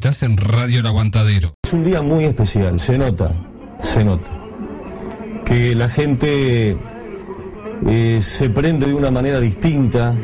Estás 0.00 0.22
en 0.22 0.38
Radio 0.38 0.80
El 0.80 0.86
Aguantadero. 0.86 1.56
Es 1.62 1.74
un 1.74 1.84
día 1.84 2.00
muy 2.00 2.24
especial, 2.24 2.80
se 2.80 2.96
nota, 2.96 3.34
se 3.82 4.02
nota. 4.02 4.30
Que 5.44 5.74
la 5.74 5.90
gente 5.90 6.74
eh, 7.86 8.18
se 8.22 8.48
prende 8.48 8.86
de 8.86 8.94
una 8.94 9.10
manera 9.10 9.40
distinta 9.40 10.16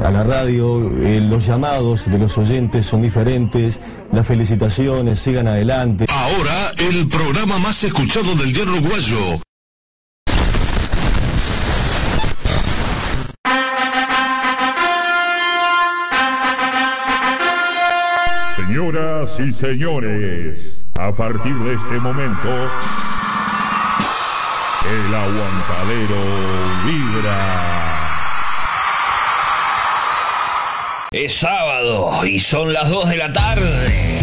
a 0.00 0.10
la 0.10 0.22
radio, 0.22 0.92
eh, 1.00 1.22
los 1.22 1.46
llamados 1.46 2.10
de 2.10 2.18
los 2.18 2.36
oyentes 2.36 2.84
son 2.84 3.00
diferentes, 3.00 3.80
las 4.12 4.26
felicitaciones, 4.26 5.18
sigan 5.18 5.46
adelante. 5.46 6.04
Ahora 6.10 6.74
el 6.76 7.08
programa 7.08 7.58
más 7.58 7.82
escuchado 7.84 8.34
del 8.34 8.52
día 8.52 8.64
uruguayo. 8.64 9.40
Señoras 18.76 19.40
y 19.40 19.54
señores, 19.54 20.84
a 20.98 21.10
partir 21.10 21.54
de 21.60 21.72
este 21.72 21.98
momento, 21.98 22.70
el 24.84 25.14
aguantadero 25.14 26.20
vibra. 26.84 27.38
Es 31.10 31.38
sábado 31.38 32.26
y 32.26 32.38
son 32.38 32.74
las 32.74 32.90
2 32.90 33.08
de 33.08 33.16
la 33.16 33.32
tarde. 33.32 34.15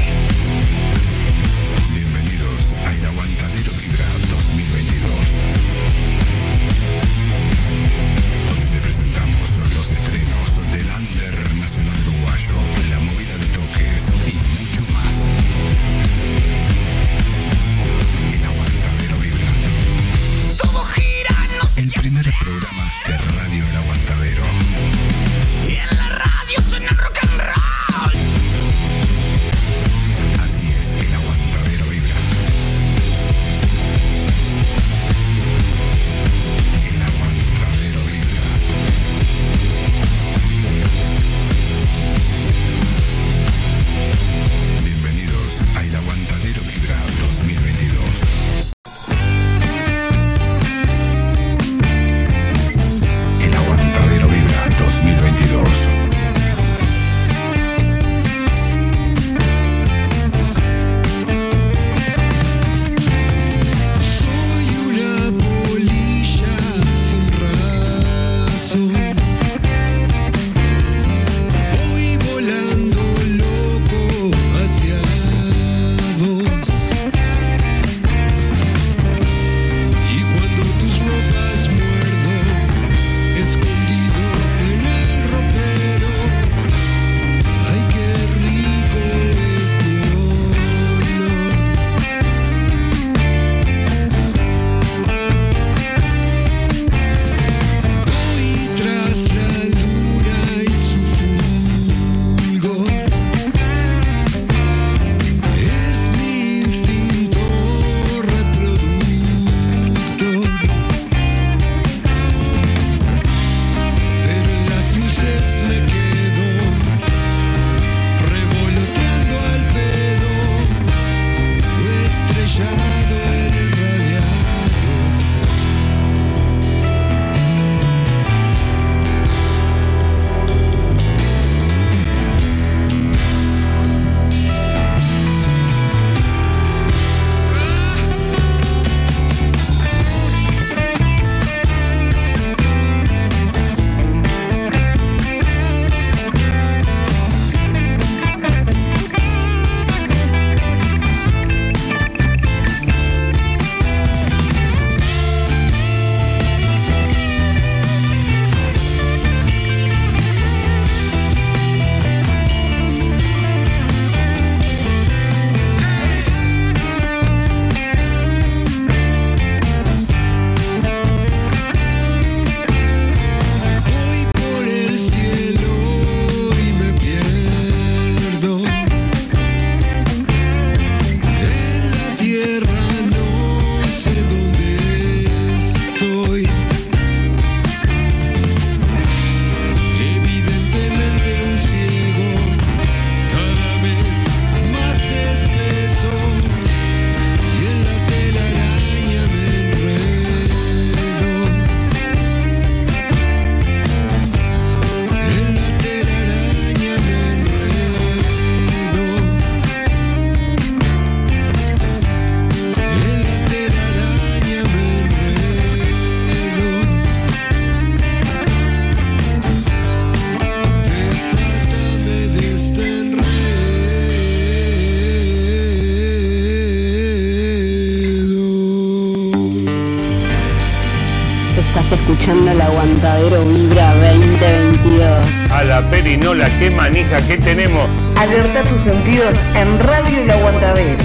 qué 236.59 236.69
manija 236.69 237.25
qué 237.27 237.37
tenemos. 237.37 237.93
Alerta 238.17 238.63
tus 238.63 238.81
sentidos 238.81 239.35
en 239.55 239.79
Radio 239.79 240.21
El 240.21 240.31
Aguantadero. 240.31 241.03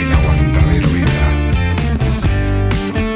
El 0.00 0.12
Aguantadero 0.12 0.88
Vida. 0.88 1.06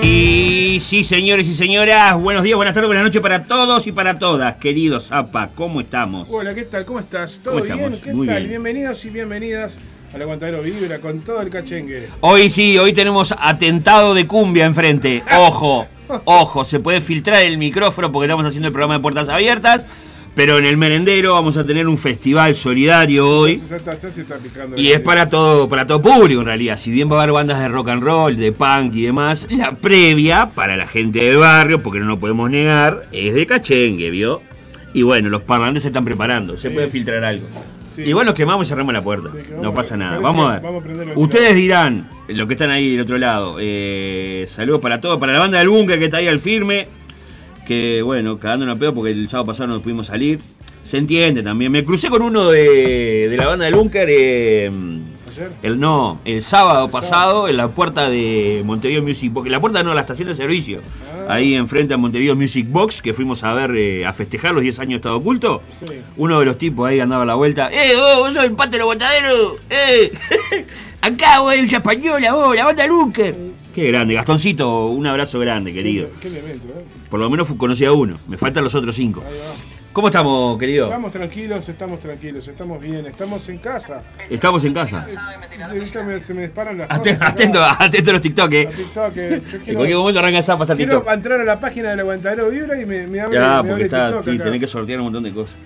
Y 0.02 0.80
sí, 0.80 1.04
señores 1.04 1.46
y 1.46 1.54
señoras, 1.54 2.14
buenos 2.20 2.42
días, 2.42 2.56
buenas 2.56 2.74
tardes, 2.74 2.88
buenas 2.88 3.04
noches 3.04 3.20
para 3.20 3.44
todos 3.44 3.86
y 3.86 3.92
para 3.92 4.18
todas. 4.18 4.56
Queridos 4.56 5.08
Zapa, 5.08 5.50
¿cómo 5.54 5.80
estamos? 5.80 6.26
Hola, 6.30 6.54
¿qué 6.54 6.64
tal? 6.64 6.84
¿Cómo 6.84 7.00
estás? 7.00 7.40
¿Todo 7.42 7.62
bien? 7.62 8.00
¿Qué 8.02 8.12
tal? 8.26 8.46
Bienvenidos 8.46 9.04
y 9.04 9.10
bienvenidas 9.10 9.80
al 10.12 10.22
aguantadero 10.22 10.62
vibra 10.62 10.98
con 10.98 11.20
todo 11.20 11.40
el 11.40 11.50
cachengue. 11.50 12.08
Hoy 12.20 12.50
sí, 12.50 12.78
hoy 12.78 12.92
tenemos 12.92 13.34
atentado 13.38 14.14
de 14.14 14.26
cumbia 14.26 14.64
enfrente. 14.64 15.22
Ojo, 15.38 15.86
ojo, 16.24 16.64
se 16.64 16.80
puede 16.80 17.00
filtrar 17.00 17.42
el 17.42 17.58
micrófono 17.58 18.10
porque 18.10 18.26
estamos 18.26 18.44
haciendo 18.46 18.68
el 18.68 18.72
programa 18.72 18.94
de 18.94 19.00
puertas 19.00 19.28
abiertas. 19.28 19.86
Pero 20.34 20.58
en 20.58 20.64
el 20.64 20.76
merendero 20.76 21.32
vamos 21.34 21.56
a 21.56 21.64
tener 21.64 21.88
un 21.88 21.98
festival 21.98 22.54
solidario 22.54 23.28
hoy. 23.28 23.60
Ya, 23.68 23.76
está- 23.76 23.98
ya 23.98 24.10
se 24.10 24.22
está 24.22 24.36
picando. 24.38 24.76
Y 24.80 24.92
es 24.92 25.00
para 25.00 25.28
todo, 25.28 25.68
para 25.68 25.86
todo 25.86 26.00
público 26.00 26.40
en 26.40 26.46
realidad. 26.46 26.78
Si 26.78 26.90
bien 26.90 27.10
va 27.10 27.16
a 27.18 27.22
haber 27.24 27.32
bandas 27.32 27.58
de 27.60 27.68
rock 27.68 27.88
and 27.88 28.02
roll, 28.02 28.36
de 28.36 28.52
punk 28.52 28.94
y 28.94 29.02
demás, 29.02 29.48
la 29.50 29.72
previa 29.72 30.48
para 30.54 30.76
la 30.76 30.86
gente 30.86 31.18
del 31.24 31.38
barrio, 31.38 31.82
porque 31.82 31.98
no 31.98 32.06
lo 32.06 32.18
podemos 32.20 32.48
negar, 32.50 33.06
es 33.12 33.34
de 33.34 33.44
cachengue, 33.46 34.10
¿vio? 34.10 34.40
Y 34.94 35.02
bueno, 35.02 35.28
los 35.28 35.42
parlantes 35.42 35.82
se 35.82 35.88
están 35.88 36.04
preparando, 36.04 36.56
se 36.56 36.70
puede 36.70 36.88
filtrar 36.88 37.24
algo. 37.24 37.46
Sí. 37.88 38.02
Igual 38.02 38.24
nos 38.26 38.34
quemamos 38.36 38.66
y 38.66 38.68
cerramos 38.68 38.94
la 38.94 39.02
puerta. 39.02 39.30
no 39.60 39.74
pasa 39.74 39.96
nada. 39.96 40.20
Vamos 40.20 40.48
a 40.48 40.52
ver. 40.54 40.62
vamos 40.62 40.84
a 40.86 41.18
Ustedes 41.18 41.56
dirán, 41.56 42.08
los 42.28 42.46
que 42.46 42.54
están 42.54 42.70
ahí 42.70 42.92
del 42.92 43.00
otro 43.00 43.18
lado, 43.18 43.56
eh, 43.60 44.46
saludos 44.48 44.80
para 44.80 45.00
todos, 45.00 45.18
para 45.18 45.32
la 45.32 45.40
banda 45.40 45.58
del 45.58 45.68
búnker 45.68 45.98
que 45.98 46.04
está 46.04 46.18
ahí 46.18 46.28
al 46.28 46.38
firme, 46.38 46.86
que 47.70 48.02
bueno, 48.02 48.40
cagándonos 48.40 48.74
a 48.74 48.78
pedo 48.80 48.92
porque 48.92 49.12
el 49.12 49.28
sábado 49.28 49.46
pasado 49.46 49.68
no 49.68 49.80
pudimos 49.80 50.08
salir. 50.08 50.40
Se 50.82 50.98
entiende 50.98 51.40
también. 51.40 51.70
Me 51.70 51.84
crucé 51.84 52.08
con 52.10 52.20
uno 52.20 52.48
de, 52.48 53.28
de 53.28 53.36
la 53.36 53.46
banda 53.46 53.64
del 53.66 53.76
búnker. 53.76 54.08
eh, 54.10 54.72
el, 55.62 55.78
no, 55.78 56.18
el 56.24 56.42
sábado 56.42 56.90
pasado 56.90 57.46
en 57.46 57.56
la 57.56 57.68
puerta 57.68 58.10
de 58.10 58.62
Montevideo 58.64 59.04
Music 59.04 59.32
Box. 59.32 59.48
La 59.48 59.60
puerta 59.60 59.84
no, 59.84 59.94
la 59.94 60.00
estación 60.00 60.26
de 60.26 60.34
servicio. 60.34 60.80
Ah. 61.28 61.34
Ahí 61.34 61.54
enfrente 61.54 61.94
a 61.94 61.96
Montevideo 61.96 62.34
Music 62.34 62.66
Box, 62.68 63.00
que 63.02 63.14
fuimos 63.14 63.44
a 63.44 63.54
ver, 63.54 63.70
eh, 63.76 64.04
a 64.04 64.12
festejar 64.12 64.52
los 64.52 64.62
10 64.64 64.80
años 64.80 64.90
de 64.90 64.96
Estado 64.96 65.16
Oculto. 65.18 65.62
Sí. 65.86 65.94
Uno 66.16 66.40
de 66.40 66.46
los 66.46 66.58
tipos 66.58 66.88
ahí 66.88 66.98
andaba 66.98 67.22
a 67.22 67.26
la 67.26 67.36
vuelta. 67.36 67.70
¡Eh, 67.72 67.92
vos, 67.94 68.18
vos 68.18 68.34
sos 68.34 68.44
el 68.46 68.52
pate 68.54 68.72
del 68.72 68.80
aguantadero! 68.80 69.56
¡Eh! 69.70 70.10
Acá, 71.02 71.38
vos, 71.38 71.54
Villa 71.54 71.78
Española, 71.78 72.32
vos, 72.34 72.56
la 72.56 72.64
banda 72.64 72.84
Luker. 72.88 73.59
Qué 73.74 73.86
grande, 73.88 74.14
Gastoncito, 74.14 74.86
un 74.86 75.06
abrazo 75.06 75.38
grande, 75.38 75.72
querido. 75.72 76.08
Qué 76.20 76.28
elemento, 76.28 76.66
¿eh? 76.68 76.84
Por 77.08 77.20
lo 77.20 77.30
menos 77.30 77.48
conocí 77.56 77.84
a 77.84 77.92
uno, 77.92 78.18
me 78.26 78.36
faltan 78.36 78.64
los 78.64 78.74
otros 78.74 78.94
cinco. 78.96 79.22
Ahí 79.26 79.32
va. 79.34 79.54
¿Cómo 79.92 80.06
estamos, 80.08 80.56
querido? 80.58 80.84
Estamos 80.86 81.10
tranquilos, 81.12 81.68
estamos 81.68 81.98
tranquilos, 82.00 82.46
estamos 82.46 82.80
bien, 82.80 83.06
estamos 83.06 83.48
en 83.48 83.58
casa. 83.58 84.02
Estamos 84.28 84.62
en 84.64 84.72
casa. 84.72 85.04
Ahorita 85.68 86.02
me- 86.04 86.20
se 86.22 86.32
me 86.34 86.42
disparan 86.42 86.78
las 86.78 86.88
cosas. 86.88 87.20
Atento, 87.22 87.60
atento 87.64 88.10
a 88.10 88.12
los 88.14 88.22
TikTok, 88.22 88.52
eh. 88.52 88.68
A 88.68 88.76
TikTok, 88.76 89.12
que 89.14 89.28
yo 89.30 89.34
En 89.34 89.40
quiero, 89.40 89.78
cualquier 89.78 89.98
momento 89.98 90.20
arranca 90.20 90.38
a 90.52 90.58
pasar 90.58 90.76
quiero 90.76 90.98
TikTok. 90.98 91.12
entrar 91.14 91.40
a 91.40 91.44
la 91.44 91.58
página 91.60 91.90
del 91.90 92.00
Aguantadero 92.00 92.50
Vibra 92.50 92.80
y 92.80 92.86
me, 92.86 93.06
me 93.08 93.20
abre, 93.20 93.36
Ya, 93.36 93.62
me 93.62 93.68
porque 93.68 93.72
abre 93.72 93.84
está, 93.84 94.06
TikTok 94.08 94.24
sí, 94.24 94.30
acá. 94.36 94.44
tenés 94.44 94.60
que 94.60 94.66
sortear 94.68 94.98
un 95.00 95.04
montón 95.06 95.22
de 95.24 95.32
cosas. 95.32 95.56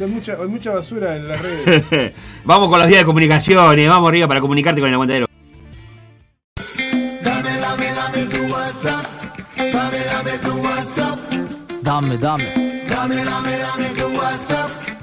Hay 0.00 0.06
mucha, 0.06 0.32
hay 0.32 0.48
mucha 0.48 0.70
basura 0.72 1.16
en 1.16 1.28
las 1.28 1.40
redes. 1.40 2.12
vamos 2.44 2.68
con 2.70 2.78
las 2.78 2.88
vías 2.88 3.00
de 3.00 3.04
comunicaciones, 3.06 3.88
vamos 3.88 4.08
arriba 4.08 4.26
para 4.28 4.40
comunicarte 4.40 4.80
con 4.80 4.88
el 4.88 4.94
aguantadero. 4.94 5.26
Dame, 11.94 12.18
dame. 12.18 12.44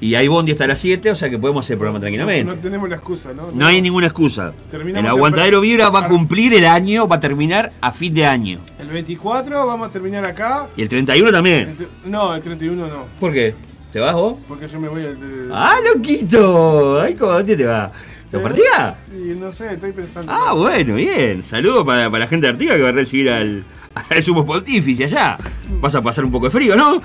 Y 0.00 0.16
hay 0.16 0.26
bondi 0.26 0.50
hasta 0.50 0.66
las 0.66 0.80
7, 0.80 1.12
o 1.12 1.14
sea 1.14 1.30
que 1.30 1.38
podemos 1.38 1.64
hacer 1.64 1.76
programa 1.76 2.00
tranquilamente. 2.00 2.44
No 2.44 2.60
tenemos 2.60 2.88
la 2.88 2.96
excusa, 2.96 3.32
¿no? 3.32 3.52
No 3.52 3.66
hay 3.66 3.80
ninguna 3.80 4.06
excusa. 4.06 4.52
Terminamos 4.68 5.04
El 5.04 5.06
aguantadero. 5.16 5.60
Vibra 5.60 5.90
va 5.90 6.00
a 6.00 6.08
cumplir 6.08 6.52
el 6.54 6.66
año, 6.66 7.06
va 7.06 7.16
a 7.16 7.20
terminar 7.20 7.72
a 7.80 7.92
fin 7.92 8.12
de 8.12 8.26
año. 8.26 8.58
El 8.80 8.88
24 8.88 9.64
vamos 9.64 9.86
a 9.88 9.90
terminar 9.92 10.24
acá. 10.24 10.66
Y 10.76 10.82
el 10.82 10.88
31 10.88 11.30
también. 11.30 11.76
El 12.04 12.10
No, 12.10 12.34
el 12.34 12.42
31 12.42 12.88
no. 12.88 13.04
¿Por 13.20 13.32
qué? 13.32 13.54
¿Te 13.92 14.00
vas 14.00 14.14
vos? 14.14 14.38
Porque 14.48 14.68
yo 14.68 14.80
me 14.80 14.88
voy 14.88 15.04
al. 15.04 15.50
¡Ah, 15.52 15.76
loquito! 15.94 17.00
Ay, 17.00 17.14
¿cómo 17.14 17.32
dónde 17.32 17.56
te 17.56 17.66
va? 17.66 17.92
¿Te 18.30 18.38
partía? 18.38 18.94
Sí, 19.06 19.36
no 19.38 19.52
sé, 19.52 19.74
estoy 19.74 19.92
pensando. 19.92 20.32
Ah, 20.32 20.54
bueno, 20.54 20.94
bien. 20.94 21.42
Saludos 21.42 21.84
para, 21.84 22.10
para 22.10 22.24
la 22.24 22.26
gente 22.28 22.46
de 22.46 22.52
Artigas 22.52 22.76
que 22.76 22.82
va 22.82 22.88
a 22.88 22.92
recibir 22.92 23.28
al, 23.30 23.64
al 24.08 24.22
sumo 24.22 24.46
pontífice 24.46 25.04
allá. 25.04 25.36
Vas 25.80 25.94
a 25.94 26.00
pasar 26.02 26.24
un 26.24 26.30
poco 26.30 26.46
de 26.46 26.52
frío, 26.52 26.74
¿no? 26.74 27.02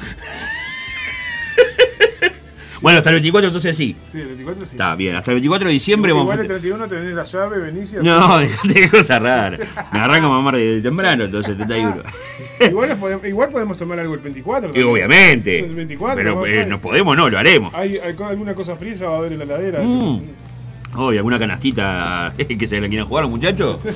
Bueno, 2.81 2.97
hasta 2.97 3.09
el 3.09 3.15
24 3.15 3.47
entonces 3.47 3.75
sí. 3.75 3.95
Sí, 4.05 4.19
el 4.19 4.27
24 4.27 4.65
sí. 4.65 4.71
Está 4.71 4.95
bien, 4.95 5.15
hasta 5.15 5.31
el 5.31 5.35
24 5.35 5.67
de 5.67 5.73
diciembre 5.73 6.11
vamos 6.11 6.25
Igual 6.25 6.39
el 6.39 6.47
31 6.47 6.87
tenés 6.87 7.13
la 7.13 7.23
llave, 7.23 7.59
venís 7.59 7.91
y 7.93 7.95
No, 8.03 8.37
dejate 8.39 8.73
qué 8.73 8.89
cosa 8.89 9.19
rara. 9.19 9.57
Me 9.91 9.99
arranca 9.99 10.27
mamar 10.27 10.55
de 10.55 10.81
temprano, 10.81 11.25
entonces 11.25 11.55
71. 11.57 12.03
igual, 12.69 12.97
podemos, 12.97 13.25
igual 13.25 13.49
podemos 13.49 13.77
tomar 13.77 13.99
algo 13.99 14.13
el 14.13 14.19
24. 14.19 14.69
Y 14.69 14.73
también. 14.73 14.87
obviamente. 14.87 15.59
El 15.59 15.75
24, 15.75 16.15
Pero 16.15 16.45
eh, 16.45 16.65
no 16.65 16.81
podemos, 16.81 17.15
no, 17.15 17.29
lo 17.29 17.37
haremos. 17.37 17.73
Hay, 17.73 17.97
hay 17.97 18.15
alguna 18.19 18.53
cosa 18.53 18.75
fría 18.75 18.95
va 19.07 19.15
a 19.15 19.17
haber 19.19 19.33
en 19.33 19.39
la 19.39 19.43
heladera. 19.45 19.81
Mm. 19.81 20.21
Hoy, 20.95 21.17
alguna 21.17 21.37
canastita 21.37 22.33
que 22.37 22.67
se 22.67 22.79
la 22.81 22.87
quieran 22.87 23.07
jugar 23.07 23.23
los 23.23 23.31
muchachos. 23.31 23.81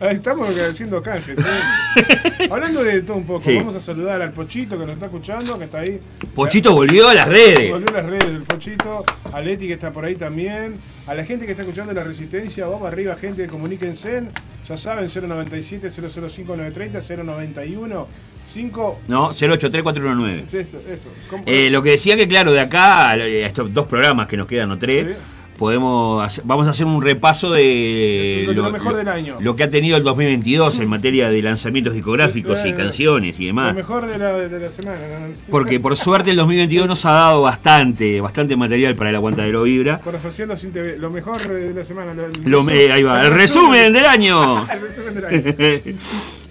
Estamos 0.00 0.50
haciendo 0.58 1.02
canjes. 1.02 1.38
¿eh? 2.38 2.48
Hablando 2.50 2.84
de 2.84 3.00
todo 3.00 3.16
un 3.16 3.24
poco, 3.24 3.40
Sí. 3.40 3.56
vamos 3.56 3.74
a 3.74 3.80
saludar 3.80 4.20
al 4.20 4.32
Pochito 4.32 4.78
que 4.78 4.84
nos 4.84 4.90
está 4.94 5.06
escuchando, 5.06 5.58
que 5.58 5.64
está 5.64 5.78
ahí. 5.80 5.98
Pochito 6.34 6.72
volvió 6.72 7.08
a 7.08 7.14
las 7.14 7.26
redes. 7.26 7.70
Volvió 7.70 7.88
a 7.88 8.02
las 8.02 8.06
redes 8.06 8.24
el 8.24 8.42
Pochito, 8.42 9.04
a 9.32 9.40
Leti 9.40 9.66
que 9.66 9.72
está 9.72 9.90
por 9.92 10.04
ahí 10.04 10.14
también, 10.14 10.74
a 11.06 11.14
la 11.14 11.24
gente 11.24 11.46
que 11.46 11.52
está 11.52 11.62
escuchando 11.62 11.94
La 11.94 12.04
Resistencia, 12.04 12.66
vamos 12.66 12.86
arriba, 12.86 13.16
gente, 13.16 13.46
comuníquense, 13.46 14.24
ya 14.68 14.76
saben, 14.76 15.08
097 15.08 15.88
005 15.90 16.56
930 16.56 17.00
091 17.24 18.06
5 18.44 19.00
No, 19.08 19.32
083419. 19.32 20.44
Eso, 20.52 20.78
eso. 20.92 21.08
¿Cómo- 21.30 21.42
Eh, 21.46 21.70
lo 21.70 21.82
que 21.82 21.90
decía 21.92 22.16
que, 22.16 22.28
claro, 22.28 22.52
de 22.52 22.60
acá, 22.60 23.10
a 23.12 23.16
estos 23.16 23.72
dos 23.72 23.86
programas 23.86 24.26
que 24.28 24.36
nos 24.36 24.46
quedan, 24.46 24.70
o 24.70 24.78
tres, 24.78 25.16
podemos 25.58 26.24
hacer- 26.24 26.44
vamos 26.46 26.66
a 26.66 26.70
hacer 26.70 26.86
un 26.86 27.00
repaso 27.02 27.50
de 27.52 28.44
Lo- 28.46 28.52
lo 28.64 28.70
mejor 28.70 28.94
del 28.94 29.08
año. 29.08 29.36
lo 29.40 29.56
que 29.56 29.62
ha 29.64 29.70
tenido 29.70 29.96
el 29.96 30.02
2022 30.04 30.78
en 30.78 30.88
materia 30.88 31.28
de 31.30 31.42
lanzamientos 31.42 31.94
discográficos 31.94 32.60
y 32.64 32.72
canciones 32.72 33.38
y 33.40 33.44
Lo 33.44 33.46
demás. 33.48 33.74
mejor 33.74 34.06
de 34.06 34.18
la, 34.18 34.32
de 34.32 34.58
la 34.60 34.70
semana. 34.70 34.98
¿no? 34.98 35.34
Porque 35.50 35.80
por 35.80 35.96
suerte 35.96 36.30
el 36.30 36.36
2022 36.36 36.86
nos 36.86 37.04
ha 37.06 37.12
dado 37.12 37.42
bastante, 37.42 38.20
bastante 38.20 38.56
material 38.56 38.94
para 38.96 39.10
el 39.10 39.16
aguantadero 39.16 39.62
Vibra. 39.64 39.98
Por 40.00 40.14
ofreciendo 40.14 40.56
sin 40.56 40.72
TV. 40.72 40.98
Lo 40.98 41.10
mejor 41.10 41.46
de 41.48 41.72
la 41.74 41.84
semana. 41.84 42.14
lo- 42.14 42.26
el 42.26 42.32
Lo- 42.44 42.62
resumen- 42.62 42.76
eh, 42.76 42.92
ahí 42.92 43.02
va, 43.02 43.22
el 43.26 43.32
resumen 43.32 43.92
del 43.92 44.06
año. 44.06 44.66
el 44.70 44.80
resumen 44.80 45.14
del 45.14 45.24
año. 45.24 45.54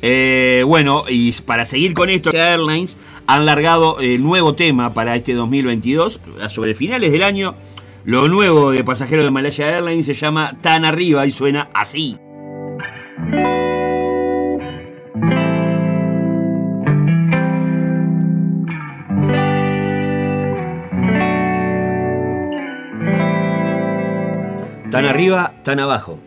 Eh, 0.02 0.64
bueno, 0.68 1.04
y 1.10 1.32
para 1.44 1.66
seguir 1.66 1.94
con 1.94 2.10
esto, 2.10 2.32
Airlines 2.32 2.98
han 3.28 3.46
largado 3.46 4.00
el 4.00 4.22
nuevo 4.22 4.54
tema 4.54 4.94
para 4.94 5.16
este 5.16 5.34
2022, 5.34 6.20
sobre 6.50 6.76
finales 6.76 7.12
del 7.12 7.24
año. 7.24 7.56
Lo 8.06 8.28
nuevo 8.28 8.70
de 8.70 8.84
pasajeros 8.84 9.26
de 9.26 9.32
Malaya 9.32 9.68
Airlines 9.68 10.06
se 10.06 10.14
llama 10.14 10.60
Tan 10.62 10.86
Arriba 10.86 11.26
y 11.26 11.32
suena 11.32 11.70
así. 11.74 12.20
Tan 24.92 25.06
arriba, 25.06 25.54
tan 25.64 25.80
abajo. 25.80 26.20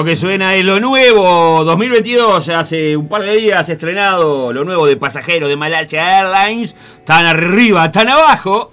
Lo 0.00 0.06
que 0.06 0.16
suena 0.16 0.54
es 0.54 0.64
lo 0.64 0.80
nuevo 0.80 1.62
2022. 1.62 2.48
Hace 2.48 2.96
un 2.96 3.06
par 3.06 3.20
de 3.20 3.36
días 3.36 3.68
estrenado 3.68 4.50
lo 4.50 4.64
nuevo 4.64 4.86
de 4.86 4.96
pasajeros 4.96 5.50
de 5.50 5.56
Malaya 5.56 6.20
Airlines. 6.20 6.74
Tan 7.04 7.26
arriba, 7.26 7.90
tan 7.90 8.08
abajo. 8.08 8.69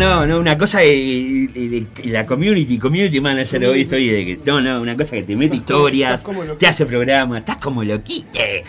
No, 0.00 0.26
no, 0.26 0.40
una 0.40 0.56
cosa 0.56 0.78
de, 0.80 1.86
la 2.04 2.24
community, 2.24 2.78
community 2.78 3.20
manager 3.20 3.66
hoy 3.66 3.82
estoy 3.82 4.08
de 4.08 4.24
que, 4.24 4.40
no, 4.46 4.58
no, 4.58 4.80
una 4.80 4.96
cosa 4.96 5.10
que 5.10 5.24
te 5.24 5.36
mete 5.36 5.56
historias, 5.56 6.24
te 6.58 6.66
hace 6.66 6.86
programa, 6.86 7.36
estás 7.38 7.58
como 7.58 7.84
loquite. 7.84 8.64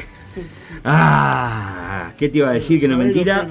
Ah, 0.84 2.12
¿qué 2.18 2.28
te 2.28 2.40
iba 2.40 2.50
a 2.50 2.54
decir 2.54 2.82
que 2.82 2.90
no 2.90 2.98
mentira? 2.98 3.48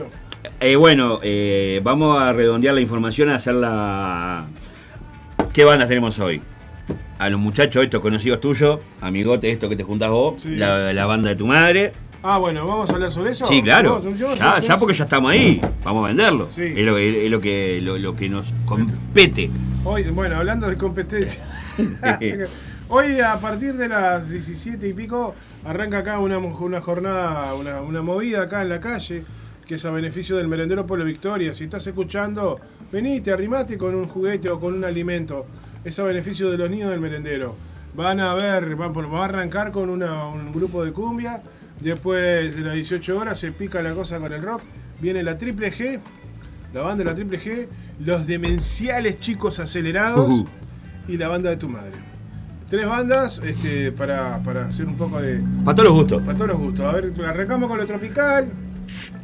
Eh, 0.60 0.76
bueno, 0.76 1.20
eh, 1.22 1.80
vamos 1.82 2.20
a 2.20 2.34
redondear 2.34 2.74
la 2.74 2.82
información, 2.82 3.30
a 3.30 3.36
hacer 3.36 3.54
la... 3.54 4.46
¿Qué 5.54 5.64
bandas 5.64 5.88
tenemos 5.88 6.18
hoy? 6.18 6.42
A 7.18 7.30
los 7.30 7.40
muchachos 7.40 7.82
estos 7.82 8.02
conocidos 8.02 8.42
tuyos, 8.42 8.80
amigote 9.00 9.50
esto 9.50 9.70
que 9.70 9.76
te 9.76 9.84
juntás 9.84 10.10
vos, 10.10 10.42
Sí. 10.42 10.54
la, 10.54 10.92
la 10.92 11.06
banda 11.06 11.30
de 11.30 11.36
tu 11.36 11.46
madre. 11.46 11.94
Ah, 12.22 12.36
bueno, 12.38 12.66
¿vamos 12.66 12.90
a 12.90 12.94
hablar 12.94 13.10
sobre 13.10 13.30
eso? 13.32 13.46
Sí, 13.46 13.62
claro. 13.62 14.00
Ya, 14.38 14.58
ya 14.58 14.78
porque 14.78 14.94
ya 14.94 15.04
estamos 15.04 15.30
ahí. 15.30 15.60
Vamos 15.82 16.04
a 16.04 16.08
venderlo. 16.08 16.48
Sí. 16.50 16.64
Es, 16.76 16.84
lo, 16.84 16.94
que- 16.96 17.24
es 17.24 17.30
lo 17.30 17.40
que, 17.40 17.80
lo, 17.82 17.98
lo 17.98 18.14
que 18.14 18.28
nos 18.28 18.52
compete. 18.66 19.50
Hoy, 19.84 20.04
bueno, 20.10 20.36
hablando 20.36 20.68
de 20.68 20.76
competencia. 20.76 21.42
Hoy 22.88 23.20
a 23.20 23.36
partir 23.36 23.74
de 23.76 23.88
las 23.88 24.30
17 24.30 24.86
y 24.88 24.92
pico 24.92 25.34
arranca 25.64 25.98
acá 25.98 26.18
una, 26.18 26.38
una 26.38 26.80
jornada, 26.80 27.54
una, 27.54 27.80
una 27.80 28.02
movida 28.02 28.42
acá 28.42 28.62
en 28.62 28.68
la 28.68 28.80
calle, 28.80 29.22
que 29.64 29.76
es 29.76 29.84
a 29.86 29.90
beneficio 29.92 30.36
del 30.36 30.48
merendero 30.48 30.86
Pueblo 30.86 31.04
Victoria. 31.04 31.54
Si 31.54 31.64
estás 31.64 31.86
escuchando, 31.86 32.58
venite, 32.92 33.32
arrimate 33.32 33.78
con 33.78 33.94
un 33.94 34.08
juguete 34.08 34.50
o 34.50 34.58
con 34.60 34.74
un 34.74 34.84
alimento. 34.84 35.46
Es 35.84 35.98
a 36.00 36.02
beneficio 36.02 36.50
de 36.50 36.58
los 36.58 36.68
niños 36.68 36.90
del 36.90 37.00
merendero. 37.00 37.54
Van 37.94 38.20
a 38.20 38.34
ver, 38.34 38.78
va, 38.78 38.88
va 38.88 39.20
a 39.22 39.24
arrancar 39.24 39.70
con 39.72 39.88
una- 39.88 40.26
un 40.26 40.52
grupo 40.52 40.84
de 40.84 40.92
cumbia. 40.92 41.40
Después 41.80 42.54
de 42.54 42.62
las 42.62 42.74
18 42.74 43.18
horas 43.18 43.38
se 43.40 43.52
pica 43.52 43.80
la 43.82 43.94
cosa 43.94 44.18
con 44.18 44.32
el 44.32 44.42
rock. 44.42 44.62
Viene 45.00 45.22
la 45.22 45.38
triple 45.38 45.72
G, 45.72 45.98
la 46.74 46.82
banda 46.82 47.04
de 47.04 47.10
la 47.10 47.14
triple 47.14 47.38
G, 47.40 47.66
los 48.00 48.26
demenciales 48.26 49.18
chicos 49.20 49.58
acelerados 49.60 50.44
y 51.08 51.16
la 51.16 51.28
banda 51.28 51.50
de 51.50 51.56
tu 51.56 51.68
madre. 51.68 51.92
Tres 52.68 52.86
bandas 52.86 53.40
este, 53.44 53.90
para, 53.92 54.40
para 54.42 54.66
hacer 54.66 54.86
un 54.86 54.96
poco 54.96 55.20
de. 55.20 55.40
Para 55.64 55.74
todos 55.74 55.88
los 55.88 55.98
gustos. 55.98 56.22
Para 56.22 56.34
todos 56.36 56.48
los 56.50 56.58
gustos. 56.58 56.86
A 56.86 56.92
ver, 56.92 57.12
arrancamos 57.26 57.68
con 57.68 57.78
lo 57.78 57.86
tropical. 57.86 58.48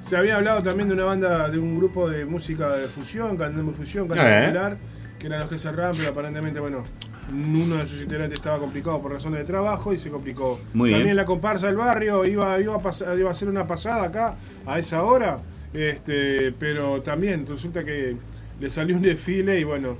Se 0.04 0.16
había 0.16 0.36
hablado 0.36 0.62
también 0.62 0.88
de 0.88 0.94
una 0.94 1.04
banda, 1.04 1.48
de 1.48 1.58
un 1.58 1.76
grupo 1.76 2.08
de 2.08 2.24
música 2.24 2.70
de 2.70 2.86
fusión, 2.86 3.36
cantando 3.36 3.72
fusión, 3.72 4.08
canto 4.08 4.22
Eh. 4.24 4.42
popular, 4.46 4.76
que 5.18 5.26
eran 5.26 5.40
los 5.40 5.50
que 5.50 5.58
cerraban, 5.58 5.96
pero 5.96 6.10
aparentemente, 6.10 6.58
bueno, 6.60 6.84
uno 7.32 7.76
de 7.76 7.86
sus 7.86 8.02
integrantes 8.02 8.38
estaba 8.38 8.58
complicado 8.58 9.00
por 9.02 9.12
razones 9.12 9.40
de 9.40 9.44
trabajo 9.46 9.92
y 9.92 9.98
se 9.98 10.10
complicó. 10.10 10.60
Muy 10.74 10.90
bien. 10.90 11.00
también 11.00 11.16
la 11.16 11.24
comparsa 11.24 11.66
del 11.66 11.76
barrio 11.76 12.24
iba, 12.24 12.58
iba, 12.60 12.76
a 12.76 13.14
iba 13.18 13.28
a 13.28 13.32
hacer 13.32 13.48
una 13.48 13.66
pasada 13.66 14.04
acá 14.04 14.36
a 14.64 14.78
esa 14.78 15.02
hora, 15.02 15.38
este, 15.74 16.52
pero 16.58 17.02
también 17.02 17.46
resulta 17.46 17.84
que 17.84 18.16
le 18.58 18.70
salió 18.70 18.96
un 18.96 19.02
desfile 19.02 19.60
y 19.60 19.64
bueno, 19.64 19.96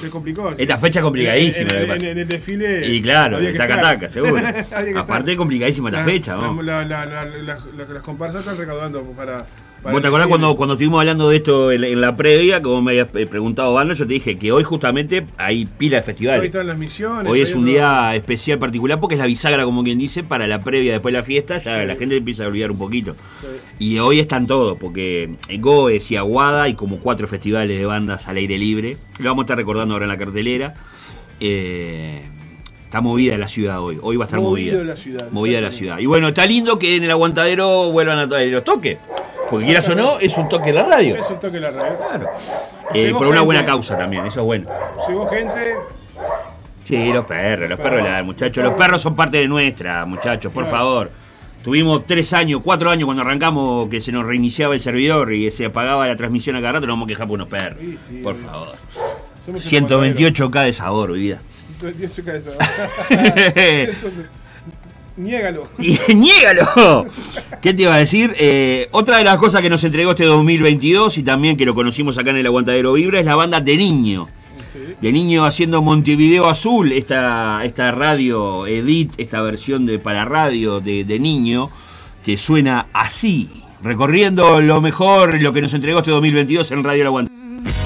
se 0.00 0.10
complicó. 0.10 0.50
Esta 0.58 0.76
fecha 0.78 1.00
complicadísima, 1.00 1.68
En, 1.72 1.90
en- 1.92 2.04
en 2.04 2.18
el 2.18 2.26
desfile. 2.26 2.84
Y 2.88 3.00
claro, 3.00 3.36
había 3.36 3.52
que 3.52 3.58
taca 3.58 3.74
estar. 3.76 3.94
taca, 3.94 4.08
seguro. 4.08 4.36
Aparte 4.96 5.30
estar. 5.30 5.36
complicadísima 5.36 5.90
la 5.90 6.04
fecha, 6.04 6.34
¿no? 6.36 6.60
la- 6.62 6.84
la- 6.84 7.06
la- 7.06 7.24
la- 7.24 7.58
las 7.76 8.02
comparsas 8.02 8.40
están 8.40 8.56
recaudando 8.58 9.02
para. 9.12 9.46
¿Vos 9.92 10.00
te 10.00 10.08
acordás 10.08 10.26
cuando, 10.28 10.56
cuando 10.56 10.74
estuvimos 10.74 11.00
hablando 11.00 11.28
de 11.28 11.36
esto 11.36 11.70
en, 11.72 11.84
en 11.84 12.00
la 12.00 12.16
previa, 12.16 12.60
como 12.62 12.82
me 12.82 12.92
habías 12.92 13.08
eh, 13.14 13.26
preguntado, 13.26 13.72
Banda, 13.72 13.94
yo 13.94 14.06
te 14.06 14.14
dije 14.14 14.36
que 14.38 14.52
hoy 14.52 14.62
justamente 14.62 15.26
hay 15.38 15.66
pila 15.66 15.96
de 15.96 16.00
Hoy 16.00 16.06
festivales. 16.06 16.44
están 16.44 16.66
las 16.66 16.76
misiones. 16.78 17.30
Hoy 17.30 17.40
es 17.40 17.54
un 17.54 17.64
día 17.64 18.14
especial 18.14 18.58
particular 18.58 18.98
porque 19.00 19.14
es 19.14 19.18
la 19.20 19.26
bisagra, 19.26 19.64
como 19.64 19.82
quien 19.84 19.98
dice, 19.98 20.24
para 20.24 20.46
la 20.46 20.60
previa 20.62 20.92
después 20.92 21.12
de 21.12 21.18
la 21.20 21.24
fiesta, 21.24 21.58
ya 21.58 21.80
Sí. 21.80 21.86
la 21.86 21.96
gente 21.96 22.16
empieza 22.16 22.44
a 22.44 22.48
olvidar 22.48 22.70
un 22.70 22.78
poquito. 22.78 23.16
Sí. 23.40 23.46
Y 23.94 23.98
hoy 23.98 24.20
están 24.20 24.46
todos, 24.46 24.76
porque 24.78 25.30
Goes 25.58 26.10
y 26.10 26.16
Aguada 26.16 26.68
y 26.68 26.74
como 26.74 26.98
cuatro 27.00 27.26
festivales 27.28 27.78
de 27.78 27.86
bandas 27.86 28.26
al 28.28 28.36
aire 28.36 28.58
libre. 28.58 28.96
Lo 29.18 29.30
vamos 29.30 29.42
a 29.42 29.44
estar 29.46 29.56
recordando 29.56 29.94
ahora 29.94 30.04
en 30.06 30.10
la 30.10 30.18
cartelera. 30.18 30.74
Eh, 31.40 32.22
está 32.84 33.00
movida 33.00 33.36
la 33.38 33.48
ciudad 33.48 33.80
hoy. 33.80 33.98
Hoy 34.00 34.16
va 34.16 34.24
a 34.24 34.26
estar 34.26 34.40
Movido 34.40 34.72
movida. 34.78 34.84
la 34.84 34.96
ciudad, 34.96 35.30
Movida 35.30 35.60
la 35.60 35.70
ciudad. 35.70 35.98
Y 35.98 36.06
bueno, 36.06 36.28
está 36.28 36.46
lindo 36.46 36.78
que 36.78 36.96
en 36.96 37.04
el 37.04 37.10
aguantadero 37.10 37.90
vuelvan 37.92 38.18
a 38.18 38.28
traer 38.28 38.52
los 38.52 38.64
toques. 38.64 38.98
Porque 39.50 39.66
quieras 39.66 39.88
o 39.88 39.94
no, 39.94 40.18
es 40.18 40.36
un 40.36 40.48
toque 40.48 40.66
de 40.66 40.72
la 40.74 40.82
radio. 40.84 41.16
Es 41.16 41.30
un 41.30 41.36
toque 41.38 41.54
de 41.54 41.60
la 41.60 41.70
radio. 41.70 41.96
Claro. 41.98 42.26
Eh, 42.94 43.10
por 43.12 43.22
una 43.22 43.36
gente. 43.36 43.44
buena 43.44 43.64
causa 43.66 43.96
también, 43.98 44.26
eso 44.26 44.40
es 44.40 44.46
bueno. 44.46 44.68
Llegó 45.08 45.26
gente. 45.28 45.74
Sí, 46.84 47.12
los 47.12 47.24
perros, 47.24 47.68
los 47.68 47.80
perros, 47.80 48.02
la- 48.02 48.22
muchachos. 48.22 48.62
Los 48.64 48.74
perros 48.74 49.00
son 49.02 49.16
parte 49.16 49.38
de 49.38 49.48
nuestra, 49.48 50.04
muchachos, 50.06 50.52
por 50.52 50.64
Claro. 50.64 50.78
favor. 50.78 51.10
Tuvimos 51.62 52.06
tres 52.06 52.32
años, 52.32 52.60
cuatro 52.62 52.90
años 52.90 53.06
cuando 53.06 53.22
arrancamos 53.22 53.88
que 53.88 54.00
se 54.00 54.12
nos 54.12 54.24
reiniciaba 54.24 54.74
el 54.74 54.80
servidor 54.80 55.32
y 55.32 55.50
se 55.50 55.64
apagaba 55.66 56.06
la 56.06 56.14
transmisión 56.16 56.54
a 56.54 56.60
cada 56.60 56.74
rato, 56.74 56.86
nos 56.86 56.94
vamos 56.94 57.06
a 57.06 57.08
quejar 57.08 57.26
por 57.26 57.34
unos 57.34 57.48
perros. 57.48 57.78
Sí, 57.80 57.98
sí, 58.08 58.16
por 58.22 58.36
favor. 58.36 58.68
Somos 59.44 59.62
128K 59.64 60.62
de 60.64 60.72
sabor, 60.72 61.12
vida. 61.12 61.40
128 61.80 62.24
cabezas. 62.24 62.54
Eso- 63.56 64.08
Niégalo. 65.16 65.66
Niégalo. 66.14 67.06
¿Qué 67.62 67.72
te 67.72 67.82
iba 67.82 67.94
a 67.94 67.98
decir? 67.98 68.34
Eh, 68.38 68.86
otra 68.92 69.18
de 69.18 69.24
las 69.24 69.38
cosas 69.38 69.62
que 69.62 69.70
nos 69.70 69.82
entregó 69.84 70.10
este 70.10 70.24
2022 70.24 71.18
y 71.18 71.22
también 71.22 71.56
que 71.56 71.64
lo 71.64 71.74
conocimos 71.74 72.18
acá 72.18 72.30
en 72.30 72.36
el 72.36 72.46
Aguantadero 72.46 72.92
Vibra 72.92 73.20
es 73.20 73.24
la 73.26 73.36
banda 73.36 73.60
de 73.60 73.76
Niño. 73.76 74.28
De 75.00 75.12
Niño 75.12 75.44
haciendo 75.44 75.82
Montevideo 75.82 76.48
Azul, 76.48 76.92
esta, 76.92 77.64
esta 77.64 77.90
radio 77.92 78.66
Edit, 78.66 79.14
esta 79.18 79.40
versión 79.40 79.86
de 79.86 79.98
para 79.98 80.24
radio 80.24 80.80
de, 80.80 81.04
de 81.04 81.18
Niño, 81.18 81.70
que 82.24 82.36
suena 82.36 82.86
así, 82.92 83.48
recorriendo 83.82 84.60
lo 84.60 84.80
mejor, 84.80 85.40
lo 85.40 85.52
que 85.52 85.62
nos 85.62 85.72
entregó 85.74 86.00
este 86.00 86.10
2022 86.10 86.70
en 86.72 86.84
Radio 86.84 87.00
El 87.02 87.06
Aguantadero. 87.06 87.85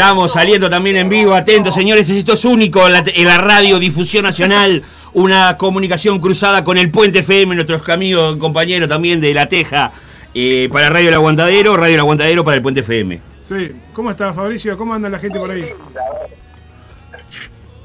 Estamos 0.00 0.32
saliendo 0.32 0.70
también 0.70 0.96
en 0.96 1.10
vivo, 1.10 1.34
atentos 1.34 1.74
señores, 1.74 2.08
esto 2.08 2.32
es 2.32 2.46
único 2.46 2.86
en 2.86 2.92
la, 2.94 3.04
en 3.06 3.28
la 3.28 3.36
radio 3.36 3.78
Difusión 3.78 4.22
Nacional, 4.24 4.82
una 5.12 5.58
comunicación 5.58 6.18
cruzada 6.20 6.64
con 6.64 6.78
el 6.78 6.90
Puente 6.90 7.18
FM, 7.18 7.54
nuestros 7.54 7.86
amigos, 7.90 8.38
compañeros 8.38 8.88
también 8.88 9.20
de 9.20 9.34
La 9.34 9.46
Teja, 9.46 9.92
eh, 10.32 10.70
para 10.72 10.88
Radio 10.88 11.08
El 11.08 11.14
Aguantadero, 11.16 11.76
Radio 11.76 11.92
El 11.96 12.00
Aguantadero 12.00 12.42
para 12.42 12.56
el 12.56 12.62
Puente 12.62 12.80
FM. 12.80 13.20
Sí. 13.46 13.72
¿Cómo 13.92 14.10
está 14.10 14.32
Fabricio? 14.32 14.74
¿Cómo 14.78 14.94
anda 14.94 15.10
la 15.10 15.18
gente 15.18 15.38
por 15.38 15.50
ahí? 15.50 15.70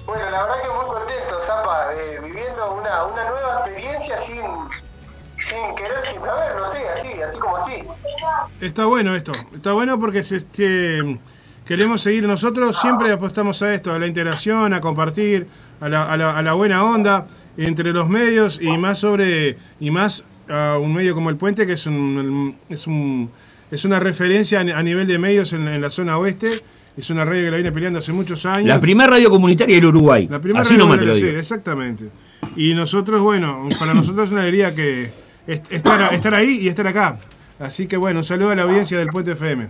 Bueno, 0.06 0.24
la 0.32 0.42
verdad 0.44 0.56
que 0.62 0.70
muy 0.70 0.86
contento, 0.86 1.40
Zapa, 1.46 1.88
eh, 1.96 2.20
viviendo 2.24 2.76
una, 2.76 3.06
una 3.08 3.30
nueva 3.30 3.64
experiencia 3.66 4.22
sin, 4.22 4.38
sin 5.46 5.76
querer, 5.76 6.00
sin 6.14 6.22
saber, 6.22 6.56
no 6.62 6.72
sé, 6.72 6.78
así, 6.98 7.22
así 7.22 7.38
como 7.40 7.58
así. 7.58 7.74
Está 8.62 8.86
bueno 8.86 9.14
esto. 9.18 9.34
Está 9.54 9.74
bueno 9.74 10.00
porque 10.00 10.24
se- 10.24 10.38
este, 10.38 11.20
queremos 11.66 12.02
seguir 12.02 12.24
nosotros, 12.28 12.78
siempre 12.80 13.12
apostamos 13.12 13.62
a 13.62 13.74
esto, 13.74 13.92
a 13.94 14.00
la 14.00 14.08
integración, 14.08 14.74
a 14.74 14.82
compartir, 14.82 15.48
a 15.82 15.90
la, 15.90 16.04
a 16.12 16.18
la- 16.18 16.38
a 16.38 16.42
la 16.42 16.54
buena 16.54 16.84
onda 16.84 17.28
entre 17.58 17.92
los 17.94 18.08
medios 18.10 18.60
y 18.62 18.78
más 18.78 19.00
sobre 19.00 19.58
y 19.80 19.90
más 19.92 20.24
a 20.50 20.78
un 20.80 20.94
medio 20.94 21.14
como 21.16 21.30
el 21.30 21.38
Puente 21.38 21.66
que 21.66 21.74
es 21.74 21.86
un 21.88 22.56
es 22.70 22.86
un 22.88 23.30
es 23.72 23.84
una 23.86 24.00
referencia 24.00 24.60
a 24.60 24.84
nivel 24.84 25.08
de 25.08 25.18
medios 25.18 25.54
en, 25.54 25.68
en 25.68 25.82
la 25.82 25.90
zona 25.90 26.18
oeste. 26.18 26.62
Es 26.98 27.10
una 27.10 27.26
radio 27.26 27.44
que 27.46 27.52
la 27.52 27.58
viene 27.58 27.72
peleando 27.74 28.00
hace 28.00 28.14
muchos 28.14 28.46
años. 28.46 28.70
La 28.70 28.80
primera 28.80 29.10
radio 29.10 29.30
comunitaria 29.30 29.76
del 29.76 29.86
Uruguay. 29.88 30.30
La 30.32 30.40
primera 30.40 30.62
Así 30.62 30.78
nomás 30.78 30.98
te 31.00 31.04
lo 31.06 31.14
sí, 31.16 31.26
digo. 31.26 31.38
exactamente. 31.40 32.06
Y 32.56 32.74
nosotros, 32.74 33.22
bueno, 33.22 33.68
para 33.78 33.94
nosotros 33.94 34.28
es 34.28 34.32
una 34.32 34.44
alegría 34.44 34.74
que 34.74 35.10
est- 35.46 35.70
estar, 35.74 36.14
estar 36.14 36.34
ahí 36.36 36.60
y 36.62 36.70
estar 36.70 36.88
acá. 36.88 37.18
Así 37.60 37.86
que 37.88 37.98
bueno, 37.98 38.20
un 38.20 38.24
saludo 38.24 38.52
a 38.52 38.56
la 38.56 38.64
audiencia 38.64 38.98
del 38.98 39.08
Puente 39.08 39.32
FM. 39.32 39.68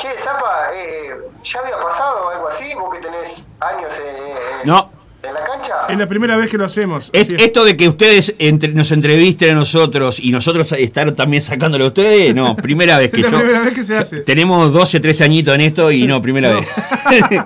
Che, 0.00 0.08
Zapa, 0.18 0.70
eh, 0.74 1.10
¿ya 1.44 1.60
había 1.60 1.78
pasado 1.80 2.30
algo 2.30 2.48
así? 2.48 2.72
Vos 2.74 2.92
que 2.94 3.00
tenés 3.00 3.46
años 3.60 3.92
en, 4.00 4.16
en- 4.16 4.34
No. 4.64 4.90
en 5.22 5.34
la 5.34 5.44
cancha. 5.44 5.74
Es 5.90 5.98
la 5.98 6.06
primera 6.06 6.36
vez 6.38 6.48
que 6.48 6.56
lo 6.56 6.64
hacemos. 6.64 7.10
Es- 7.12 7.28
esto 7.28 7.64
de 7.64 7.76
que 7.76 7.86
ustedes 7.88 8.34
entre- 8.38 8.72
nos 8.72 8.90
entrevisten 8.92 9.50
a 9.50 9.54
nosotros 9.54 10.18
y 10.18 10.32
nosotros 10.32 10.72
estar 10.72 11.12
también 11.14 11.42
sacándolo 11.42 11.84
a 11.84 11.88
ustedes, 11.88 12.34
no, 12.34 12.56
primera 12.68 12.96
vez 12.96 13.10
que 13.10 13.18
la 13.18 13.30
yo. 13.30 13.38
primera 13.38 13.60
vez 13.60 13.74
que 13.74 13.84
se 13.84 13.96
hace. 13.98 14.20
Tenemos 14.20 14.72
12, 14.72 15.00
13 15.00 15.24
añitos 15.24 15.54
en 15.54 15.60
esto 15.60 15.90
y 15.90 16.06
no, 16.06 16.22
primera 16.22 16.50
vez. 16.52 16.66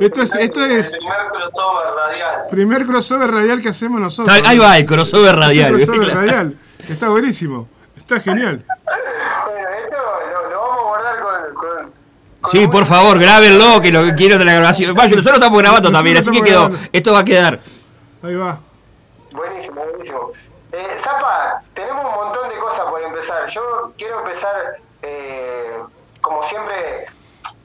Esto 0.00 0.22
es, 0.22 0.34
esto 0.34 0.64
es 0.64 0.92
El 0.94 0.98
primer 0.98 1.16
crossover 1.30 1.94
radial. 1.94 2.42
primer 2.50 2.86
crossover 2.86 3.30
radial 3.30 3.62
que 3.62 3.68
hacemos 3.68 4.00
nosotros. 4.00 4.40
Ahí 4.44 4.58
va, 4.58 4.76
el 4.78 4.86
crossover 4.86 5.36
radial. 5.36 5.74
Un 5.74 5.80
crossover 5.84 6.14
radial. 6.14 6.56
Está 6.88 7.08
buenísimo. 7.10 7.68
Está 7.96 8.18
genial. 8.20 8.64
Bueno, 8.84 9.68
esto 9.84 9.96
lo, 9.96 10.50
lo 10.50 10.60
vamos 10.60 10.78
a 10.78 10.82
guardar 10.88 11.20
con... 11.22 11.54
con 11.54 11.92
Sí, 12.50 12.66
por 12.68 12.84
favor, 12.86 13.18
grábenlo, 13.18 13.80
que 13.80 13.92
lo 13.92 14.04
que 14.04 14.14
quiero 14.14 14.38
de 14.38 14.44
la 14.44 14.54
grabación. 14.54 14.94
Vaya, 14.94 15.10
nosotros 15.16 15.36
estamos 15.36 15.58
grabando 15.58 15.90
Nosotros 15.90 15.98
también, 15.98 16.16
así 16.16 16.30
que 16.30 16.42
quedó. 16.42 16.68
grabando. 16.68 16.88
Esto 16.92 17.12
va 17.12 17.18
a 17.20 17.24
quedar. 17.24 17.60
Ahí 18.22 18.34
va. 18.34 18.58
Buenísimo, 19.30 19.82
buenísimo. 19.84 20.30
Eh, 20.72 20.96
Zapa, 20.98 21.62
tenemos 21.74 22.04
un 22.04 22.24
montón 22.24 22.48
de 22.48 22.56
cosas 22.56 22.86
por 22.86 23.00
empezar. 23.00 23.46
Yo 23.48 23.92
quiero 23.96 24.20
empezar, 24.20 24.54
eh, 25.02 25.78
como 26.20 26.42
siempre, 26.42 27.06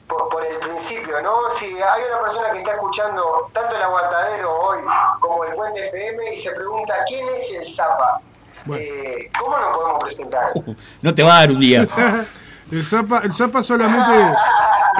por, 0.06 0.28
por 0.28 0.44
el 0.46 0.58
principio, 0.58 1.20
¿no? 1.22 1.34
Si 1.56 1.66
hay 1.66 2.02
una 2.10 2.22
persona 2.22 2.52
que 2.52 2.58
está 2.58 2.72
escuchando 2.72 3.50
tanto 3.52 3.76
el 3.76 3.82
aguantadero 3.82 4.54
hoy 4.60 4.78
como 5.20 5.44
el 5.44 5.52
Puente 5.54 5.86
FM 5.88 6.34
y 6.34 6.36
se 6.38 6.50
pregunta 6.52 6.94
quién 7.06 7.26
es 7.34 7.50
el 7.52 7.72
Zapa, 7.72 8.20
eh, 8.74 9.30
¿cómo 9.42 9.58
nos 9.58 9.76
podemos 9.76 9.98
presentar? 10.04 10.52
No 11.02 11.14
te 11.14 11.22
va 11.22 11.36
a 11.36 11.40
dar 11.40 11.50
un 11.50 11.60
día. 11.60 11.86
El 12.70 12.84
Zapa, 12.84 13.20
el 13.24 13.32
Zapa 13.32 13.62
solamente. 13.62 14.12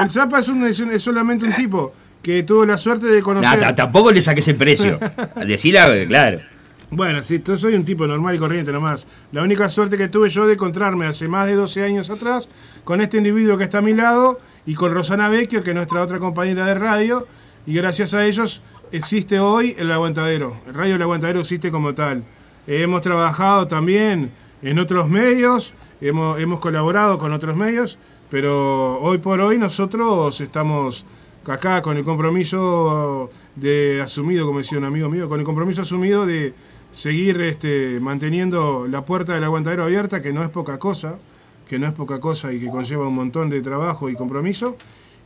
El 0.00 0.10
Zapa 0.10 0.38
es, 0.40 0.48
un, 0.48 0.64
es, 0.66 0.80
un- 0.80 0.92
es 0.92 1.02
solamente 1.02 1.44
un 1.44 1.52
tipo 1.54 1.92
que 2.22 2.42
tuvo 2.42 2.64
la 2.64 2.78
suerte 2.78 3.06
de 3.06 3.18
Nah, 3.18 3.22
conocer. 3.24 3.60
ta- 3.60 3.74
tampoco 3.74 4.10
le 4.12 4.22
saques 4.22 4.46
el 4.48 4.56
precio. 4.56 4.98
Decila, 5.46 5.88
claro. 6.06 6.38
Bueno, 6.90 7.20
sí, 7.22 7.42
yo 7.44 7.58
soy 7.58 7.74
un 7.74 7.84
tipo 7.84 8.06
normal 8.06 8.34
y 8.34 8.38
corriente 8.38 8.72
nomás. 8.72 9.06
La 9.32 9.42
única 9.42 9.68
suerte 9.68 9.98
que 9.98 10.08
tuve 10.08 10.30
yo 10.30 10.46
de 10.46 10.54
encontrarme 10.54 11.06
hace 11.06 11.28
más 11.28 11.46
de 11.46 11.54
12 11.54 11.84
años 11.84 12.08
atrás 12.08 12.48
con 12.84 13.02
este 13.02 13.18
individuo 13.18 13.58
que 13.58 13.64
está 13.64 13.78
a 13.78 13.82
mi 13.82 13.92
lado 13.92 14.40
y 14.64 14.74
con 14.74 14.94
Rosana 14.94 15.28
Vecchio, 15.28 15.62
que 15.62 15.70
es 15.70 15.76
nuestra 15.76 16.02
otra 16.02 16.18
compañera 16.18 16.64
de 16.64 16.74
radio. 16.74 17.26
Y 17.66 17.74
gracias 17.74 18.14
a 18.14 18.24
ellos 18.24 18.62
existe 18.90 19.38
hoy 19.38 19.76
el 19.78 19.92
Aguantadero. 19.92 20.56
El 20.66 20.72
Radio 20.74 20.94
El 20.94 21.02
Aguantadero 21.02 21.40
existe 21.40 21.70
como 21.70 21.94
tal. 21.94 22.22
Eh, 22.66 22.82
hemos 22.82 23.02
trabajado 23.02 23.68
también 23.68 24.30
en 24.62 24.78
otros 24.78 25.08
medios, 25.10 25.74
hemos, 26.00 26.40
hemos 26.40 26.60
colaborado 26.60 27.18
con 27.18 27.32
otros 27.32 27.56
medios, 27.56 27.98
pero 28.30 29.00
hoy 29.00 29.18
por 29.18 29.40
hoy 29.40 29.58
nosotros 29.58 30.40
estamos 30.40 31.04
acá 31.46 31.80
con 31.80 31.96
el 31.96 32.04
compromiso 32.04 33.30
de 33.56 34.00
asumido, 34.02 34.46
como 34.46 34.58
decía 34.58 34.78
un 34.78 34.84
amigo 34.84 35.08
mío, 35.08 35.28
con 35.28 35.40
el 35.40 35.46
compromiso 35.46 35.82
asumido 35.82 36.26
de 36.26 36.52
seguir 36.92 37.40
este, 37.40 38.00
manteniendo 38.00 38.86
la 38.88 39.04
puerta 39.04 39.34
del 39.34 39.44
aguantadero 39.44 39.84
abierta, 39.84 40.20
que 40.20 40.32
no 40.32 40.42
es 40.42 40.50
poca 40.50 40.78
cosa, 40.78 41.18
que 41.66 41.78
no 41.78 41.86
es 41.86 41.92
poca 41.92 42.20
cosa 42.20 42.52
y 42.52 42.60
que 42.60 42.68
conlleva 42.68 43.08
un 43.08 43.14
montón 43.14 43.50
de 43.50 43.60
trabajo 43.62 44.08
y 44.10 44.14
compromiso. 44.14 44.76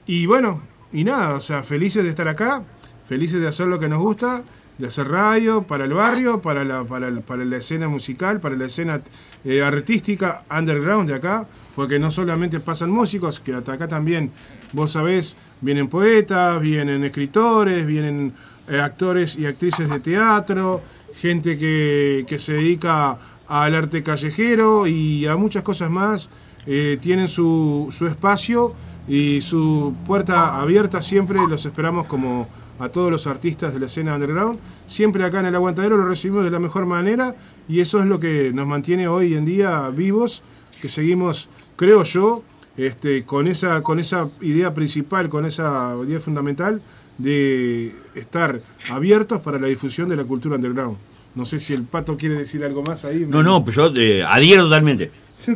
Y 0.06 0.26
bueno, 0.26 0.62
y 0.92 1.04
nada, 1.04 1.34
o 1.34 1.40
sea, 1.40 1.62
felices 1.62 2.04
de 2.04 2.10
estar 2.10 2.28
acá, 2.28 2.62
felices 3.04 3.40
de 3.40 3.48
hacer 3.48 3.66
lo 3.66 3.78
que 3.78 3.88
nos 3.88 4.00
gusta, 4.00 4.42
de 4.82 4.88
hacer 4.88 5.06
radio 5.08 5.62
para 5.62 5.84
el 5.84 5.92
barrio, 5.94 6.40
para 6.42 6.64
la, 6.64 6.82
para, 6.82 7.06
el- 7.06 7.20
para 7.20 7.44
la 7.44 7.56
escena 7.58 7.86
musical, 7.86 8.40
para 8.40 8.56
la 8.56 8.66
escena 8.66 9.00
eh, 9.44 9.62
artística 9.62 10.42
underground 10.50 11.08
de 11.08 11.14
acá, 11.14 11.46
porque 11.76 12.00
no 12.00 12.10
solamente 12.10 12.58
pasan 12.58 12.90
músicos, 12.90 13.38
que 13.38 13.54
hasta 13.54 13.74
acá 13.74 13.86
también, 13.86 14.32
vos 14.72 14.90
sabés, 14.90 15.36
vienen 15.60 15.86
poetas, 15.86 16.60
vienen 16.60 17.04
escritores, 17.04 17.86
vienen 17.86 18.32
eh, 18.68 18.80
actores 18.80 19.36
y 19.38 19.46
actrices 19.46 19.88
de 19.88 20.00
teatro, 20.00 20.80
gente 21.14 21.56
que, 21.56 22.24
que 22.26 22.40
se 22.40 22.54
dedica 22.54 23.18
al 23.46 23.76
arte 23.76 24.02
callejero 24.02 24.88
y 24.88 25.26
a 25.26 25.36
muchas 25.36 25.62
cosas 25.62 25.90
más, 25.92 26.28
eh, 26.66 26.98
tienen 27.00 27.28
su, 27.28 27.86
su 27.92 28.08
espacio 28.08 28.74
y 29.06 29.42
su 29.42 29.94
puerta 30.08 30.60
abierta 30.60 31.02
siempre, 31.02 31.38
los 31.48 31.64
esperamos 31.66 32.06
como 32.06 32.48
a 32.82 32.88
todos 32.88 33.12
los 33.12 33.28
artistas 33.28 33.72
de 33.72 33.78
la 33.78 33.86
escena 33.86 34.14
underground, 34.14 34.58
siempre 34.88 35.22
acá 35.24 35.38
en 35.38 35.46
el 35.46 35.54
aguantadero 35.54 35.96
lo 35.96 36.04
recibimos 36.04 36.44
de 36.44 36.50
la 36.50 36.58
mejor 36.58 36.84
manera 36.84 37.36
y 37.68 37.80
eso 37.80 38.00
es 38.00 38.06
lo 38.06 38.18
que 38.18 38.50
nos 38.52 38.66
mantiene 38.66 39.06
hoy 39.06 39.34
en 39.34 39.44
día 39.44 39.88
vivos, 39.90 40.42
que 40.80 40.88
seguimos, 40.88 41.48
creo 41.76 42.02
yo, 42.02 42.42
este, 42.76 43.24
con 43.24 43.46
esa, 43.46 43.82
con 43.82 44.00
esa 44.00 44.28
idea 44.40 44.74
principal, 44.74 45.28
con 45.28 45.46
esa 45.46 45.94
idea 46.04 46.18
fundamental 46.18 46.82
de 47.18 47.94
estar 48.16 48.60
abiertos 48.90 49.40
para 49.42 49.60
la 49.60 49.68
difusión 49.68 50.08
de 50.08 50.16
la 50.16 50.24
cultura 50.24 50.56
underground. 50.56 50.96
No 51.36 51.46
sé 51.46 51.60
si 51.60 51.74
el 51.74 51.84
pato 51.84 52.16
quiere 52.16 52.36
decir 52.36 52.64
algo 52.64 52.82
más 52.82 53.04
ahí. 53.04 53.26
No, 53.28 53.44
no, 53.44 53.62
pues 53.62 53.76
yo 53.76 53.92
eh, 53.94 54.24
adhiero 54.24 54.64
totalmente. 54.64 55.12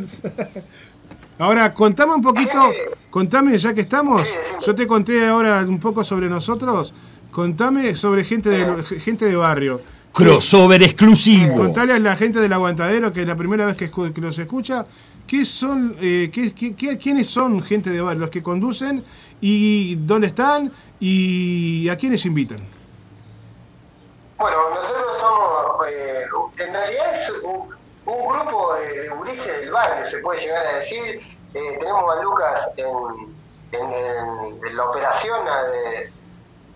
Ahora, 1.39 1.71
contame 1.73 2.15
un 2.15 2.21
poquito, 2.21 2.57
contame 3.11 3.55
ya 3.59 3.73
que 3.73 3.81
estamos, 3.81 4.23
yo 4.65 4.73
te 4.73 4.87
conté 4.87 5.27
ahora 5.27 5.63
un 5.67 5.79
poco 5.79 6.03
sobre 6.03 6.27
nosotros, 6.29 6.95
contame 7.41 7.95
sobre 7.95 8.23
gente 8.23 8.49
de, 8.49 8.83
gente 8.99 9.25
de 9.25 9.35
barrio. 9.35 9.79
Crossover 10.11 10.81
exclusivo. 10.81 11.55
Contale 11.55 11.93
a 11.93 11.99
la 11.99 12.15
gente 12.15 12.39
del 12.39 12.51
aguantadero 12.51 13.13
que 13.13 13.21
es 13.21 13.27
la 13.27 13.35
primera 13.35 13.67
vez 13.67 13.75
que, 13.77 13.91
escu- 13.91 14.11
que 14.11 14.19
los 14.21 14.39
escucha, 14.39 14.83
¿qué 15.27 15.45
son, 15.45 15.95
eh, 16.01 16.31
qué, 16.33 16.51
qué- 16.55 16.73
qué- 16.75 16.97
quiénes 16.97 17.29
son 17.29 17.61
gente 17.61 17.91
de 17.91 18.01
barrio, 18.01 18.21
los 18.21 18.31
que 18.31 18.41
conducen 18.41 19.03
y 19.39 19.93
dónde 19.97 20.25
están 20.27 20.71
y 20.99 21.87
a 21.89 21.95
quiénes 21.95 22.25
invitan? 22.25 22.57
Bueno, 24.39 24.57
nosotros 24.73 25.19
somos, 25.19 25.87
eh, 25.91 26.23
en 26.57 26.73
realidad 26.73 27.05
es 27.13 27.31
un, 27.43 27.69
un 28.11 28.27
grupo 28.29 28.73
de, 28.73 29.01
de 29.03 29.09
gurises 29.09 29.59
del 29.59 29.71
barrio, 29.71 30.03
se 30.07 30.17
puede 30.17 30.41
llegar 30.41 30.65
a 30.65 30.77
decir. 30.79 31.21
Eh, 31.53 31.77
tenemos 31.79 32.03
a 32.17 32.23
Lucas 32.23 32.69
en, 32.77 33.77
en- 33.79 33.93
en- 33.93 34.67
en 34.67 34.75
la 34.77 34.83
operación, 34.89 35.41
eh, 35.47 36.09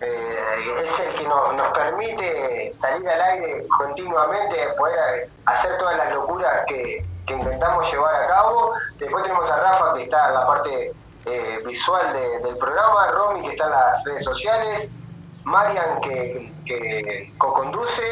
eh, 0.02 0.82
es 0.84 1.00
el 1.00 1.14
que 1.14 1.26
nos, 1.28 1.68
permite 1.72 2.72
salir 2.80 3.08
al 3.08 3.20
aire 3.20 3.66
continuamente, 3.78 4.56
poder 4.76 5.28
hacer 5.46 5.78
todas 5.78 5.96
las 5.96 6.12
locuras 6.14 6.64
que, 6.66 7.04
que 7.26 7.32
intentamos 7.34 7.90
llevar 7.92 8.14
a 8.14 8.26
cabo. 8.26 8.74
Después 8.98 9.22
tenemos 9.22 9.50
a 9.50 9.56
Rafa, 9.58 9.94
que 9.94 10.02
está 10.04 10.28
en 10.28 10.34
la 10.34 10.46
parte 10.46 10.92
eh, 11.26 11.58
visual 11.64 12.12
de- 12.12 12.38
del 12.40 12.56
programa, 12.58 13.06
Romy, 13.12 13.42
que 13.46 13.50
está 13.52 13.64
en 13.64 13.70
las 13.70 14.04
redes 14.04 14.24
sociales, 14.24 14.90
Marian 15.44 16.00
que, 16.00 16.52
que 16.66 17.32
co-conduce, 17.38 18.02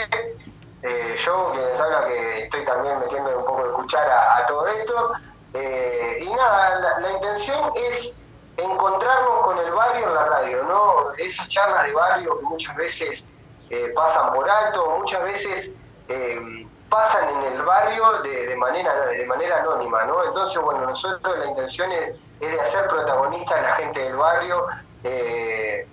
eh, 0.82 1.14
yo 1.16 1.52
que 1.52 1.58
les 1.58 1.80
habla 1.80 2.06
que 2.06 2.42
estoy 2.44 2.64
también 2.64 2.98
metiendo 3.00 3.36
un 3.38 3.44
poco 3.44 3.66
de 3.66 3.72
cuchara 3.74 4.36
a 4.36 4.46
todo 4.46 4.66
esto. 4.68 5.12
Eh, 5.54 6.18
y 6.22 6.28
nada, 6.32 6.98
la 7.00 7.10
intención 7.10 7.72
es 7.76 8.16
encontrarnos 8.62 9.40
con 9.40 9.58
el 9.58 9.70
barrio 9.72 10.06
en 10.08 10.14
la 10.14 10.24
radio, 10.26 10.62
¿no? 10.64 11.12
Esas 11.18 11.48
charlas 11.48 11.86
de 11.86 11.92
barrio 11.92 12.38
que 12.38 12.44
muchas 12.44 12.76
veces 12.76 13.26
eh, 13.70 13.92
pasan 13.94 14.32
por 14.32 14.48
alto, 14.48 14.98
muchas 14.98 15.22
veces 15.24 15.74
eh, 16.08 16.66
pasan 16.88 17.28
en 17.36 17.52
el 17.52 17.62
barrio 17.62 18.12
de, 18.22 18.46
de 18.46 18.56
manera 18.56 19.06
de 19.06 19.24
manera 19.26 19.58
anónima, 19.58 20.04
¿no? 20.04 20.24
Entonces, 20.24 20.60
bueno, 20.60 20.80
nosotros 20.86 21.38
la 21.38 21.46
intención 21.46 21.90
es, 21.92 22.16
es 22.40 22.52
de 22.52 22.60
hacer 22.60 22.88
protagonista 22.88 23.56
a 23.56 23.62
la 23.62 23.72
gente 23.76 24.00
del 24.00 24.16
barrio, 24.16 24.66
eh, 25.04 25.86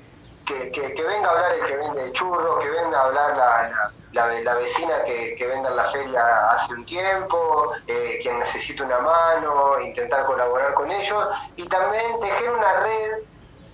que, 0.47 0.71
venga 1.03 1.27
a 1.29 1.31
hablar 1.31 1.53
el 1.53 1.65
que 1.67 1.77
vende 1.77 2.11
churros, 2.13 2.59
que 2.63 2.69
venga 2.69 2.99
a 2.99 3.03
hablar 3.05 3.37
la, 3.37 3.71
la- 4.11 4.55
vecina 4.55 5.03
que, 5.05 5.35
que 5.37 5.47
venda 5.47 5.69
en 5.69 5.75
la 5.75 5.89
feria 5.89 6.47
hace 6.51 6.73
un 6.73 6.85
tiempo, 6.85 7.71
eh, 7.87 8.19
quien 8.21 8.39
necesita 8.39 8.83
una 8.83 8.99
mano, 8.99 9.79
intentar 9.81 10.25
colaborar 10.25 10.73
con 10.73 10.91
ellos 10.91 11.27
y 11.55 11.67
también 11.67 12.19
tejer 12.21 12.49
una 12.51 12.73
red 12.81 13.11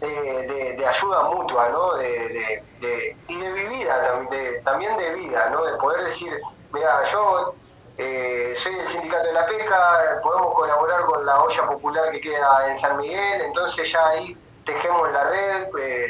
eh, 0.01 0.45
de, 0.47 0.73
de 0.75 0.85
ayuda 0.85 1.23
mutua, 1.23 1.69
¿no? 1.69 1.95
De, 1.95 2.65
de- 2.79 3.17
y 3.27 3.37
de 3.39 3.51
vivida, 3.53 4.27
también 4.65 4.97
de 4.97 5.13
vida, 5.13 5.49
¿no? 5.49 5.63
De 5.65 5.77
poder 5.77 6.03
decir, 6.05 6.37
mira, 6.71 7.03
yo 7.05 7.57
eh, 7.97 8.53
soy 8.57 8.75
del 8.75 8.87
sindicato 8.87 9.27
de 9.27 9.33
la 9.33 9.45
pesca, 9.45 10.19
podemos 10.21 10.53
colaborar 10.55 11.05
con 11.05 11.25
la 11.25 11.41
olla 11.43 11.67
popular 11.67 12.11
que 12.11 12.21
queda 12.21 12.69
en 12.69 12.77
San 12.77 12.97
Miguel, 12.97 13.41
entonces 13.41 13.91
ya 13.91 14.07
ahí 14.09 14.35
tejemos 14.65 15.11
la 15.11 15.23
red, 15.25 15.67
eh, 15.79 16.07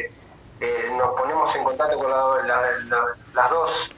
eh, 0.64 0.92
nos 0.98 1.10
ponemos 1.20 1.54
en 1.56 1.64
contacto 1.66 1.98
con 1.98 2.10
la- 2.10 2.42
la- 2.46 2.62
la- 2.90 3.16
las 3.34 3.50
dos 3.50 3.92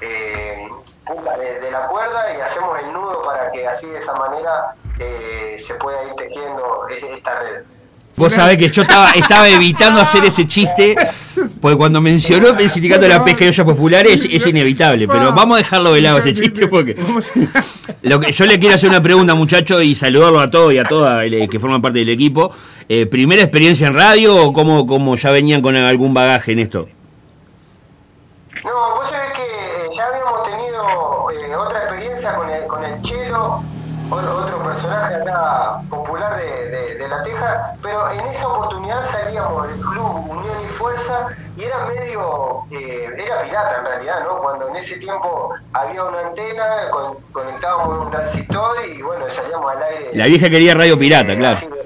eh, 0.00 0.68
puntas 1.06 1.38
de, 1.38 1.70
la 1.70 1.86
cuerda 1.88 2.34
y 2.36 2.40
hacemos 2.40 2.78
el 2.80 2.92
nudo 2.92 3.24
para 3.24 3.50
que 3.52 3.66
así 3.66 3.88
de 3.88 3.98
esa 4.00 4.12
manera 4.14 4.74
eh, 4.98 5.56
se 5.58 5.74
pueda 5.76 6.02
ir 6.04 6.14
tejiendo 6.16 6.86
esta 6.88 7.38
red. 7.40 7.64
Vos 8.16 8.32
sabés 8.32 8.56
que 8.58 8.68
yo 8.68 8.82
estaba, 8.82 9.10
estaba 9.10 9.48
evitando 9.48 10.00
hacer 10.00 10.24
ese 10.24 10.46
chiste, 10.48 10.96
porque 11.60 11.76
cuando 11.76 12.00
mencionó 12.00 12.56
el 12.58 12.70
sindicato 12.70 13.02
de 13.02 13.08
la 13.08 13.24
pesca 13.24 13.44
y 13.44 13.48
ollas 13.48 13.66
populares 13.66 14.26
es 14.30 14.46
inevitable, 14.46 15.08
pero 15.08 15.32
vamos 15.32 15.56
a 15.56 15.58
dejarlo 15.58 15.92
de 15.92 16.00
lado 16.00 16.18
ese 16.18 16.32
chiste 16.32 16.68
porque 16.68 16.96
lo 18.02 18.20
que, 18.20 18.32
yo 18.32 18.46
le 18.46 18.58
quiero 18.58 18.74
hacer 18.74 18.90
una 18.90 19.02
pregunta, 19.02 19.34
muchacho, 19.34 19.82
y 19.82 19.94
saludarlo 19.94 20.40
a 20.40 20.50
todos 20.50 20.72
y 20.72 20.78
a 20.78 20.84
todas 20.84 21.24
eh, 21.24 21.48
que 21.50 21.58
forman 21.58 21.82
parte 21.82 21.98
del 21.98 22.08
equipo. 22.10 22.52
Eh, 22.88 23.06
¿Primera 23.06 23.42
experiencia 23.42 23.86
en 23.86 23.94
radio 23.94 24.36
o 24.36 24.52
cómo, 24.52 24.86
cómo 24.86 25.16
ya 25.16 25.30
venían 25.30 25.62
con 25.62 25.74
algún 25.74 26.12
bagaje 26.12 26.52
en 26.52 26.58
esto? 26.58 26.86
No, 28.62 28.94
vos 28.94 29.10
sabés 29.10 29.32
que 29.32 29.42
eh, 29.42 29.90
ya 29.94 30.06
habíamos 30.06 30.42
tenido 30.42 31.30
eh, 31.30 31.56
otra 31.56 31.78
experiencia 31.84 32.34
con 32.34 32.50
el, 32.50 32.66
con 32.66 32.84
el 32.84 33.02
Chelo, 33.02 33.62
otro, 34.10 34.62
personaje 34.64 35.14
acá 35.16 35.80
popular 35.90 36.36
de, 36.36 36.68
de- 36.70 36.94
de 36.96 37.08
La 37.08 37.22
Teja, 37.22 37.74
pero 37.82 38.10
en 38.10 38.20
esa 38.26 38.48
oportunidad 38.48 39.04
salíamos 39.10 39.66
del 39.68 39.80
club 39.80 40.30
Unión 40.30 40.56
y 40.62 40.66
Fuerza 40.74 41.28
y 41.56 41.64
era 41.64 41.84
medio, 41.86 42.64
eh, 42.70 43.08
era 43.18 43.40
pirata 43.42 43.78
en 43.78 43.84
realidad, 43.84 44.20
¿no? 44.24 44.38
Cuando 44.40 44.68
en 44.68 44.76
ese 44.76 44.96
tiempo 44.98 45.54
había 45.72 46.04
una 46.04 46.20
antena, 46.20 46.90
con- 46.90 47.16
conectábamos 47.32 48.06
un 48.06 48.10
transistor 48.10 48.76
y 48.86 49.02
bueno, 49.02 49.24
salíamos 49.28 49.70
al 49.72 49.82
aire. 49.82 50.10
La 50.14 50.26
vieja 50.26 50.48
quería 50.50 50.74
radio 50.74 50.98
pirata, 50.98 51.34
claro. 51.36 51.56
Así 51.56 51.66
de- 51.66 51.84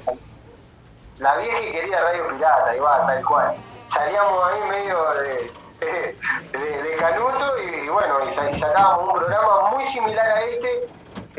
la 1.19 1.37
vieja 1.37 1.61
y 1.63 1.73
querida 1.73 2.01
radio 2.01 2.29
pirata, 2.29 2.77
igual, 2.77 3.07
tal 3.07 3.25
cual. 3.25 3.55
Salíamos 3.89 4.33
ahí 4.47 4.71
medio 4.71 4.99
de, 5.15 5.53
de, 6.59 6.83
de 6.83 6.97
canuto 6.97 7.55
y, 7.63 7.89
bueno, 7.89 8.15
y 8.29 8.59
sacábamos 8.59 9.09
un 9.13 9.19
programa 9.19 9.71
muy 9.73 9.85
similar 9.87 10.27
a 10.31 10.41
este, 10.43 10.89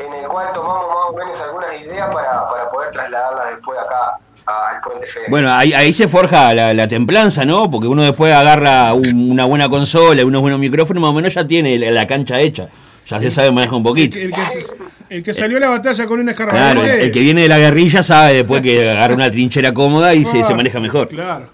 en 0.06 0.12
el 0.14 0.26
cual 0.28 0.48
tomamos 0.54 0.86
más 0.88 1.06
o 1.10 1.12
menos 1.16 1.40
algunas 1.40 1.80
ideas 1.80 2.08
para, 2.12 2.48
para 2.50 2.70
poder 2.70 2.90
trasladarlas 2.90 3.50
después 3.50 3.78
acá 3.78 4.16
al 4.46 4.80
Puente 4.80 5.06
Fede. 5.06 5.24
Bueno, 5.28 5.52
ahí, 5.52 5.72
ahí 5.72 5.92
se 5.92 6.08
forja 6.08 6.52
la, 6.54 6.72
la 6.74 6.88
templanza, 6.88 7.44
¿no? 7.44 7.70
Porque 7.70 7.86
uno 7.88 8.02
después 8.02 8.34
agarra 8.34 8.92
un- 8.94 9.30
una 9.30 9.44
buena 9.44 9.68
consola, 9.68 10.24
unos 10.24 10.40
buenos 10.40 10.58
micrófonos, 10.58 11.00
más 11.00 11.10
o 11.10 11.14
menos 11.14 11.34
ya 11.34 11.46
tiene 11.46 11.78
la, 11.78 11.90
la 11.90 12.06
cancha 12.06 12.40
hecha. 12.40 12.68
Ya 13.06 13.18
se 13.18 13.30
sabe 13.30 13.50
manejar 13.50 13.74
un 13.76 13.82
poquito. 13.82 14.18
El 14.18 14.30
que, 14.32 14.40
se- 14.40 14.74
el 15.10 15.22
que 15.24 15.34
salió 15.34 15.56
a 15.56 15.60
la 15.60 15.68
batalla 15.70 16.06
con 16.06 16.20
una 16.20 16.32
Claro, 16.32 16.52
escarabajo. 16.52 16.82
el, 16.86 17.00
el 17.00 17.12
que 17.12 17.20
viene 17.20 17.42
de 17.42 17.48
la 17.48 17.58
guerrilla 17.58 18.02
sabe 18.02 18.34
después 18.34 18.62
que 18.62 18.88
agarra 18.88 19.14
una 19.14 19.30
trinchera 19.30 19.72
cómoda 19.74 20.14
y 20.14 20.24
se, 20.24 20.42
se 20.44 20.54
maneja 20.54 20.78
mejor. 20.80 21.08
Claro. 21.08 21.48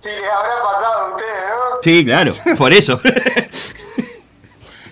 Sí, 0.00 0.10
les 0.10 0.22
habrá 0.30 0.62
pasado 0.62 0.92
a 1.06 1.10
ustedes, 1.10 1.32
¿no? 1.48 1.82
Sí, 1.82 2.04
claro, 2.04 2.56
por 2.56 2.72
eso. 2.72 3.00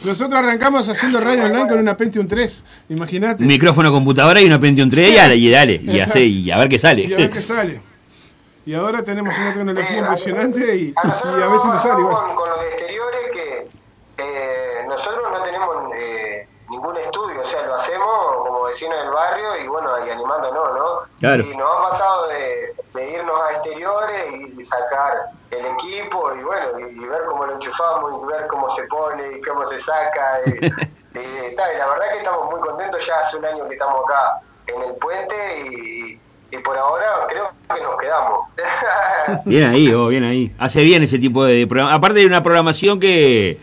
Nosotros 0.05 0.39
arrancamos 0.39 0.89
haciendo 0.89 1.21
radio 1.21 1.45
online 1.45 1.69
con 1.69 1.79
una 1.79 1.97
Pentium 1.97 2.27
3, 2.27 2.65
imagínate. 2.89 3.45
Micrófono, 3.45 3.93
computadora 3.93 4.41
y 4.41 4.47
una 4.47 4.59
Pentium 4.61 4.89
3 4.89 5.11
y, 5.11 5.15
dale, 5.15 5.37
y 5.37 5.51
dale, 5.51 5.81
y, 5.83 6.01
hace, 6.01 6.25
y 6.25 6.51
a 6.51 6.59
ver 6.59 6.69
qué 6.69 6.79
sale. 6.79 7.03
Y 7.05 7.13
a 7.15 7.17
ver 7.17 7.31
qué 7.31 7.41
sale. 7.41 7.81
Y 8.67 8.75
ahora 8.75 9.03
tenemos 9.03 9.37
una 9.39 9.53
tecnología 9.55 9.99
impresionante 9.99 10.77
y, 10.77 10.81
y 10.89 10.95
a 11.43 11.47
veces 11.47 11.65
nos 11.67 11.83
sale 11.83 12.01
igual. 12.01 12.17
con, 12.27 12.35
con 12.37 12.49
los 12.51 12.59
exteriores 12.65 13.21
que 13.33 13.69
eh, 14.19 14.85
nosotros 14.89 15.23
no 15.33 15.43
tenemos 15.43 15.67
eh, 15.97 16.47
ningún 16.73 16.97
estudio, 16.97 17.41
o 17.41 17.45
sea, 17.45 17.63
lo 17.67 17.75
hacemos 17.77 18.09
como 18.47 18.63
vecinos 18.65 18.99
del 18.99 19.11
barrio 19.11 19.57
y 19.63 19.69
bueno, 19.69 20.07
y 20.07 20.11
animándonos, 20.11 20.75
¿no? 20.75 20.87
Claro. 21.21 21.45
Y 21.45 21.57
nos 21.57 21.71
ha 21.71 21.91
pasado 21.91 22.27
de, 22.29 22.75
de 22.95 23.11
irnos 23.13 23.41
a 23.41 23.53
exteriores 23.53 24.25
y, 24.33 24.61
y 24.61 24.65
sacar 24.65 25.31
el 25.51 25.67
equipo 25.67 26.33
y 26.35 26.43
bueno, 26.43 26.81
y, 26.81 26.83
y 27.03 27.07
ver 27.07 27.23
cómo 27.29 27.45
lo 27.47 27.53
enchufamos 27.55 28.23
y 28.23 28.27
ver 28.33 28.47
cómo 28.49 28.71
se 28.71 28.83
pone 28.85 29.37
y 29.37 29.41
cómo 29.43 29.65
se 29.67 29.81
saca. 29.81 30.41
y- 30.47 30.67
y, 31.19 31.19
está, 31.51 31.75
y 31.75 31.77
la 31.79 31.87
verdad 31.89 32.11
que 32.13 32.19
estamos 32.19 32.51
muy 32.51 32.61
contentos, 32.61 33.07
ya 33.07 33.21
hace 33.21 33.37
un 33.37 33.45
año 33.45 33.69
que 33.69 33.75
estamos 33.75 34.01
acá 34.05 34.41
en 34.69 34.83
el 34.83 34.95
puente 34.95 35.35
y, 35.69 36.21
y 36.51 36.59
por 36.59 36.77
ahora 36.79 37.27
creo 37.29 37.51
que 37.75 37.83
nos 37.83 37.97
quedamos. 37.99 38.49
Bien 39.45 39.65
ahí, 39.71 39.93
oh, 39.93 40.09
bien 40.09 40.25
ahí. 40.25 40.55
Hace 40.59 40.83
bien 40.83 41.03
ese 41.03 41.19
tipo 41.19 41.45
de 41.45 41.67
programa. 41.67 41.93
Aparte 41.95 42.21
de 42.21 42.27
una 42.27 42.43
programación 42.43 42.99
que 42.99 43.59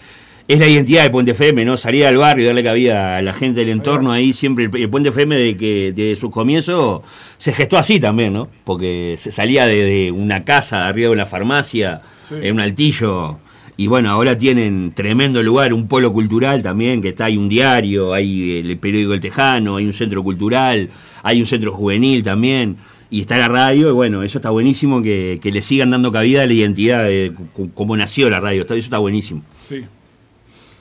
es 0.50 0.60
la 0.60 0.68
identidad 0.68 1.04
de 1.04 1.10
Puente 1.12 1.32
FM, 1.32 1.64
¿no? 1.64 1.78
Salir 1.78 2.06
al 2.06 2.18
barrio, 2.18 2.48
darle 2.48 2.64
cabida 2.64 3.18
a 3.18 3.22
la 3.22 3.34
gente 3.34 3.60
del 3.62 3.70
entorno 3.70 4.12
ahí, 4.12 4.34
siempre 4.34 4.66
el, 4.66 4.76
el 4.76 4.90
Puente 4.90 5.10
FM 5.10 5.36
de 5.38 5.56
que 5.56 5.92
de 5.94 6.16
sus 6.16 6.32
comienzos 6.32 7.04
se 7.38 7.54
gestó 7.54 7.78
así 7.78 8.00
también, 8.00 8.34
¿no? 8.34 8.50
Porque 8.64 9.16
se 9.18 9.32
salía 9.32 9.68
de, 9.68 9.86
de 9.86 10.12
una 10.12 10.44
casa 10.44 10.88
arriba 10.88 11.08
de 11.10 11.14
una 11.14 11.26
farmacia, 11.26 12.02
Sí. 12.28 12.36
en 12.44 12.54
un 12.56 12.60
altillo. 12.60 13.38
Y 13.78 13.88
bueno, 13.88 14.10
ahora 14.10 14.38
tienen 14.38 14.92
tremendo 14.94 15.42
lugar, 15.42 15.74
un 15.74 15.88
polo 15.88 16.12
cultural 16.12 16.62
también, 16.62 17.02
que 17.02 17.10
está, 17.10 17.26
hay 17.26 17.38
un 17.38 17.48
diario, 17.48 18.14
hay 18.14 18.58
el 18.60 18.78
periódico 18.78 19.14
El 19.14 19.20
Tejano, 19.20 19.78
hay 19.78 19.86
un 19.86 19.94
centro 19.94 20.22
cultural, 20.24 20.90
hay 21.24 21.40
un 21.40 21.46
centro 21.48 21.72
juvenil 21.72 22.22
también, 22.24 22.78
y 23.10 23.22
está 23.22 23.38
la 23.38 23.48
radio, 23.48 23.90
y 23.90 23.94
bueno, 23.94 24.22
eso 24.24 24.38
está 24.40 24.50
buenísimo, 24.50 25.02
que, 25.02 25.40
que 25.42 25.52
le 25.52 25.62
sigan 25.62 25.92
dando 25.92 26.12
cabida 26.12 26.44
a 26.44 26.46
la 26.48 26.54
identidad 26.54 27.06
de 27.06 27.34
cómo 27.74 27.96
nació 27.96 28.30
la 28.30 28.40
radio, 28.40 28.64
eso 28.64 28.76
está 28.76 28.98
buenísimo. 28.98 29.44
Sí. 29.68 29.86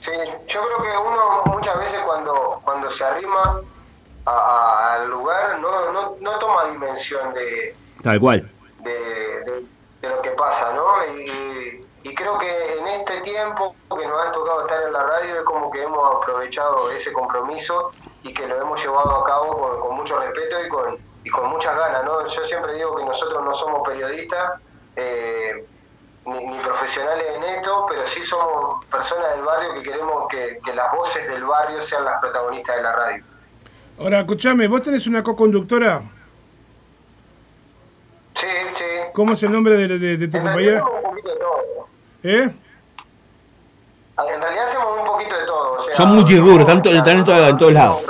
Sí, 0.08 0.32
yo 0.46 0.60
creo 0.62 0.82
que 0.82 1.08
uno 1.08 1.42
muchas 1.46 1.78
veces 1.78 2.00
cuando, 2.06 2.60
cuando 2.64 2.90
se 2.90 3.04
arrima 3.04 3.60
a- 4.24 4.30
a- 4.30 4.92
al 4.94 5.08
lugar 5.10 5.58
no, 5.58 5.92
no, 5.92 6.16
no 6.20 6.38
toma 6.38 6.64
dimensión 6.66 7.34
de, 7.34 7.76
Tal 8.02 8.18
cual. 8.20 8.50
de, 8.80 8.90
de- 8.92 9.64
de 10.00 10.08
lo 10.08 10.18
que 10.22 10.30
pasa, 10.30 10.72
¿no? 10.72 10.86
Y, 11.16 11.84
y 12.04 12.14
creo 12.14 12.38
que 12.38 12.78
en 12.78 12.86
este 12.86 13.20
tiempo 13.22 13.74
que 13.98 14.06
nos 14.06 14.26
ha 14.26 14.32
tocado 14.32 14.62
estar 14.62 14.82
en 14.82 14.92
la 14.92 15.02
radio 15.02 15.34
es 15.36 15.42
como 15.42 15.70
que 15.70 15.82
hemos 15.82 16.22
aprovechado 16.22 16.90
ese 16.92 17.12
compromiso 17.12 17.90
y 18.22 18.32
que 18.32 18.46
lo 18.46 18.56
hemos 18.62 18.80
llevado 18.82 19.16
a 19.16 19.24
cabo 19.26 19.58
con, 19.58 19.80
con 19.80 19.96
mucho 19.96 20.18
respeto 20.20 20.64
y 20.64 20.68
con, 20.68 20.98
y 21.24 21.30
con 21.30 21.50
muchas 21.50 21.76
ganas, 21.76 22.04
¿no? 22.04 22.24
Yo 22.26 22.44
siempre 22.46 22.74
digo 22.74 22.94
que 22.96 23.04
nosotros 23.04 23.44
no 23.44 23.54
somos 23.56 23.86
periodistas 23.86 24.60
eh, 24.96 25.66
ni, 26.28 26.46
ni 26.46 26.58
profesionales 26.58 27.26
en 27.36 27.42
esto, 27.44 27.86
pero 27.88 28.06
sí 28.06 28.24
somos 28.24 28.84
personas 28.86 29.30
del 29.34 29.44
barrio 29.44 29.74
que 29.74 29.82
queremos 29.82 30.28
que, 30.28 30.58
que 30.64 30.74
las 30.74 30.92
voces 30.92 31.26
del 31.28 31.44
barrio 31.44 31.82
sean 31.82 32.04
las 32.04 32.20
protagonistas 32.20 32.76
de 32.76 32.82
la 32.82 32.92
radio. 32.92 33.24
Ahora, 33.98 34.20
escuchame, 34.20 34.68
vos 34.68 34.82
tenés 34.82 35.06
una 35.06 35.22
co-conductora. 35.22 36.02
Sí, 38.36 38.46
sí. 38.76 38.84
¿Cómo 39.12 39.32
es 39.32 39.42
el 39.42 39.50
nombre 39.52 39.74
de, 39.76 39.98
de- 39.98 40.16
de 40.16 40.28
tu 40.28 40.36
En 40.36 40.44
realidad 40.44 40.80
compañera? 40.80 40.84
un 40.84 41.02
poquito 41.10 41.28
de 41.30 41.36
todo. 41.36 41.88
¿Eh? 42.22 42.50
En 44.34 44.40
realidad 44.42 44.66
hacemos 44.66 44.86
un 45.00 45.04
poquito 45.06 45.36
de 45.36 45.44
todo. 45.46 45.72
O 45.72 45.80
sea, 45.80 45.94
Son 45.96 46.14
multirrubros, 46.14 46.60
están, 46.60 46.82
to- 46.82 46.90
están 46.90 47.18
en, 47.18 47.24
todo- 47.24 47.48
en 47.48 47.58
todos 47.58 47.72
lados. 47.72 48.02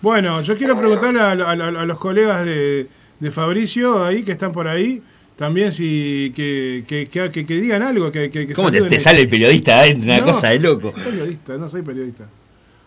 Bueno, 0.00 0.40
yo 0.42 0.56
quiero 0.56 0.76
preguntarle 0.76 1.20
a, 1.20 1.30
a- 1.30 1.52
a- 1.52 1.82
a 1.82 1.84
los 1.86 1.98
colegas 1.98 2.44
de, 2.44 2.88
de 3.20 3.30
Fabricio 3.30 4.04
ahí 4.04 4.24
que 4.24 4.32
están 4.32 4.50
por 4.52 4.66
ahí, 4.68 5.02
también 5.36 5.72
si 5.72 6.32
que, 6.34 6.84
que, 6.86 7.08
que, 7.08 7.30
que- 7.30 7.44
que 7.46 7.54
digan 7.54 7.82
algo, 7.82 8.10
que, 8.12 8.30
que, 8.30 8.46
que 8.46 8.54
¿Cómo 8.54 8.70
te, 8.70 9.00
sale 9.00 9.20
el 9.22 9.28
periodista 9.28 9.80
adentro? 9.80 10.04
Una 10.10 10.18
No, 10.20 10.26
cosa 10.26 10.48
de 10.50 10.58
loco. 10.60 10.92
soy 10.94 11.02
periodista, 11.12 11.52
no 11.54 11.68
soy 11.68 11.82
periodista. 11.82 12.24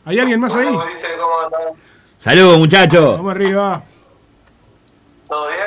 ¿Hay 0.05 0.19
alguien 0.19 0.39
más 0.39 0.55
ahí? 0.55 0.77
Saludos, 2.17 2.57
muchachos. 2.57 3.17
Vamos 3.17 3.31
arriba. 3.31 3.83
¿Todo 5.27 5.47
bien? 5.47 5.59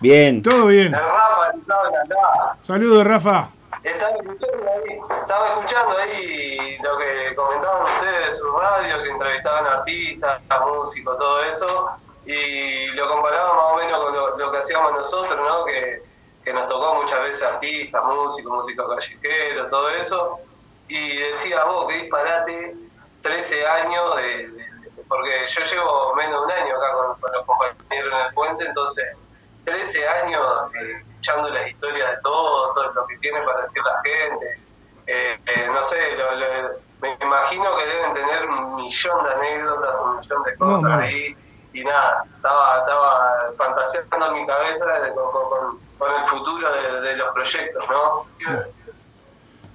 Bien. 0.00 0.42
Todo 0.42 0.66
bien. 0.66 0.92
Rafa. 0.92 2.56
Saludos, 2.62 3.04
Rafa. 3.04 3.50
Estaba 3.82 4.10
escuchando 4.16 4.66
ahí, 4.70 4.98
estaba 5.22 5.46
escuchando 5.48 5.98
ahí 5.98 6.76
lo 6.82 6.98
que 6.98 7.34
comentaban 7.36 7.82
ustedes 7.94 8.26
de 8.28 8.34
su 8.34 8.44
radio, 8.52 9.02
que 9.02 9.10
entrevistaban 9.10 9.66
artistas, 9.66 10.40
músicos, 10.66 11.18
todo 11.18 11.42
eso, 11.44 11.88
y 12.26 12.86
lo 12.94 13.08
comparaba 13.08 13.54
más 13.54 13.64
o 13.72 13.76
menos 13.78 14.04
con 14.04 14.14
lo, 14.14 14.36
lo 14.38 14.52
que 14.52 14.58
hacíamos 14.58 14.92
nosotros, 14.92 15.36
¿no? 15.38 15.64
Que, 15.64 16.02
que 16.48 16.54
nos 16.54 16.66
tocó 16.66 16.94
muchas 16.94 17.20
veces 17.20 17.42
artistas, 17.42 18.02
músicos, 18.04 18.50
músicos 18.52 18.86
callejeros, 18.88 19.68
todo 19.70 19.90
eso, 19.90 20.38
y 20.88 21.18
decía 21.18 21.62
vos, 21.64 21.86
qué 21.88 21.96
disparate 21.98 22.74
13 23.20 23.66
años, 23.68 24.16
de, 24.16 24.48
de- 24.48 24.68
porque 25.08 25.44
yo 25.46 25.62
llevo 25.64 26.14
menos 26.14 26.40
de 26.40 26.44
un 26.46 26.52
año 26.52 26.76
acá 26.76 26.92
con, 26.94 27.20
con 27.20 27.32
los 27.32 27.44
compañeros 27.44 28.12
en 28.14 28.26
el 28.28 28.32
puente, 28.34 28.64
entonces 28.64 29.04
13 29.64 30.08
años 30.08 30.42
eh, 30.80 31.02
escuchando 31.10 31.50
las 31.50 31.68
historias 31.68 32.10
de 32.12 32.16
todo, 32.22 32.72
todo 32.72 32.92
lo 32.94 33.06
que 33.06 33.18
tiene 33.18 33.40
para 33.42 33.60
decir 33.60 33.82
la 33.84 34.02
gente. 34.02 34.58
Eh, 35.06 35.38
eh, 35.46 35.68
no 35.70 35.84
sé, 35.84 36.16
lo- 36.16 36.34
lo- 36.34 36.70
me 37.02 37.16
imagino 37.20 37.76
que 37.76 37.86
deben 37.86 38.14
tener 38.14 38.46
un 38.48 38.74
millón 38.76 39.24
de 39.24 39.30
anécdotas, 39.34 39.94
un 40.02 40.16
millón 40.20 40.42
de 40.44 40.56
cosas 40.56 40.82
No, 40.82 40.94
ahí. 40.98 41.36
Y 41.74 41.84
nada, 41.84 42.24
estaba, 42.36 42.78
estaba 42.80 43.52
fantaseando 43.56 44.26
en 44.34 44.40
mi 44.42 44.46
cabeza 44.46 44.84
de- 45.04 45.14
con, 45.14 45.24
con- 45.32 45.48
con- 45.50 45.78
con 45.98 46.08
el 46.22 46.28
futuro 46.28 46.66
de, 46.72 47.08
de 47.08 47.16
los 47.16 47.28
proyectos, 47.34 47.84
¿no? 47.90 48.26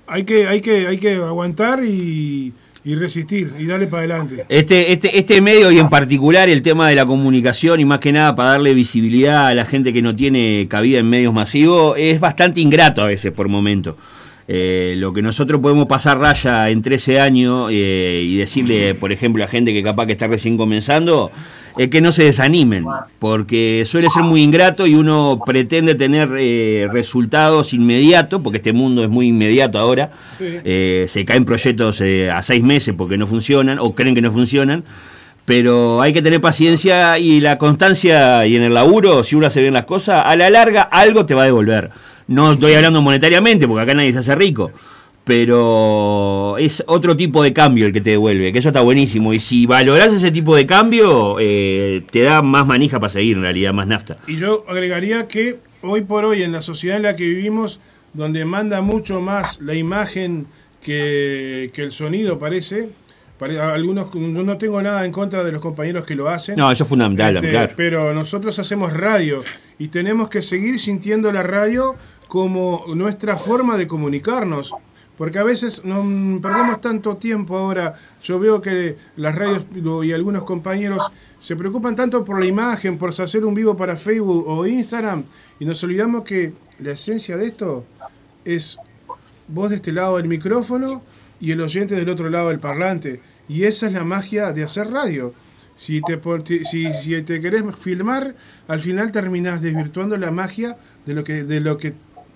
Hay 0.07 0.23
que, 0.25 0.47
hay 0.47 0.61
que, 0.61 0.87
hay 0.87 0.97
que 0.97 1.13
aguantar 1.15 1.83
y, 1.83 2.53
y 2.83 2.95
resistir 2.95 3.53
y 3.57 3.65
darle 3.65 3.87
para 3.87 3.99
adelante. 4.03 4.45
Este, 4.49 4.91
este, 4.91 5.17
este 5.17 5.41
medio 5.41 5.71
y 5.71 5.79
en 5.79 5.89
particular 5.89 6.49
el 6.49 6.61
tema 6.61 6.89
de 6.89 6.95
la 6.95 7.05
comunicación 7.05 7.79
y 7.79 7.85
más 7.85 7.99
que 7.99 8.11
nada 8.11 8.35
para 8.35 8.49
darle 8.51 8.73
visibilidad 8.73 9.47
a 9.47 9.55
la 9.55 9.65
gente 9.65 9.93
que 9.93 10.01
no 10.01 10.15
tiene 10.15 10.67
cabida 10.69 10.99
en 10.99 11.09
medios 11.09 11.33
masivos 11.33 11.95
es 11.97 12.19
bastante 12.19 12.59
ingrato 12.61 13.01
a 13.01 13.07
veces 13.07 13.31
por 13.31 13.47
momento. 13.47 13.97
Eh, 14.45 14.95
lo 14.97 15.13
que 15.13 15.21
nosotros 15.21 15.61
podemos 15.61 15.85
pasar 15.87 16.19
raya 16.19 16.69
en 16.69 16.81
13 16.81 17.21
años 17.21 17.69
eh, 17.71 18.21
y 18.25 18.35
decirle, 18.37 18.93
por 18.93 19.13
ejemplo, 19.13 19.41
a 19.41 19.47
gente 19.47 19.71
que 19.71 19.81
capaz 19.81 20.05
que 20.05 20.11
está 20.11 20.27
recién 20.27 20.57
comenzando, 20.57 21.31
es 21.77 21.89
que 21.89 22.01
no 22.01 22.11
se 22.11 22.23
desanimen, 22.23 22.85
porque 23.19 23.83
suele 23.85 24.09
ser 24.09 24.23
muy 24.23 24.41
ingrato 24.41 24.85
y 24.85 24.95
uno 24.95 25.39
pretende 25.45 25.95
tener 25.95 26.29
eh, 26.37 26.87
resultados 26.91 27.73
inmediatos, 27.73 28.41
porque 28.41 28.57
este 28.57 28.73
mundo 28.73 29.03
es 29.03 29.09
muy 29.09 29.27
inmediato 29.27 29.79
ahora, 29.79 30.11
eh, 30.39 31.05
se 31.07 31.25
caen 31.25 31.45
proyectos 31.45 32.01
eh, 32.01 32.29
a 32.29 32.41
seis 32.41 32.63
meses 32.63 32.93
porque 32.97 33.17
no 33.17 33.27
funcionan 33.27 33.79
o 33.79 33.95
creen 33.95 34.15
que 34.15 34.21
no 34.21 34.31
funcionan. 34.31 34.83
Pero 35.45 36.01
hay 36.01 36.13
que 36.13 36.21
tener 36.21 36.39
paciencia 36.39 37.19
y 37.19 37.41
la 37.41 37.57
constancia 37.57 38.47
y 38.47 38.55
en 38.55 38.63
el 38.63 38.73
laburo, 38.73 39.23
si 39.23 39.35
uno 39.35 39.47
hace 39.47 39.59
bien 39.59 39.73
las 39.73 39.83
cosas, 39.83 40.23
a 40.25 40.37
la 40.37 40.49
larga 40.49 40.83
algo 40.83 41.25
te 41.25 41.33
va 41.33 41.41
a 41.41 41.45
devolver. 41.45 41.89
No 42.27 42.53
estoy 42.53 42.73
hablando 42.75 43.01
monetariamente, 43.01 43.67
porque 43.67 43.83
acá 43.83 43.93
nadie 43.93 44.13
se 44.13 44.19
hace 44.19 44.35
rico, 44.35 44.71
pero 45.23 46.57
es 46.57 46.83
otro 46.87 47.15
tipo 47.17 47.43
de 47.43 47.53
cambio 47.53 47.85
el 47.85 47.93
que 47.93 48.01
te 48.01 48.11
devuelve, 48.11 48.51
que 48.53 48.59
eso 48.59 48.69
está 48.69 48.81
buenísimo. 48.81 49.33
Y 49.33 49.39
si 49.39 49.65
valorás 49.65 50.13
ese 50.13 50.31
tipo 50.31 50.55
de 50.55 50.65
cambio, 50.65 51.37
eh, 51.39 52.03
te 52.11 52.21
da 52.21 52.41
más 52.41 52.65
manija 52.65 52.99
para 52.99 53.09
seguir, 53.11 53.37
en 53.37 53.43
realidad, 53.43 53.73
más 53.73 53.87
nafta. 53.87 54.17
Y 54.27 54.37
yo 54.37 54.63
agregaría 54.67 55.27
que 55.27 55.57
hoy 55.81 56.01
por 56.01 56.25
hoy, 56.25 56.43
en 56.43 56.51
la 56.51 56.61
sociedad 56.61 56.97
en 56.97 57.03
la 57.03 57.15
que 57.15 57.25
vivimos, 57.25 57.79
donde 58.13 58.45
manda 58.45 58.81
mucho 58.81 59.21
más 59.21 59.59
la 59.61 59.73
imagen 59.73 60.45
que, 60.81 61.71
que 61.73 61.81
el 61.83 61.91
sonido, 61.93 62.37
parece. 62.39 62.89
pare- 63.39 63.59
algunos, 63.59 64.13
yo 64.13 64.19
no 64.43 64.57
tengo 64.57 64.81
nada 64.81 65.05
en 65.05 65.11
contra 65.11 65.43
de 65.43 65.51
los 65.51 65.61
compañeros 65.61 66.05
que 66.05 66.15
lo 66.15 66.29
hacen. 66.29 66.55
No, 66.55 66.71
eso 66.71 66.83
es 66.83 66.89
fundamental, 66.89 67.37
Este, 67.37 67.49
claro. 67.49 67.73
Pero 67.75 68.13
nosotros 68.13 68.59
hacemos 68.59 68.93
radio 68.93 69.39
y 69.79 69.87
tenemos 69.87 70.29
que 70.29 70.41
seguir 70.41 70.79
sintiendo 70.79 71.31
la 71.31 71.43
radio 71.43 71.95
como 72.27 72.85
nuestra 72.95 73.37
forma 73.37 73.77
de 73.77 73.87
comunicarnos. 73.87 74.71
Porque 75.17 75.39
a 75.39 75.43
veces 75.43 75.83
no, 75.85 76.03
mm, 76.03 76.41
perdemos 76.41 76.81
tanto 76.81 77.15
tiempo 77.17 77.57
ahora. 77.57 77.95
Yo 78.23 78.39
veo 78.39 78.61
que 78.61 78.97
las 79.15 79.35
radios 79.35 79.65
y 80.03 80.11
algunos 80.11 80.43
compañeros 80.43 81.03
se 81.39 81.55
preocupan 81.55 81.95
tanto 81.95 82.23
por 82.23 82.39
la 82.39 82.45
imagen, 82.45 82.97
por 82.97 83.09
hacer 83.09 83.45
un 83.45 83.53
vivo 83.53 83.77
para 83.77 83.95
Facebook 83.95 84.45
o 84.47 84.65
Instagram, 84.65 85.23
y 85.59 85.65
nos 85.65 85.83
olvidamos 85.83 86.23
que 86.23 86.53
la 86.79 86.91
esencia 86.91 87.37
de 87.37 87.47
esto 87.47 87.85
es 88.43 88.77
vos 89.47 89.69
de 89.69 89.77
este 89.77 89.91
lado 89.91 90.17
del 90.17 90.27
micrófono 90.27 91.03
y 91.39 91.51
el 91.51 91.61
oyente 91.61 91.95
del 91.95 92.09
otro 92.09 92.29
lado 92.29 92.49
del 92.49 92.59
parlante. 92.59 93.21
Y 93.47 93.65
esa 93.65 93.87
es 93.87 93.93
la 93.93 94.03
magia 94.03 94.51
de 94.53 94.63
hacer 94.63 94.87
radio. 94.89 95.33
Si 95.75 96.01
te, 96.01 96.19
si, 96.65 96.93
si 96.93 97.21
te 97.23 97.41
querés 97.41 97.63
filmar, 97.77 98.35
al 98.67 98.79
final 98.79 99.11
terminás 99.11 99.61
desvirtuando 99.61 100.17
la 100.17 100.31
magia 100.31 100.77
de 101.05 101.13
lo 101.13 101.23
que, 101.23 101.43
de 101.43 101.59
lo 101.59 101.77
que 101.77 101.93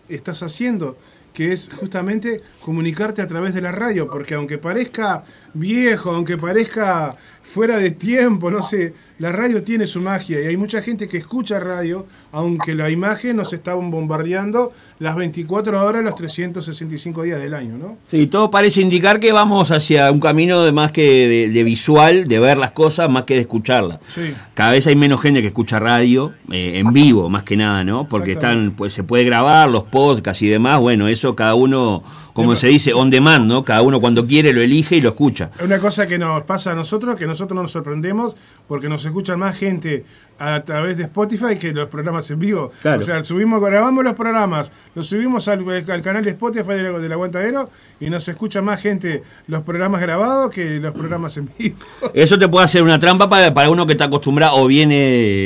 estás 0.10 0.44
haciendo, 0.44 0.98
que 1.38 1.54
es 1.54 1.70
justamente 1.72 2.42
comunicarte 2.66 3.22
a 3.22 3.28
través 3.28 3.54
de 3.54 3.62
la 3.62 3.72
radio, 3.72 4.10
porque 4.10 4.34
aunque 4.34 4.58
parezca 4.58 5.24
viejo, 5.54 6.10
aunque 6.10 6.36
parezca 6.36 7.16
fuera 7.48 7.78
de 7.78 7.92
tiempo, 7.92 8.52
no 8.52 8.62
sé, 8.62 8.94
la 9.20 9.32
radio 9.32 9.64
tiene 9.64 9.88
su 9.88 10.02
magia 10.02 10.42
y 10.42 10.48
hay 10.48 10.58
mucha 10.58 10.82
gente 10.82 11.08
que 11.08 11.18
escucha 11.18 11.60
radio, 11.60 12.06
aunque 12.34 12.76
la 12.76 12.90
imagen 12.90 13.38
nos 13.38 13.54
está 13.54 13.74
bombardeando 13.74 14.74
las 15.00 15.16
24 15.16 15.84
horas, 15.84 16.04
los 16.04 16.16
365 16.16 17.24
días 17.24 17.40
del 17.40 17.54
año, 17.54 17.78
¿no? 17.78 17.98
Sí, 18.10 18.28
todo 18.28 18.52
parece 18.52 18.82
indicar 18.82 19.22
que 19.22 19.32
vamos 19.32 19.72
hacia 19.72 20.12
un 20.12 20.20
camino 20.20 20.62
de 20.64 20.74
más 20.74 20.92
que 20.92 21.28
de, 21.28 21.50
de 21.50 21.64
visual, 21.64 22.28
de 22.28 22.40
ver 22.40 22.58
las 22.58 22.72
cosas, 22.72 23.10
más 23.10 23.24
que 23.24 23.36
de 23.36 23.42
escucharlas. 23.42 24.00
Sí. 24.14 24.34
Cada 24.54 24.74
vez 24.74 24.86
hay 24.88 24.98
menos 24.98 25.22
gente 25.22 25.42
que 25.42 25.48
escucha 25.48 25.80
radio 25.80 26.34
eh, 26.52 26.80
en 26.80 26.92
vivo, 26.92 27.30
más 27.30 27.44
que 27.44 27.56
nada, 27.56 27.84
¿no? 27.86 28.10
Porque 28.10 28.34
están, 28.34 28.72
pues 28.72 28.94
se 28.94 29.04
puede 29.04 29.24
grabar 29.24 29.70
los 29.70 29.84
podcasts 29.84 30.42
y 30.42 30.48
demás. 30.48 30.80
Bueno, 30.80 31.08
eso 31.08 31.36
cada 31.36 31.56
uno, 31.56 32.04
como 32.38 32.56
se 32.56 32.68
dice, 32.68 32.94
on 32.94 33.10
demand, 33.10 33.46
¿no? 33.48 33.64
Cada 33.66 33.82
uno 33.82 34.00
cuando 34.00 34.26
quiere 34.26 34.54
lo 34.54 34.62
elige 34.62 34.96
y 34.96 35.02
lo 35.02 35.10
escucha. 35.10 35.52
Una 35.64 35.80
cosa 35.80 36.08
que 36.08 36.18
nos 36.18 36.44
pasa 36.44 36.72
a 36.72 36.76
nosotros, 36.76 37.16
que 37.16 37.26
nosotros 37.28 37.56
no 37.56 37.64
nos 37.64 37.72
sorprendemos, 37.74 38.36
porque 38.68 38.88
nos 38.88 39.04
escuchan 39.06 39.40
más 39.40 39.58
gente 39.58 40.06
a 40.40 40.62
través 40.64 40.98
de 40.98 41.04
Spotify 41.04 41.56
que 41.60 41.74
los 41.74 41.88
programas 41.88 42.30
en 42.30 42.38
vivo. 42.40 42.72
Claro. 42.82 43.00
O 43.00 43.02
sea, 43.02 43.24
subimos, 43.24 43.60
grabamos 43.62 44.04
los 44.04 44.14
programas, 44.14 44.72
los 44.94 45.08
subimos 45.08 45.48
al, 45.48 45.68
al 45.90 46.02
canal 46.02 46.24
de 46.24 46.30
Spotify 46.30 46.74
del, 46.74 47.02
del 47.02 47.12
Aguantadero 47.12 47.70
y 48.00 48.10
nos 48.10 48.28
escucha 48.30 48.62
más 48.62 48.80
gente 48.82 49.24
los 49.48 49.64
programas 49.64 50.00
grabados 50.00 50.52
que 50.52 50.80
los 50.80 50.94
programas 50.94 51.36
en 51.38 51.50
vivo. 51.58 51.78
Eso 52.14 52.38
te 52.38 52.48
puede 52.48 52.66
hacer 52.66 52.84
una 52.84 53.00
trampa 53.00 53.28
para, 53.28 53.54
para 53.54 53.70
uno 53.72 53.88
que 53.88 53.94
está 53.94 54.06
acostumbrado 54.06 54.58
o 54.58 54.68
viene 54.68 54.96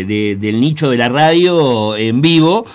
de- 0.07 0.37
del 0.39 0.59
nicho 0.59 0.89
de 0.89 0.97
la 0.97 1.07
radio 1.07 1.95
en 1.95 2.19
vivo, 2.21 2.65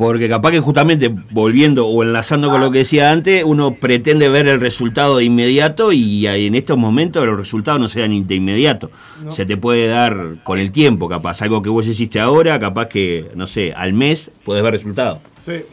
porque 0.00 0.28
capaz 0.30 0.50
que 0.52 0.60
justamente 0.60 1.14
volviendo 1.30 1.86
o 1.86 2.02
enlazando 2.02 2.48
con 2.50 2.60
lo 2.62 2.70
que 2.70 2.78
decía 2.78 3.10
antes, 3.10 3.44
uno 3.44 3.74
pretende 3.74 4.30
ver 4.30 4.48
el 4.48 4.58
resultado 4.58 5.18
de 5.18 5.24
inmediato 5.24 5.92
y 5.92 6.26
en 6.26 6.54
estos 6.54 6.78
momentos 6.78 7.26
los 7.26 7.36
resultados 7.38 7.78
no 7.80 7.86
se 7.86 8.00
dan 8.00 8.26
de 8.26 8.34
inmediato. 8.34 8.90
Se 9.28 9.44
te 9.44 9.58
puede 9.58 9.88
dar 9.88 10.42
con 10.42 10.58
el 10.58 10.72
tiempo, 10.72 11.06
capaz. 11.06 11.42
Algo 11.42 11.60
que 11.60 11.68
vos 11.68 11.86
hiciste 11.86 12.18
ahora, 12.18 12.58
capaz 12.58 12.86
que, 12.86 13.30
no 13.34 13.46
sé, 13.46 13.74
al 13.76 13.92
mes 13.92 14.30
puedes 14.42 14.62
ver 14.62 14.72
resultados. 14.72 15.18
Sí. 15.38 15.66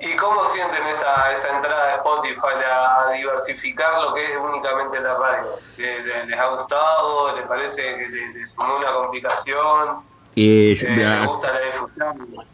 ¿Y 0.00 0.16
cómo 0.16 0.44
sienten 0.46 0.84
esa, 0.88 1.32
esa 1.32 1.54
entrada 1.54 1.86
de 1.86 1.94
Spotify 1.98 2.58
a 2.68 3.12
diversificar 3.12 4.02
lo 4.02 4.12
que 4.14 4.24
es 4.24 4.30
únicamente 4.36 5.00
la 5.00 5.14
radio? 5.16 5.50
¿Le- 5.78 6.02
le- 6.04 6.26
¿Les 6.26 6.38
ha 6.40 6.48
gustado? 6.56 7.36
¿Les 7.36 7.46
parece 7.46 7.82
que 7.82 8.08
le- 8.08 8.32
les 8.40 8.50
sumó 8.50 8.76
una 8.78 8.92
complicación? 8.92 9.98
Eh, 10.34 10.74
yo- 10.76 10.88
Eh, 10.88 10.96
¿Les 10.96 11.06
ah, 11.06 11.26
gusta 11.26 11.52
la? 11.52 11.60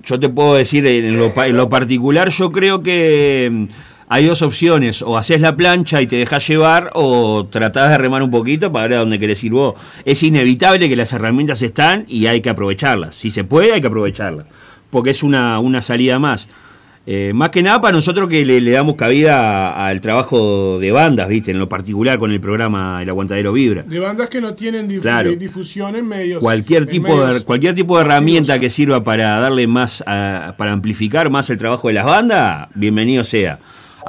Yo 0.03 0.19
te 0.19 0.29
puedo 0.29 0.55
decir, 0.55 0.87
en 0.87 1.17
lo, 1.17 1.33
en 1.45 1.57
lo 1.57 1.69
particular, 1.69 2.29
yo 2.31 2.51
creo 2.51 2.83
que 2.83 3.49
mm, 3.51 3.65
hay 4.09 4.27
dos 4.27 4.43
opciones. 4.43 5.03
O 5.03 5.17
haces 5.17 5.41
la 5.41 5.57
plancha 5.57 6.01
y 6.03 6.07
te 6.07 6.17
dejas 6.17 6.47
llevar, 6.47 6.91
o 6.95 7.47
tratás 7.47 7.91
de 7.91 7.99
remar 7.99 8.23
un 8.23 8.31
poquito 8.31 8.73
para 8.73 8.89
ver 8.89 8.97
a 8.97 9.01
dónde 9.01 9.19
querés 9.19 9.43
ir 9.45 9.53
vos. 9.53 9.75
Es 10.05 10.23
inevitable 10.23 10.89
que 10.89 10.97
las 10.97 11.13
herramientas 11.13 11.63
están 11.63 12.05
y 12.09 12.27
hay 12.27 12.41
que 12.41 12.51
aprovecharlas. 12.51 13.15
Si 13.15 13.31
se 13.31 13.45
puede, 13.45 13.73
hay 13.73 13.81
que 13.81 13.87
aprovecharlas. 13.87 14.47
Porque 14.91 15.11
es 15.11 15.23
una, 15.23 15.59
una 15.59 15.83
salida 15.83 16.19
más. 16.19 16.49
Eh, 17.11 17.33
más 17.33 17.49
que 17.49 17.63
nada 17.63 17.81
para 17.81 17.93
nosotros 17.93 18.29
que 18.29 18.45
le, 18.45 18.61
le 18.61 18.71
damos 18.73 18.95
cabida 18.97 19.87
al 19.87 20.03
trabajo 20.03 20.79
de 20.79 20.93
bandas, 20.93 21.27
¿viste? 21.27 21.53
En 21.53 21.59
lo 21.59 21.67
particular 21.67 22.19
con 22.19 22.31
el 22.33 22.39
programa 22.39 22.99
El 23.03 23.09
Aguantadero 23.09 23.55
Vibra. 23.55 23.83
De 23.85 23.99
bandas 23.99 24.29
que 24.29 24.43
no 24.43 24.53
tienen 24.55 24.89
Claro. 25.01 25.31
eh, 25.31 25.37
difusión 25.37 25.97
en 25.97 26.07
medios. 26.07 26.41
Cualquier 26.43 26.83
en 26.83 26.89
tipo, 26.91 27.25
de, 27.27 27.43
cualquier 27.45 27.75
tipo 27.75 27.97
de 27.97 28.05
herramienta 28.05 28.59
que 28.59 28.69
sirva 28.69 29.03
para 29.05 29.41
darle 29.41 29.67
más, 29.67 30.05
a- 30.07 30.53
para 30.59 30.73
amplificar 30.73 31.31
más 31.31 31.49
el 31.49 31.57
trabajo 31.57 31.89
de 31.89 31.95
las 31.95 32.05
bandas, 32.05 32.69
bienvenido 32.75 33.25
sea. 33.25 33.59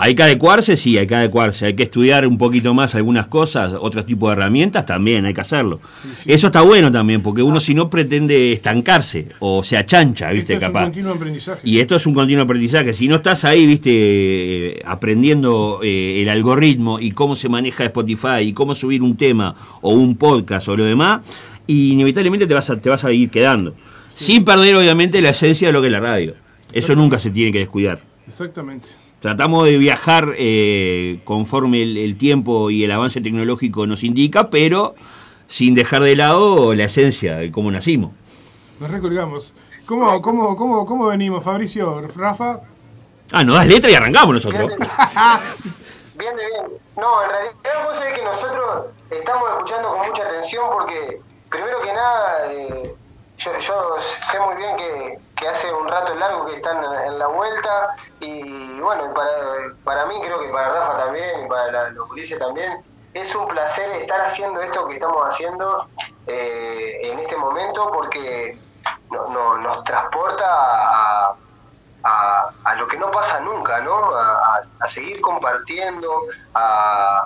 Hay 0.01 0.15
que 0.15 0.23
adecuarse, 0.23 0.77
sí, 0.77 0.97
hay 0.97 1.07
que 1.07 1.15
adecuarse. 1.15 1.65
Hay 1.65 1.73
que 1.73 1.83
estudiar 1.83 2.25
un 2.25 2.37
poquito 2.37 2.73
más 2.73 2.95
algunas 2.95 3.27
cosas, 3.27 3.73
otros 3.77 4.05
tipos 4.05 4.29
de 4.29 4.33
herramientas, 4.37 4.85
también 4.85 5.25
hay 5.25 5.33
que 5.33 5.41
hacerlo. 5.41 5.81
Eso 6.25 6.47
está 6.47 6.61
bueno 6.61 6.89
también, 6.89 7.21
porque 7.21 7.41
uno 7.41 7.59
si 7.59 7.73
no 7.73 7.89
pretende 7.89 8.53
estancarse 8.53 9.27
o 9.39 9.61
se 9.61 9.75
achancha, 9.75 10.31
¿viste? 10.31 10.53
Este 10.53 10.65
es 10.67 10.71
un 10.71 10.81
continuo 10.81 11.13
aprendizaje. 11.13 11.59
Y 11.65 11.79
esto 11.79 11.97
es 11.97 12.07
un 12.07 12.13
continuo 12.13 12.45
aprendizaje. 12.45 12.93
Si 12.93 13.09
no 13.09 13.15
estás 13.15 13.43
ahí, 13.43 13.67
viste, 13.67 13.89
eh, 13.91 14.81
aprendiendo 14.85 15.81
eh, 15.83 16.21
el 16.21 16.29
algoritmo 16.29 17.01
y 17.01 17.11
cómo 17.11 17.35
se 17.35 17.49
maneja 17.49 17.83
Spotify 17.83 18.39
y 18.43 18.53
cómo 18.53 18.75
subir 18.75 19.03
un 19.03 19.17
tema 19.17 19.53
o 19.81 19.91
un 19.91 20.15
podcast 20.15 20.69
o 20.69 20.77
lo 20.77 20.85
demás, 20.85 21.23
inevitablemente 21.67 22.47
te 22.47 22.53
vas 22.53 22.69
a, 22.69 22.79
te 22.79 22.89
vas 22.89 23.03
a 23.03 23.11
ir 23.11 23.29
quedando. 23.29 23.75
Sin 24.13 24.45
perder, 24.45 24.77
obviamente, 24.77 25.21
la 25.21 25.31
esencia 25.31 25.67
de 25.67 25.73
lo 25.73 25.81
que 25.81 25.87
es 25.87 25.91
la 25.91 25.99
radio. 25.99 26.35
Eso 26.71 26.95
nunca 26.95 27.19
se 27.19 27.31
tiene 27.31 27.51
que 27.51 27.59
descuidar. 27.59 27.99
Exactamente. 28.25 28.87
Tratamos 29.19 29.65
de 29.65 29.77
viajar 29.77 30.33
eh, 30.37 31.19
conforme 31.25 31.81
el, 31.81 31.97
el 31.97 32.17
tiempo 32.17 32.69
y 32.69 32.83
el 32.83 32.91
avance 32.91 33.19
tecnológico 33.19 33.85
nos 33.85 34.03
indica, 34.03 34.49
pero 34.49 34.95
sin 35.47 35.73
dejar 35.73 36.03
de 36.03 36.15
lado 36.15 36.73
la 36.75 36.85
esencia 36.85 37.37
de 37.37 37.51
cómo 37.51 37.71
nacimos. 37.71 38.11
Nos 38.79 38.89
recolgamos. 38.89 39.53
¿Cómo, 39.85 40.21
cómo, 40.21 40.55
cómo, 40.55 40.85
¿Cómo 40.85 41.07
venimos, 41.07 41.43
Fabricio? 41.43 42.07
Rafa. 42.15 42.61
Ah, 43.31 43.43
nos 43.43 43.55
das 43.55 43.67
letra 43.67 43.89
y 43.89 43.95
arrancamos 43.95 44.35
nosotros. 44.35 44.69
Viene 46.15 46.35
bien. 46.35 46.79
No, 46.95 47.23
en 47.23 47.29
realidad 47.29 47.55
vos 47.85 47.97
sabés 47.97 48.19
que 48.19 48.23
nosotros 48.23 48.85
estamos 49.09 49.49
escuchando 49.49 49.89
con 49.89 50.07
mucha 50.07 50.23
atención 50.23 50.63
porque, 50.71 51.21
primero 51.49 51.81
que 51.81 51.93
nada, 51.93 52.53
eh, 52.53 52.95
yo, 53.39 53.57
yo 53.59 53.95
sé 54.31 54.39
muy 54.39 54.55
bien 54.55 54.77
que, 54.77 55.19
que 55.35 55.47
hace 55.47 55.73
un 55.73 55.87
rato 55.87 56.13
largo 56.15 56.45
que 56.45 56.55
están 56.55 56.83
en, 56.83 57.17
la 57.19 57.27
vuelta 57.27 57.95
y 58.19 58.79
bueno, 58.79 59.13
para, 59.13 59.31
para 59.83 60.05
mí 60.05 60.19
creo 60.21 60.39
que 60.39 60.49
para 60.49 60.69
Rafa 60.73 60.97
también 61.05 61.45
y 61.45 61.49
para 61.49 61.71
la- 61.71 61.89
los 61.89 62.09
Ulises 62.11 62.37
también, 62.39 62.83
es 63.13 63.33
un 63.35 63.47
placer 63.47 63.89
estar 63.91 64.21
haciendo 64.21 64.61
esto 64.61 64.87
que 64.87 64.95
estamos 64.95 65.25
haciendo 65.27 65.89
eh, 66.27 66.99
en 67.03 67.19
este 67.19 67.35
momento 67.37 67.91
porque 67.91 68.57
no- 69.09 69.27
no- 69.29 69.57
nos 69.57 69.83
transporta 69.83 70.45
a, 70.47 71.33
a, 72.03 72.51
a 72.63 72.75
lo 72.75 72.87
que 72.87 72.97
no 72.97 73.09
pasa 73.11 73.39
nunca, 73.39 73.79
¿no? 73.81 74.15
A- 74.15 74.61
a 74.79 74.87
seguir 74.87 75.19
compartiendo, 75.21 76.23
a, 76.53 77.25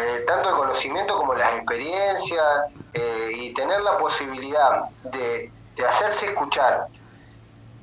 eh, 0.00 0.24
tanto 0.26 0.50
el 0.50 0.54
conocimiento 0.56 1.16
como 1.16 1.34
las 1.34 1.52
experiencias 1.54 2.42
eh, 2.92 3.30
y 3.36 3.52
tener 3.54 3.80
la 3.80 3.96
posibilidad 3.98 4.82
de, 5.12 5.50
hacerse 5.88 6.26
escuchar 6.26 6.86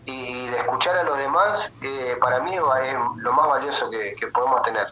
y, 0.06 0.48
de 0.48 0.58
escuchar 0.58 0.98
a 0.98 1.04
los 1.04 1.18
demás, 1.18 1.72
eh, 1.82 2.16
para 2.20 2.40
mí 2.42 2.52
es 2.54 2.62
lo 3.18 3.34
más 3.34 3.48
valioso 3.50 3.90
que, 3.90 4.16
podemos 4.28 4.62
tener. 4.64 4.88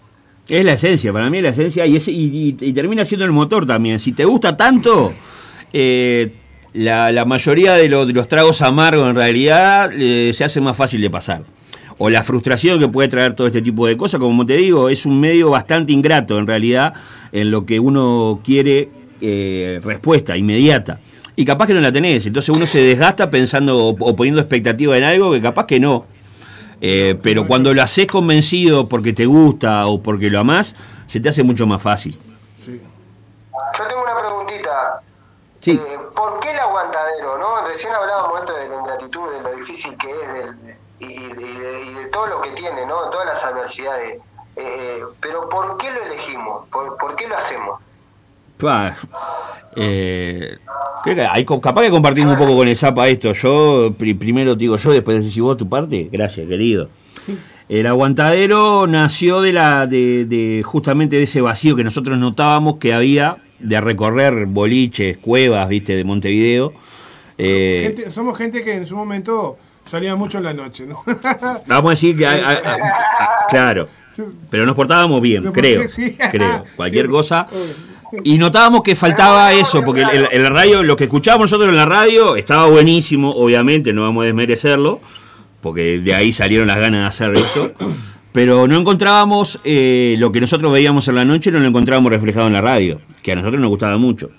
Es 0.48 0.66
la 0.66 0.74
esencia, 0.74 1.12
para 1.14 1.30
mí 1.30 1.38
es 1.38 1.44
la 1.44 1.50
esencia 1.50 1.86
y, 1.86 1.96
es- 1.98 2.08
y- 2.08 2.74
termina 2.74 3.06
siendo 3.06 3.26
el 3.26 3.32
motor 3.32 3.66
también. 3.66 4.00
Si 4.00 4.14
te 4.14 4.26
gusta 4.26 4.56
tanto, 4.58 5.14
eh, 5.74 6.36
la, 6.74 7.12
la 7.12 7.26
mayoría 7.26 7.74
de, 7.74 7.88
lo- 7.90 8.06
de 8.06 8.14
los 8.14 8.28
tragos 8.28 8.62
amargos 8.62 9.10
en 9.10 9.16
realidad 9.16 9.92
se 9.92 10.44
hace 10.44 10.62
más 10.62 10.76
fácil 10.78 11.02
de 11.02 11.10
pasar. 11.10 11.42
O 12.02 12.10
la 12.10 12.24
frustración 12.24 12.80
que 12.80 12.88
puede 12.88 13.10
traer 13.10 13.34
todo 13.34 13.48
este 13.48 13.62
tipo 13.62 13.86
de 13.86 13.98
cosas, 13.98 14.20
como 14.20 14.46
te 14.46 14.54
digo, 14.56 14.90
es 14.90 15.06
un 15.06 15.20
medio 15.20 15.50
bastante 15.50 15.92
ingrato 15.92 16.40
en 16.40 16.48
realidad 16.48 16.94
en 17.32 17.52
lo 17.52 17.66
que 17.66 17.80
uno 17.80 18.40
quiere 18.44 18.90
eh, 19.22 19.80
respuesta 19.84 20.36
inmediata. 20.38 21.00
Y 21.36 21.44
capaz 21.46 21.68
que 21.68 21.74
no 21.74 21.82
la 21.82 21.92
tenés, 21.92 22.26
entonces 22.26 22.50
uno 22.50 22.66
se 22.66 22.82
desgasta 22.82 23.30
pensando 23.30 23.78
o, 23.78 23.90
o 24.00 24.16
poniendo 24.16 24.40
expectativa 24.42 24.98
en 24.98 25.04
algo 25.04 25.32
que 25.32 25.42
capaz 25.42 25.66
que 25.66 25.80
no. 25.80 26.06
Eh, 26.82 27.18
pero 27.22 27.46
cuando 27.46 27.74
lo 27.74 27.82
haces 27.82 28.08
convencido 28.08 28.88
porque 28.88 29.12
te 29.12 29.26
gusta 29.26 29.86
o 29.88 30.02
porque 30.02 30.30
lo 30.30 30.40
amás, 30.40 30.76
se 31.08 31.20
te 31.20 31.28
hace 31.30 31.44
mucho 31.44 31.68
más 31.68 31.82
fácil. 31.82 32.18
Yo 32.66 33.88
tengo 33.88 34.04
una 34.04 34.20
preguntita. 34.20 35.02
Sí. 35.60 35.72
Eh, 35.72 35.98
¿Por 36.16 36.40
qué 36.40 36.52
el 36.52 36.60
aguantadero? 36.60 37.38
¿no? 37.38 37.68
Recién 37.68 37.92
hablábamos 37.94 38.40
esto 38.40 38.54
de 38.56 38.70
la 38.70 38.76
ingratitud, 38.80 39.22
de 39.34 39.42
lo 39.44 39.58
difícil 39.58 39.92
que 39.98 40.10
es 40.10 40.34
del- 40.34 40.79
y, 41.00 41.06
y 41.06 41.18
de, 41.34 41.86
y 41.90 41.94
de 41.94 42.06
todo 42.12 42.28
lo 42.28 42.42
que 42.42 42.50
tiene, 42.52 42.86
¿no? 42.86 43.10
todas 43.10 43.26
las 43.26 43.44
adversidades. 43.44 44.20
Eh, 44.56 45.02
pero 45.22 45.48
¿por 45.50 45.78
qué 45.78 45.92
lo 45.92 46.04
elegimos? 46.04 46.68
¿Por, 46.70 46.98
por 46.98 47.16
qué 47.16 47.28
lo 47.28 47.38
hacemos? 47.38 47.80
Eh, 49.76 50.58
creo 51.04 51.16
que 51.16 51.22
hay 51.26 51.46
co- 51.46 51.62
capaz 51.62 51.84
que 51.84 51.90
compartimos 51.92 52.34
un 52.34 52.40
poco 52.40 52.56
con 52.58 52.68
el 52.68 52.76
Zapa 52.76 53.08
esto. 53.08 53.32
Yo 53.34 53.94
pri- 53.98 54.14
primero 54.16 54.54
te 54.54 54.60
digo 54.60 54.76
yo, 54.78 54.92
después 54.92 55.24
decís 55.24 55.40
vos 55.40 55.58
tu 55.58 55.70
parte. 55.70 56.10
Gracias, 56.12 56.48
querido. 56.48 56.90
El 57.70 57.86
aguantadero 57.88 58.88
nació 58.88 59.42
de 59.42 59.54
la 59.54 59.86
de, 59.86 60.26
de 60.26 60.64
justamente 60.64 61.18
de 61.18 61.24
ese 61.24 61.40
vacío 61.42 61.76
que 61.76 61.84
nosotros 61.84 62.18
notábamos 62.18 62.78
que 62.78 62.94
había 62.94 63.38
de 63.60 63.80
recorrer 63.80 64.48
boliches, 64.48 65.18
cuevas, 65.20 65.70
viste, 65.70 65.96
de 65.96 66.04
Montevideo. 66.04 66.74
Eh, 67.38 67.94
Gente- 67.96 68.12
somos 68.12 68.38
gente 68.38 68.64
que 68.64 68.74
en 68.74 68.88
su 68.88 68.96
momento 68.98 69.58
salía 69.90 70.16
mucho 70.16 70.38
en 70.38 70.44
la 70.46 70.54
noche, 70.54 70.86
¿no? 70.86 71.02
Vamos 71.68 71.88
a 71.88 71.90
decir 71.92 72.16
que. 72.18 72.26
claro. 73.50 73.88
Pero 74.50 74.66
nos 74.66 74.76
portábamos 74.76 75.22
bien, 75.22 75.44
creo. 75.52 75.84
Creo. 76.32 76.64
Cualquier 76.76 77.08
cosa. 77.10 77.48
Y 78.24 78.38
notábamos 78.38 78.82
que 78.84 78.96
faltaba 78.96 79.54
eso, 79.54 79.84
porque 79.84 80.02
el- 80.02 80.28
el 80.32 80.48
radio, 80.48 80.84
lo 80.84 80.96
que 80.96 81.04
escuchábamos 81.06 81.46
nosotros 81.46 81.70
en 81.70 81.76
la 81.78 81.86
radio 81.86 82.36
estaba 82.36 82.66
buenísimo, 82.68 83.32
obviamente, 83.32 83.94
no 83.94 84.02
vamos 84.02 84.24
a 84.24 84.26
desmerecerlo, 84.26 85.00
porque 85.62 86.00
de 86.00 86.16
ahí 86.16 86.34
salieron 86.34 86.68
las 86.68 86.80
ganas 86.80 87.02
de 87.02 87.08
hacer 87.08 87.36
esto. 87.36 87.72
Pero 88.32 88.68
no 88.68 88.78
encontrábamos 88.78 89.60
eh, 89.64 90.16
lo 90.20 90.32
que 90.32 90.42
nosotros 90.42 90.72
veíamos 90.74 91.08
en 91.08 91.16
la 91.16 91.26
noche, 91.26 91.52
no 91.52 91.60
lo 91.60 91.68
encontrábamos 91.68 92.12
reflejado 92.12 92.48
en 92.48 92.54
la 92.54 92.62
radio, 92.62 93.00
que 93.24 93.32
a 93.32 93.36
nosotros 93.36 93.60
nos 93.62 93.70
gustaba 93.70 93.98
mucho. 93.98 94.32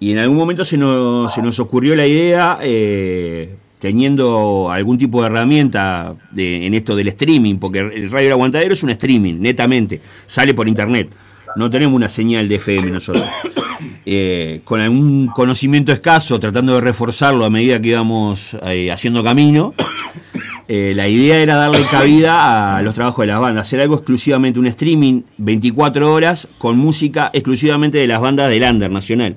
Y 0.00 0.12
en 0.12 0.18
algún 0.18 0.36
momento 0.36 0.64
se 0.64 0.76
nos, 0.76 1.32
se 1.32 1.40
nos 1.42 1.58
ocurrió 1.60 1.94
la 1.96 2.06
idea, 2.06 2.58
eh, 2.62 3.54
teniendo 3.86 4.68
algún 4.68 4.98
tipo 4.98 5.22
de 5.22 5.28
herramienta 5.28 6.16
en 6.36 6.74
esto 6.74 6.96
del 6.96 7.06
streaming, 7.06 7.58
porque 7.58 7.78
el 7.78 8.10
Radio 8.10 8.32
Aguantadero 8.32 8.74
es 8.74 8.82
un 8.82 8.90
streaming, 8.90 9.34
netamente, 9.34 10.00
sale 10.26 10.54
por 10.54 10.66
internet. 10.66 11.08
No 11.54 11.70
tenemos 11.70 11.94
una 11.94 12.08
señal 12.08 12.48
de 12.48 12.56
FM 12.56 12.90
nosotros. 12.90 13.24
Eh, 14.08 14.60
con 14.64 14.80
algún 14.80 15.26
conocimiento 15.26 15.92
escaso, 15.92 16.38
tratando 16.38 16.76
de 16.76 16.80
reforzarlo 16.80 17.44
a 17.44 17.50
medida 17.50 17.80
que 17.80 17.88
íbamos 17.88 18.56
eh, 18.62 18.90
haciendo 18.90 19.22
camino, 19.22 19.74
eh, 20.68 20.92
la 20.94 21.08
idea 21.08 21.38
era 21.38 21.56
darle 21.56 21.80
cabida 21.90 22.76
a 22.76 22.82
los 22.82 22.94
trabajos 22.94 23.24
de 23.24 23.26
las 23.26 23.40
bandas, 23.40 23.66
hacer 23.66 23.80
algo 23.80 23.96
exclusivamente 23.96 24.60
un 24.60 24.66
streaming 24.68 25.22
24 25.38 26.10
horas 26.10 26.48
con 26.56 26.78
música 26.78 27.30
exclusivamente 27.34 27.98
de 27.98 28.06
las 28.06 28.20
bandas 28.20 28.48
del 28.48 28.62
Under 28.62 28.90
Nacional. 28.90 29.36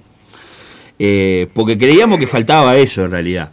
Porque 1.54 1.78
creíamos 1.78 2.20
que 2.20 2.28
faltaba 2.28 2.78
eso 2.78 3.04
en 3.04 3.12
realidad. 3.12 3.52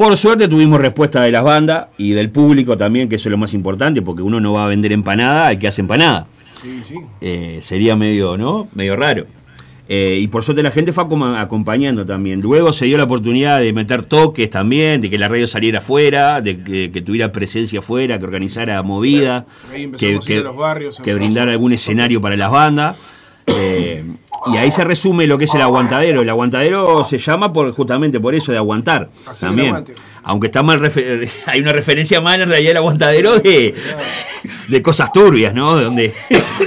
Por 0.00 0.16
suerte 0.16 0.48
tuvimos 0.48 0.80
respuesta 0.80 1.20
de 1.20 1.30
las 1.30 1.44
bandas 1.44 1.88
y 1.98 2.12
del 2.12 2.30
público 2.30 2.74
también, 2.74 3.06
que 3.06 3.16
eso 3.16 3.28
es 3.28 3.32
lo 3.32 3.36
más 3.36 3.52
importante, 3.52 4.00
porque 4.00 4.22
uno 4.22 4.40
no 4.40 4.54
va 4.54 4.64
a 4.64 4.68
vender 4.68 4.92
empanada 4.92 5.48
al 5.48 5.58
que 5.58 5.68
hace 5.68 5.82
empanada. 5.82 6.26
Sí, 6.62 6.80
sí. 6.82 6.94
Eh, 7.20 7.58
sería 7.60 7.96
medio, 7.96 8.38
¿no? 8.38 8.66
Medio 8.72 8.96
raro. 8.96 9.26
Eh, 9.90 10.16
y 10.18 10.26
por 10.28 10.42
suerte 10.42 10.62
la 10.62 10.70
gente 10.70 10.94
fue 10.94 11.04
acom- 11.04 11.38
acompañando 11.38 12.06
también. 12.06 12.40
Luego 12.40 12.72
se 12.72 12.86
dio 12.86 12.96
la 12.96 13.04
oportunidad 13.04 13.60
de 13.60 13.74
meter 13.74 14.00
toques 14.02 14.48
también, 14.48 15.02
de 15.02 15.10
que 15.10 15.18
la 15.18 15.28
radio 15.28 15.46
saliera 15.46 15.80
afuera, 15.80 16.40
de 16.40 16.62
que, 16.64 16.90
que 16.90 17.02
tuviera 17.02 17.30
presencia 17.30 17.80
afuera, 17.80 18.18
que 18.18 18.24
organizara 18.24 18.82
movida, 18.82 19.44
que, 19.98 20.18
que- 20.24 20.40
los 20.40 20.56
barrios. 20.56 20.98
que 20.98 21.12
brindara 21.12 21.50
algún 21.52 21.74
escenario 21.74 22.22
para 22.22 22.38
las 22.38 22.50
bandas. 22.50 22.96
Eh, 23.48 24.02
y 24.46 24.56
ahí 24.56 24.70
se 24.70 24.84
resume 24.84 25.26
lo 25.26 25.38
que 25.38 25.44
es 25.44 25.54
el 25.54 25.60
aguantadero. 25.60 26.22
El 26.22 26.30
aguantadero 26.30 27.04
se 27.04 27.18
llama 27.18 27.52
por 27.52 27.70
justamente 27.72 28.20
por 28.20 28.34
eso 28.34 28.52
de 28.52 28.58
aguantar. 28.58 29.08
También. 29.38 29.84
Aunque 30.22 30.46
está 30.46 30.62
mal 30.62 30.80
hay 31.46 31.60
una 31.60 31.72
referencia 31.72 32.20
mal 32.20 32.40
en 32.40 32.48
realidad 32.48 32.72
el 32.72 32.76
aguantadero 32.78 33.38
de, 33.38 33.74
de 34.68 34.82
cosas 34.82 35.12
turbias, 35.12 35.54
¿no? 35.54 35.80
Donde 35.80 36.12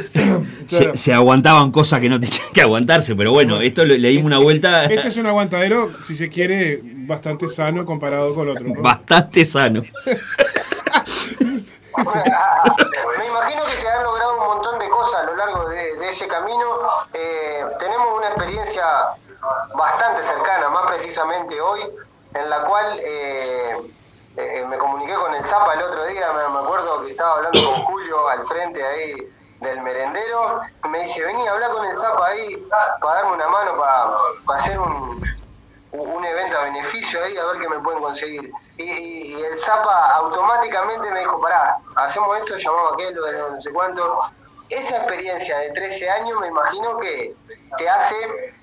se, 0.67 0.97
se 0.97 1.13
aguantaban 1.13 1.71
cosas 1.71 1.99
que 1.99 2.09
no 2.09 2.19
tenían 2.19 2.41
que 2.53 2.61
aguantarse, 2.61 3.15
pero 3.15 3.31
bueno, 3.31 3.61
esto 3.61 3.85
le, 3.85 3.99
le 3.99 4.09
dimos 4.09 4.25
una 4.25 4.39
vuelta 4.39 4.85
Este 4.85 5.07
es 5.07 5.17
un 5.17 5.27
aguantadero, 5.27 5.91
si 6.01 6.15
se 6.15 6.29
quiere, 6.29 6.81
bastante 6.83 7.47
sano 7.47 7.85
comparado 7.85 8.33
con 8.33 8.49
otro. 8.49 8.67
¿no? 8.67 8.81
bastante 8.81 9.45
sano. 9.45 9.83
Me 13.23 13.29
imagino 13.29 13.61
que 13.63 13.71
se 13.71 13.87
han 13.87 14.03
logrado 14.03 14.33
un 14.33 14.45
montón 14.47 14.79
de 14.79 14.89
cosas 14.89 15.21
a 15.21 15.23
lo 15.23 15.35
largo 15.37 15.69
de, 15.69 16.09
ese 16.09 16.27
camino. 16.27 16.65
Eh, 17.13 17.65
tenemos 17.79 18.17
una 18.17 18.27
experiencia 18.27 19.15
bastante 19.75 20.23
cercana, 20.23 20.67
más 20.67 20.87
precisamente 20.87 21.59
hoy, 21.61 21.89
en 22.33 22.49
la 22.49 22.65
cual 22.65 22.99
eh, 23.01 23.77
eh, 24.35 24.65
me 24.67 24.77
comuniqué 24.77 25.13
con 25.13 25.33
el 25.35 25.45
Zapa 25.45 25.73
el 25.73 25.83
otro 25.83 26.05
día, 26.05 26.33
me, 26.33 26.59
acuerdo 26.59 27.01
que 27.05 27.11
estaba 27.11 27.35
hablando 27.35 27.63
con 27.63 27.75
Julio 27.83 28.27
al 28.27 28.45
frente 28.45 28.85
ahí 28.85 29.15
del 29.61 29.81
merendero, 29.81 30.59
me 30.89 31.03
dice, 31.03 31.23
vení, 31.23 31.47
habla 31.47 31.69
con 31.69 31.85
el 31.85 31.95
Zapa 31.95 32.27
ahí 32.27 32.57
para 32.99 33.21
darme 33.21 33.35
una 33.35 33.47
mano, 33.47 33.77
para 34.45 34.59
hacer 34.59 34.77
un, 34.77 35.23
un 35.93 36.25
evento 36.25 36.57
a 36.57 36.63
beneficio 36.63 37.23
ahí, 37.23 37.37
a 37.37 37.45
ver 37.45 37.61
qué 37.61 37.69
me 37.69 37.79
pueden 37.79 38.01
conseguir. 38.01 38.51
Y, 38.77 38.83
y- 38.83 39.33
el 39.35 39.57
Zapa 39.59 40.13
automáticamente 40.15 41.11
me 41.11 41.19
dijo, 41.19 41.39
pará, 41.39 41.77
hacemos 41.95 42.37
esto, 42.39 42.57
llamamos 42.57 42.91
a 42.91 42.95
aquel, 42.95 43.15
no 43.15 43.61
sé 43.61 43.71
cuánto. 43.71 44.19
Esa 44.69 44.97
experiencia 44.97 45.59
de 45.59 45.71
13 45.71 46.09
años 46.09 46.39
me 46.41 46.47
imagino 46.47 46.97
que 46.97 47.35
te 47.77 47.89
hace 47.89 48.15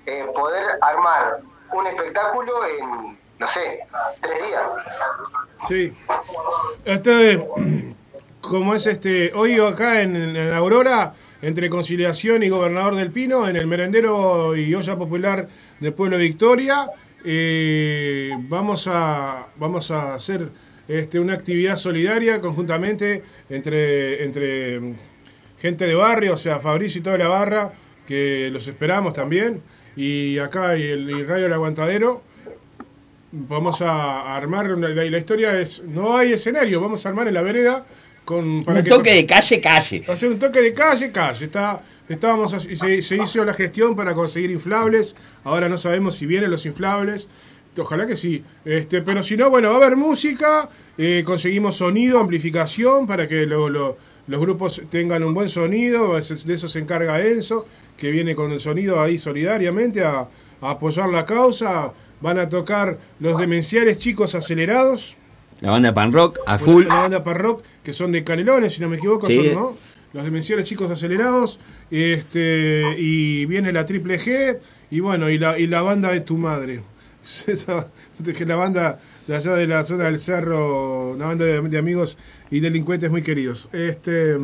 eh, 0.05 0.25
poder 0.35 0.63
armar 0.81 1.39
un 1.71 1.87
espectáculo 1.87 2.65
en, 2.65 3.17
no 3.39 3.47
sé, 3.47 3.79
tres 4.19 4.47
días. 4.47 4.63
Sí. 5.69 5.97
Este, 6.83 7.47
como 8.41 8.75
es 8.75 8.87
este, 8.87 9.31
hoy 9.33 9.59
acá 9.59 10.01
en, 10.01 10.15
en 10.35 10.53
Aurora, 10.53 11.13
entre 11.41 11.69
Conciliación 11.69 12.43
y 12.43 12.49
Gobernador 12.49 12.95
del 12.95 13.11
Pino, 13.11 13.47
en 13.47 13.55
el 13.55 13.67
merendero 13.67 14.55
y 14.55 14.75
olla 14.75 14.95
popular 14.97 15.47
de 15.79 15.91
Pueblo 15.91 16.17
Victoria, 16.17 16.87
eh, 17.25 18.31
vamos 18.49 18.87
a 18.91 19.47
vamos 19.57 19.91
a 19.91 20.15
hacer 20.15 20.49
este, 20.87 21.19
una 21.19 21.33
actividad 21.33 21.77
solidaria 21.77 22.41
conjuntamente 22.41 23.23
entre 23.49 24.23
entre 24.23 24.79
mm, 24.79 24.95
gente 25.59 25.85
de 25.85 25.95
barrio, 25.95 26.33
o 26.33 26.37
sea, 26.37 26.59
Fabricio 26.59 26.99
y 26.99 27.03
toda 27.03 27.17
la 27.17 27.27
barra, 27.27 27.71
que 28.07 28.49
los 28.51 28.67
esperamos 28.67 29.13
también, 29.13 29.61
y 29.95 30.37
acá 30.39 30.75
y 30.77 30.83
el 30.83 31.09
y 31.09 31.23
Radio 31.23 31.45
El 31.45 31.53
Aguantadero. 31.53 32.23
Vamos 33.33 33.81
a 33.81 34.35
armar, 34.35 34.73
una- 34.73 34.89
la, 34.89 35.05
la 35.05 35.17
historia 35.17 35.57
es, 35.57 35.81
no 35.83 36.17
hay 36.17 36.33
escenario, 36.33 36.81
vamos 36.81 37.05
a 37.05 37.09
armar 37.09 37.29
en 37.29 37.33
la 37.35 37.41
vereda 37.41 37.85
con... 38.25 38.43
Un 38.67 38.83
toque 38.83 39.13
de 39.13 39.25
calle, 39.25 39.61
calle. 39.61 40.03
Hacer 40.07 40.29
un 40.31 40.37
toque 40.39 40.59
de 40.61 40.73
calle, 40.73 41.11
calle, 41.13 41.45
está 41.45 41.81
Estábamos 42.09 42.51
se, 42.51 43.01
se 43.01 43.15
hizo 43.17 43.45
la 43.45 43.53
gestión 43.53 43.95
para 43.95 44.13
conseguir 44.13 44.51
inflables. 44.51 45.15
Ahora 45.43 45.69
no 45.69 45.77
sabemos 45.77 46.15
si 46.15 46.25
vienen 46.25 46.51
los 46.51 46.65
inflables. 46.65 47.29
Ojalá 47.77 48.05
que 48.05 48.17
sí. 48.17 48.43
Este, 48.65 49.01
pero 49.01 49.23
si 49.23 49.37
no, 49.37 49.49
bueno, 49.49 49.69
va 49.69 49.75
a 49.75 49.77
haber 49.77 49.95
música. 49.95 50.67
eh, 50.97 51.23
conseguimos 51.25 51.77
sonido, 51.77 52.19
amplificación 52.19 53.07
para 53.07 53.27
que 53.27 53.45
lo- 53.45 53.69
lo- 53.69 53.97
los 54.27 54.39
grupos 54.41 54.81
tengan 54.89 55.23
un 55.23 55.33
buen 55.33 55.47
sonido. 55.49 56.13
De 56.19 56.53
eso 56.53 56.67
se 56.67 56.79
encarga 56.79 57.21
Enzo, 57.25 57.65
que 57.97 58.11
viene 58.11 58.35
con 58.35 58.51
el 58.51 58.59
sonido 58.59 59.01
ahí 59.01 59.17
solidariamente 59.17 60.03
a, 60.03 60.27
a 60.61 60.69
apoyar 60.69 61.09
la 61.09 61.23
causa. 61.25 61.93
Van 62.19 62.37
a 62.37 62.49
tocar 62.49 62.99
los 63.19 63.39
demenciales 63.39 63.97
chicos 63.99 64.35
acelerados. 64.35 65.15
La 65.61 65.71
banda 65.71 65.93
pan 65.93 66.11
rock 66.11 66.39
a 66.45 66.59
full. 66.59 66.85
Una 66.85 67.01
banda 67.01 67.23
para 67.23 67.37
rock 67.39 67.63
que 67.83 67.93
son 67.93 68.11
de 68.11 68.23
Canelones, 68.23 68.73
si 68.75 68.81
no 68.81 68.89
me 68.89 68.97
equivoco, 68.97 69.27
Sí. 69.27 69.35
son, 69.35 69.53
¿no? 69.55 69.75
Los 70.13 70.23
demenciales 70.23 70.65
chicos 70.65 70.89
acelerados. 70.91 71.59
Este, 71.89 72.95
y 72.97 73.45
viene 73.45 73.71
la 73.71 73.85
triple 73.85 74.19
G. 74.19 74.59
Y 74.89 74.99
bueno, 74.99 75.29
y 75.29 75.37
la, 75.37 75.57
y 75.57 75.67
la 75.67 75.81
banda 75.81 76.11
de 76.11 76.21
tu 76.21 76.37
madre. 76.37 76.81
La 78.47 78.55
banda 78.55 78.99
de 79.27 79.35
allá 79.35 79.55
de 79.55 79.67
la 79.67 79.83
zona 79.83 80.05
del 80.05 80.19
cerro, 80.19 81.11
una 81.11 81.27
banda 81.27 81.45
de, 81.45 81.61
de 81.61 81.77
amigos 81.77 82.17
y 82.49 82.59
delincuentes 82.59 83.11
muy 83.11 83.21
queridos. 83.21 83.69
Este 83.71 84.35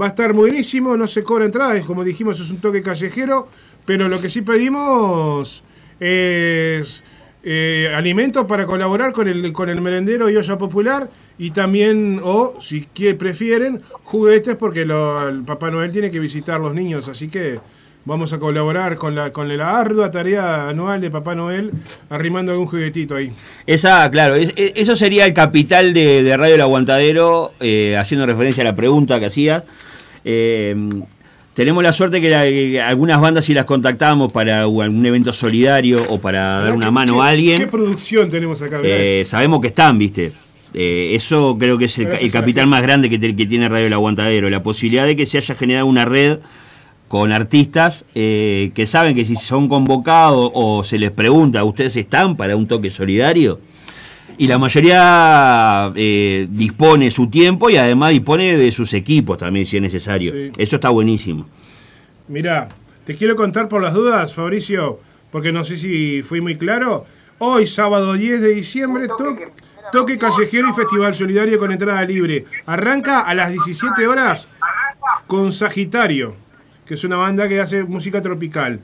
va 0.00 0.06
a 0.06 0.08
estar 0.08 0.32
buenísimo, 0.32 0.96
no 0.96 1.08
se 1.08 1.22
cobra 1.22 1.46
entrada, 1.46 1.80
como 1.82 2.04
dijimos, 2.04 2.40
es 2.40 2.50
un 2.50 2.58
toque 2.58 2.82
callejero, 2.82 3.48
pero 3.86 4.08
lo 4.08 4.20
que 4.20 4.28
sí 4.28 4.42
pedimos 4.42 5.62
es 5.98 7.02
eh, 7.42 7.92
alimentos 7.94 8.44
para 8.44 8.66
colaborar 8.66 9.12
con 9.12 9.28
el, 9.28 9.52
con 9.52 9.68
el 9.68 9.80
merendero 9.80 10.28
y 10.28 10.36
olla 10.36 10.58
popular 10.58 11.08
y 11.38 11.50
también, 11.50 12.20
o 12.22 12.56
si 12.60 12.86
que 12.94 13.14
prefieren, 13.14 13.82
juguetes 14.04 14.56
porque 14.56 14.84
lo- 14.84 15.28
el 15.28 15.42
Papá 15.42 15.70
Noel 15.70 15.92
tiene 15.92 16.10
que 16.10 16.18
visitar 16.18 16.58
los 16.60 16.74
niños, 16.74 17.08
así 17.08 17.28
que 17.28 17.58
vamos 18.06 18.32
a 18.32 18.38
colaborar 18.38 18.94
con 18.96 19.14
la, 19.16 19.32
con 19.32 19.54
la 19.56 19.78
ardua 19.80 20.10
tarea 20.12 20.68
anual 20.68 21.00
de 21.00 21.10
Papá 21.10 21.34
Noel 21.34 21.72
arrimando 22.08 22.52
algún 22.52 22.66
juguetito 22.68 23.16
ahí. 23.16 23.30
Esa, 23.66 24.08
claro, 24.10 24.36
es- 24.36 24.52
es- 24.56 24.72
eso 24.76 24.94
sería 24.96 25.26
el 25.26 25.34
capital 25.34 25.92
de, 25.92 26.22
de 26.22 26.36
Radio 26.36 26.54
El 26.54 26.60
Aguantadero, 26.60 27.52
eh, 27.60 27.96
haciendo 27.98 28.24
referencia 28.24 28.62
a 28.62 28.64
la 28.64 28.76
pregunta 28.76 29.18
que 29.18 29.26
hacía. 29.26 29.64
Eh, 30.24 30.74
tenemos 31.54 31.82
la 31.82 31.90
suerte 31.92 32.20
que, 32.20 32.30
la- 32.30 32.42
que 32.44 32.80
algunas 32.80 33.20
bandas 33.20 33.44
si 33.44 33.54
las 33.54 33.64
contactamos 33.64 34.30
para 34.32 34.60
algún 34.60 35.04
evento 35.04 35.32
solidario 35.32 36.04
o 36.08 36.20
para 36.20 36.60
dar 36.60 36.74
una 36.74 36.86
¿Qué- 36.86 36.92
mano 36.92 37.22
a 37.22 37.28
alguien, 37.28 37.58
¿Qué 37.58 37.66
producción 37.66 38.30
tenemos 38.30 38.62
acá? 38.62 38.78
Eh, 38.84 39.24
sabemos 39.26 39.60
que 39.60 39.66
están, 39.68 39.98
¿viste? 39.98 40.32
Eh, 40.78 41.14
eso 41.14 41.56
creo 41.58 41.78
que 41.78 41.86
es 41.86 41.98
el, 41.98 42.30
capital 42.30 42.66
más 42.66 42.82
grande 42.82 43.08
que, 43.08 43.18
te- 43.18 43.34
que 43.34 43.46
tiene 43.46 43.66
Radio 43.68 43.86
El 43.86 43.94
Aguantadero, 43.94 44.50
la 44.50 44.62
posibilidad 44.62 45.06
de 45.06 45.16
que 45.16 45.24
se 45.24 45.38
haya 45.38 45.54
generado 45.54 45.86
una 45.86 46.04
red 46.04 46.38
con 47.08 47.32
artistas 47.32 48.04
eh, 48.14 48.72
que 48.74 48.86
saben 48.86 49.14
que 49.16 49.24
si 49.24 49.36
son 49.36 49.68
convocados 49.68 50.50
o 50.52 50.84
se 50.84 50.98
les 50.98 51.10
pregunta, 51.12 51.64
¿ustedes 51.64 51.96
están 51.96 52.36
para 52.36 52.56
un 52.56 52.66
toque 52.68 52.90
solidario? 52.90 53.58
Y 54.38 54.48
la 54.48 54.58
mayoría 54.58 55.92
eh, 55.96 56.46
dispone 56.50 57.10
su 57.10 57.28
tiempo 57.28 57.70
y 57.70 57.78
además 57.78 58.10
dispone 58.10 58.58
de 58.58 58.70
sus 58.70 58.92
equipos 58.92 59.38
también 59.38 59.64
si 59.64 59.76
es 59.76 59.82
necesario. 59.82 60.32
Sí. 60.32 60.50
Eso 60.58 60.76
está 60.76 60.90
buenísimo. 60.90 61.46
Mirá, 62.28 62.68
te 63.04 63.14
quiero 63.14 63.34
contar 63.34 63.66
por 63.68 63.82
las 63.82 63.94
dudas, 63.94 64.34
Fabricio, 64.34 65.00
porque 65.30 65.52
no 65.52 65.64
sé 65.64 65.76
si 65.78 66.20
fui 66.22 66.42
muy 66.42 66.56
claro. 66.56 67.06
Hoy, 67.38 67.66
sábado 67.66 68.12
10 68.14 68.40
de 68.42 68.54
diciembre, 68.54 69.06
to- 69.08 69.36
toque 69.92 70.18
callejero 70.18 70.68
y 70.68 70.72
festival 70.72 71.14
solidario 71.14 71.58
con 71.58 71.72
entrada 71.72 72.02
libre. 72.04 72.44
Arranca 72.66 73.20
a 73.20 73.34
las 73.34 73.50
17 73.50 74.06
horas 74.06 74.48
con 75.26 75.52
Sagitario, 75.52 76.36
que 76.86 76.94
es 76.94 77.04
una 77.04 77.16
banda 77.16 77.48
que 77.48 77.60
hace 77.60 77.84
música 77.84 78.22
tropical. 78.22 78.80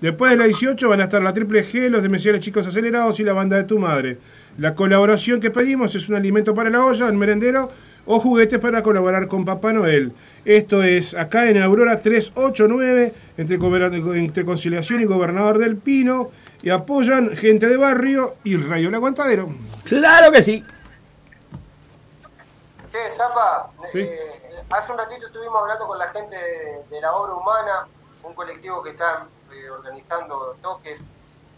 Después 0.00 0.30
de 0.30 0.36
las 0.36 0.46
18 0.48 0.88
van 0.90 1.00
a 1.00 1.04
estar 1.04 1.22
la 1.22 1.32
Triple 1.32 1.64
G, 1.64 1.88
los 1.88 2.02
Demenciales 2.02 2.42
Chicos 2.42 2.66
Acelerados 2.66 3.18
y 3.18 3.24
la 3.24 3.32
banda 3.32 3.56
de 3.56 3.64
tu 3.64 3.78
madre. 3.78 4.18
La 4.58 4.74
colaboración 4.74 5.40
que 5.40 5.50
pedimos 5.50 5.94
es 5.94 6.08
un 6.10 6.16
alimento 6.16 6.52
para 6.52 6.68
la 6.68 6.84
olla, 6.84 7.08
el 7.08 7.14
merendero, 7.14 7.72
o 8.06 8.20
juguetes 8.20 8.58
para 8.58 8.82
colaborar 8.82 9.28
con 9.28 9.44
Papá 9.44 9.72
Noel. 9.72 10.12
Esto 10.44 10.82
es 10.82 11.14
acá 11.14 11.48
en 11.48 11.60
Aurora 11.60 12.00
389, 12.00 13.12
entre, 13.36 13.56
entre 14.18 14.44
Conciliación 14.44 15.00
y 15.02 15.04
Gobernador 15.04 15.58
del 15.58 15.76
Pino, 15.76 16.30
y 16.62 16.70
apoyan 16.70 17.36
gente 17.36 17.66
de 17.68 17.76
barrio 17.76 18.36
y 18.44 18.56
Radio 18.56 18.88
El 18.88 18.94
Aguantadero. 18.94 19.48
Claro 19.84 20.32
que 20.32 20.42
sí. 20.42 20.64
Che, 22.92 23.10
Zapa, 23.10 23.70
Sí. 23.92 24.00
eh, 24.00 24.40
hace 24.70 24.92
un 24.92 24.98
ratito 24.98 25.26
estuvimos 25.26 25.60
hablando 25.60 25.86
con 25.86 25.98
la 25.98 26.08
gente 26.08 26.36
de, 26.36 26.82
de 26.90 27.00
la 27.00 27.12
obra 27.14 27.34
humana, 27.34 27.86
un 28.22 28.34
colectivo 28.34 28.82
que 28.82 28.90
está 28.90 29.26
eh, 29.52 29.70
organizando 29.70 30.56
toques 30.62 31.00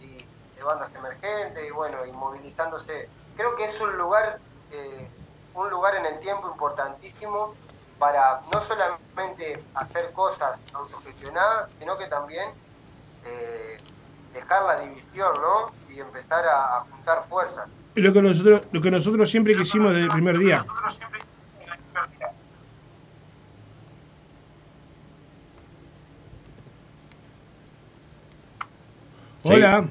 y 0.01 0.17
de 0.57 0.63
bandas 0.63 0.89
emergentes 0.95 1.63
y 1.67 1.71
bueno, 1.71 2.05
y 2.05 2.11
movilizándose. 2.11 3.07
Creo 3.37 3.55
que 3.55 3.65
es 3.65 3.79
un 3.79 3.97
lugar, 3.97 4.39
eh, 4.71 5.07
un 5.53 5.69
lugar 5.69 5.95
en 5.95 6.05
el 6.05 6.19
tiempo 6.19 6.49
importantísimo 6.51 7.53
para 7.97 8.41
no 8.53 8.61
solamente 8.61 9.61
hacer 9.73 10.11
cosas 10.13 10.57
autogestionadas, 10.73 11.69
sino 11.79 11.97
que 11.97 12.07
también 12.07 12.49
eh, 13.25 13.77
dejar 14.33 14.63
la 14.63 14.79
división, 14.79 15.33
¿no? 15.41 15.71
Y 15.93 15.99
empezar 15.99 16.45
a, 16.47 16.77
a 16.77 16.81
juntar 16.81 17.23
fuerzas. 17.27 17.67
Y 17.95 18.01
lo 18.01 18.13
que 18.13 18.21
nosotros, 18.21 18.61
lo 18.71 18.81
que 18.81 18.91
nosotros 18.91 19.29
siempre 19.29 19.55
quisimos 19.55 19.91
desde 19.91 20.05
el 20.05 20.11
primer 20.11 20.37
día. 20.37 20.65
Sí. 29.43 29.49
Hola. 29.49 29.87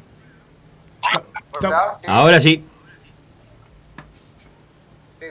Sí, 1.61 1.69
Ahora 2.07 2.41
sí. 2.41 2.65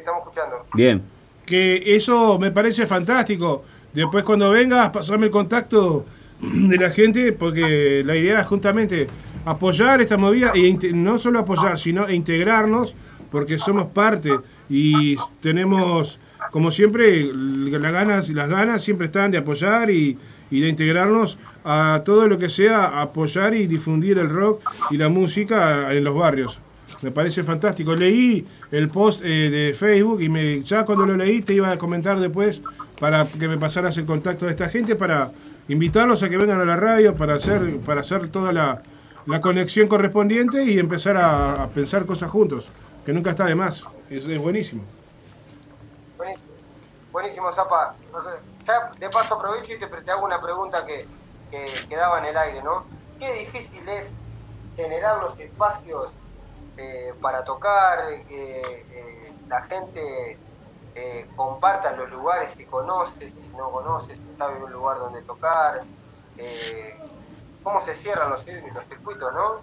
Estamos 0.08 0.24
escuchando. 0.28 0.66
Bien. 0.74 1.02
que 1.46 1.96
eso 1.96 2.38
me 2.40 2.52
parece 2.52 2.86
fantástico. 2.86 3.64
Después 3.94 4.24
cuando 4.26 4.50
vengas, 4.52 4.90
pasame 4.90 5.26
el 5.28 5.32
contacto 5.32 6.06
de 6.42 6.76
la 6.78 6.90
gente, 6.90 7.32
porque 7.32 8.04
la 8.06 8.16
idea 8.16 8.42
es 8.42 8.48
justamente 8.48 9.08
apoyar 9.46 10.02
esta 10.02 10.18
movida, 10.18 10.52
e 10.54 10.60
inte- 10.68 10.92
no 10.94 11.18
solo 11.20 11.40
apoyar, 11.40 11.80
sino 11.80 12.06
e 12.08 12.14
integrarnos, 12.16 12.94
porque 13.32 13.58
somos 13.58 13.86
parte 13.88 14.32
y 14.70 15.16
tenemos, 15.42 16.20
como 16.52 16.70
siempre, 16.70 17.30
las 17.34 17.92
ganas, 17.94 18.30
las 18.30 18.50
ganas 18.50 18.84
siempre 18.84 19.06
están 19.08 19.32
de 19.32 19.38
apoyar 19.38 19.90
y, 19.90 20.18
y 20.52 20.60
de 20.60 20.68
integrarnos 20.68 21.38
a 21.64 22.02
todo 22.04 22.28
lo 22.28 22.38
que 22.38 22.50
sea 22.50 23.02
apoyar 23.02 23.54
y 23.56 23.68
difundir 23.68 24.18
el 24.20 24.30
rock 24.30 24.62
y 24.92 24.98
la 24.98 25.08
música 25.10 25.94
en 25.94 26.04
los 26.04 26.14
barrios. 26.16 26.60
Me 27.02 27.12
parece 27.12 27.44
fantástico. 27.44 27.96
Leí 27.96 28.46
el 28.72 28.90
post 28.90 29.22
eh, 29.24 29.50
de 29.50 29.74
Facebook 29.74 30.22
y 30.22 30.30
me, 30.30 30.64
ya 30.64 30.84
cuando 30.84 31.06
lo 31.06 31.16
leí 31.16 31.42
te 31.42 31.54
iba 31.54 31.70
a 31.70 31.78
comentar 31.78 32.20
después 32.20 32.62
para 33.00 33.26
que 33.28 33.48
me 33.48 33.58
pasaras 33.58 33.98
el 33.98 34.06
contacto 34.06 34.46
de 34.46 34.52
esta 34.52 34.70
gente 34.70 34.96
para 34.96 35.32
invitarlos 35.68 36.24
a 36.24 36.30
que 36.30 36.38
vengan 36.38 36.60
a 36.62 36.66
la 36.66 36.76
radio 36.76 37.16
para 37.16 37.36
hacer 37.36 37.80
para 37.82 38.02
hacer 38.02 38.30
toda 38.30 38.52
la, 38.52 38.82
la 39.28 39.42
conexión 39.42 39.88
correspondiente 39.88 40.64
y 40.64 40.80
empezar 40.80 41.18
a, 41.18 41.68
pensar 41.74 42.06
cosas 42.06 42.32
juntos, 42.32 42.68
que 43.06 43.14
nunca 43.14 43.32
está 43.32 43.46
de 43.46 43.56
más. 43.56 43.84
Es. 44.10 44.26
Buenísimo, 44.42 44.84
buenísimo 47.12 47.52
Zapa. 47.52 47.96
Ya 48.66 48.92
de 48.98 49.10
paso 49.10 49.36
aprovecho 49.36 49.74
y 49.74 49.80
te, 49.80 49.88
te 49.88 50.12
hago 50.12 50.26
una 50.26 50.42
pregunta 50.42 50.86
que, 50.86 51.06
que 51.52 51.66
quedaba 51.88 52.20
en 52.20 52.26
el 52.26 52.38
aire, 52.38 52.64
¿no? 52.64 52.86
Qué 53.20 53.34
difícil 53.34 53.88
es 53.88 54.12
generar 54.76 55.22
los 55.22 55.40
espacios 55.40 56.12
eh, 56.78 57.14
para 57.22 57.44
tocar, 57.44 58.00
que 58.28 58.62
eh, 58.92 59.34
la 59.50 59.62
gente 59.64 60.38
eh, 60.96 61.26
comparta 61.36 61.92
los 61.96 62.10
lugares 62.12 62.54
si 62.56 62.66
conoce, 62.66 63.30
si 63.30 63.58
no 63.58 63.70
conoce, 63.72 64.14
si 64.16 64.38
sabe 64.38 64.64
un 64.64 64.72
lugar 64.72 64.98
donde 65.00 65.22
tocar. 65.22 65.82
eh, 66.38 66.96
¿Cómo 67.64 67.82
se 67.84 67.96
cierran 67.96 68.30
los, 68.30 68.46
los 68.46 68.86
circuitos, 68.88 69.34
no? 69.34 69.62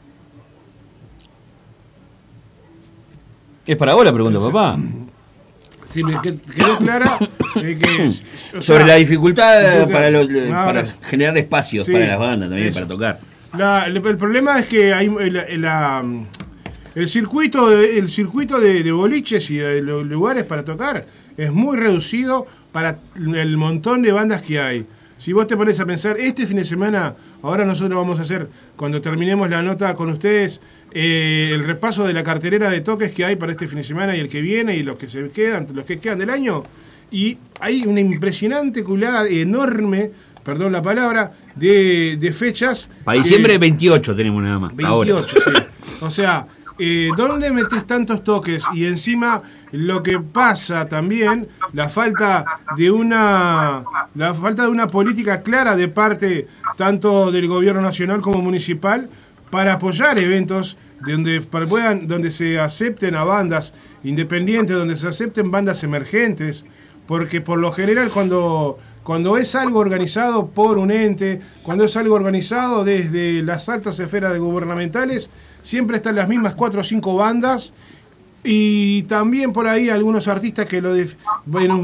Es 3.67 3.77
para 3.77 3.95
vos 3.95 4.05
la 4.05 4.13
pregunta, 4.13 4.39
papá. 4.41 4.77
Si 5.89 6.03
me 6.03 6.21
que- 6.21 6.39
quedó 6.39 6.77
clara 6.79 7.19
eh, 7.57 7.79
que 7.81 8.07
es- 8.07 8.53
o 8.55 8.61
Sobre 8.61 8.79
sea, 8.81 8.87
la 8.89 8.95
dificultad 8.97 9.89
para, 9.89 10.11
los- 10.11 10.27
Ah, 10.53 10.65
para 10.67 10.81
ahora- 10.81 10.95
generar 11.03 11.39
espacios 11.39 11.87
Sí, 11.87 11.93
para 11.93 12.07
las 12.07 12.19
bandas 12.19 12.49
también, 12.49 12.69
eso. 12.69 12.81
para 12.81 12.89
tocar. 12.89 13.21
La- 13.57 13.85
el, 13.87 13.97
el 14.05 14.17
problema 14.17 14.59
es 14.59 14.67
que 14.67 14.93
hay 14.93 15.09
la- 15.09 16.05
el 16.95 17.09
circuito, 17.09 17.71
de, 17.71 17.99
el 17.99 18.09
circuito 18.09 18.61
de, 18.61 18.83
de 18.83 18.93
boliches 18.93 19.51
y 19.51 19.57
de 19.57 19.83
los 19.83 20.07
lugares 20.07 20.45
para 20.45 20.65
tocar 20.65 21.07
es 21.37 21.53
muy 21.53 21.77
reducido 21.77 22.47
para 22.73 22.99
el 23.17 23.57
montón 23.57 24.03
de 24.03 24.13
bandas 24.13 24.43
que 24.43 24.61
hay. 24.61 24.87
Si 25.17 25.33
vos 25.33 25.47
te 25.47 25.57
pones 25.57 25.79
a 25.81 25.87
pensar, 25.87 26.19
este 26.19 26.47
fin 26.47 26.59
de 26.59 26.65
semana, 26.65 27.15
ahora 27.43 27.65
nosotros 27.65 27.97
vamos 27.97 28.19
a 28.19 28.23
hacer, 28.23 28.49
cuando 28.77 29.01
terminemos 29.01 29.49
la 29.49 29.63
nota 29.63 29.95
con 29.95 30.11
ustedes, 30.11 30.61
eh, 30.93 31.51
el 31.53 31.65
repaso 31.65 32.07
de 32.07 32.13
la 32.13 32.23
cartelera 32.23 32.69
de 32.69 32.81
toques 32.81 33.13
que 33.13 33.25
hay 33.25 33.37
para 33.37 33.53
este 33.53 33.67
fin 33.67 33.79
de 33.79 33.85
semana 33.85 34.17
y 34.17 34.21
el 34.21 34.29
que 34.29 34.41
viene 34.41 34.77
y 34.77 34.83
los 34.83 34.99
que 34.99 35.09
se 35.09 35.31
quedan, 35.31 35.67
los 35.73 35.85
que 35.85 35.99
quedan 35.99 36.19
del 36.19 36.31
año. 36.31 36.65
Y 37.11 37.39
hay 37.61 37.87
una 37.87 38.01
impresionante 38.01 38.83
culada 38.83 39.27
enorme 39.29 40.11
perdón 40.45 40.73
la 40.73 40.83
palabra, 40.83 41.33
de, 41.57 42.19
de 42.21 42.33
fechas. 42.33 42.89
Para 43.03 43.19
diciembre 43.19 43.57
28 43.57 44.15
tenemos 44.15 44.43
nada 44.43 44.59
más. 44.59 44.73
ahora. 44.85 45.15
28, 45.15 45.37
sí. 45.43 45.51
O 46.03 46.11
sea, 46.11 46.47
eh, 46.79 47.11
¿dónde 47.17 47.53
metes 47.53 47.87
tantos 47.87 48.25
toques? 48.25 48.65
Y 48.75 48.87
encima 48.87 49.43
lo 49.71 50.03
que 50.03 50.19
pasa 50.19 50.89
también, 50.89 51.49
la 51.73 51.89
falta 51.89 52.45
de 52.77 52.91
una 52.91 53.85
la 54.15 54.35
falta 54.35 54.63
de 54.63 54.69
una 54.69 54.89
política 54.89 55.43
clara 55.43 55.77
de 55.77 55.89
parte 55.89 56.49
tanto 56.77 57.31
del 57.31 57.47
gobierno 57.47 57.81
nacional 57.81 58.21
como 58.21 58.43
municipal 58.43 59.09
para 59.51 59.75
apoyar 59.75 60.21
eventos 60.21 60.77
donde 61.07 61.41
puedan 61.43 62.09
donde 62.09 62.31
se 62.31 62.59
acepten 62.59 63.15
a 63.15 63.25
bandas 63.25 63.75
independientes, 64.03 64.77
donde 64.77 64.97
se 64.97 65.07
acepten 65.07 65.51
bandas 65.51 65.85
emergentes, 65.85 66.65
porque 67.07 67.41
por 67.41 67.59
lo 67.59 67.71
general 67.71 68.11
cuando 68.11 68.79
cuando 69.05 69.37
es 69.37 69.55
algo 69.55 69.81
organizado 69.81 70.47
por 70.47 70.79
un 70.79 70.91
ente, 70.91 71.41
cuando 71.63 71.85
es 71.85 71.97
algo 71.97 72.15
organizado 72.15 72.85
desde 72.85 73.43
las 73.43 73.69
altas 73.69 74.01
esferas 74.01 74.37
gubernamentales, 74.39 75.31
siempre 75.65 75.97
están 75.97 76.15
las 76.15 76.29
mismas 76.29 76.55
cuatro 76.55 76.83
o 76.83 76.85
cinco 76.85 77.17
bandas 77.17 77.73
y 78.45 79.03
también 79.05 79.53
por 79.53 79.67
ahí 79.67 79.89
algunos 79.89 80.29
artistas 80.29 80.67
que 80.67 80.81
lo, 80.81 80.95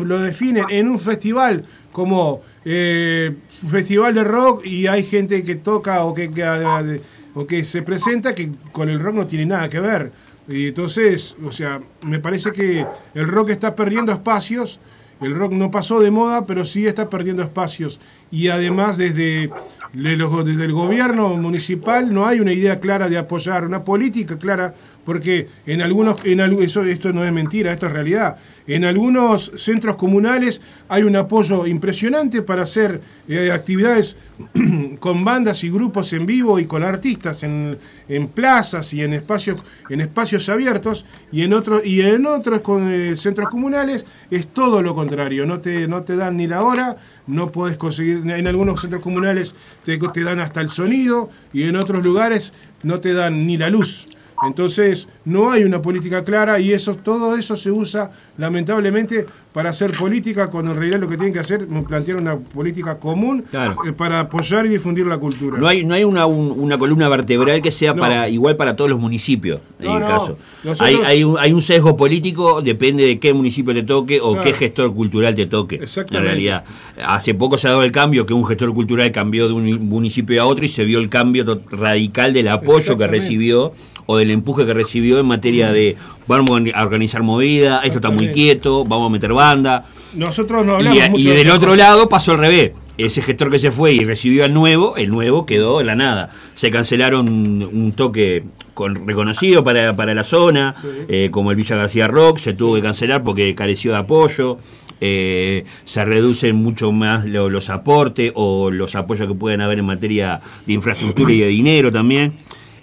lo 0.04 0.18
definen 0.20 0.66
en 0.68 0.88
un 0.88 0.98
festival 0.98 1.64
como 1.90 2.42
eh, 2.64 3.34
festival 3.70 4.14
de 4.14 4.24
rock 4.24 4.66
y 4.66 4.86
hay 4.86 5.02
gente 5.02 5.42
que 5.42 5.56
toca 5.56 6.04
o 6.04 6.14
que, 6.14 6.30
que- 6.30 7.00
o 7.34 7.46
que 7.46 7.64
se 7.64 7.82
presenta 7.82 8.34
que 8.34 8.50
con 8.72 8.88
el 8.88 8.98
rock 9.00 9.14
no 9.14 9.26
tiene 9.26 9.46
nada 9.46 9.68
que 9.68 9.78
ver. 9.80 10.10
Y 10.48 10.66
entonces, 10.68 11.36
o 11.44 11.52
sea, 11.52 11.80
me 12.02 12.18
parece 12.18 12.50
que 12.52 12.84
el 13.14 13.28
rock 13.28 13.50
está 13.50 13.74
perdiendo 13.76 14.10
espacios. 14.12 14.80
El 15.20 15.34
rock 15.36 15.52
no 15.52 15.70
pasó 15.70 16.00
de 16.00 16.10
moda, 16.10 16.44
pero 16.44 16.64
sí 16.64 16.86
está 16.88 17.08
perdiendo 17.08 17.42
espacios. 17.44 18.00
Y 18.30 18.48
además 18.48 18.96
desde, 18.96 19.50
desde 19.92 20.64
el 20.64 20.72
gobierno 20.72 21.36
municipal 21.36 22.12
no 22.12 22.26
hay 22.26 22.40
una 22.40 22.52
idea 22.52 22.78
clara 22.78 23.08
de 23.08 23.18
apoyar, 23.18 23.64
una 23.64 23.82
política 23.82 24.38
clara, 24.38 24.72
porque 25.04 25.48
en 25.66 25.82
algunos, 25.82 26.24
en 26.24 26.40
eso, 26.62 26.84
esto 26.84 27.12
no 27.12 27.24
es 27.24 27.32
mentira, 27.32 27.72
esto 27.72 27.86
es 27.86 27.92
realidad. 27.92 28.36
En 28.66 28.84
algunos 28.84 29.50
centros 29.56 29.96
comunales 29.96 30.60
hay 30.88 31.02
un 31.02 31.16
apoyo 31.16 31.66
impresionante 31.66 32.42
para 32.42 32.62
hacer 32.62 33.00
eh, 33.28 33.50
actividades 33.50 34.16
con 35.00 35.24
bandas 35.24 35.64
y 35.64 35.70
grupos 35.70 36.12
en 36.12 36.26
vivo 36.26 36.60
y 36.60 36.66
con 36.66 36.84
artistas 36.84 37.42
en, 37.42 37.76
en 38.08 38.28
plazas 38.28 38.92
y 38.94 39.02
en 39.02 39.14
espacios 39.14 39.58
en 39.88 40.00
espacios 40.00 40.48
abiertos 40.48 41.04
y 41.32 41.42
en 41.42 41.52
otros 41.52 41.84
y 41.84 42.02
en 42.02 42.26
otros 42.26 42.60
con, 42.60 42.88
eh, 42.88 43.16
centros 43.16 43.48
comunales 43.48 44.06
es 44.30 44.46
todo 44.48 44.82
lo 44.82 44.94
contrario 44.94 45.46
no 45.46 45.60
te 45.60 45.88
no 45.88 46.02
te 46.02 46.16
dan 46.16 46.36
ni 46.36 46.46
la 46.46 46.62
hora 46.62 46.96
no 47.30 47.50
puedes 47.50 47.76
conseguir 47.76 48.22
en 48.30 48.46
algunos 48.46 48.80
centros 48.80 49.02
comunales 49.02 49.54
te, 49.84 49.98
te 49.98 50.24
dan 50.24 50.40
hasta 50.40 50.60
el 50.60 50.70
sonido 50.70 51.30
y 51.52 51.64
en 51.64 51.76
otros 51.76 52.04
lugares 52.04 52.52
no 52.82 53.00
te 53.00 53.14
dan 53.14 53.46
ni 53.46 53.56
la 53.56 53.70
luz 53.70 54.06
entonces 54.46 55.08
no 55.24 55.50
hay 55.50 55.64
una 55.64 55.82
política 55.82 56.24
clara 56.24 56.58
y 56.60 56.72
eso 56.72 56.94
todo 56.94 57.36
eso 57.36 57.56
se 57.56 57.70
usa 57.70 58.10
lamentablemente 58.38 59.26
para 59.52 59.70
hacer 59.70 59.92
política 59.92 60.48
cuando 60.48 60.70
en 60.72 60.78
realidad 60.78 61.00
lo 61.00 61.08
que 61.08 61.16
tienen 61.16 61.32
que 61.32 61.40
hacer 61.40 61.62
es 61.70 61.84
plantear 61.84 62.16
una 62.18 62.38
política 62.38 62.98
común 62.98 63.44
Claro. 63.50 63.76
eh, 63.86 63.92
para 63.92 64.20
apoyar 64.20 64.66
y 64.66 64.70
difundir 64.70 65.06
la 65.06 65.18
cultura. 65.18 65.58
No 65.58 65.66
hay, 65.66 65.84
no 65.84 65.94
hay 65.94 66.04
una, 66.04 66.26
un- 66.26 66.52
una 66.52 66.78
columna 66.78 67.08
vertebral 67.08 67.60
que 67.62 67.70
sea 67.70 67.92
No. 67.94 68.00
para 68.00 68.28
igual 68.28 68.56
para 68.56 68.76
todos 68.76 68.90
los 68.90 68.98
municipios, 69.00 69.60
en 69.78 69.86
No, 69.86 69.94
el 69.96 70.00
no. 70.02 70.06
caso. 70.08 70.38
Nosotros- 70.64 70.80
Hay, 70.88 70.96
hay, 71.04 71.24
un, 71.24 71.36
hay 71.38 71.52
un 71.52 71.62
sesgo 71.62 71.96
político, 71.96 72.62
depende 72.62 73.04
de 73.04 73.18
qué 73.18 73.32
municipio 73.34 73.74
te 73.74 73.82
toque 73.82 74.20
o 74.20 74.32
Claro. 74.32 74.44
qué 74.46 74.52
gestor 74.54 74.94
cultural 74.94 75.34
te 75.34 75.46
toque. 75.46 75.80
En 76.10 76.22
realidad, 76.22 76.64
hace 77.04 77.34
poco 77.34 77.58
se 77.58 77.66
ha 77.66 77.70
dado 77.70 77.82
el 77.82 77.92
cambio 77.92 78.24
que 78.26 78.32
un 78.34 78.46
gestor 78.46 78.72
cultural 78.72 79.10
cambió 79.12 79.48
de 79.48 79.54
un 79.54 79.88
municipio 79.88 80.40
a 80.42 80.46
otro 80.46 80.64
y 80.64 80.68
se 80.68 80.84
vio 80.84 80.98
el 80.98 81.08
cambio 81.08 81.44
radical 81.70 82.32
del 82.32 82.48
apoyo 82.48 82.96
que 82.96 83.06
recibió 83.06 83.72
o 84.10 84.16
del 84.16 84.30
empuje 84.32 84.66
que 84.66 84.74
recibió 84.74 85.20
en 85.20 85.26
materia 85.26 85.70
de 85.72 85.96
vamos 86.26 86.60
a 86.74 86.82
organizar 86.82 87.22
movida, 87.22 87.80
esto 87.84 87.98
está 87.98 88.10
muy 88.10 88.28
quieto, 88.32 88.84
vamos 88.84 89.06
a 89.08 89.12
meter 89.12 89.32
banda. 89.32 89.84
Nosotros 90.14 90.66
no 90.66 90.72
Y, 90.72 90.88
hablamos 90.88 91.06
y 91.08 91.10
mucho 91.10 91.30
de 91.30 91.36
del 91.36 91.50
otro 91.50 91.76
lado 91.76 92.08
pasó 92.08 92.32
al 92.32 92.38
revés. 92.38 92.72
Ese 92.98 93.22
gestor 93.22 93.50
que 93.50 93.58
se 93.60 93.70
fue 93.70 93.92
y 93.94 94.04
recibió 94.04 94.44
al 94.44 94.52
nuevo, 94.52 94.96
el 94.96 95.10
nuevo 95.10 95.46
quedó 95.46 95.80
en 95.80 95.86
la 95.86 95.94
nada. 95.94 96.28
Se 96.54 96.70
cancelaron 96.70 97.28
un 97.28 97.92
toque 97.92 98.42
con, 98.74 99.06
reconocido 99.06 99.62
para, 99.62 99.94
para 99.94 100.12
la 100.12 100.24
zona, 100.24 100.74
eh, 101.08 101.28
como 101.30 101.50
el 101.52 101.56
Villa 101.56 101.76
García 101.76 102.08
Rock, 102.08 102.38
se 102.38 102.52
tuvo 102.52 102.74
que 102.74 102.82
cancelar 102.82 103.22
porque 103.22 103.54
careció 103.54 103.92
de 103.92 103.98
apoyo. 103.98 104.58
eh, 105.02 105.64
se 105.86 106.04
reducen 106.04 106.56
mucho 106.56 106.92
más 106.92 107.24
lo- 107.24 107.48
los 107.48 107.70
aportes 107.70 108.32
o 108.34 108.70
los 108.70 108.94
apoyos 108.94 109.28
que 109.28 109.34
pueden 109.34 109.62
haber 109.62 109.78
en 109.78 109.86
materia 109.86 110.42
de 110.66 110.72
infraestructura 110.74 111.32
y 111.32 111.38
de 111.40 111.46
dinero 111.46 111.90
también. 111.90 112.34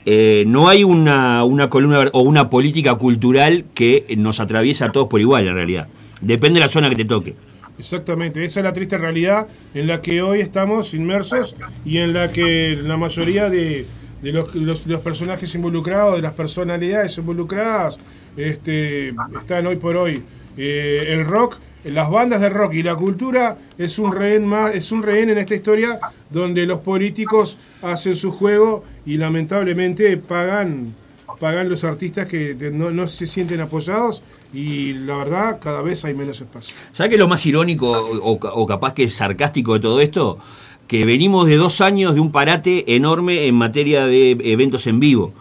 Eh, 0.10 0.46
no 0.48 0.70
hay 0.70 0.86
una, 0.86 1.44
una 1.44 1.70
columna 1.70 2.06
o 2.14 2.22
una 2.22 2.50
política 2.50 2.96
cultural 2.96 3.66
que 3.76 4.06
nos 4.18 4.40
atraviesa 4.40 4.86
a 4.86 4.92
todos 4.94 5.08
por 5.08 5.20
igual 5.20 5.46
en 5.50 5.54
realidad. 5.56 5.90
Depende 6.22 6.62
de 6.62 6.66
la 6.66 6.72
zona 6.72 6.90
que 6.90 6.96
te 6.96 7.04
toque. 7.04 7.36
Exactamente, 7.78 8.42
esa 8.46 8.62
es 8.62 8.64
la 8.64 8.72
triste 8.72 8.98
realidad 8.98 9.48
en 9.74 9.86
la 9.86 10.02
que 10.02 10.22
hoy 10.22 10.40
estamos 10.40 10.94
inmersos 10.94 11.56
y 11.86 11.98
en 11.98 12.14
la 12.14 12.32
que 12.32 12.80
la 12.82 12.96
mayoría 12.96 13.50
de, 13.50 13.86
los- 14.24 14.86
los 14.86 15.02
personajes 15.02 15.54
involucrados, 15.56 16.16
de 16.16 16.22
las 16.22 16.34
personalidades 16.34 17.18
involucradas, 17.18 18.00
este, 18.38 19.10
están 19.10 19.68
hoy 19.68 19.76
por 19.76 19.98
hoy. 19.98 20.24
Eh, 20.58 21.08
el 21.10 21.26
rock, 21.26 21.58
las 21.84 22.10
bandas 22.10 22.40
de 22.42 22.50
rock 22.50 22.76
y 22.76 22.82
la 22.84 22.96
cultura 22.96 23.58
es 23.78 24.00
un 24.00 24.12
rehén 24.14 24.48
más, 24.48 24.74
es 24.74 24.92
un 24.92 25.04
rehén 25.04 25.30
en 25.30 25.38
esta 25.38 25.54
historia 25.54 26.00
donde 26.30 26.66
los 26.66 26.80
políticos 26.80 27.58
hacen 27.82 28.16
su 28.16 28.32
juego 28.32 28.84
y 29.08 29.18
lamentablemente 29.18 30.18
pagan 30.18 30.94
pagan 31.40 31.70
los 31.70 31.84
artistas 31.84 32.26
que 32.26 32.56
no, 32.74 32.90
no 32.92 33.08
se 33.08 33.28
sienten 33.28 33.62
apoyados 33.62 34.22
y 34.54 34.94
la 34.94 35.18
verdad 35.18 35.60
cada 35.62 35.82
vez 35.82 36.04
hay 36.04 36.14
menos 36.14 36.42
espacio. 36.42 36.76
¿Sabes 36.94 37.10
qué 37.10 37.16
es 37.16 37.20
lo 37.20 37.28
más 37.28 37.46
irónico 37.46 37.92
o, 37.92 38.32
o 38.32 38.66
capaz 38.66 38.94
que 38.94 39.10
sarcástico 39.10 39.74
de 39.76 39.80
todo 39.80 40.02
esto? 40.02 40.40
Que 40.88 41.06
venimos 41.06 41.46
de 41.46 41.58
dos 41.58 41.80
años 41.82 42.16
de 42.16 42.22
un 42.22 42.32
parate 42.32 42.96
enorme 42.96 43.48
en 43.48 43.56
materia 43.56 44.08
de 44.08 44.32
eventos 44.32 44.88
en 44.88 45.00
vivo. 45.00 45.34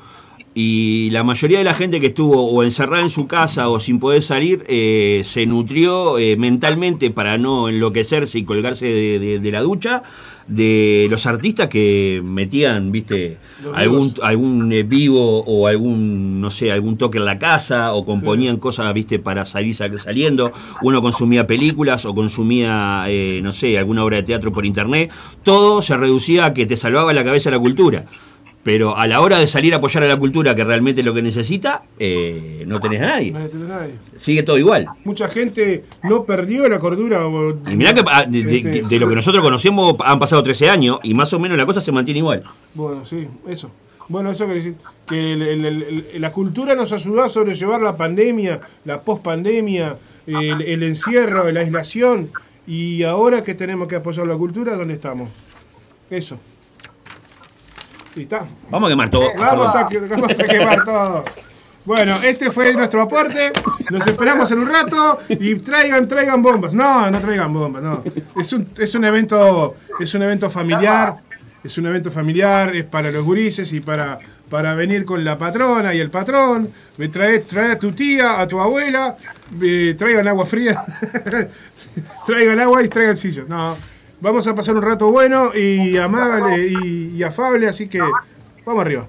Y 0.55 1.11
la 1.11 1.23
mayoría 1.23 1.59
de 1.59 1.65
la 1.65 1.75
gente 1.75 2.01
que 2.01 2.09
estuvo 2.09 2.51
o 2.51 2.63
encerrada 2.63 3.03
en 3.03 3.11
su 3.11 3.27
casa 3.27 3.69
o 3.69 3.79
sin 3.79 3.99
poder 3.99 4.23
salir 4.23 4.65
eh, 4.69 5.23
se 5.25 5.47
nutrió 5.47 6.19
eh, 6.19 6.37
mentalmente 6.37 7.11
para 7.11 7.37
no 7.37 7.69
enloquecerse 7.69 8.39
y 8.39 8.45
colgarse 8.45 8.87
de 8.87 9.51
la 9.53 9.61
ducha 9.61 10.03
de 10.49 11.09
los 11.11 11.27
artistas 11.27 11.67
que 11.69 12.21
metían, 12.25 12.93
viste, 12.93 13.39
algún, 13.75 14.15
algún 14.23 14.73
eh, 14.73 14.83
vivo 14.85 15.41
o 15.45 15.67
algún, 15.67 16.41
no 16.41 16.51
sé, 16.51 16.71
algún 16.71 16.97
toque 16.97 17.19
en 17.19 17.25
la 17.25 17.39
casa 17.39 17.93
o 17.95 18.05
componían 18.05 18.57
cosas, 18.59 18.93
viste, 18.95 19.19
para 19.19 19.45
salir 19.45 19.75
sal- 19.75 20.01
saliendo. 20.01 20.53
Uno 20.83 21.03
consumía 21.03 21.47
películas 21.47 22.05
o 22.07 22.15
consumía, 22.15 23.05
eh, 23.09 23.41
no 23.43 23.53
sé, 23.53 23.77
alguna 23.77 24.05
obra 24.05 24.19
de 24.19 24.23
teatro 24.23 24.53
por 24.53 24.65
internet. 24.65 25.11
Todo 25.43 25.83
se 25.83 25.97
reducía 25.97 26.47
a 26.47 26.55
que 26.55 26.67
te 26.67 26.77
salvaba 26.77 27.13
la 27.13 27.25
cabeza 27.25 27.51
la 27.51 27.59
cultura. 27.59 28.05
Pero 28.67 28.97
a 28.97 29.07
la 29.07 29.21
hora 29.21 29.39
de 29.39 29.47
salir 29.47 29.73
a 29.75 29.77
apoyar 29.77 30.03
a 30.03 30.09
la 30.09 30.17
cultura, 30.17 30.53
que 30.57 30.65
realmente 30.65 31.01
es 31.01 31.05
lo 31.05 31.15
que 31.15 31.23
necesita, 31.23 31.85
eh, 32.01 32.65
no 32.67 32.81
tenés 32.81 33.01
a 33.01 33.07
nadie. 33.07 33.31
No 33.31 33.39
entiende 33.39 33.69
nadie. 33.69 33.95
Sigue 34.19 34.43
todo 34.43 34.59
igual. 34.59 34.89
Mucha 35.05 35.29
gente 35.29 35.85
no 36.03 36.25
perdió 36.25 36.69
la 36.69 36.81
cordura. 36.81 37.21
Y 37.71 37.77
mirá 37.77 37.95
que 37.95 38.03
ah, 38.11 38.25
de, 38.27 38.43
de- 38.43 38.57
Este, 38.57 38.83
de 38.83 38.99
lo 38.99 39.09
que 39.09 39.15
nosotros 39.15 39.41
conocemos 39.41 39.95
han 40.05 40.19
pasado 40.19 40.43
13 40.43 40.69
años 40.69 40.99
y 41.05 41.15
más 41.15 41.33
o 41.33 41.39
menos 41.39 41.57
la 41.57 41.65
cosa 41.65 41.81
se 41.81 41.93
mantiene 41.93 42.19
igual. 42.19 42.43
Bueno, 42.75 43.05
sí, 43.05 43.29
eso. 43.49 43.71
Bueno, 44.09 44.33
eso 44.33 44.47
quiere 44.47 44.59
decir 44.61 44.75
que 45.07 45.33
el- 45.35 45.43
el- 45.43 45.65
el- 45.65 45.83
el- 46.15 46.21
la 46.21 46.33
cultura 46.33 46.75
nos 46.75 46.93
ayudó 46.93 47.23
a 47.23 47.29
sobrellevar 47.29 47.81
la 47.81 47.97
pandemia, 47.97 48.61
la 48.85 49.01
pospandemia, 49.01 49.97
el, 50.27 50.61
el 50.63 50.83
encierro, 50.83 51.49
la 51.53 51.61
aislación. 51.61 52.31
Y 52.67 53.05
ahora 53.05 53.45
que 53.45 53.55
tenemos 53.55 53.87
que 53.87 53.95
apoyar 53.95 54.27
la 54.27 54.35
cultura, 54.37 54.75
¿dónde 54.75 54.95
estamos? 54.95 55.31
Eso. 56.11 56.37
Vamos 58.71 58.89
a 58.89 58.91
quemar 58.91 59.11
todo. 59.11 59.31
Vamos 59.37 59.75
a, 59.75 59.87
que- 59.87 59.99
vamos 59.99 60.31
a 60.41 60.45
quemar 60.45 60.85
todo. 60.85 61.25
Bueno, 61.85 62.17
este 62.23 62.51
fue 62.51 62.73
nuestro 62.73 63.03
aporte. 63.03 63.53
Nos 63.91 64.05
esperamos 64.07 64.51
en 64.51 64.59
un 64.59 64.69
rato 64.69 65.21
y 65.29 65.55
traigan, 65.57 66.09
traigan 66.09 66.43
bombas. 66.43 66.73
No, 66.75 67.09
no 67.11 67.21
traigan 67.21 67.53
bombas, 67.53 67.83
no. 67.83 68.03
Es 68.41 68.53
un, 68.53 68.69
es 68.79 68.95
un 68.97 69.05
evento, 69.05 69.77
es 70.01 70.13
un 70.15 70.23
evento 70.23 70.51
familiar. 70.51 71.17
Es 71.63 71.79
un 71.79 71.87
evento 71.87 72.13
familiar, 72.13 72.75
es 72.77 72.85
para 72.85 73.11
los 73.11 73.25
gurises 73.25 73.73
y 73.73 73.81
para, 73.81 74.19
para 74.49 74.75
venir 74.75 75.05
con 75.05 75.25
la 75.25 75.37
patrona 75.37 75.93
y 75.95 75.99
el 75.99 76.11
patrón. 76.11 76.71
Me 76.97 77.09
trae, 77.09 77.41
trae 77.41 77.73
a 77.73 77.79
tu 77.79 77.91
tía, 77.91 78.41
a 78.41 78.47
tu 78.47 78.61
abuela, 78.61 79.17
eh, 79.61 79.95
traigan 79.99 80.29
agua 80.29 80.47
fría, 80.47 80.81
traigan 82.27 82.61
agua 82.61 82.83
y 82.85 82.89
traigan 82.89 83.17
sillas. 83.17 83.49
No, 83.49 83.77
vamos 84.21 84.47
a 84.47 84.55
pasar 84.55 84.75
un 84.75 84.83
rato 84.83 85.11
bueno 85.11 85.55
y 85.55 85.97
amable 85.99 86.59
y, 86.59 87.17
y 87.17 87.23
afable, 87.23 87.69
así 87.69 87.89
que 87.89 88.01
vamos 88.65 88.81
arriba. 88.83 89.07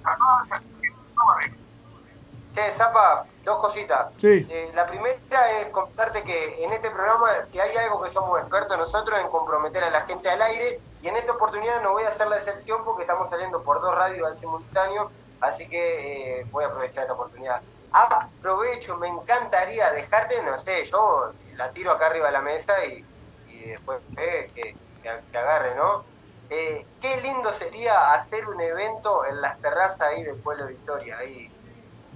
Che, 2.54 2.72
Zapa, 2.72 3.26
dos 3.44 3.58
cositas. 3.58 4.08
Sí. 4.18 4.48
Eh, 4.50 4.72
la 4.74 4.88
primera 4.88 5.16
es 5.60 5.68
contarte 5.68 6.24
que 6.24 6.64
en 6.64 6.74
este 6.74 6.90
programa, 6.90 7.28
si 7.52 7.60
hay 7.60 7.76
algo 7.78 8.02
que 8.02 8.10
somos 8.10 8.40
expertos 8.40 8.78
nosotros 8.78 9.20
en 9.20 9.28
comprometer 9.28 9.84
a 9.84 9.92
la 9.92 10.02
gente 10.02 10.30
al 10.30 10.42
aire, 10.42 10.80
y 11.02 11.08
en 11.08 11.16
esta 11.16 11.34
oportunidad 11.34 11.84
no 11.84 11.92
voy 11.92 12.04
a 12.04 12.10
hacer 12.10 12.28
la 12.28 12.38
excepción 12.38 12.84
porque 12.84 13.04
estamos 13.04 13.30
saliendo 13.30 13.62
por 13.62 13.80
dos 13.80 13.94
radios 13.96 14.28
al 14.28 14.40
simultáneo, 14.40 15.12
así 15.40 15.68
que 15.70 16.40
eh, 16.40 16.46
voy 16.52 16.64
a 16.64 16.68
aprovechar 16.68 17.04
esta 17.04 17.14
oportunidad. 17.14 17.62
Aprovecho, 17.92 18.98
me 18.98 19.08
encantaría 19.08 19.92
dejarte, 19.92 20.42
no 20.44 20.58
sé, 20.60 20.84
yo 20.86 21.32
la 21.56 21.70
tiro 21.72 21.92
acá 21.92 22.08
arriba 22.08 22.28
de 22.28 22.34
la 22.34 22.42
mesa 22.42 22.74
y, 22.86 23.06
y 23.50 23.60
después 23.70 24.00
eh, 24.18 24.50
que, 24.54 24.76
que, 25.16 25.32
que 25.32 25.38
agarre, 25.38 25.76
¿no? 25.76 26.04
Eh, 26.50 26.86
qué 27.02 27.22
lindo 27.22 27.52
sería 27.54 28.14
hacer 28.14 28.48
un 28.48 28.60
evento 28.62 29.26
en 29.26 29.42
las 29.42 29.60
terrazas 29.60 30.02
ahí 30.02 30.24
del 30.24 30.36
pueblo 30.36 30.66
de 30.66 30.72
Victoria, 30.74 31.18
ahí 31.18 31.50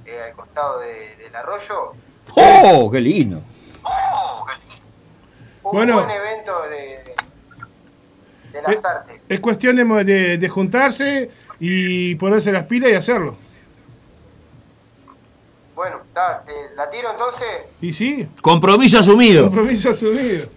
eh, 0.05 0.21
al 0.27 0.33
costado 0.33 0.79
de- 0.79 1.15
del 1.17 1.35
arroyo. 1.35 1.93
¡Oh, 2.35 2.89
qué 2.91 2.99
lindo! 3.01 3.41
Un 5.63 5.71
Bueno. 5.73 5.95
buen 5.97 6.09
evento 6.09 6.61
de, 6.63 7.15
de 8.53 8.61
las 8.61 8.71
Eh, 8.75 8.81
artes. 8.83 9.21
Es 9.29 9.39
cuestión 9.39 9.75
de, 9.75 10.03
de- 10.03 10.37
de 10.37 10.49
juntarse 10.49 11.29
y 11.59 12.15
ponerse 12.15 12.51
las 12.51 12.63
pilas 12.63 12.89
y 12.91 12.95
hacerlo. 12.95 13.35
Bueno, 15.75 15.97
ta, 16.13 16.43
la 16.75 16.89
tiro 16.89 17.11
entonces. 17.11 17.47
¿Y 17.81 17.91
sí? 17.93 18.27
Compromiso 18.41 18.99
asumido. 18.99 19.43
Compromiso 19.45 19.89
asumido. 19.89 20.47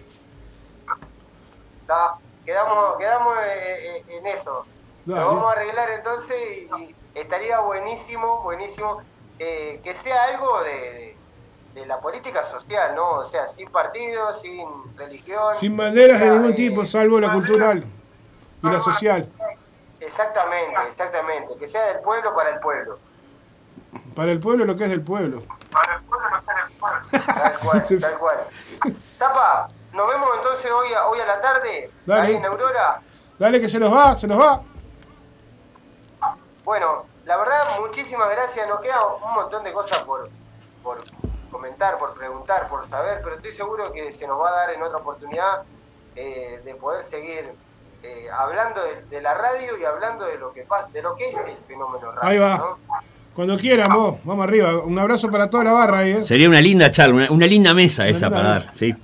Quedamos 2.45 2.97
quedamos 2.97 3.37
eh, 3.45 3.97
eh, 3.97 4.17
en 4.17 4.27
eso. 4.27 4.65
Dale. 5.05 5.21
Lo 5.21 5.27
vamos 5.27 5.49
a 5.49 5.51
arreglar 5.53 5.89
entonces 5.91 6.37
y, 6.39 6.95
estaría 7.13 7.59
buenísimo, 7.59 8.41
buenísimo 8.43 9.01
eh, 9.39 9.79
que 9.83 9.93
sea 9.95 10.23
algo 10.25 10.63
de, 10.63 10.71
de- 10.71 11.15
de 11.75 11.85
la 11.85 11.99
política 11.99 12.41
social, 12.43 12.95
¿no? 12.95 13.15
O 13.19 13.25
sea, 13.25 13.49
sin 13.49 13.69
partidos, 13.69 14.39
sin 14.39 14.65
religión. 14.95 15.53
Sin 15.55 15.75
banderas 15.75 16.21
de 16.21 16.29
ningún 16.29 16.51
eh, 16.51 16.55
tipo, 16.55 16.85
salvo 16.85 17.19
la 17.19 17.33
cultural 17.33 17.83
y 18.63 18.67
la 18.69 18.79
social. 18.79 19.29
Exactamente, 19.99 20.73
exactamente. 20.87 21.55
Que 21.59 21.67
sea 21.67 21.85
del 21.87 21.99
pueblo 21.99 22.33
para 22.33 22.51
el 22.51 22.59
pueblo. 22.61 22.97
Para 24.15 24.31
el 24.31 24.39
pueblo 24.39 24.63
lo 24.63 24.77
que 24.77 24.85
es 24.85 24.89
del 24.89 25.01
pueblo. 25.01 25.43
Tal 27.11 27.59
cual, 27.59 27.83
tal 27.99 28.17
cual. 28.19 28.37
Zapa, 29.17 29.67
nos 29.95 30.07
vemos 30.07 30.29
entonces 30.37 30.71
hoy 30.71 30.93
a, 30.93 31.07
hoy 31.07 31.19
a 31.19 31.25
la 31.25 31.41
tarde, 31.41 31.89
Dale. 32.05 32.21
ahí 32.21 32.35
en 32.35 32.45
Aurora. 32.45 33.01
Dale 33.39 33.59
que 33.61 33.69
se 33.69 33.79
nos 33.79 33.93
va, 33.93 34.15
se 34.15 34.27
nos 34.27 34.39
va. 34.39 34.61
Bueno, 36.63 37.05
la 37.25 37.37
verdad, 37.37 37.79
muchísimas 37.79 38.29
gracias. 38.29 38.67
Nos 38.69 38.81
queda 38.81 39.03
un 39.05 39.33
montón 39.33 39.63
de 39.63 39.71
cosas 39.71 39.99
por, 39.99 40.29
por 40.83 40.97
comentar, 41.51 41.97
por 41.97 42.13
preguntar, 42.13 42.67
por 42.69 42.87
saber, 42.87 43.21
pero 43.23 43.35
estoy 43.35 43.53
seguro 43.53 43.91
que 43.91 44.11
se 44.11 44.27
nos 44.27 44.39
va 44.41 44.49
a 44.49 44.53
dar 44.53 44.69
en 44.71 44.81
otra 44.83 44.97
oportunidad 44.97 45.63
eh, 46.15 46.61
de 46.63 46.75
poder 46.75 47.03
seguir 47.03 47.51
eh, 48.03 48.27
hablando 48.31 48.81
de, 48.83 49.03
de 49.05 49.21
la 49.21 49.33
radio 49.33 49.77
y 49.77 49.85
hablando 49.85 50.25
de 50.25 50.37
lo 50.37 50.53
que 50.53 50.63
pasa, 50.63 50.87
de 50.91 51.01
lo 51.01 51.15
que 51.15 51.29
es 51.29 51.37
el 51.37 51.57
fenómeno 51.67 52.11
radio. 52.11 52.29
Ahí 52.29 52.37
va. 52.37 52.57
¿no? 52.57 52.77
Cuando 53.35 53.57
quieran 53.57 53.91
vos, 53.93 54.15
vamos 54.23 54.47
arriba. 54.47 54.77
Un 54.79 54.97
abrazo 54.97 55.29
para 55.29 55.49
toda 55.49 55.65
la 55.65 55.73
barra 55.73 55.99
ahí, 55.99 56.11
¿eh? 56.11 56.25
Sería 56.25 56.47
una 56.47 56.61
linda 56.61 56.89
charla, 56.89 57.15
una, 57.15 57.31
una 57.31 57.45
linda 57.45 57.73
mesa 57.73 58.03
Una 58.03 58.11
esa 58.11 58.27
linda 58.27 58.37
para 58.37 58.49
dar. 58.59 58.61
Sí. 58.77 58.95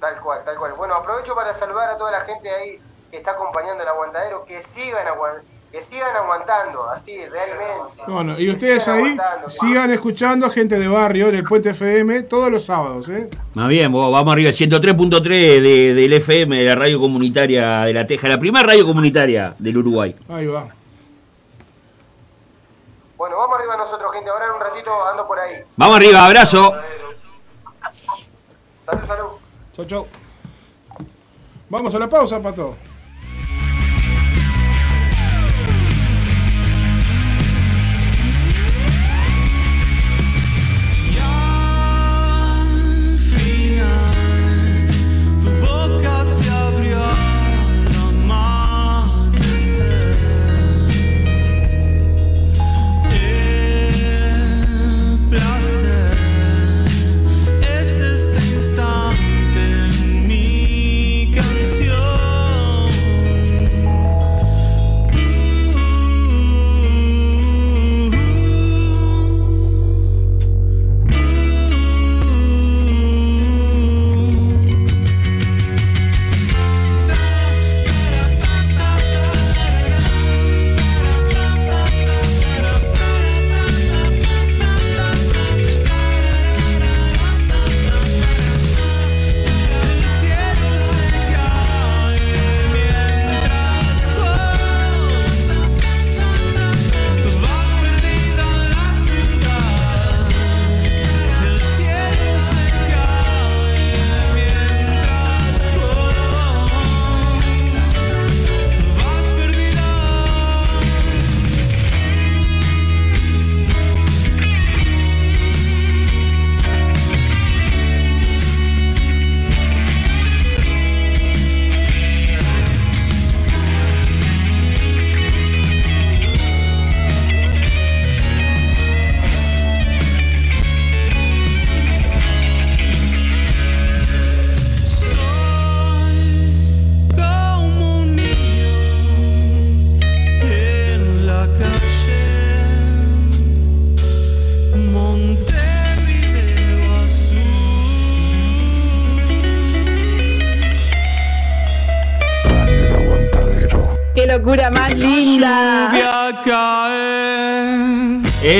Tal 0.00 0.18
cual, 0.20 0.42
tal 0.44 0.56
cual. 0.56 0.72
Bueno, 0.78 0.99
aprovecho 1.10 1.34
para 1.34 1.54
saludar 1.54 1.90
a 1.90 1.98
toda 1.98 2.12
la 2.12 2.20
gente 2.20 2.48
ahí 2.50 2.78
que 3.10 3.18
está 3.18 3.32
acompañando 3.32 3.82
el 3.82 3.88
aguantadero, 3.88 4.44
que 4.44 4.62
sigan 4.62 5.06
aguantando. 5.06 5.50
Que 5.72 5.80
sigan 5.82 6.16
aguantando, 6.16 6.90
así, 6.90 7.16
realmente. 7.26 8.02
Bueno, 8.08 8.36
y 8.36 8.50
ustedes 8.50 8.82
sigan 8.82 9.04
ahí 9.04 9.18
sigan 9.46 9.90
escuchando 9.92 10.46
a 10.46 10.50
gente 10.50 10.76
de 10.76 10.88
barrio 10.88 11.30
del 11.30 11.44
Puente 11.44 11.70
FM 11.70 12.24
todos 12.24 12.50
los 12.50 12.64
sábados, 12.64 13.08
¿eh? 13.08 13.30
Más 13.54 13.68
bien, 13.68 13.92
vos, 13.92 14.10
vamos 14.10 14.32
arriba, 14.32 14.50
103.3 14.50 15.22
de, 15.22 15.94
del 15.94 16.12
FM, 16.12 16.56
de 16.56 16.64
la 16.64 16.74
radio 16.74 16.98
comunitaria 16.98 17.82
de 17.82 17.92
La 17.92 18.04
Teja, 18.04 18.28
la 18.28 18.38
primera 18.38 18.66
radio 18.66 18.84
comunitaria 18.84 19.54
del 19.60 19.78
Uruguay. 19.78 20.16
Ahí 20.28 20.46
va. 20.48 20.66
Bueno, 23.16 23.36
vamos 23.36 23.56
arriba 23.56 23.76
nosotros, 23.76 24.12
gente. 24.12 24.28
Ahora 24.28 24.46
en 24.46 24.52
un 24.52 24.60
ratito 24.60 25.06
ando 25.06 25.24
por 25.28 25.38
ahí. 25.38 25.62
Vamos 25.76 25.96
arriba, 25.96 26.26
abrazo. 26.26 26.74
Salud, 28.86 29.06
salud. 29.06 29.28
Chau, 29.76 29.84
chau. 29.84 30.19
Vamos 31.70 31.94
a 31.94 32.00
la 32.00 32.08
pausa, 32.08 32.42
Pato. 32.42 32.74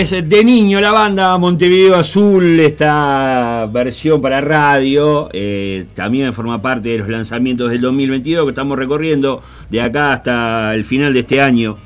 Es 0.01 0.12
de 0.12 0.44
niño 0.44 0.80
la 0.80 0.92
banda 0.92 1.36
Montevideo 1.36 1.94
Azul, 1.94 2.59
esta 2.59 3.68
versión 3.70 4.18
para 4.22 4.40
radio, 4.40 5.28
eh, 5.34 5.84
también 5.94 6.32
forma 6.32 6.62
parte 6.62 6.88
de 6.88 6.98
los 7.01 7.09
lanzamientos 7.11 7.70
del 7.70 7.82
2022 7.82 8.46
que 8.46 8.48
estamos 8.48 8.78
recorriendo 8.78 9.42
de 9.68 9.82
acá 9.82 10.14
hasta 10.14 10.72
el 10.72 10.86
final 10.86 11.12
de 11.12 11.20
este 11.20 11.42
año. 11.42 11.76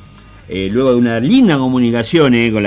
Eh, 0.48 0.68
luego 0.70 0.90
de 0.90 0.96
una 0.96 1.18
linda 1.18 1.58
comunicación 1.58 2.36
eh, 2.36 2.52
con, 2.52 2.62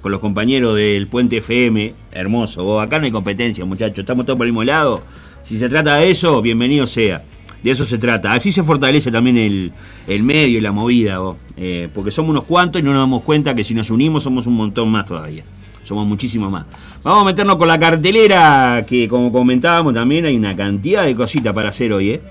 con 0.00 0.10
los 0.10 0.20
compañeros 0.22 0.74
del 0.74 1.06
Puente 1.06 1.36
FM, 1.36 1.92
hermoso, 2.12 2.80
acá 2.80 2.98
no 2.98 3.04
hay 3.04 3.10
competencia 3.10 3.62
muchachos, 3.66 3.98
estamos 3.98 4.24
todos 4.24 4.38
por 4.38 4.46
el 4.46 4.52
mismo 4.52 4.64
lado. 4.64 5.02
Si 5.42 5.58
se 5.58 5.68
trata 5.68 5.96
de 5.96 6.10
eso, 6.10 6.40
bienvenido 6.40 6.86
sea. 6.86 7.22
De 7.66 7.72
eso 7.72 7.84
se 7.84 7.98
trata. 7.98 8.32
Así 8.32 8.52
se 8.52 8.62
fortalece 8.62 9.10
también 9.10 9.36
el, 9.36 9.72
el 10.06 10.22
medio 10.22 10.58
y 10.58 10.60
la 10.60 10.70
movida, 10.70 11.18
vos. 11.18 11.36
Eh, 11.56 11.88
porque 11.92 12.12
somos 12.12 12.30
unos 12.30 12.44
cuantos 12.44 12.80
y 12.80 12.84
no 12.84 12.92
nos 12.92 13.00
damos 13.00 13.22
cuenta 13.22 13.56
que 13.56 13.64
si 13.64 13.74
nos 13.74 13.90
unimos 13.90 14.22
somos 14.22 14.46
un 14.46 14.54
montón 14.54 14.88
más 14.88 15.04
todavía. 15.04 15.42
Somos 15.82 16.06
muchísimos 16.06 16.48
más. 16.48 16.64
Vamos 17.02 17.22
a 17.22 17.24
meternos 17.24 17.56
con 17.56 17.66
la 17.66 17.76
cartelera, 17.76 18.86
que 18.86 19.08
como 19.08 19.32
comentábamos 19.32 19.94
también 19.94 20.26
hay 20.26 20.36
una 20.36 20.54
cantidad 20.54 21.06
de 21.06 21.16
cositas 21.16 21.52
para 21.52 21.70
hacer 21.70 21.92
hoy, 21.92 22.10
¿eh? 22.10 22.22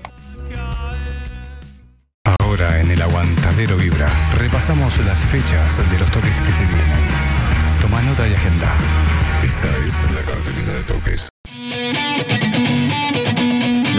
Ahora 2.40 2.80
en 2.80 2.90
el 2.92 3.02
Aguantadero 3.02 3.76
Vibra 3.76 4.08
repasamos 4.38 4.96
las 5.04 5.18
fechas 5.26 5.76
de 5.76 5.98
los 5.98 6.10
toques 6.10 6.40
que 6.40 6.52
se 6.52 6.62
vienen. 6.62 6.80
Toma 7.82 8.00
nota 8.00 8.26
y 8.26 8.32
agenda. 8.32 8.72
Esta 9.44 9.68
es 9.86 9.94
la 10.14 10.32
cartelera 10.32 10.72
de 10.72 10.82
toques. 10.84 11.28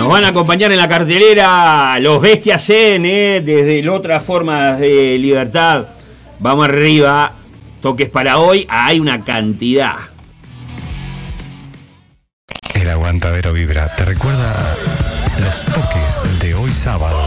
Nos 0.08 0.14
van 0.14 0.24
a 0.24 0.30
acompañar 0.30 0.72
en 0.72 0.78
la 0.78 0.88
cartelera 0.88 2.00
los 2.00 2.22
Bestias 2.22 2.66
Zen, 2.66 3.06
¿eh? 3.06 3.42
desde 3.44 3.84
la 3.84 3.92
otra 3.92 4.22
forma 4.22 4.78
de 4.78 5.18
libertad. 5.20 5.88
Vamos 6.40 6.64
arriba, 6.64 7.34
toques 7.82 8.08
para 8.08 8.38
hoy, 8.38 8.66
hay 8.70 9.02
una 9.02 9.26
cantidad. 9.26 9.96
El 12.74 12.90
Aguantadero 12.90 13.52
Vibra 13.52 13.94
te 13.98 14.06
recuerda 14.06 14.56
los 15.42 15.62
toques 15.74 16.40
de 16.40 16.56
hoy 16.56 16.72
sábado. 16.72 17.20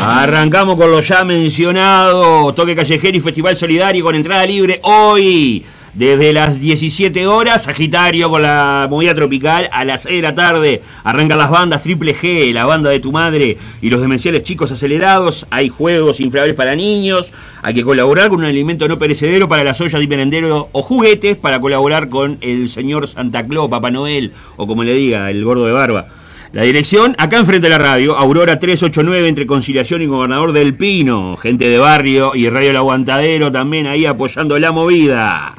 Arrancamos 0.00 0.76
con 0.76 0.90
lo 0.90 1.02
ya 1.02 1.24
mencionado, 1.24 2.54
toque 2.54 2.74
callejero 2.74 3.18
y 3.18 3.20
festival 3.20 3.54
solidario 3.54 4.02
con 4.02 4.14
entrada 4.14 4.46
libre 4.46 4.80
hoy. 4.82 5.62
Desde 5.94 6.32
las 6.32 6.60
17 6.60 7.26
horas, 7.26 7.64
Sagitario 7.64 8.30
con 8.30 8.42
la 8.42 8.86
movida 8.90 9.14
tropical. 9.14 9.68
A 9.72 9.84
las 9.84 10.02
6 10.02 10.16
de 10.16 10.22
la 10.22 10.34
tarde 10.34 10.82
arrancan 11.02 11.38
las 11.38 11.50
bandas 11.50 11.82
Triple 11.82 12.14
G, 12.14 12.52
la 12.52 12.66
banda 12.66 12.90
de 12.90 13.00
tu 13.00 13.10
madre 13.10 13.56
y 13.80 13.90
los 13.90 14.00
demenciales 14.00 14.42
chicos 14.42 14.70
acelerados. 14.70 15.46
Hay 15.50 15.68
juegos 15.68 16.20
inflables 16.20 16.54
para 16.54 16.76
niños. 16.76 17.32
Hay 17.62 17.74
que 17.74 17.82
colaborar 17.82 18.28
con 18.28 18.40
un 18.40 18.44
alimento 18.44 18.86
no 18.86 18.98
perecedero 18.98 19.48
para 19.48 19.64
las 19.64 19.80
ollas 19.80 20.00
de 20.00 20.06
merendero 20.06 20.68
o 20.72 20.82
juguetes 20.82 21.36
para 21.36 21.60
colaborar 21.60 22.08
con 22.08 22.38
el 22.42 22.68
señor 22.68 23.08
Santa 23.08 23.46
Claus, 23.46 23.68
Papá 23.68 23.90
Noel 23.90 24.32
o 24.56 24.66
como 24.66 24.84
le 24.84 24.94
diga, 24.94 25.30
el 25.30 25.44
gordo 25.44 25.66
de 25.66 25.72
barba. 25.72 26.08
La 26.52 26.62
dirección, 26.62 27.14
acá 27.18 27.36
enfrente 27.36 27.66
de 27.66 27.70
la 27.70 27.78
radio, 27.78 28.16
Aurora 28.16 28.58
389 28.58 29.28
entre 29.28 29.46
Conciliación 29.46 30.00
y 30.00 30.06
Gobernador 30.06 30.52
del 30.52 30.74
Pino. 30.74 31.36
Gente 31.36 31.68
de 31.68 31.78
barrio 31.78 32.34
y 32.34 32.48
Radio 32.48 32.70
El 32.70 32.76
Aguantadero 32.76 33.52
también 33.52 33.86
ahí 33.86 34.06
apoyando 34.06 34.58
la 34.58 34.72
movida. 34.72 35.54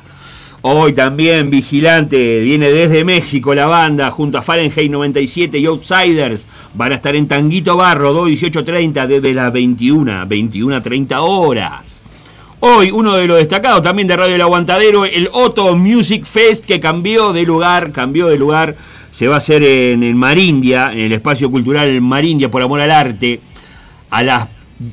Hoy 0.61 0.91
también 0.91 1.49
Vigilante, 1.49 2.41
viene 2.41 2.69
desde 2.69 3.05
México 3.05 3.55
la 3.55 3.65
banda, 3.65 4.11
junto 4.11 4.37
a 4.37 4.41
Fahrenheit 4.41 4.91
97 4.91 5.57
y 5.57 5.65
Outsiders. 5.65 6.45
Van 6.73 6.91
a 6.91 6.95
estar 6.95 7.15
en 7.15 7.29
Tanguito 7.29 7.77
Barro, 7.77 8.11
21830 8.11 9.07
desde 9.07 9.33
las 9.33 9.53
21, 9.53 10.25
21.30 10.25 11.17
horas. 11.21 12.01
Hoy 12.59 12.91
uno 12.91 13.15
de 13.15 13.25
los 13.25 13.37
destacados 13.37 13.81
también 13.81 14.09
de 14.09 14.17
Radio 14.17 14.35
El 14.35 14.41
Aguantadero, 14.41 15.05
el 15.05 15.29
Otto 15.31 15.77
Music 15.77 16.25
Fest 16.25 16.65
que 16.65 16.81
cambió 16.81 17.31
de 17.31 17.43
lugar, 17.43 17.93
cambió 17.93 18.27
de 18.27 18.37
lugar. 18.37 18.75
Se 19.11 19.29
va 19.29 19.35
a 19.35 19.37
hacer 19.37 19.63
en 19.63 20.03
el 20.03 20.15
Marindia, 20.15 20.91
en 20.91 20.99
el 20.99 21.13
espacio 21.13 21.49
cultural 21.49 22.01
Marindia 22.01 22.51
por 22.51 22.61
amor 22.61 22.81
al 22.81 22.91
arte. 22.91 23.39
A 24.09 24.23
las 24.23 24.49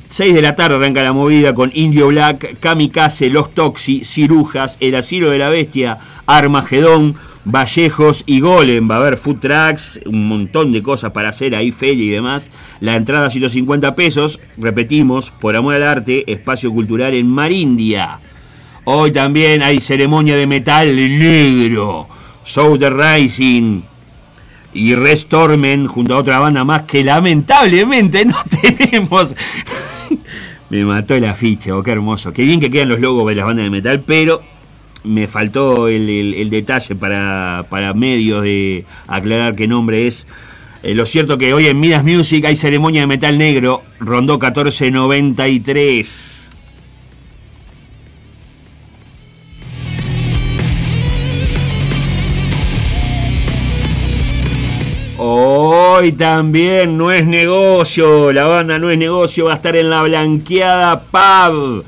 6 0.09 0.33
de 0.33 0.41
la 0.41 0.53
tarde 0.53 0.75
arranca 0.75 1.01
la 1.01 1.13
movida 1.13 1.53
con 1.53 1.71
Indio 1.73 2.07
Black, 2.07 2.59
Kamikaze, 2.59 3.29
Los 3.29 3.53
Toxi, 3.53 4.03
Cirujas, 4.03 4.75
El 4.81 4.95
Asilo 4.95 5.29
de 5.29 5.37
la 5.37 5.47
Bestia, 5.47 5.99
Armagedón, 6.25 7.15
Vallejos 7.45 8.23
y 8.25 8.41
Golem. 8.41 8.89
Va 8.91 8.95
a 8.95 8.97
haber 8.97 9.15
food 9.15 9.39
trucks, 9.39 10.01
un 10.05 10.27
montón 10.27 10.73
de 10.73 10.83
cosas 10.83 11.13
para 11.13 11.29
hacer 11.29 11.55
ahí, 11.55 11.71
feria 11.71 12.03
y 12.03 12.09
demás. 12.09 12.51
La 12.81 12.97
entrada 12.97 13.29
150 13.29 13.95
pesos, 13.95 14.41
repetimos, 14.57 15.31
por 15.31 15.55
amor 15.55 15.75
al 15.75 15.83
arte, 15.83 16.29
espacio 16.29 16.69
cultural 16.73 17.13
en 17.13 17.29
Marindia. 17.29 18.19
Hoy 18.83 19.11
también 19.11 19.63
hay 19.63 19.79
ceremonia 19.79 20.35
de 20.35 20.47
metal 20.47 20.93
negro, 20.97 22.09
Southern 22.43 22.99
Rising 22.99 23.81
y 24.77 24.95
Restormen 24.95 25.87
junto 25.87 26.15
a 26.15 26.19
otra 26.19 26.39
banda 26.39 26.63
más 26.63 26.83
que 26.83 27.03
lamentablemente 27.03 28.23
no 28.25 28.37
tenemos. 28.61 29.35
me 30.69 30.85
mató 30.85 31.15
el 31.15 31.25
afiche, 31.25 31.71
oh, 31.71 31.81
qué 31.81 31.89
hermoso. 31.91 32.31
Qué 32.31 32.43
bien 32.43 32.59
que 32.59 32.69
quedan 32.69 32.89
los 32.89 32.99
logos 32.99 33.27
de 33.27 33.33
las 33.35 33.45
bandas 33.45 33.65
de 33.65 33.71
metal, 33.71 34.03
pero 34.05 34.43
me 35.03 35.27
faltó 35.27 35.87
el, 35.87 36.49
detalle 36.49 36.95
para, 36.95 37.65
para 37.69 37.93
medios 37.93 38.41
de 38.43 38.85
aclarar 39.07 39.55
qué 39.55 39.67
nombre 39.67 40.07
es. 40.07 40.27
Eh, 40.83 40.93
lo 40.93 41.07
cierto 41.07 41.39
que 41.39 41.53
hoy 41.53 41.67
en 41.67 41.79
Midas 41.79 42.03
Music 42.03 42.45
hay 42.45 42.55
ceremonia 42.55 43.01
de 43.01 43.07
metal 43.07 43.37
negro, 43.37 43.83
rondó 43.99 44.33
1493. 44.33 46.36
Hoy 55.99 56.11
también 56.11 56.95
no 56.95 57.11
es 57.11 57.25
negocio, 57.25 58.31
la 58.31 58.45
banda 58.45 58.77
no 58.77 58.91
es 58.91 58.99
negocio, 58.99 59.45
va 59.45 59.53
a 59.53 59.55
estar 59.55 59.75
en 59.75 59.89
la 59.89 60.03
blanqueada 60.03 61.01
Pub 61.01 61.85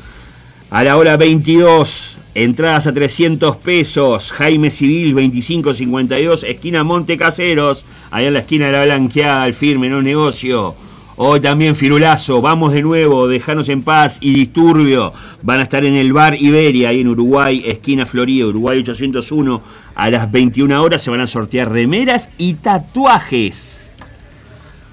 a 0.71 0.83
la 0.83 0.97
hora 0.97 1.15
22. 1.15 2.17
Entradas 2.33 2.87
a 2.87 2.93
300 2.93 3.57
pesos. 3.57 4.31
Jaime 4.31 4.71
Civil 4.71 5.13
2552, 5.13 6.43
esquina 6.43 6.83
Monte 6.83 7.19
Caseros, 7.19 7.85
allá 8.09 8.29
en 8.29 8.33
la 8.33 8.39
esquina 8.39 8.65
de 8.65 8.71
la 8.71 8.85
blanqueada, 8.85 9.45
el 9.45 9.53
firme, 9.53 9.89
no 9.89 9.99
es 9.99 10.05
negocio. 10.05 10.73
Hoy 11.15 11.39
también 11.39 11.75
Firulazo, 11.75 12.41
vamos 12.41 12.73
de 12.73 12.81
nuevo, 12.81 13.27
Dejanos 13.27 13.69
en 13.69 13.83
paz 13.83 14.17
y 14.21 14.33
Disturbio. 14.33 15.13
Van 15.43 15.59
a 15.59 15.63
estar 15.63 15.85
en 15.85 15.93
el 15.93 16.13
bar 16.13 16.35
Iberia, 16.41 16.89
ahí 16.89 17.01
en 17.01 17.09
Uruguay, 17.09 17.61
esquina 17.63 18.07
Florida, 18.07 18.47
Uruguay 18.47 18.79
801. 18.79 19.61
A 19.93 20.09
las 20.09 20.31
21 20.31 20.81
horas 20.81 21.03
se 21.03 21.11
van 21.11 21.21
a 21.21 21.27
sortear 21.27 21.71
remeras 21.71 22.31
y 22.39 22.55
tatuajes. 22.55 23.68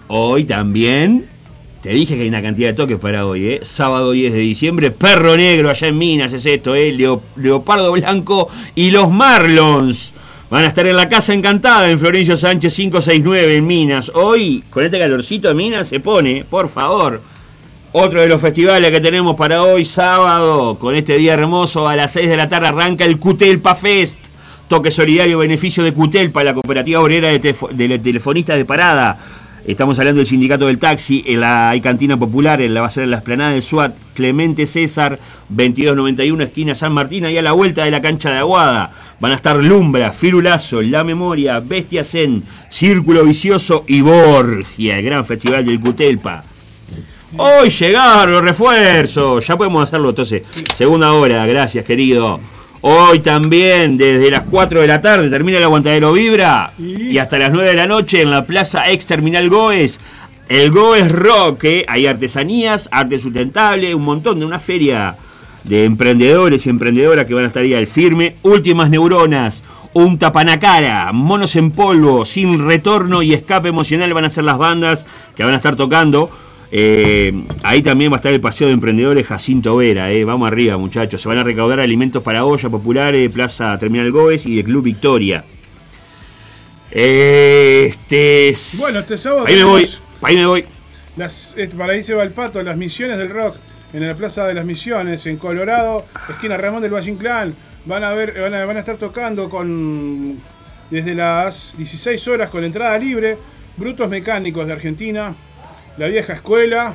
Hoy 0.09 0.45
también, 0.45 1.27
te 1.83 1.91
dije 1.91 2.15
que 2.17 2.23
hay 2.23 2.29
una 2.29 2.43
cantidad 2.43 2.69
de 2.69 2.75
toques 2.75 2.99
para 2.99 3.27
hoy, 3.27 3.47
¿eh? 3.49 3.61
Sábado 3.63 4.13
10 4.13 4.33
de 4.33 4.39
diciembre, 4.39 4.91
Perro 4.91 5.37
Negro 5.37 5.71
allá 5.71 5.89
en 5.89 5.99
Minas 5.99 6.33
es 6.33 6.47
esto, 6.47 6.75
¿eh? 6.75 6.93
Leo- 6.93 7.23
Leopardo 7.37 7.93
Blanco 7.93 8.49
y 8.75 8.91
los 8.91 9.11
Marlons. 9.11 10.15
Van 10.49 10.63
a 10.63 10.69
estar 10.69 10.87
en 10.87 10.95
la 10.97 11.09
Casa 11.09 11.35
Encantada 11.35 11.91
en 11.91 11.99
Florencio 11.99 12.37
Sánchez 12.37 12.75
569 12.77 13.57
en 13.57 13.67
Minas. 13.67 14.13
Hoy, 14.15 14.63
con 14.71 14.85
este 14.85 14.97
calorcito 14.99 15.49
de 15.49 15.55
Minas, 15.55 15.89
se 15.89 15.99
pone, 15.99 16.45
por 16.49 16.69
favor. 16.69 17.21
Otro 17.91 18.21
de 18.21 18.29
los 18.29 18.41
festivales 18.41 18.93
que 18.93 19.01
tenemos 19.01 19.35
para 19.35 19.63
hoy, 19.65 19.85
sábado, 19.85 20.79
con 20.79 20.95
este 20.95 21.17
día 21.19 21.33
hermoso, 21.35 21.89
a 21.89 21.97
las 21.97 22.13
6 22.13 22.29
de 22.29 22.37
la 22.37 22.49
tarde 22.49 22.69
arranca 22.69 23.05
el 23.05 23.19
Cutelpa 23.19 23.75
Fest. 23.75 24.19
Toque 24.69 24.91
solidario 24.93 25.39
beneficio 25.39 25.83
de 25.83 25.93
Cutelpa, 25.93 26.45
la 26.45 26.53
cooperativa 26.55 27.01
obrera 27.01 27.29
de, 27.29 27.39
de 27.73 27.99
telefonistas 27.99 28.57
de 28.57 28.65
parada. 28.65 29.19
Estamos 29.67 29.99
hablando 29.99 30.19
del 30.19 30.29
sindicato 30.29 30.69
del 30.69 30.79
taxi, 30.79 31.25
en 31.27 31.41
la 31.41 31.71
hay 31.71 31.81
cantina 31.81 32.17
popular, 32.17 32.63
en 32.63 32.73
la 32.73 32.83
va 32.83 32.87
a 32.87 32.91
ser 32.91 33.03
en 33.03 33.11
la 33.11 33.17
esplanada 33.17 33.51
del 33.51 33.63
SWAT, 33.63 33.97
Clemente 34.15 34.65
César, 34.65 35.19
2291, 35.49 36.45
esquina 36.45 36.77
San 36.77 36.93
Martín, 36.93 37.25
ahí 37.25 37.37
a 37.37 37.43
la 37.43 37.51
vuelta 37.51 37.85
de 37.85 37.91
la 37.91 38.01
cancha 38.01 38.31
de 38.31 38.39
Aguada. 38.39 38.93
Van 39.19 39.33
a 39.33 39.35
estar 39.35 39.57
Lumbra, 39.57 40.13
Firulazo, 40.13 40.83
La 40.83 41.03
Memoria, 41.03 41.59
Bestia 41.59 42.05
Zen, 42.05 42.45
Círculo 42.71 43.25
Vicioso 43.25 43.83
y 43.89 44.03
Borgia, 44.03 44.99
el 44.99 45.05
gran 45.05 45.27
festival 45.27 45.67
del 45.67 45.81
Cutelpa. 45.81 46.45
Hoy 47.37 47.69
llegaron 47.71 48.35
los 48.35 48.45
refuerzos, 48.45 49.45
ya 49.45 49.57
podemos 49.57 49.83
hacerlo 49.83 50.11
entonces. 50.11 50.43
Segunda 50.77 51.13
hora, 51.13 51.45
gracias 51.45 51.85
querido. 51.85 52.39
Hoy 52.83 53.21
también, 53.21 53.97
desde 53.97 54.31
las 54.31 54.43
4 54.43 54.81
de 54.81 54.87
la 54.87 55.01
tarde, 55.01 55.31
termina 55.31 55.59
el 55.59 55.65
aguantadero 55.65 56.13
Vibra. 56.13 56.73
Y 56.79 57.19
hasta 57.19 57.39
las 57.39 57.53
9 57.53 57.71
de 57.71 57.77
la 57.77 57.87
noche 57.87 58.23
en 58.23 58.31
la 58.31 58.45
Plaza 58.47 58.91
Ex 58.91 59.07
Terminal 59.07 59.49
Goes. 59.49 60.01
El 60.49 60.71
Goes 60.71 61.11
Rock, 61.11 61.65
¿eh? 61.65 61.85
hay 61.89 62.07
artesanías, 62.07 62.89
arte 62.93 63.19
sustentable, 63.19 63.95
un 63.95 64.03
montón 64.03 64.39
de 64.39 64.47
una 64.47 64.61
feria 64.61 65.17
de 65.65 65.85
emprendedores 65.85 66.65
y 66.67 66.71
emprendedoras 66.71 67.27
que 67.27 67.35
van 67.35 67.45
a 67.45 67.47
estar 67.49 67.63
ahí 67.63 67.75
al 67.75 67.89
firme. 67.89 68.37
Últimas 68.43 68.89
neuronas, 68.89 69.65
un 69.93 70.19
tapanacara, 70.19 71.11
monos 71.13 71.57
en 71.57 71.73
polvo, 71.73 72.25
sin 72.25 72.65
retorno 72.65 73.23
y 73.23 73.33
escape 73.33 73.69
emocional 73.69 74.13
van 74.15 74.27
a 74.27 74.31
ser 74.31 74.45
las 74.45 74.59
bandas 74.59 75.05
que 75.35 75.43
van 75.43 75.55
a 75.55 75.57
estar 75.57 75.75
tocando. 75.75 76.31
Eh, 76.73 77.33
ahí 77.63 77.83
también 77.83 78.11
va 78.11 78.17
a 78.17 78.19
estar 78.19 78.33
el 78.33 78.41
paseo 78.41 78.67
de 78.67 78.75
emprendedores 78.75 79.27
Jacinto 79.27 79.77
Vera. 79.77 80.11
eh. 80.11 80.25
Vamos 80.25 80.49
arriba, 80.49 80.77
muchachos. 80.77 81.21
Se 81.23 81.29
van 81.29 81.39
a 81.39 81.45
recaudar 81.45 81.81
alimentos 81.81 82.23
para 82.23 82.45
olla 82.45 82.69
populares, 82.69 83.31
Plaza 83.31 83.79
Terminal 83.79 84.11
Goes 84.11 84.47
y 84.47 84.57
de 84.57 84.65
Club 84.65 84.85
Victoria. 84.85 85.45
Este. 86.91 88.49
es- 88.49 88.77
Bueno, 88.81 89.01
este 89.01 89.19
sábado 89.19 89.47
Ahí 89.47 89.57
me 89.57 89.65
voy. 89.65 89.89
Ahí 90.23 90.37
me 90.37 90.47
voy. 90.47 90.65
Las, 91.17 91.55
este, 91.57 91.77
para 91.77 91.93
ahí 91.95 92.03
se 92.05 92.15
va 92.15 92.23
el 92.23 92.31
pato, 92.33 92.63
las 92.63 92.77
misiones 92.77 93.19
del 93.19 93.31
rock 93.31 93.57
en 93.93 94.07
la 94.07 94.15
Plaza 94.15 94.45
de 94.47 94.53
las 94.53 94.65
Misiones, 94.67 95.25
en 95.27 95.37
Colorado, 95.39 96.05
esquina 96.29 96.57
Ramón 96.59 96.83
del 96.83 96.93
Valle 96.93 97.11
Inclán. 97.11 97.55
Van 97.87 98.05
a 98.05 98.13
ver, 98.13 98.35
van 98.41 98.53
a, 98.53 98.65
van 98.67 98.77
a 98.77 98.81
estar 98.81 98.97
tocando 98.97 99.49
con 99.49 100.39
desde 100.91 101.15
las 101.15 101.75
16 101.79 102.27
horas 102.29 102.51
con 102.51 102.65
entrada 102.65 102.99
libre. 102.99 103.37
Brutos 103.77 104.09
Mecánicos 104.09 104.67
de 104.67 104.73
Argentina, 104.73 105.35
La 105.99 106.09
Vieja 106.09 106.35
Escuela, 106.35 106.95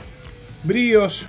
Bríos, 0.63 1.25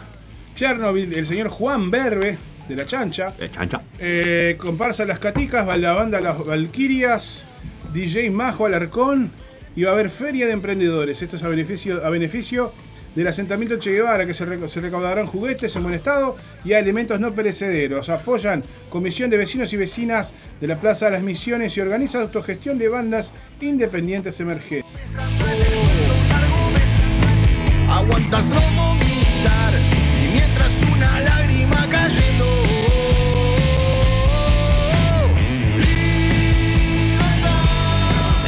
Chernobyl, 0.55 1.13
el 1.15 1.27
señor 1.27 1.49
Juan 1.49 1.91
Berbe 1.91 2.37
de 2.69 2.77
La 2.77 2.85
Chancha. 2.87 3.33
Chancha. 3.51 3.81
Eh, 3.99 4.57
comparsa 4.59 5.05
Las 5.05 5.19
Caticas, 5.19 5.67
la 5.79 5.93
banda 5.93 6.21
Las 6.21 6.45
Valquirias, 6.45 7.45
DJ 7.93 8.31
Majo 8.31 8.67
Alarcón 8.67 9.31
y 9.75 9.85
va 9.85 9.91
a 9.91 9.95
haber 9.95 10.11
feria 10.11 10.47
de 10.47 10.53
emprendedores. 10.53 11.23
Esto 11.23 11.37
es 11.37 11.43
a 11.43 11.49
beneficio, 11.49 12.05
a 12.05 12.11
beneficio 12.11 12.73
del 13.15 13.27
asentamiento 13.29 13.79
Che 13.79 13.91
Guevara, 13.93 14.25
que 14.27 14.33
se, 14.35 14.47
rec- 14.47 14.69
se 14.69 14.81
recaudarán 14.81 15.27
juguetes 15.27 15.75
en 15.77 15.83
buen 15.83 15.95
estado 15.95 16.37
y 16.65 16.75
alimentos 16.75 17.19
no 17.21 17.33
perecederos. 17.35 18.09
Apoyan 18.11 18.63
Comisión 18.91 19.31
de 19.31 19.39
Vecinos 19.39 19.73
y 19.73 19.77
Vecinas 19.79 20.35
de 20.61 20.67
la 20.67 20.79
Plaza 20.79 21.07
de 21.07 21.13
las 21.13 21.23
Misiones 21.23 21.77
y 21.77 21.81
organiza 21.81 22.21
autogestión 22.21 22.79
de 22.79 22.89
bandas 22.89 23.33
independientes 23.63 24.39
emergentes. 24.41 24.87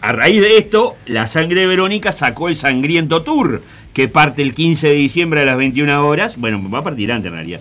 A 0.00 0.12
raíz 0.12 0.40
de 0.40 0.58
esto, 0.58 0.94
la 1.06 1.26
sangre 1.26 1.62
de 1.62 1.66
Verónica 1.66 2.12
sacó 2.12 2.48
el 2.48 2.54
Sangriento 2.56 3.22
Tour, 3.22 3.62
que 3.92 4.08
parte 4.08 4.42
el 4.42 4.54
15 4.54 4.86
de 4.88 4.94
diciembre 4.94 5.42
a 5.42 5.44
las 5.44 5.56
21 5.56 6.06
horas. 6.06 6.36
Bueno, 6.36 6.62
va 6.70 6.78
a 6.78 6.84
partir 6.84 7.10
antes 7.10 7.28
en 7.28 7.34
realidad. 7.34 7.60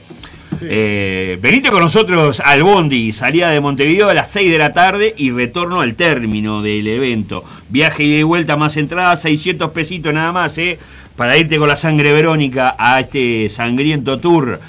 Eh, 0.62 1.38
venite 1.42 1.70
con 1.70 1.82
nosotros 1.82 2.40
al 2.40 2.64
Bondi, 2.64 3.12
salida 3.12 3.50
de 3.50 3.62
Montevideo 3.62 4.10
a 4.10 4.14
las 4.14 4.30
6 4.32 4.52
de 4.52 4.58
la 4.58 4.74
tarde 4.74 5.14
y 5.18 5.32
retorno 5.32 5.82
al 5.82 5.96
término 5.96 6.62
del 6.62 6.88
evento. 6.88 7.44
Viaje 7.70 8.04
y 8.04 8.18
de 8.18 8.24
vuelta 8.24 8.58
más 8.58 8.78
entrada, 8.78 9.16
600 9.18 9.72
pesitos 9.72 10.14
nada 10.14 10.32
más, 10.32 10.58
¿eh? 10.58 10.80
Para 11.16 11.38
irte 11.38 11.58
con 11.58 11.68
la 11.68 11.76
sangre 11.76 12.12
Verónica 12.12 12.76
a 12.78 13.00
este 13.00 13.50
Sangriento 13.50 14.20
Tour. 14.20 14.60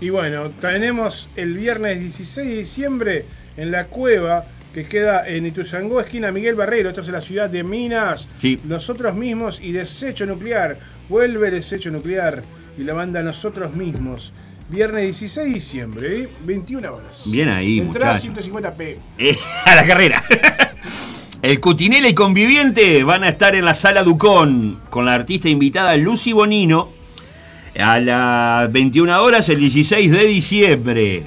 Y 0.00 0.10
bueno, 0.10 0.50
tenemos 0.60 1.30
el 1.36 1.54
viernes 1.54 2.00
16 2.00 2.48
de 2.48 2.56
diciembre 2.56 3.24
en 3.56 3.70
la 3.70 3.86
cueva 3.86 4.44
que 4.74 4.84
queda 4.84 5.26
en 5.26 5.46
Ituzangó, 5.46 6.00
esquina 6.00 6.30
Miguel 6.30 6.54
Barrero, 6.54 6.90
esto 6.90 7.00
es 7.00 7.06
en 7.06 7.14
la 7.14 7.22
ciudad 7.22 7.48
de 7.48 7.64
Minas. 7.64 8.28
Sí. 8.38 8.60
Nosotros 8.64 9.14
mismos 9.14 9.58
y 9.62 9.72
Desecho 9.72 10.26
Nuclear. 10.26 10.76
Vuelve 11.08 11.50
Desecho 11.50 11.90
Nuclear 11.90 12.42
y 12.78 12.82
la 12.84 12.92
banda 12.94 13.22
Nosotros 13.22 13.74
mismos. 13.74 14.32
Viernes 14.68 15.04
16 15.04 15.46
de 15.48 15.54
diciembre, 15.54 16.20
¿eh? 16.22 16.28
21 16.44 16.92
horas. 16.92 17.22
Bien 17.26 17.48
ahí, 17.48 17.78
Entrada 17.78 18.14
muchacho. 18.14 18.50
150p. 18.50 18.96
Eh, 19.18 19.36
a 19.64 19.74
la 19.76 19.86
carrera. 19.86 20.24
El 21.42 21.60
Cutinela 21.60 22.08
y 22.08 22.14
Conviviente 22.14 23.04
van 23.04 23.22
a 23.22 23.28
estar 23.28 23.54
en 23.54 23.64
la 23.64 23.74
sala 23.74 24.02
Ducón 24.02 24.80
con 24.90 25.04
la 25.04 25.14
artista 25.14 25.48
invitada 25.48 25.96
Lucy 25.96 26.32
Bonino 26.32 26.88
a 27.78 28.00
las 28.00 28.72
21 28.72 29.22
horas 29.22 29.48
el 29.50 29.60
16 29.60 30.10
de 30.10 30.24
diciembre. 30.24 31.26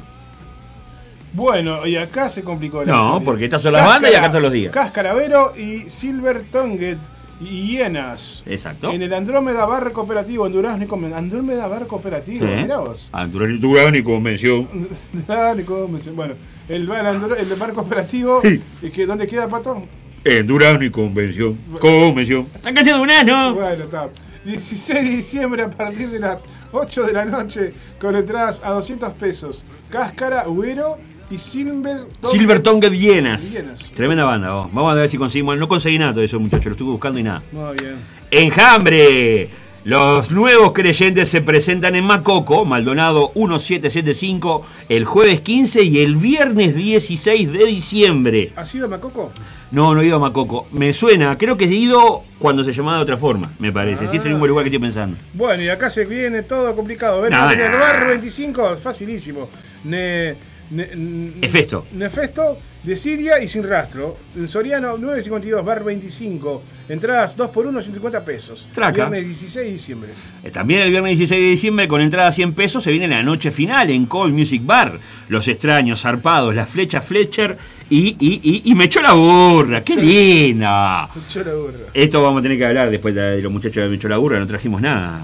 Bueno, 1.32 1.86
y 1.86 1.96
acá 1.96 2.28
se 2.30 2.44
complicó 2.44 2.84
la 2.84 2.92
No, 2.92 3.04
historia. 3.06 3.26
porque 3.26 3.46
estas 3.46 3.62
son 3.62 3.74
las 3.74 3.86
bandas 3.86 4.12
y 4.12 4.16
acá 4.16 4.26
están 4.26 4.42
los 4.42 4.52
días. 4.52 4.74
Cascaravero 4.74 5.54
y 5.56 5.90
Silver 5.90 6.44
Tonguet 6.52 6.98
Hienas. 7.40 8.44
Exacto. 8.46 8.92
En 8.92 9.02
el 9.02 9.14
Andrómeda 9.14 9.66
Bar 9.66 9.92
Cooperativo 9.92 10.46
en 10.48 10.54
Durazno 10.54 10.84
y 10.84 11.14
Andrómeda 11.14 11.68
Bar 11.68 11.88
Cooperativo, 11.88 12.46
Sí. 12.46 12.54
mirá 12.62 12.80
vos. 12.80 13.12
Durán 13.60 13.96
y 13.96 14.04
Convención. 14.04 14.68
Dale, 15.28 15.66
Conven- 15.66 16.16
bueno, 16.16 16.34
el 16.68 16.86
bar, 16.88 17.06
Andro- 17.06 17.36
el 17.38 17.48
bar 17.56 17.74
cooperativo, 17.74 18.42
es 18.44 18.92
que, 18.92 19.06
¿dónde 19.06 19.26
queda, 19.28 19.48
Pato? 19.48 19.84
En 20.24 20.46
Durán 20.48 20.84
y 20.84 20.90
Convención. 20.90 21.58
Convención. 21.80 22.48
Están 22.54 22.74
cantando 22.76 23.02
un 23.04 23.10
ano. 23.12 23.56
Bueno, 23.56 23.84
está. 23.86 24.10
16 24.46 25.04
de 25.10 25.16
diciembre 25.18 25.64
a 25.64 25.70
partir 25.70 26.10
de 26.10 26.20
las 26.20 26.46
8 26.72 27.04
de 27.04 27.14
la 27.14 27.26
noche 27.26 27.74
con 28.00 28.16
entradas 28.16 28.62
a 28.64 28.72
200 28.72 29.14
pesos. 29.14 29.66
Cáscara, 29.90 30.44
Güero 30.46 30.98
y 31.30 31.38
Silver 31.38 32.06
Silver 32.32 32.60
Tongue 32.62 32.90
Vienas. 32.90 33.52
Vienas. 33.52 33.92
Tremenda 33.92 34.26
banda. 34.26 34.50
Vamos 34.50 34.92
a 34.92 34.96
ver 34.96 35.10
si 35.10 35.18
conseguimos. 35.18 35.58
No 35.58 35.68
conseguí 35.68 36.00
nada 36.00 36.14
de 36.14 36.26
eso, 36.26 36.40
muchachos. 36.40 36.66
Lo 36.66 36.72
estuve 36.72 36.92
buscando 36.92 37.20
y 37.20 37.24
nada. 37.24 37.42
Muy 37.52 37.76
bien. 37.82 37.96
Enjambre. 38.32 39.50
Los 39.86 40.30
nuevos 40.30 40.74
creyentes 40.74 41.30
se 41.30 41.42
presentan 41.42 41.96
en 41.96 42.04
Macoco, 42.04 42.66
Maldonado 42.66 43.32
1775, 43.34 44.66
el 44.90 45.06
jueves 45.06 45.40
15 45.40 45.84
y 45.84 46.00
el 46.02 46.18
viernes 46.18 46.76
16 46.76 47.52
de 47.54 47.66
diciembre. 47.66 48.52
¿Ha 48.58 48.66
sido 48.66 48.90
Macoco? 48.90 49.32
No, 49.72 49.96
no 49.96 50.02
he 50.02 50.06
ido 50.08 50.18
a 50.18 50.20
Macoco. 50.20 50.68
Me 50.74 50.92
suena, 50.92 51.38
creo 51.38 51.56
que 51.56 51.64
he 51.64 51.74
ido 51.74 52.24
cuando 52.40 52.66
se 52.66 52.74
llamaba 52.74 52.98
de 52.98 53.04
otra 53.04 53.18
forma, 53.18 53.52
me 53.58 53.72
parece. 53.72 54.08
Si 54.08 54.18
es 54.18 54.26
el 54.26 54.32
mismo 54.32 54.46
lugar 54.48 54.66
que 54.66 54.70
estoy 54.70 54.82
pensando. 54.82 55.18
Bueno, 55.34 55.64
y 55.64 55.70
acá 55.70 55.90
se 55.90 56.04
viene 56.04 56.44
todo 56.44 56.76
complicado. 56.76 57.22
Ven, 57.22 57.32
No, 57.32 57.50
el 57.50 57.72
bar 57.72 58.06
25, 58.06 58.76
facilísimo. 58.76 59.50
Ne, 59.86 60.36
ne- 60.72 60.90
n- 60.92 61.32
Hefesto. 61.42 61.86
Nefesto 61.94 62.58
de 62.84 62.96
Siria 62.96 63.42
y 63.42 63.48
sin 63.48 63.64
rastro. 63.64 64.18
En 64.36 64.48
Soriano 64.48 64.98
952, 64.98 65.66
bar 65.66 65.84
25. 65.84 66.64
Entradas 66.90 67.36
2 67.36 67.50
por 67.50 67.68
1 67.68 67.82
150 67.82 68.24
pesos. 68.24 68.70
Traca. 68.74 68.92
Viernes 69.10 69.26
16 69.26 69.66
de 69.66 69.72
diciembre. 69.74 70.10
Eh, 70.44 70.52
También 70.52 70.82
el 70.82 70.90
viernes 70.90 71.18
16 71.18 71.42
de 71.42 71.50
diciembre, 71.50 71.88
con 71.88 72.02
entrada 72.02 72.30
a 72.30 72.32
100 72.32 72.54
pesos, 72.54 72.84
se 72.84 72.92
viene 72.92 73.08
la 73.08 73.22
noche 73.24 73.52
final 73.52 73.90
en 73.90 74.06
Cold 74.06 74.34
Music 74.34 74.62
Bar. 74.66 75.00
Los 75.28 75.48
extraños, 75.48 76.02
zarpados, 76.02 76.56
la 76.56 76.66
flecha 76.66 77.02
Fletcher 77.02 77.58
y, 77.90 78.16
y, 78.20 78.40
y, 78.42 78.62
y 78.72 78.76
me 78.76 78.86
echó 78.86 79.02
la 79.02 79.14
burra. 79.14 79.84
¡Qué 79.84 79.96
linda! 79.96 81.10
Yo 81.34 81.44
la 81.44 81.54
burra. 81.56 81.80
Esto 81.94 82.22
vamos 82.24 82.40
a 82.40 82.44
tener 82.44 82.58
que 82.58 82.66
hablar 82.66 82.90
después 82.90 83.14
de 83.14 83.42
los 83.42 83.52
muchachos 83.52 83.84
de 83.84 83.90
Me 83.90 83.96
echó 83.96 84.08
la 84.08 84.18
burra, 84.18 84.40
no 84.40 84.48
trajimos 84.48 84.82
nada. 84.82 85.20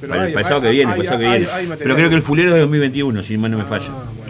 Pero 0.00 0.12
Para 0.12 0.26
el 0.26 0.32
pasado 0.34 0.56
hay- 0.56 0.62
que 0.66 0.70
viene, 0.70 0.92
hay- 0.92 0.98
pasado 1.00 1.18
que 1.18 1.28
viene. 1.28 1.46
Pero 1.78 1.94
creo 1.96 2.08
que 2.10 2.16
el 2.16 2.22
fulero 2.22 2.48
es 2.50 2.54
de 2.54 2.60
2021, 2.60 3.22
si 3.22 3.36
mal 3.38 3.50
no 3.50 3.58
me 3.58 3.64
falla. 3.64 3.86
Ah, 3.90 4.04
bueno. 4.16 4.23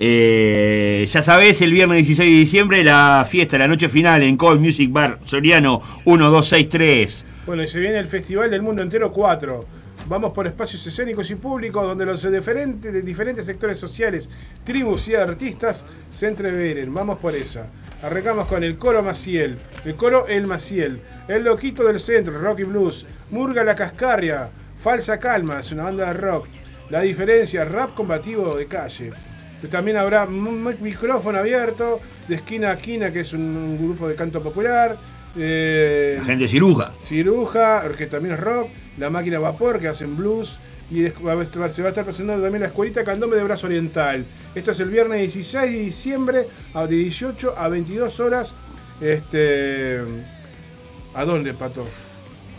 Eh, 0.00 1.08
ya 1.10 1.22
sabés, 1.22 1.60
el 1.62 1.72
viernes 1.72 1.98
16 1.98 2.30
de 2.30 2.38
diciembre, 2.38 2.84
la 2.84 3.26
fiesta, 3.28 3.58
la 3.58 3.68
noche 3.68 3.88
final 3.88 4.22
en 4.22 4.36
Cold 4.36 4.60
Music 4.60 4.90
Bar 4.92 5.18
Soriano 5.26 5.80
1263. 6.04 7.26
Bueno, 7.46 7.62
y 7.62 7.68
se 7.68 7.80
viene 7.80 7.98
el 7.98 8.06
Festival 8.06 8.50
del 8.50 8.62
Mundo 8.62 8.82
Entero 8.82 9.10
4. 9.12 9.82
Vamos 10.06 10.32
por 10.32 10.46
espacios 10.46 10.84
escénicos 10.86 11.30
y 11.30 11.36
públicos 11.36 11.84
donde 11.84 12.04
los 12.04 12.30
diferentes, 12.30 13.04
diferentes 13.04 13.46
sectores 13.46 13.78
sociales, 13.78 14.28
tribus 14.64 15.08
y 15.08 15.14
artistas 15.14 15.84
se 16.10 16.26
entreveren. 16.26 16.92
Vamos 16.92 17.18
por 17.18 17.34
esa. 17.34 17.66
Arrancamos 18.02 18.48
con 18.48 18.64
el 18.64 18.76
coro 18.76 19.02
Maciel, 19.02 19.56
el 19.84 19.94
coro 19.94 20.26
El 20.26 20.48
Maciel, 20.48 21.00
el 21.28 21.44
Loquito 21.44 21.84
del 21.84 22.00
Centro, 22.00 22.36
Rock 22.36 22.60
y 22.60 22.64
Blues, 22.64 23.06
Murga 23.30 23.62
la 23.62 23.76
Cascarria, 23.76 24.50
Falsa 24.76 25.18
Calma, 25.20 25.60
es 25.60 25.70
una 25.70 25.84
banda 25.84 26.06
de 26.06 26.14
rock. 26.14 26.48
La 26.90 27.00
diferencia, 27.02 27.64
rap 27.64 27.94
combativo 27.94 28.56
de 28.56 28.66
calle. 28.66 29.12
También 29.70 29.96
habrá 29.96 30.26
micrófono 30.26 31.38
abierto 31.38 32.00
de 32.28 32.34
esquina 32.36 32.70
a 32.70 32.74
esquina, 32.74 33.12
que 33.12 33.20
es 33.20 33.32
un, 33.32 33.78
grupo 33.78 34.08
de 34.08 34.14
canto 34.14 34.42
popular. 34.42 34.96
eh, 35.36 36.16
La 36.18 36.24
gente 36.24 36.48
ciruja. 36.48 36.92
Ciruja, 37.02 37.82
que 37.96 38.06
también 38.06 38.34
es 38.34 38.40
rock, 38.40 38.68
La 38.98 39.08
Máquina 39.10 39.38
Vapor, 39.38 39.78
que 39.80 39.88
hacen 39.88 40.16
blues. 40.16 40.60
Y 40.90 41.06
se 41.06 41.12
va 41.24 41.32
a 41.40 41.42
estar 41.42 42.04
presentando 42.04 42.42
también 42.42 42.60
la 42.60 42.66
escuelita 42.66 43.02
Candombe 43.02 43.36
de 43.36 43.44
Brazo 43.44 43.66
Oriental. 43.66 44.26
Esto 44.54 44.72
es 44.72 44.80
el 44.80 44.90
viernes 44.90 45.20
16 45.20 45.72
de 45.72 45.78
diciembre, 45.78 46.46
a- 46.74 46.86
de 46.86 46.96
18 46.96 47.54
a 47.56 47.68
22 47.68 48.20
horas. 48.20 48.52
Este, 49.00 50.00
¿A 51.14 51.24
dónde, 51.24 51.54
Pato? 51.54 51.86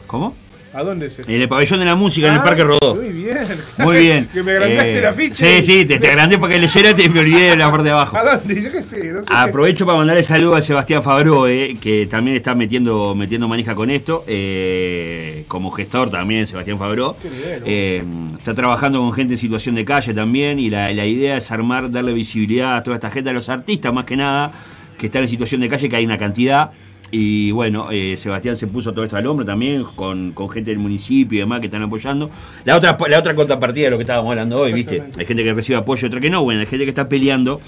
¿Cómo? 0.07 0.35
¿A 0.73 0.83
dónde 0.83 1.05
es? 1.05 1.19
En 1.19 1.29
el 1.29 1.47
pabellón 1.47 1.79
de 1.79 1.85
la 1.85 1.95
música, 1.95 2.27
en 2.27 2.33
el 2.33 2.39
Ah, 2.39 2.43
Parque 2.43 2.63
Rodó. 2.63 2.95
Muy 2.95 3.09
bien. 3.09 3.37
Muy 3.77 3.97
bien. 3.99 4.27
que 4.33 4.41
me 4.41 4.51
agrandaste 4.53 4.97
Eh, 4.97 5.01
la 5.01 5.13
ficha. 5.13 5.35
Sí, 5.45 5.63
sí, 5.63 5.85
te, 5.85 5.99
te 5.99 6.07
agrandé 6.09 6.37
para 6.39 6.53
que 6.53 6.59
leyera 6.59 6.89
y 6.91 6.93
te 6.95 7.09
me 7.09 7.19
olvidé 7.19 7.51
de 7.51 7.55
la 7.57 7.69
parte 7.69 7.83
de 7.85 7.91
abajo. 7.91 8.17
¿A 8.17 8.23
dónde? 8.23 8.61
Yo 8.61 8.71
qué 8.71 8.81
sé, 8.81 9.11
no 9.11 9.21
sé. 9.21 9.27
Aprovecho 9.31 9.85
para 9.85 9.99
mandarle 9.99 10.23
saludo 10.23 10.55
a 10.55 10.61
Sebastián 10.61 11.03
Fabro, 11.03 11.47
eh, 11.47 11.77
que 11.79 12.07
también 12.07 12.37
está 12.37 12.55
metiendo, 12.55 13.13
metiendo 13.13 13.47
manija 13.47 13.75
con 13.75 13.91
esto. 13.91 14.23
eh, 14.27 15.45
como 15.47 15.69
gestor 15.71 16.09
también, 16.09 16.47
Sebastián 16.47 16.79
Fabro. 16.79 17.15
Qué. 17.21 17.29
Eh, 17.65 18.03
está 18.39 18.53
trabajando 18.55 18.99
con 18.99 19.13
gente 19.13 19.33
en 19.33 19.39
situación 19.39 19.75
de 19.75 19.85
calle 19.85 20.13
también. 20.13 20.59
Y 20.59 20.69
la, 20.71 20.91
la 20.91 21.05
idea 21.05 21.37
es 21.37 21.51
armar, 21.51 21.91
darle 21.91 22.13
visibilidad 22.13 22.75
a 22.77 22.83
toda 22.83 22.95
esta 22.97 23.11
gente, 23.11 23.29
a 23.29 23.33
los 23.33 23.47
artistas 23.49 23.93
más 23.93 24.05
que 24.05 24.15
nada, 24.15 24.51
que 24.97 25.05
están 25.05 25.21
en 25.23 25.29
situación 25.29 25.61
de 25.61 25.69
calle, 25.69 25.87
que 25.87 25.95
hay 25.97 26.05
una 26.05 26.17
cantidad. 26.17 26.71
Y 27.15 27.51
bueno, 27.51 27.89
eh, 27.91 28.17
Sebastián 28.17 28.57
se 28.57 28.65
puso 28.65 28.91
todo 28.91 29.05
esto 29.05 29.15
al 29.15 29.27
hombro 29.27 29.45
también, 29.45 29.83
con, 29.83 30.31
con 30.31 30.49
gente 30.49 30.71
del 30.71 30.79
municipio 30.79 31.37
y 31.37 31.39
demás 31.41 31.59
que 31.59 31.67
están 31.67 31.83
apoyando. 31.83 32.27
La 32.65 32.75
otra, 32.75 32.97
la 33.07 33.19
otra 33.19 33.35
contrapartida 33.35 33.85
de 33.85 33.91
lo 33.91 33.97
que 33.99 34.01
estábamos 34.01 34.31
hablando 34.31 34.59
hoy, 34.59 34.73
¿viste? 34.73 35.03
Hay 35.19 35.25
gente 35.27 35.43
que 35.43 35.53
recibe 35.53 35.77
apoyo, 35.77 36.07
otra 36.07 36.19
que 36.19 36.31
no. 36.31 36.41
Bueno, 36.43 36.61
hay 36.61 36.65
gente 36.65 36.85
que 36.85 36.89
está 36.89 37.07
peleando 37.07 37.61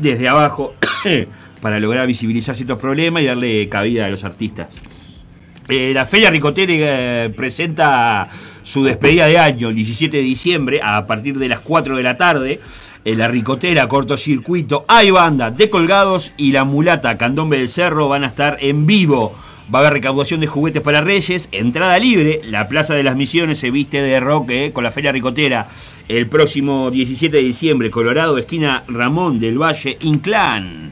desde 0.00 0.26
abajo 0.26 0.72
para 1.60 1.78
lograr 1.78 2.08
visibilizar 2.08 2.56
ciertos 2.56 2.80
problemas 2.80 3.22
y 3.22 3.26
darle 3.26 3.68
cabida 3.68 4.06
a 4.06 4.10
los 4.10 4.24
artistas. 4.24 4.68
Eh, 5.68 5.92
la 5.94 6.04
Feria 6.04 6.30
Ricotera 6.32 6.72
eh, 6.74 7.30
presenta 7.36 8.28
su 8.64 8.82
despedida 8.82 9.26
de 9.26 9.38
año 9.38 9.68
el 9.68 9.76
17 9.76 10.16
de 10.16 10.22
diciembre 10.24 10.80
a 10.82 11.06
partir 11.06 11.38
de 11.38 11.46
las 11.46 11.60
4 11.60 11.96
de 11.96 12.02
la 12.02 12.16
tarde. 12.16 12.58
La 13.16 13.28
Ricotera, 13.28 13.88
cortocircuito, 13.88 14.84
hay 14.88 15.10
banda 15.10 15.50
de 15.50 15.70
colgados 15.70 16.32
y 16.36 16.52
la 16.52 16.64
mulata 16.64 17.16
Candombe 17.16 17.58
del 17.58 17.68
Cerro 17.68 18.08
van 18.08 18.24
a 18.24 18.28
estar 18.28 18.58
en 18.60 18.86
vivo. 18.86 19.34
Va 19.72 19.78
a 19.78 19.82
haber 19.82 19.94
recaudación 19.94 20.40
de 20.40 20.46
juguetes 20.46 20.82
para 20.82 21.00
Reyes, 21.00 21.48
entrada 21.52 21.98
libre. 21.98 22.40
La 22.44 22.68
Plaza 22.68 22.94
de 22.94 23.02
las 23.02 23.16
Misiones 23.16 23.58
se 23.58 23.70
viste 23.70 24.00
de 24.02 24.18
rock 24.20 24.50
eh, 24.50 24.72
con 24.72 24.84
la 24.84 24.90
Feria 24.90 25.12
Ricotera 25.12 25.68
el 26.08 26.26
próximo 26.26 26.90
17 26.90 27.36
de 27.36 27.42
diciembre, 27.42 27.90
Colorado, 27.90 28.38
esquina 28.38 28.84
Ramón 28.88 29.38
del 29.38 29.60
Valle, 29.60 29.98
Inclán. 30.00 30.90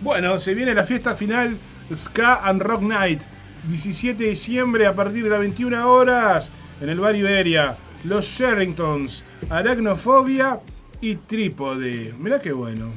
Bueno, 0.00 0.40
se 0.40 0.54
viene 0.54 0.74
la 0.74 0.84
fiesta 0.84 1.14
final 1.14 1.58
Ska 1.94 2.40
and 2.44 2.62
Rock 2.62 2.82
Night. 2.82 3.20
17 3.68 4.22
de 4.22 4.30
diciembre 4.30 4.86
a 4.86 4.94
partir 4.94 5.24
de 5.24 5.30
las 5.30 5.38
21 5.38 5.90
horas 5.90 6.50
en 6.80 6.88
el 6.88 7.00
bar 7.00 7.14
Iberia. 7.14 7.76
Los 8.04 8.26
Sherringtons, 8.26 9.24
Aracnofobia 9.48 10.60
y 11.00 11.14
Trípode. 11.16 12.14
Mirá 12.18 12.40
qué 12.40 12.52
bueno. 12.52 12.92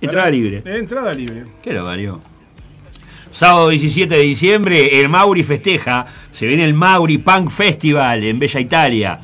Entrada 0.00 0.30
libre. 0.30 0.62
Eh, 0.64 0.78
entrada 0.78 1.12
libre. 1.14 1.44
¿Qué 1.62 1.72
lo 1.72 1.84
valió? 1.84 2.20
Sábado 3.30 3.70
17 3.70 4.14
de 4.14 4.20
diciembre, 4.20 5.00
el 5.00 5.08
Mauri 5.08 5.42
festeja. 5.42 6.04
Se 6.32 6.46
viene 6.46 6.64
el 6.64 6.74
Mauri 6.74 7.16
Punk 7.16 7.48
Festival 7.48 8.24
en 8.24 8.38
Bella 8.38 8.60
Italia. 8.60 9.20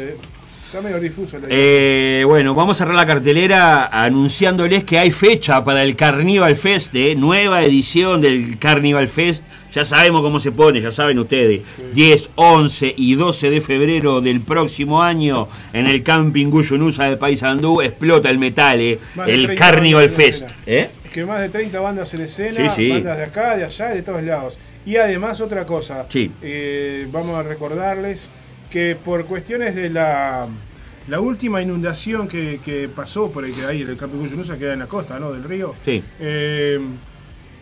Está 0.66 0.82
medio 0.82 1.00
difuso 1.00 1.38
la 1.38 1.48
Eh, 1.50 2.24
bueno, 2.26 2.54
vamos 2.56 2.76
a 2.76 2.80
cerrar 2.80 2.96
la 2.96 3.06
cartelera 3.06 3.86
anunciándoles 3.86 4.84
que 4.84 4.98
hay 4.98 5.12
fecha 5.12 5.64
para 5.64 5.84
el 5.84 5.96
Carnival 5.96 6.56
Fest, 6.56 6.94
eh, 6.96 7.16
nueva 7.16 7.64
edición 7.64 8.20
del 8.20 8.58
Carnival 8.58 9.08
Fest. 9.08 9.44
Ya 9.72 9.86
sabemos 9.86 10.22
cómo 10.22 10.40
se 10.40 10.52
pone, 10.52 10.82
ya 10.82 10.90
saben 10.92 11.20
ustedes. 11.20 11.62
10, 11.94 12.32
11 12.36 12.94
y 12.98 13.16
12 13.16 13.50
de 13.52 13.62
febrero 13.62 14.22
del 14.22 14.42
próximo 14.42 15.04
año 15.04 15.48
en 15.74 15.86
el 15.88 16.02
camping 16.02 16.48
Guyunusa 16.48 17.10
de 17.10 17.18
Paysandú 17.18 17.82
explota 17.82 18.30
el 18.30 18.40
metal, 18.40 18.80
eh, 18.82 19.00
el 19.28 19.44
30 19.46 19.56
Carnival 19.56 20.10
Fest. 20.10 20.50
¿eh? 20.66 20.90
Es 21.06 21.12
que 21.12 21.26
más 21.26 21.42
de 21.42 21.50
30 21.50 21.80
bandas 21.80 22.14
en 22.14 22.22
escena, 22.22 22.70
Sí, 22.70 22.70
sí. 22.76 22.90
bandas 22.92 23.18
de 23.18 23.24
acá, 23.24 23.56
de 23.56 23.66
allá, 23.66 23.90
de 23.90 24.02
todos 24.02 24.24
lados. 24.24 24.60
Y 24.86 24.96
además 24.98 25.40
otra 25.42 25.66
cosa, 25.66 26.06
Sí. 26.10 26.32
eh, 26.42 27.08
vamos 27.12 27.36
a 27.38 27.44
recordarles 27.44 28.30
que 28.70 28.96
por 28.96 29.26
cuestiones 29.26 29.76
de 29.76 29.90
la, 29.90 30.48
la 31.08 31.20
última 31.20 31.62
inundación 31.62 32.28
que, 32.28 32.60
que 32.64 32.88
pasó 32.90 33.32
por 33.32 33.46
el 33.46 33.54
que 33.54 33.66
hay 33.66 33.82
en 33.84 33.90
el 33.90 33.98
Camping 33.98 34.20
Cuyunusa, 34.20 34.54
que 34.54 34.60
queda 34.62 34.74
en 34.74 34.80
la 34.80 34.88
costa 34.88 35.20
¿no? 35.20 35.32
del 35.32 35.44
río, 35.44 35.76
Sí. 35.84 36.04
eh, 36.20 36.80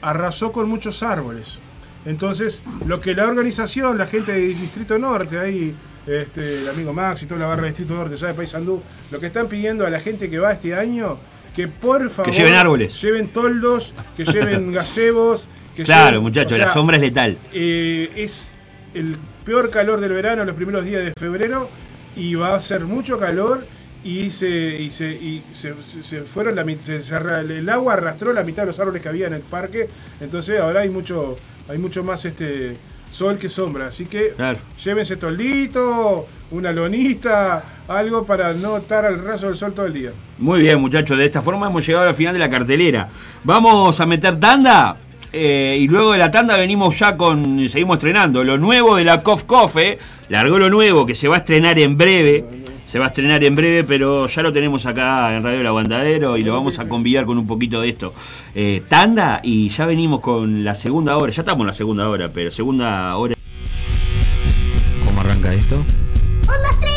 arrasó 0.02 0.52
con 0.52 0.68
muchos 0.70 1.04
árboles. 1.04 1.60
Entonces, 2.06 2.64
lo 2.86 3.00
que 3.00 3.14
la 3.16 3.26
organización, 3.28 3.98
la 3.98 4.06
gente 4.08 4.34
del 4.34 4.60
Distrito 4.60 4.98
Norte, 4.98 5.40
ahí, 5.40 5.74
este, 6.06 6.62
el 6.64 6.70
amigo 6.70 6.92
Max 6.92 7.24
y 7.24 7.26
toda 7.28 7.40
la 7.40 7.48
barra 7.48 7.62
del 7.64 7.72
Distrito 7.72 7.94
Norte, 7.94 8.18
ya 8.18 8.28
de 8.28 8.34
Paysandú, 8.34 8.82
lo 9.12 9.20
que 9.20 9.28
están 9.28 9.48
pidiendo 9.48 9.86
a 9.86 9.90
la 9.90 10.00
gente 10.00 10.30
que 10.30 10.38
va 10.38 10.52
este 10.52 10.76
año, 10.76 11.18
que 11.56 11.68
por 11.70 12.10
favor 12.10 12.34
lleven 12.34 12.56
árboles. 12.56 13.02
lleven 13.02 13.30
toldos, 13.30 13.94
que 14.18 14.26
lleven 14.26 14.72
gazebos, 14.74 15.48
que 15.74 15.84
Claro, 15.84 16.22
muchachos, 16.22 16.54
o 16.54 16.56
sea, 16.58 16.66
la 16.66 16.74
sombra 16.74 16.98
es 16.98 17.02
letal. 17.04 17.38
eh, 17.54 18.12
es 18.18 18.48
el 18.94 19.16
peor 19.44 19.70
calor 19.70 20.00
del 20.00 20.14
verano, 20.14 20.46
los 20.46 20.56
primeros 20.56 20.86
días 20.86 21.04
de 21.04 21.14
febrero, 21.20 21.70
y 22.16 22.36
va 22.36 22.54
a 22.56 22.62
ser 22.62 22.82
mucho 22.86 23.18
calor. 23.18 23.66
Y 24.06 24.32
se, 24.32 24.48
y 24.82 24.90
se, 24.92 25.12
y 25.14 25.44
se, 25.52 25.74
fueron 26.24 26.56
la, 26.58 26.66
se- 26.82 26.98
el 27.58 27.70
agua 27.70 27.94
arrastró 27.94 28.34
la 28.34 28.44
mitad 28.44 28.64
de 28.64 28.68
los 28.68 28.80
árboles 28.82 29.02
que 29.02 29.08
había 29.08 29.28
en 29.28 29.34
el 29.34 29.42
parque. 29.44 29.88
Entonces 30.20 30.60
ahora 30.60 30.82
hay 30.82 30.90
mucho, 30.90 31.38
hay 31.70 31.78
mucho 31.78 32.04
más 32.04 32.26
este 32.26 32.76
sol 33.10 33.38
que 33.38 33.48
sombra. 33.48 33.88
Así 33.88 34.06
que 34.06 34.32
Claro. 34.36 34.60
llévense 34.84 35.16
toldito, 35.16 36.28
una 36.52 36.74
lonita, 36.74 37.64
algo 37.88 38.26
para 38.26 38.54
no 38.54 38.76
estar 38.76 39.06
al 39.06 39.24
raso 39.24 39.48
del 39.48 39.56
sol 39.56 39.74
todo 39.74 39.86
el 39.86 39.94
día. 39.94 40.12
Muy 40.38 40.60
bien, 40.60 40.82
muchachos. 40.82 41.18
De 41.18 41.24
esta 41.24 41.42
forma 41.42 41.68
hemos 41.68 41.88
llegado 41.88 42.06
al 42.10 42.14
final 42.16 42.34
de 42.34 42.40
la 42.40 42.50
cartelera. 42.50 43.08
Vamos 43.46 44.02
a 44.02 44.06
meter 44.06 44.38
tanda. 44.38 44.98
Eh, 45.34 45.78
y 45.80 45.88
luego 45.88 46.12
de 46.12 46.20
la 46.20 46.30
tanda 46.30 46.56
venimos 46.56 46.98
ya 46.98 47.18
con. 47.18 47.68
Seguimos 47.68 47.98
estrenando. 47.98 48.44
Lo 48.44 48.58
nuevo 48.58 48.96
de 48.96 49.04
la 49.04 49.22
Cof 49.22 49.44
Cof, 49.46 49.78
eh. 49.78 49.98
Largó 50.30 50.60
lo 50.60 50.70
nuevo 50.70 51.06
que 51.06 51.16
se 51.16 51.28
va 51.28 51.36
a 51.36 51.40
estrenar 51.40 51.80
en 51.80 51.98
breve. 51.98 52.46
Se 52.86 53.00
va 53.00 53.06
a 53.06 53.08
estrenar 53.08 53.44
en 53.44 53.56
breve, 53.56 53.84
pero 53.84 54.28
ya 54.28 54.44
lo 54.44 54.54
tenemos 54.54 54.86
acá 54.86 55.36
en 55.36 55.44
Radio 55.44 55.62
El 55.62 55.68
Aguantadero 55.68 56.38
y 56.38 56.44
lo 56.44 56.54
vamos 56.54 56.78
a 56.78 56.88
convidar 56.88 57.26
con 57.26 57.40
un 57.40 57.48
poquito 57.48 57.82
de 57.82 57.90
esto. 57.90 58.14
Eh, 58.54 58.84
tanda 58.88 59.40
y 59.44 59.70
ya 59.70 59.88
venimos 59.88 60.20
con 60.20 60.64
la 60.64 60.76
segunda 60.76 61.18
hora. 61.18 61.32
Ya 61.32 61.42
estamos 61.42 61.62
en 61.62 61.68
la 61.68 61.74
segunda 61.74 62.08
hora, 62.08 62.30
pero 62.32 62.52
segunda 62.52 63.16
hora. 63.18 63.36
¿Cómo 65.06 65.22
arranca 65.22 65.52
esto? 65.56 65.78
¡Un, 65.78 65.86
dos, 66.46 66.80
tres, 66.80 66.93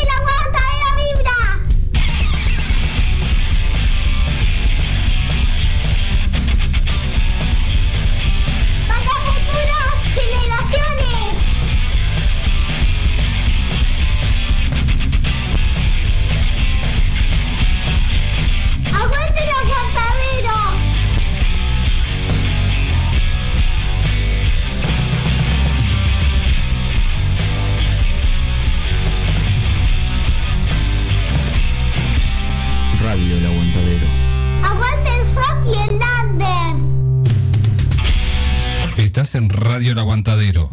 El 39.91 39.99
Aguantadero. 39.99 40.69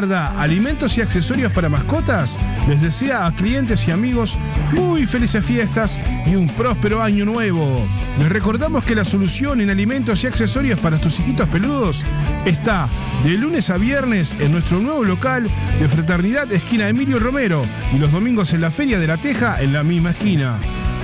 Alimentos 0.00 0.96
y 0.96 1.02
accesorios 1.02 1.52
para 1.52 1.68
mascotas, 1.68 2.38
les 2.66 2.80
desea 2.80 3.26
a 3.26 3.34
clientes 3.34 3.86
y 3.86 3.90
amigos 3.90 4.34
muy 4.72 5.04
felices 5.04 5.44
fiestas 5.44 6.00
y 6.26 6.36
un 6.36 6.46
próspero 6.46 7.02
año 7.02 7.26
nuevo. 7.26 7.86
Les 8.18 8.30
recordamos 8.30 8.82
que 8.84 8.94
la 8.94 9.04
solución 9.04 9.60
en 9.60 9.68
alimentos 9.68 10.24
y 10.24 10.26
accesorios 10.26 10.80
para 10.80 10.98
tus 10.98 11.18
hijitos 11.18 11.46
peludos 11.50 12.02
está 12.46 12.88
de 13.24 13.36
lunes 13.36 13.68
a 13.68 13.76
viernes 13.76 14.34
en 14.40 14.52
nuestro 14.52 14.78
nuevo 14.78 15.04
local 15.04 15.50
de 15.78 15.88
Fraternidad 15.88 16.50
Esquina 16.50 16.88
Emilio 16.88 17.20
Romero 17.20 17.60
y 17.94 17.98
los 17.98 18.10
domingos 18.10 18.54
en 18.54 18.62
la 18.62 18.70
Feria 18.70 18.98
de 18.98 19.06
la 19.06 19.18
Teja 19.18 19.60
en 19.60 19.74
la 19.74 19.82
misma 19.82 20.12
esquina. 20.12 20.58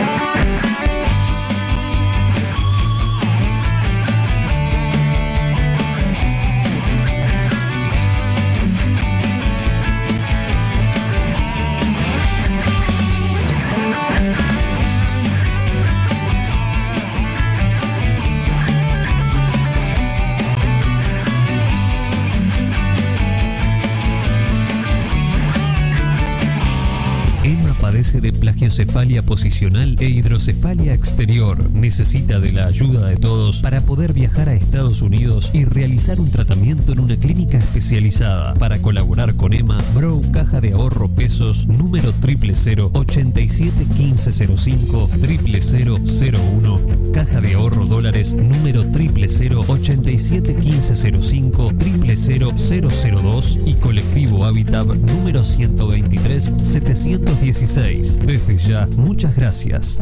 plagiocefalia 28.72 29.22
posicional 29.22 29.98
e 30.00 30.06
hidrocefalia 30.06 30.94
exterior. 30.94 31.70
Necesita 31.72 32.40
de 32.40 32.54
la 32.54 32.68
ayuda 32.68 33.10
de 33.10 33.18
todos 33.18 33.60
para 33.62 33.82
poder 33.82 34.14
viajar 34.14 34.48
a 34.48 34.54
Estados 34.54 35.02
Unidos 35.02 35.50
y 35.52 35.66
realizar 35.66 36.22
un 36.22 36.32
tratamiento 36.32 36.94
en 36.94 37.02
una 37.02 37.18
clínica 37.18 37.58
especializada. 37.58 38.54
Para 38.54 38.82
colaborar 38.82 39.36
con 39.36 39.52
Emma, 39.52 39.78
Brow 39.94 40.24
Caja 40.32 40.62
de 40.62 40.72
Ahorro 40.72 41.10
Pesos 41.10 41.68
número 41.68 42.14
000 42.22 42.92
87 42.94 43.86
1505 43.86 45.10
00001 45.20 46.82
Caja 47.12 47.42
de 47.42 47.54
Ahorro 47.56 47.86
Dólares 47.86 48.32
número 48.34 48.84
000 48.84 49.66
87 49.68 50.54
1505 50.54 51.74
00002 51.74 53.60
y 53.66 53.74
Colectivo 53.74 54.46
Habitat 54.46 54.88
número 54.88 55.44
123 55.44 56.52
716. 56.62 58.20
Desde 58.26 58.61
muchas 58.98 59.36
gracias. 59.36 60.00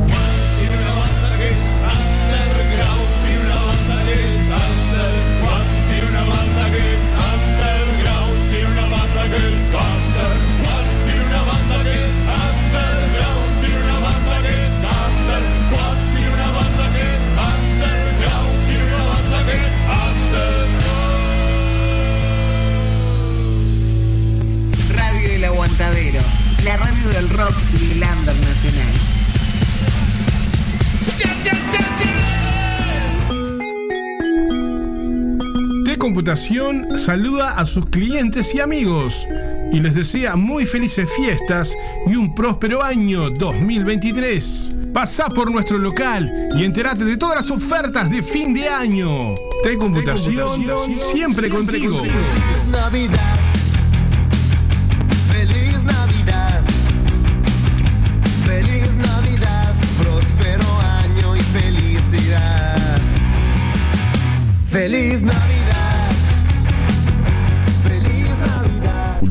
Saluda 36.35 37.53
a 37.53 37.65
sus 37.65 37.87
clientes 37.87 38.53
y 38.53 38.59
amigos 38.59 39.27
y 39.73 39.79
les 39.79 39.95
desea 39.95 40.35
muy 40.35 40.67
felices 40.67 41.09
fiestas 41.15 41.75
y 42.05 42.15
un 42.17 42.35
próspero 42.35 42.83
año 42.83 43.31
2023. 43.31 44.91
Pasá 44.93 45.27
por 45.27 45.49
nuestro 45.49 45.79
local 45.79 46.49
y 46.55 46.65
entérate 46.65 47.03
de 47.03 47.17
todas 47.17 47.37
las 47.37 47.49
ofertas 47.49 48.11
de 48.11 48.21
fin 48.21 48.53
de 48.53 48.69
año. 48.69 49.19
T-Computación 49.63 50.67
siempre 50.99 51.49
contigo. 51.49 51.97
Feliz 52.03 52.67
Navidad. 52.69 53.39
Feliz 55.31 55.83
Navidad. 55.83 56.61
Feliz 58.45 58.95
Navidad. 58.97 59.73
Próspero 59.99 60.79
año 60.79 61.35
y 61.35 61.39
felicidad. 61.39 62.99
Feliz 64.67 65.23
Navidad. 65.23 65.48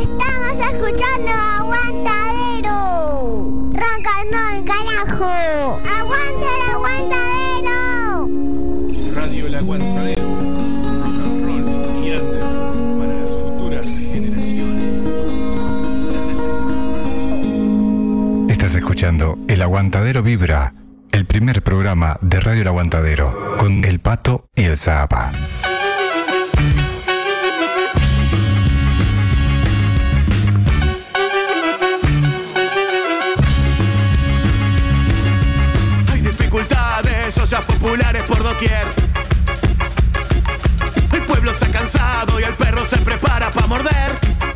Estamos 0.00 0.56
escuchando 0.72 1.30
Aguantadero. 1.58 2.72
carajo! 4.64 5.80
¡Aguanta 5.98 6.46
el 6.56 6.62
aguantadero! 6.74 7.76
Radio 9.14 9.46
El 9.46 9.54
Aguantadero. 9.54 10.22
Rock 10.22 11.18
and 11.20 11.44
roll 11.44 12.04
y 12.04 12.10
under 12.12 12.42
para 12.98 13.14
las 13.20 13.30
futuras 13.30 13.90
generaciones. 13.98 15.14
Estás 18.48 18.74
escuchando 18.74 19.38
El 19.48 19.62
Aguantadero 19.62 20.22
Vibra, 20.22 20.74
el 21.12 21.26
primer 21.26 21.62
programa 21.62 22.16
de 22.20 22.40
Radio 22.40 22.62
El 22.62 22.68
Aguantadero, 22.68 23.56
con 23.58 23.84
El 23.84 24.00
Pato 24.00 24.46
y 24.54 24.64
el 24.64 24.76
Zapa. 24.78 25.32
Dificultades, 36.52 37.38
ollas 37.38 37.64
populares 37.64 38.22
por 38.24 38.42
doquier. 38.42 38.86
El 41.12 41.22
pueblo 41.22 41.50
está 41.50 41.66
cansado 41.68 42.38
y 42.40 42.42
el 42.42 42.52
perro 42.52 42.86
se 42.86 42.98
prepara 42.98 43.50
para 43.50 43.66
morder. 43.66 44.51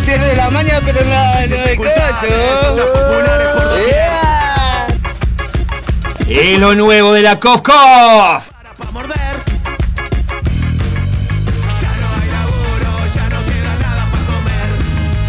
Pierde 0.00 0.36
la 0.36 0.50
maña, 0.50 0.80
pero 0.84 1.00
no, 1.04 1.10
no 1.10 1.16
hay 1.34 1.50
Es 6.28 6.58
lo 6.58 6.74
nuevo 6.74 7.12
de 7.12 7.22
la 7.22 7.38
Kof 7.38 7.62
Kof. 7.62 8.50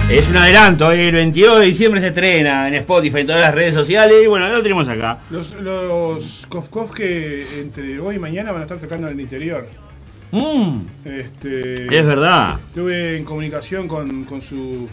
Es 0.09 0.29
un 0.29 0.37
adelanto, 0.37 0.91
eh, 0.91 1.07
el 1.07 1.15
22 1.15 1.59
de 1.59 1.65
diciembre 1.65 1.99
se 1.99 2.07
estrena 2.07 2.67
en 2.67 2.75
Spotify, 2.75 3.21
en 3.21 3.27
todas 3.27 3.41
las 3.41 3.55
redes 3.55 3.73
sociales. 3.73 4.17
Y 4.23 4.27
bueno, 4.27 4.47
lo 4.47 4.61
tenemos 4.61 4.87
acá. 4.87 5.17
Los, 5.31 5.55
los 5.55 6.45
Kof 6.47 6.69
Kof 6.69 6.91
que 6.91 7.59
entre 7.59 7.99
hoy 7.99 8.17
y 8.17 8.19
mañana 8.19 8.51
van 8.51 8.61
a 8.61 8.65
estar 8.65 8.77
tocando 8.77 9.07
en 9.07 9.13
el 9.13 9.19
interior. 9.19 9.67
Mm. 10.33 10.87
Este, 11.05 11.99
Es 11.99 12.05
verdad. 12.07 12.59
Estuve 12.69 13.17
en 13.17 13.23
comunicación 13.23 13.87
con, 13.87 14.25
con 14.25 14.41
su 14.41 14.89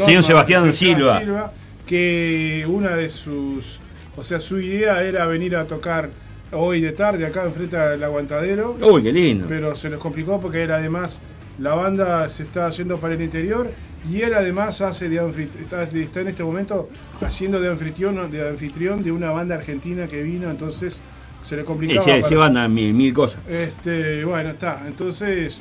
Señor 0.00 0.24
Sebastián 0.24 0.72
Silva. 0.72 1.52
que 1.86 2.64
una 2.66 2.96
de 2.96 3.08
sus, 3.08 3.78
o 4.16 4.22
sea, 4.22 4.40
su 4.40 4.58
idea 4.60 5.02
era 5.04 5.26
venir 5.26 5.54
a 5.54 5.64
tocar 5.66 6.10
hoy 6.50 6.80
de 6.80 6.90
tarde 6.90 7.24
acá 7.24 7.44
enfrente 7.44 7.76
al 7.76 8.02
aguantadero. 8.02 8.76
Uy, 8.80 9.04
qué 9.04 9.12
lindo. 9.12 9.46
Pero 9.48 9.76
se 9.76 9.90
les 9.90 9.98
complicó 10.00 10.40
porque 10.40 10.64
él 10.64 10.72
además 10.72 11.20
la 11.60 11.74
banda 11.74 12.28
se 12.28 12.42
está 12.42 12.68
yendo 12.70 12.98
para 12.98 13.14
el 13.14 13.22
interior 13.22 13.70
y 14.10 14.22
él 14.22 14.34
además 14.34 14.80
hace 14.80 15.08
de 15.08 15.48
está, 15.62 15.84
está 15.84 16.20
en 16.20 16.28
este 16.28 16.42
momento 16.42 16.88
haciendo 17.20 17.60
de 17.60 17.70
anfitrión 17.70 18.28
de 18.30 18.48
anfitrión 18.48 19.04
de 19.04 19.12
una 19.12 19.30
banda 19.30 19.54
argentina 19.54 20.08
que 20.08 20.22
vino, 20.24 20.50
entonces 20.50 21.00
se 21.44 21.54
le 21.54 21.62
Sí, 21.62 21.66
complicaba. 21.66 22.02
se, 22.04 22.10
para- 22.10 22.28
se 22.28 22.34
van 22.34 22.56
a 22.56 22.66
mil, 22.68 22.92
mil 22.92 23.14
cosas. 23.14 23.40
este, 23.48 24.24
bueno, 24.24 24.50
está. 24.50 24.82
Entonces, 24.88 25.60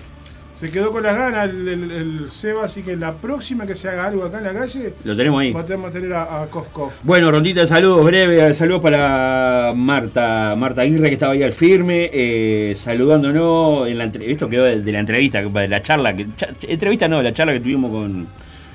se 0.55 0.69
quedó 0.71 0.91
con 0.91 1.03
las 1.03 1.17
ganas 1.17 1.49
el, 1.49 1.67
el- 1.67 1.91
el 1.91 2.31
Seba, 2.31 2.63
así 2.65 2.83
que 2.83 2.95
la 2.95 3.11
próxima 3.13 3.65
que 3.65 3.75
se 3.75 3.89
haga 3.89 4.05
algo 4.07 4.23
acá 4.23 4.37
en 4.37 4.43
la 4.45 4.53
calle, 4.53 4.93
Lo 5.03 5.15
tenemos 5.15 5.41
ahí. 5.41 5.51
vamos 5.51 5.89
a 5.89 5.91
tener 5.91 6.13
a, 6.13 6.43
a 6.43 6.45
Kof 6.47 6.69
Kof. 6.69 6.93
Bueno, 7.03 7.29
rondita 7.31 7.61
de 7.61 7.67
saludos 7.67 8.05
breve, 8.05 8.53
saludos 8.53 8.81
para 8.81 9.73
Marta, 9.75 10.55
Marta 10.57 10.81
Aguirre 10.83 11.07
que 11.09 11.13
estaba 11.15 11.33
ahí 11.33 11.43
al 11.43 11.53
firme, 11.53 12.09
eh, 12.13 12.75
saludándonos 12.77 13.87
en 13.89 13.97
la 13.97 14.05
esto 14.05 14.47
quedó 14.49 14.63
de, 14.63 14.81
de 14.81 14.91
la 14.91 14.99
entrevista, 14.99 15.41
de 15.41 15.67
la 15.67 15.81
charla, 15.81 16.15
que, 16.15 16.27
cha- 16.37 16.49
entrevista 16.67 17.07
no, 17.09 17.21
la 17.21 17.33
charla 17.33 17.51
que 17.53 17.59
tuvimos 17.59 17.91
con, 17.91 18.27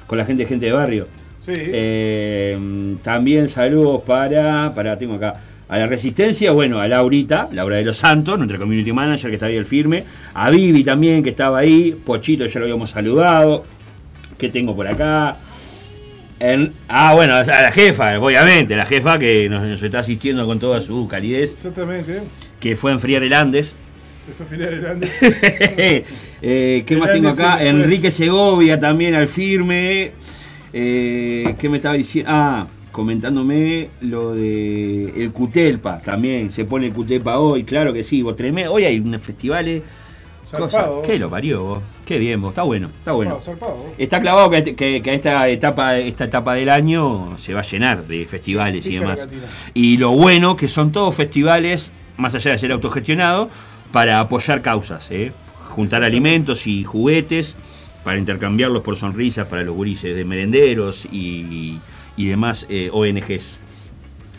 con 0.06 0.18
la 0.18 0.24
gente 0.26 0.44
gente 0.46 0.66
de 0.66 0.72
barrio. 0.72 1.06
Sí. 1.40 1.52
Eh, 1.56 2.96
también 3.02 3.48
saludos 3.48 4.02
para, 4.02 4.74
para 4.74 4.98
tengo 4.98 5.14
acá, 5.14 5.34
a 5.68 5.78
la 5.78 5.86
Resistencia, 5.86 6.50
bueno, 6.52 6.80
a 6.80 6.88
Laurita, 6.88 7.48
Laura 7.52 7.76
de 7.76 7.84
los 7.84 7.96
Santos, 7.96 8.38
nuestra 8.38 8.58
community 8.58 8.92
manager 8.92 9.30
que 9.30 9.34
está 9.36 9.46
ahí 9.46 9.56
el 9.56 9.66
firme, 9.66 10.04
a 10.34 10.50
Vivi 10.50 10.82
también 10.84 11.22
que 11.22 11.30
estaba 11.30 11.58
ahí, 11.58 11.94
Pochito 12.04 12.46
ya 12.46 12.60
lo 12.60 12.66
habíamos 12.66 12.90
saludado, 12.90 13.64
¿qué 14.38 14.48
tengo 14.48 14.74
por 14.74 14.86
acá? 14.86 15.36
En- 16.40 16.72
ah, 16.88 17.14
bueno, 17.14 17.34
a 17.34 17.42
la 17.44 17.72
jefa, 17.72 18.18
obviamente, 18.18 18.76
la 18.76 18.86
jefa 18.86 19.18
que 19.18 19.48
nos, 19.48 19.62
nos 19.62 19.82
está 19.82 19.98
asistiendo 19.98 20.46
con 20.46 20.58
toda 20.58 20.80
su 20.80 21.06
calidez, 21.08 21.52
Exactamente. 21.52 22.20
que 22.60 22.76
fue 22.76 22.92
a 22.92 22.94
enfriar 22.94 23.22
el 23.22 23.32
Andes. 23.32 23.74
Que. 25.20 26.04
Eh, 26.42 26.84
¿Qué 26.86 26.94
El 26.94 27.00
más 27.00 27.10
tengo 27.10 27.30
acá? 27.30 27.64
Enrique 27.64 28.10
Segovia 28.10 28.78
también 28.78 29.14
al 29.14 29.26
firme. 29.26 30.12
Eh, 30.72 31.54
¿Qué 31.58 31.68
me 31.68 31.78
estaba 31.78 31.94
diciendo? 31.94 32.30
Ah, 32.32 32.66
comentándome 33.02 33.90
lo 34.00 34.34
de 34.34 35.22
el 35.22 35.30
Cutelpa 35.32 36.00
también. 36.00 36.50
Se 36.50 36.64
pone 36.64 36.86
el 36.86 36.92
Cutelpa 36.92 37.38
hoy, 37.38 37.62
claro 37.62 37.92
que 37.92 38.02
sí. 38.02 38.22
Vos 38.22 38.34
tremendo. 38.34 38.72
Hoy 38.72 38.84
hay 38.86 38.98
unos 38.98 39.22
festivales. 39.22 39.82
Zarpado. 40.44 41.02
¿Qué 41.02 41.16
lo 41.18 41.30
parió 41.30 41.62
vos? 41.62 41.82
Qué 42.04 42.18
bien 42.18 42.40
vos. 42.40 42.50
Está 42.50 42.62
bueno, 42.62 42.88
está 42.98 43.12
bueno. 43.12 43.38
Zarpado. 43.40 43.84
Está 43.98 44.20
clavado 44.20 44.50
que, 44.50 44.74
que- 44.74 45.00
que 45.02 45.14
esta 45.14 45.48
etapa, 45.48 45.96
esta 45.98 46.24
etapa 46.24 46.54
del 46.54 46.70
año 46.70 47.36
se 47.38 47.54
va 47.54 47.60
a 47.60 47.62
llenar 47.64 48.04
de 48.08 48.26
festivales 48.26 48.84
y 48.86 48.94
demás. 48.96 49.28
Y 49.74 49.96
lo 49.98 50.10
bueno 50.10 50.56
que 50.56 50.66
son 50.68 50.90
todos 50.90 51.14
festivales, 51.14 51.92
más 52.16 52.34
allá 52.34 52.50
de 52.50 52.58
ser 52.58 52.72
autogestionados, 52.72 53.48
para 53.92 54.18
apoyar 54.20 54.60
causas, 54.60 55.08
¿eh? 55.12 55.30
juntar 55.68 56.02
alimentos 56.02 56.66
y 56.66 56.82
juguetes 56.82 57.54
para 58.02 58.18
intercambiarlos 58.18 58.82
por 58.82 58.96
sonrisas 58.96 59.46
para 59.46 59.62
los 59.62 59.74
gurises 59.76 60.16
de 60.16 60.24
merenderos 60.24 61.04
y, 61.12 61.78
y 62.18 62.26
demás 62.26 62.66
eh, 62.68 62.90
ONGs. 62.92 63.58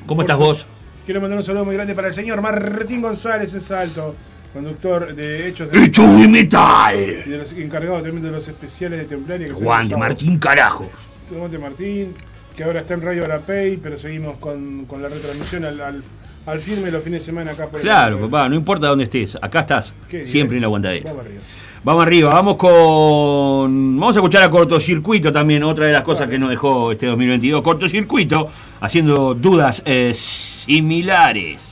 ¿Cómo 0.06 0.22
estás 0.22 0.38
vos? 0.38 0.68
Quiero 1.06 1.22
mandar 1.22 1.40
un 1.40 1.44
saludo 1.44 1.66
muy 1.66 1.74
grande 1.76 1.96
para 1.96 2.10
el 2.10 2.14
señor 2.14 2.40
Martín 2.42 3.02
González 3.02 3.52
en 3.56 3.62
Salto, 3.62 4.16
conductor 4.54 5.16
de 5.16 5.48
Hechos 5.48 5.72
de 5.72 5.84
¡Hecho 5.86 6.04
de 6.04 6.28
metal! 6.28 6.94
y 7.26 7.30
de 7.30 7.38
los 7.40 7.52
encargados 7.54 8.04
también 8.04 8.24
de 8.24 8.32
los 8.32 8.48
especiales 8.48 9.00
de 9.00 9.06
Templaria. 9.06 9.48
que 9.48 9.54
hacen 9.54 9.90
los 9.90 10.00
Martín, 10.00 10.38
carajo. 10.38 10.84
sábados. 10.90 11.32
Aguante 11.32 11.58
Martín, 11.58 12.14
que 12.56 12.64
ahora 12.64 12.82
está 12.82 12.94
en 12.96 13.02
Radio 13.02 13.24
Arapey, 13.26 13.78
pero 13.78 13.98
seguimos 13.98 14.38
con, 14.38 14.86
con 14.86 15.02
la 15.02 15.10
retransmisión 15.10 15.66
al, 15.66 15.80
al, 15.82 16.04
al 16.46 16.60
firme 16.60 16.92
los 16.92 17.04
fines 17.04 17.22
de 17.22 17.26
semana 17.26 17.52
acá 17.52 17.68
por 17.68 17.80
el- 17.80 17.86
Claro, 17.86 18.20
papá, 18.22 18.50
no 18.50 18.56
importa 18.56 18.88
dónde 18.88 19.06
estés, 19.06 19.38
acá 19.42 19.62
estás, 19.62 19.94
Qué 20.10 20.26
siempre 20.26 20.58
en 20.58 20.62
la 20.62 20.68
aguantadera. 20.68 21.10
Vamos 21.12 21.26
arriba. 21.26 21.42
Vamos 21.82 22.06
arriba, 22.06 22.34
vamos 22.34 22.56
con. 22.56 23.98
Vamos 23.98 24.16
a 24.16 24.20
escuchar 24.20 24.44
a 24.44 24.50
Cortocircuito 24.50 25.32
también, 25.32 25.64
otra 25.64 25.86
de 25.86 25.94
las 25.94 26.04
cosas 26.04 26.30
que 26.30 26.38
nos 26.38 26.50
dejó 26.50 26.92
este 26.92 27.06
2022. 27.06 27.62
Cortocircuito, 27.62 28.50
haciendo 28.82 29.34
dudas 29.34 29.82
eh, 29.86 30.14
similares. 30.14 31.69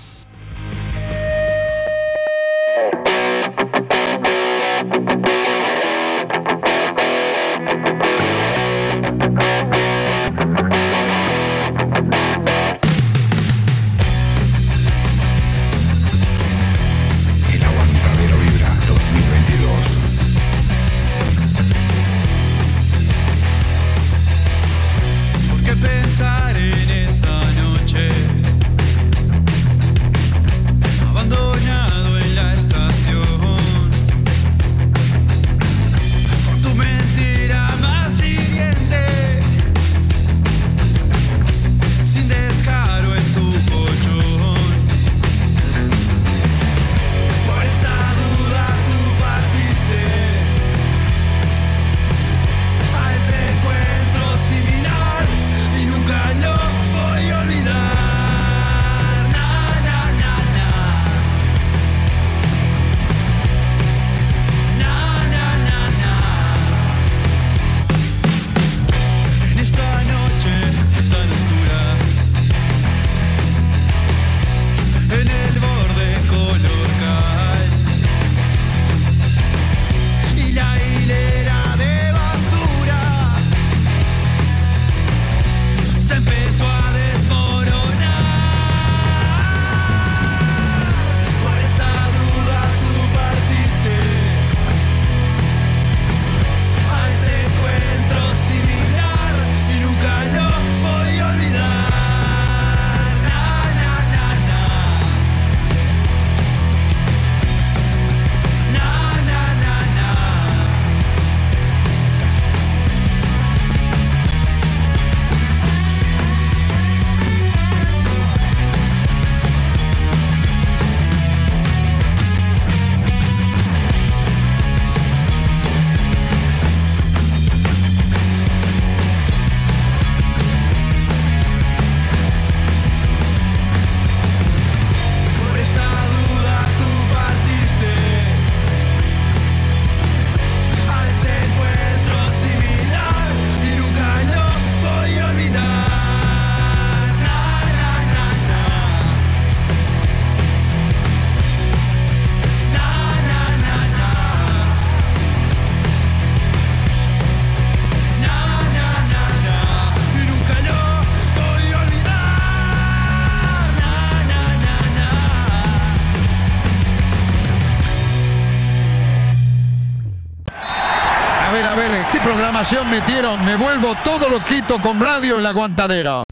Metieron? 172.88 173.43
Me 173.45 173.55
vuelvo 173.55 173.95
todo 174.03 174.30
loquito 174.30 174.80
con 174.81 174.99
radio 174.99 175.38
en 175.38 175.43
la 175.43 175.49
aguantadera. 175.49 176.23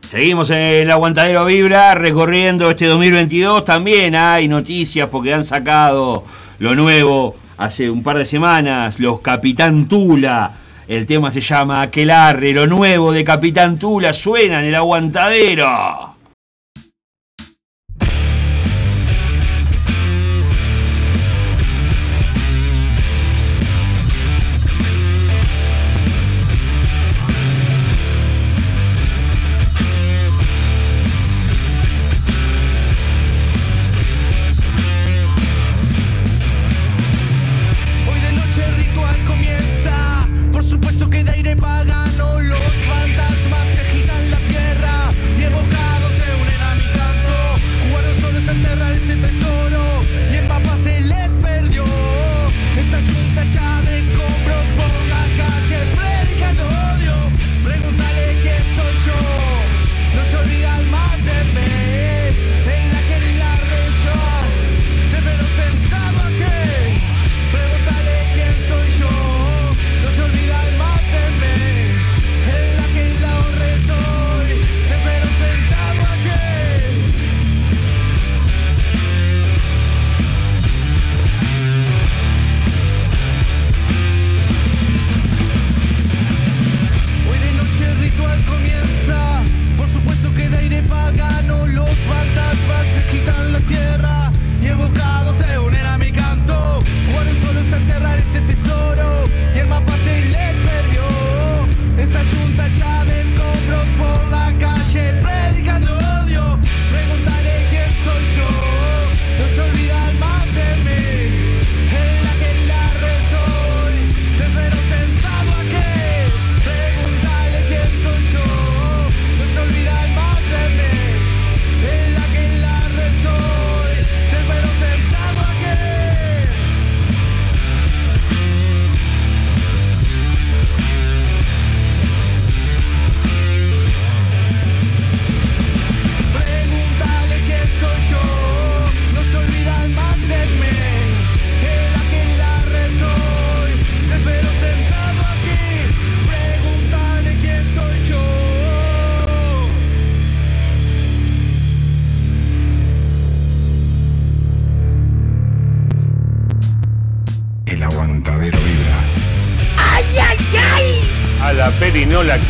Seguimos 0.00 0.50
en 0.50 0.58
el 0.58 0.90
Aguantadero 0.90 1.44
Vibra 1.44 1.94
recorriendo 1.94 2.68
este 2.68 2.86
2022. 2.86 3.64
También 3.64 4.16
hay 4.16 4.48
noticias 4.48 5.08
porque 5.08 5.32
han 5.32 5.44
sacado 5.44 6.24
lo 6.58 6.74
nuevo 6.74 7.36
hace 7.58 7.88
un 7.88 8.02
par 8.02 8.18
de 8.18 8.24
semanas, 8.24 8.98
los 8.98 9.20
Capitán 9.20 9.86
Tula. 9.86 10.52
El 10.88 11.06
tema 11.06 11.30
se 11.30 11.40
llama 11.40 11.82
Aquelarre, 11.82 12.52
lo 12.52 12.66
nuevo 12.66 13.12
de 13.12 13.22
Capitán 13.22 13.78
Tula 13.78 14.12
suena 14.12 14.58
en 14.58 14.66
el 14.66 14.74
Aguantadero. 14.74 16.09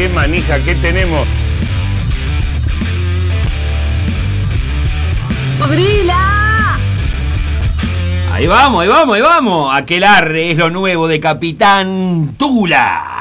Qué 0.00 0.08
manija 0.08 0.58
que 0.64 0.74
tenemos. 0.76 1.28
¡Brila! 5.68 6.78
Ahí 8.32 8.46
vamos, 8.46 8.82
ahí 8.82 8.88
vamos, 8.88 9.16
ahí 9.16 9.20
vamos. 9.20 9.76
Aquelarre 9.76 10.52
es 10.52 10.56
lo 10.56 10.70
nuevo 10.70 11.06
de 11.06 11.20
Capitán 11.20 12.34
Tula. 12.38 13.19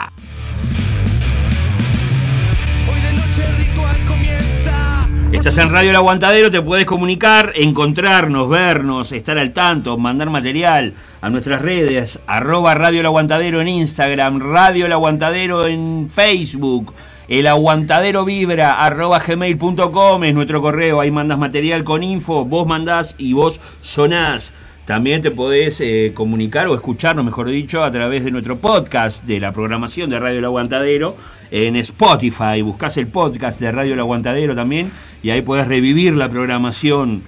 Estás 5.32 5.60
en 5.60 5.72
Radio 5.72 5.92
El 5.92 5.96
Aguantadero, 5.96 6.50
te 6.50 6.62
puedes 6.62 6.86
comunicar, 6.86 7.54
encontrarnos, 7.56 8.50
vernos, 8.50 9.12
estar 9.12 9.38
al 9.38 9.54
tanto, 9.54 9.96
mandar 9.98 10.30
material 10.32 10.94
a 11.22 11.30
nuestras 11.30 11.62
redes, 11.62 12.20
arroba 12.26 12.74
Radio 12.74 13.02
El 13.02 13.06
Aguantadero 13.06 13.62
en 13.62 13.68
Instagram, 13.68 14.40
Radio 14.40 14.88
El 14.88 14.94
Aguantadero 14.94 15.68
en 15.68 16.10
Facebook, 16.12 16.94
El 17.28 17.46
Aguantadero 17.46 18.26
Vibra, 18.26 18.84
arroba 18.84 19.20
gmail.com 19.20 20.24
es 20.24 20.34
nuestro 20.34 20.62
correo, 20.62 21.00
ahí 21.00 21.12
mandas 21.12 21.38
material 21.38 21.84
con 21.84 22.02
info, 22.02 22.44
vos 22.44 22.68
mandás 22.68 23.14
y 23.20 23.34
vos 23.34 23.60
sonás. 23.82 24.54
También 24.90 25.22
te 25.22 25.30
podés 25.30 25.82
eh, 25.82 26.14
comunicar 26.16 26.68
o 26.68 26.74
escucharnos, 26.74 27.24
mejor 27.24 27.48
dicho, 27.48 27.84
a 27.84 27.92
través 27.92 28.24
de 28.24 28.32
nuestro 28.32 28.58
podcast 28.58 29.24
de 29.24 29.40
la 29.40 29.52
programación 29.52 30.10
de 30.10 30.20
Radio 30.20 30.40
El 30.40 30.46
Aguantadero 30.46 31.16
en 31.52 31.76
Spotify. 31.76 32.64
Buscás 32.64 32.98
el 32.98 33.06
podcast 33.06 33.60
de 33.60 33.72
Radio 33.72 33.94
El 33.94 34.00
Aguantadero 34.00 34.56
también 34.56 34.92
y 35.22 35.30
ahí 35.30 35.44
podés 35.44 35.68
revivir 35.68 36.16
la 36.16 36.28
programación. 36.28 37.22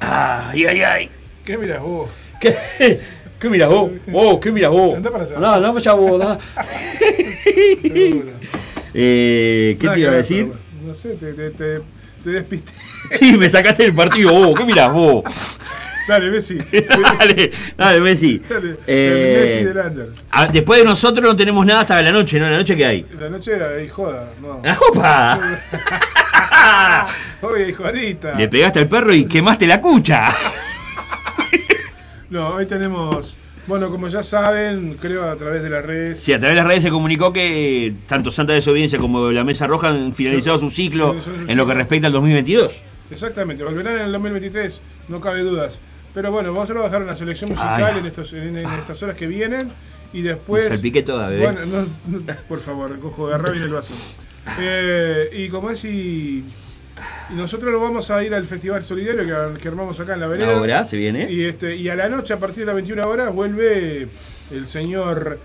¡Ay, 0.00 0.64
ay, 0.64 0.80
ay! 0.82 1.10
¿Qué 1.44 1.56
miras 1.56 1.80
vos? 1.80 2.10
¿Qué, 2.40 2.56
¿Qué 3.38 3.48
miras 3.48 3.68
vos? 3.68 3.92
Oh, 4.12 4.40
¿qué 4.40 4.50
miras 4.50 4.72
vos? 4.72 4.96
Andá 4.96 5.12
para 5.12 5.22
allá. 5.22 5.38
No, 5.38 5.60
no, 5.60 5.74
para 5.74 5.92
vos. 5.92 6.18
da. 6.18 6.38
Eh, 8.96 9.76
¿Qué 9.80 9.86
Nada 9.86 9.94
te 9.94 10.00
iba 10.00 10.08
a 10.08 10.12
ver, 10.12 10.22
decir? 10.22 10.52
No 10.84 10.94
sé, 10.94 11.14
te, 11.14 11.32
te, 11.34 11.50
te, 11.50 11.80
te 12.22 12.30
despisté. 12.30 12.72
Sí, 13.10 13.36
me 13.36 13.48
sacaste 13.48 13.84
del 13.84 13.94
partido 13.94 14.32
vos. 14.32 14.54
¿Qué 14.56 14.64
mirás 14.64 14.92
vos? 14.92 15.24
Dale, 16.06 16.30
Messi. 16.30 16.58
dale, 17.18 17.50
dale, 17.76 18.00
Messi. 18.00 18.40
Dale, 18.48 18.76
Eh, 18.86 19.34
el 19.36 19.42
Messi 19.42 19.64
del 19.64 19.86
under. 19.86 20.08
ah, 20.30 20.46
después 20.52 20.80
de 20.80 20.84
nosotros 20.84 21.24
no 21.24 21.34
tenemos 21.36 21.64
nada 21.64 21.80
hasta 21.80 22.02
la 22.02 22.12
noche, 22.12 22.38
¿no? 22.38 22.48
¿La 22.48 22.58
noche 22.58 22.76
qué 22.76 22.84
hay? 22.86 23.06
La 23.18 23.28
noche 23.30 23.52
ahí 23.62 23.88
joda, 23.88 24.30
no. 24.42 24.60
¡Opa! 24.90 25.58
Oye, 27.42 27.72
jodita. 27.72 28.34
Le 28.34 28.48
pegaste 28.48 28.80
al 28.80 28.88
perro 28.88 29.12
y 29.12 29.24
quemaste 29.24 29.66
la 29.66 29.80
cucha. 29.80 30.28
No, 32.30 32.48
hoy 32.54 32.66
tenemos, 32.66 33.36
bueno, 33.66 33.90
como 33.90 34.08
ya 34.08 34.22
saben, 34.22 34.96
creo 35.00 35.30
a 35.30 35.36
través 35.36 35.62
de 35.62 35.70
las 35.70 35.84
redes. 35.84 36.20
Sí, 36.20 36.32
a 36.32 36.38
través 36.38 36.54
de 36.56 36.60
las 36.62 36.66
redes 36.66 36.82
se 36.82 36.90
comunicó 36.90 37.32
que 37.32 37.94
tanto 38.08 38.30
Santa 38.30 38.52
Desobediencia 38.54 38.98
como 38.98 39.30
la 39.30 39.44
Mesa 39.44 39.66
Roja 39.66 39.88
han 39.88 40.14
finalizado 40.14 40.58
su 40.58 40.70
ciclo 40.70 41.14
en 41.46 41.56
lo 41.56 41.66
que 41.66 41.74
respecta 41.74 42.08
al 42.08 42.12
2022. 42.12 42.82
Exactamente, 43.10 43.62
volverán 43.62 43.96
en 43.96 44.00
el 44.06 44.12
2023, 44.12 44.82
no 45.08 45.20
cabe 45.20 45.42
dudas. 45.42 45.80
Pero 46.14 46.30
bueno, 46.30 46.52
vamos 46.52 46.70
a 46.70 46.74
bajar 46.74 47.02
una 47.02 47.16
selección 47.16 47.50
musical 47.50 47.90
Ay. 47.92 47.98
en, 47.98 48.06
estos, 48.06 48.32
en, 48.32 48.56
en 48.56 48.66
estas 48.66 49.02
horas 49.02 49.16
que 49.16 49.26
vienen 49.26 49.70
y 50.12 50.22
después. 50.22 50.68
Salpiqué 50.68 51.02
toda, 51.02 51.28
bebé. 51.28 51.44
Bueno, 51.44 51.60
no, 51.66 52.18
no, 52.18 52.34
por 52.48 52.60
favor, 52.60 52.98
cojo, 53.00 53.26
agarrá 53.26 53.50
bien 53.50 53.64
el 53.64 53.72
vaso. 53.72 53.92
Eh, 54.60 55.28
y 55.32 55.48
como 55.48 55.70
es, 55.70 55.84
y, 55.84 56.44
y 57.30 57.34
nosotros 57.34 57.72
nos 57.72 57.82
vamos 57.82 58.10
a 58.10 58.22
ir 58.22 58.32
al 58.34 58.46
Festival 58.46 58.84
Solidario 58.84 59.54
que, 59.54 59.60
que 59.60 59.68
armamos 59.68 59.98
acá 59.98 60.14
en 60.14 60.20
la 60.20 60.28
vereda. 60.28 60.56
Ahora 60.56 60.84
se 60.84 60.96
viene. 60.96 61.30
Y, 61.30 61.44
este, 61.44 61.74
y 61.76 61.88
a 61.88 61.96
la 61.96 62.08
noche, 62.08 62.32
a 62.32 62.38
partir 62.38 62.60
de 62.60 62.66
las 62.66 62.74
21 62.76 63.08
horas, 63.08 63.34
vuelve 63.34 64.08
el 64.52 64.66
señor 64.68 65.40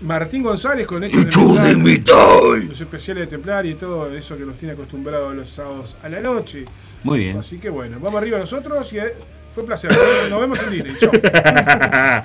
Martín 0.00 0.42
González 0.42 0.86
con 0.86 1.04
Hechos 1.04 1.26
Hechos 1.26 1.62
de 1.62 1.76
Metal, 1.76 2.66
Los 2.68 2.80
especiales 2.80 3.22
de 3.24 3.26
Templar 3.28 3.66
y 3.66 3.74
todo 3.74 4.12
eso 4.14 4.36
que 4.36 4.44
nos 4.44 4.56
tiene 4.56 4.74
acostumbrados 4.74 5.34
los 5.34 5.50
sábados 5.50 5.96
a 6.02 6.08
la 6.08 6.20
noche. 6.20 6.64
Muy 7.04 7.20
bien. 7.20 7.38
Así 7.38 7.58
que 7.58 7.70
bueno, 7.70 7.98
vamos 8.00 8.20
arriba 8.20 8.38
nosotros 8.38 8.92
y 8.92 8.98
eh, 8.98 9.14
fue 9.54 9.62
un 9.62 9.66
placer. 9.66 9.90
Nos 10.30 10.40
vemos 10.40 10.62
en 10.62 10.70
Disney. 10.70 10.96
Chau. 10.98 11.10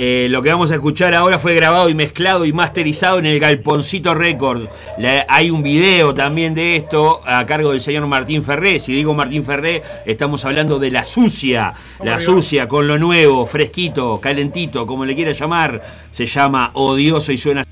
Eh, 0.00 0.28
lo 0.30 0.42
que 0.42 0.50
vamos 0.50 0.70
a 0.70 0.76
escuchar 0.76 1.12
ahora 1.12 1.40
fue 1.40 1.54
grabado 1.56 1.88
y 1.88 1.94
mezclado 1.94 2.44
y 2.44 2.52
masterizado 2.52 3.18
en 3.18 3.26
el 3.26 3.40
Galponcito 3.40 4.14
Record. 4.14 4.68
La- 4.96 5.26
hay 5.28 5.50
un 5.50 5.62
video 5.64 6.14
también 6.14 6.54
de 6.54 6.76
esto 6.76 7.20
a 7.26 7.44
cargo 7.46 7.72
del 7.72 7.80
señor 7.80 8.06
Martín 8.06 8.44
Ferré. 8.44 8.78
Si 8.78 8.92
digo 8.92 9.12
Martín 9.14 9.42
Ferré, 9.44 9.82
estamos 10.06 10.44
hablando 10.44 10.78
de 10.78 10.92
la 10.92 11.02
sucia. 11.02 11.74
La 12.04 12.20
sucia 12.20 12.68
con 12.68 12.86
lo 12.86 12.96
nuevo, 12.96 13.44
fresquito, 13.44 14.20
calentito, 14.20 14.86
como 14.86 15.04
le 15.04 15.16
quiera 15.16 15.32
llamar. 15.32 15.82
Se 16.12 16.26
llama 16.26 16.70
Odioso 16.74 17.32
y 17.32 17.38
suena. 17.38 17.64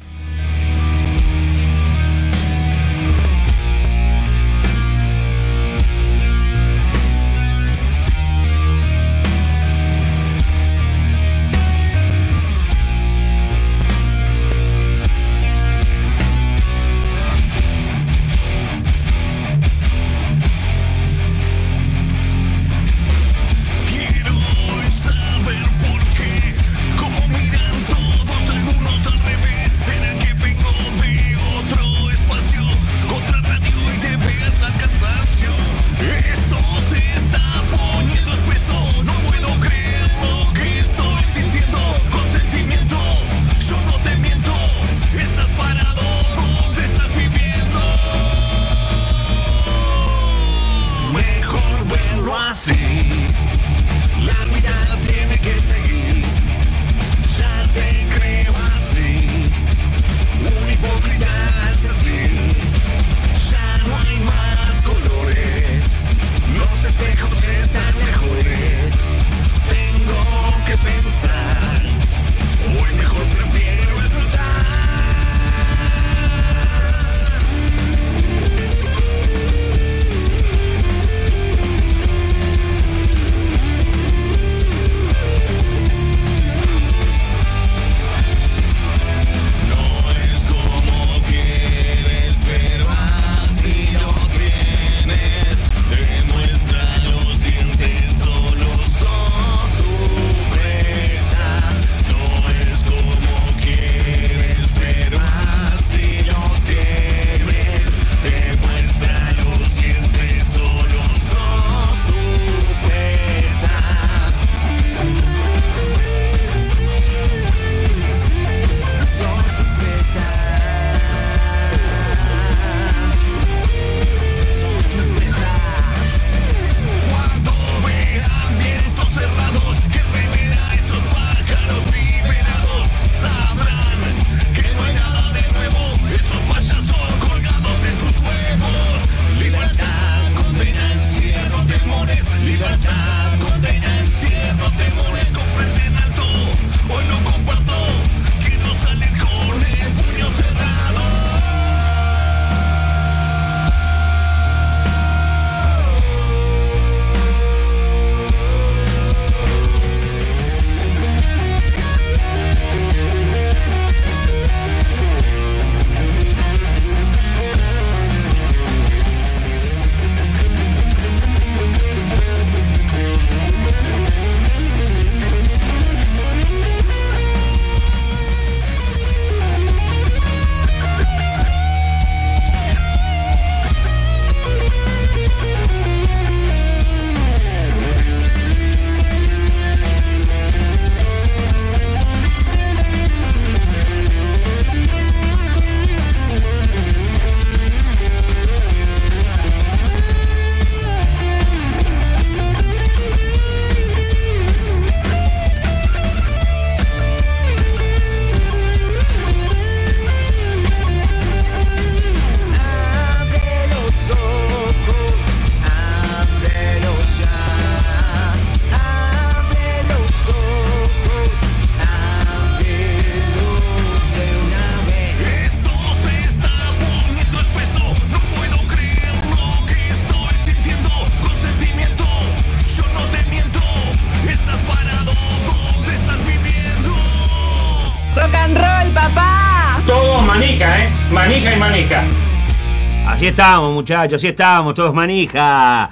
Así 243.27 243.32
estamos, 243.32 243.74
muchachos, 243.74 244.19
así 244.19 244.28
estamos, 244.28 244.73
todos 244.73 244.94
manija. 244.94 245.90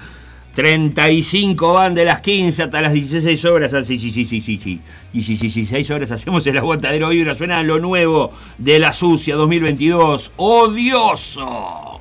35 0.55 1.73
van 1.73 1.93
de 1.93 2.05
las 2.05 2.21
15 2.21 2.63
hasta 2.63 2.81
las 2.81 2.93
16 2.93 3.45
horas. 3.47 3.75
Ah, 3.75 3.83
Sí, 3.83 3.99
sí, 3.99 4.13
sí, 4.13 4.25
sí, 4.25 4.41
sí, 4.41 4.57
sí. 4.57 4.81
16 5.13 5.91
horas 5.91 6.13
hacemos 6.13 6.47
el 6.47 6.59
aguantadero 6.59 7.09
vibra. 7.09 7.35
Suena 7.35 7.61
lo 7.65 7.81
nuevo 7.81 8.31
de 8.57 8.79
la 8.79 8.93
sucia 8.93 9.35
2022. 9.35 10.31
¡Odioso! 10.37 12.01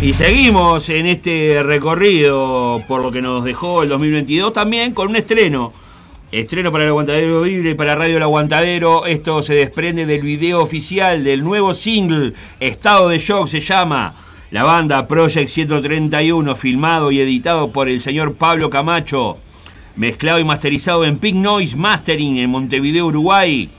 Y 0.00 0.14
seguimos 0.14 0.88
en 0.88 1.04
este 1.04 1.62
recorrido 1.62 2.82
por 2.88 3.02
lo 3.02 3.10
que 3.10 3.20
nos 3.20 3.44
dejó 3.44 3.82
el 3.82 3.90
2022 3.90 4.54
también 4.54 4.94
con 4.94 5.10
un 5.10 5.16
estreno. 5.16 5.74
Estreno 6.30 6.70
para 6.70 6.84
el 6.84 6.90
Aguantadero 6.90 7.40
Vibre 7.40 7.70
y 7.70 7.74
para 7.74 7.94
Radio 7.94 8.18
El 8.18 8.22
Aguantadero. 8.22 9.06
Esto 9.06 9.42
se 9.42 9.54
desprende 9.54 10.04
del 10.04 10.20
video 10.20 10.60
oficial 10.60 11.24
del 11.24 11.42
nuevo 11.42 11.72
single 11.72 12.34
Estado 12.60 13.08
de 13.08 13.18
Shock 13.18 13.48
se 13.48 13.60
llama. 13.60 14.14
La 14.50 14.64
banda 14.64 15.08
Project 15.08 15.48
131, 15.48 16.54
filmado 16.54 17.10
y 17.10 17.20
editado 17.20 17.70
por 17.70 17.88
el 17.88 18.02
señor 18.02 18.34
Pablo 18.34 18.68
Camacho. 18.68 19.38
Mezclado 19.96 20.38
y 20.38 20.44
masterizado 20.44 21.06
en 21.06 21.16
Pink 21.16 21.36
Noise 21.36 21.78
Mastering 21.78 22.36
en 22.36 22.50
Montevideo, 22.50 23.06
Uruguay. 23.06 23.70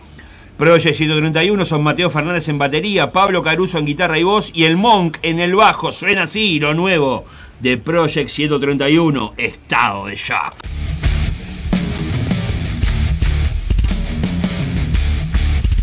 Project 0.57 0.95
131 0.95 1.65
son 1.65 1.84
Mateo 1.84 2.09
Fernández 2.09 2.49
en 2.49 2.57
batería, 2.57 3.11
Pablo 3.11 3.43
Caruso 3.43 3.77
en 3.77 3.85
guitarra 3.85 4.17
y 4.17 4.23
voz 4.23 4.51
y 4.55 4.63
el 4.63 4.76
Monk 4.76 5.17
en 5.21 5.39
el 5.39 5.53
bajo. 5.53 5.91
Suena 5.91 6.23
así 6.23 6.59
lo 6.59 6.73
nuevo 6.73 7.26
de 7.59 7.77
Project 7.77 8.30
131, 8.30 9.35
Estado 9.38 10.07
de 10.07 10.15
Shock. 10.15 10.78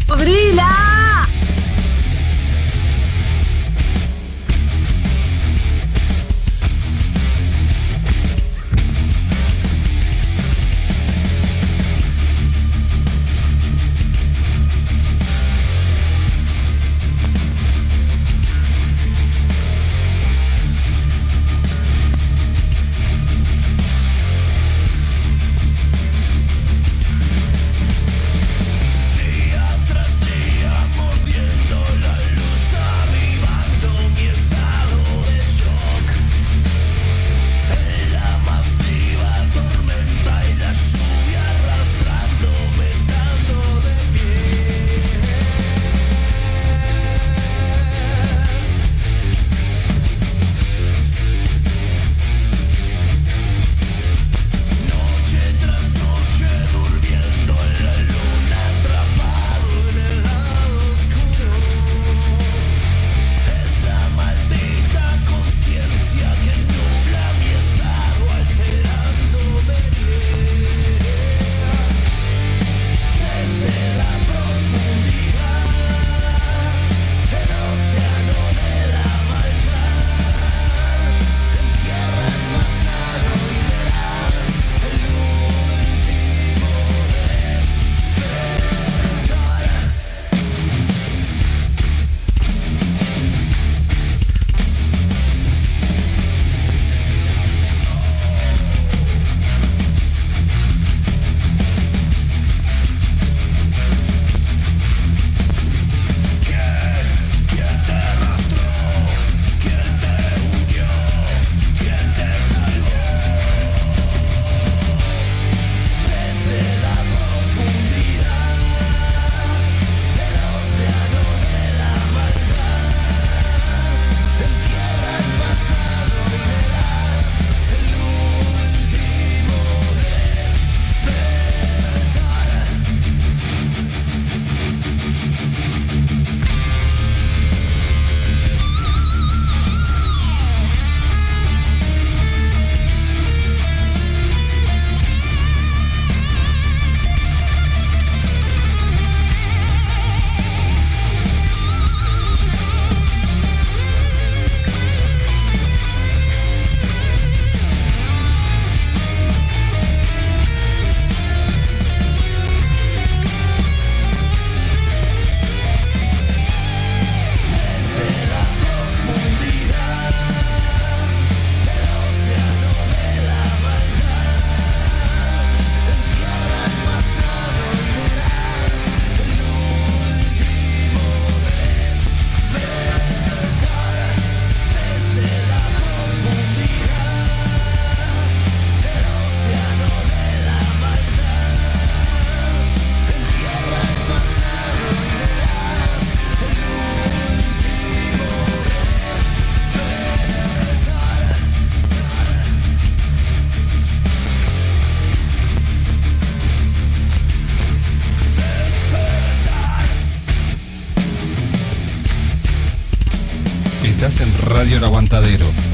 ¡Brila! 0.08 0.62
Ah! 0.62 0.85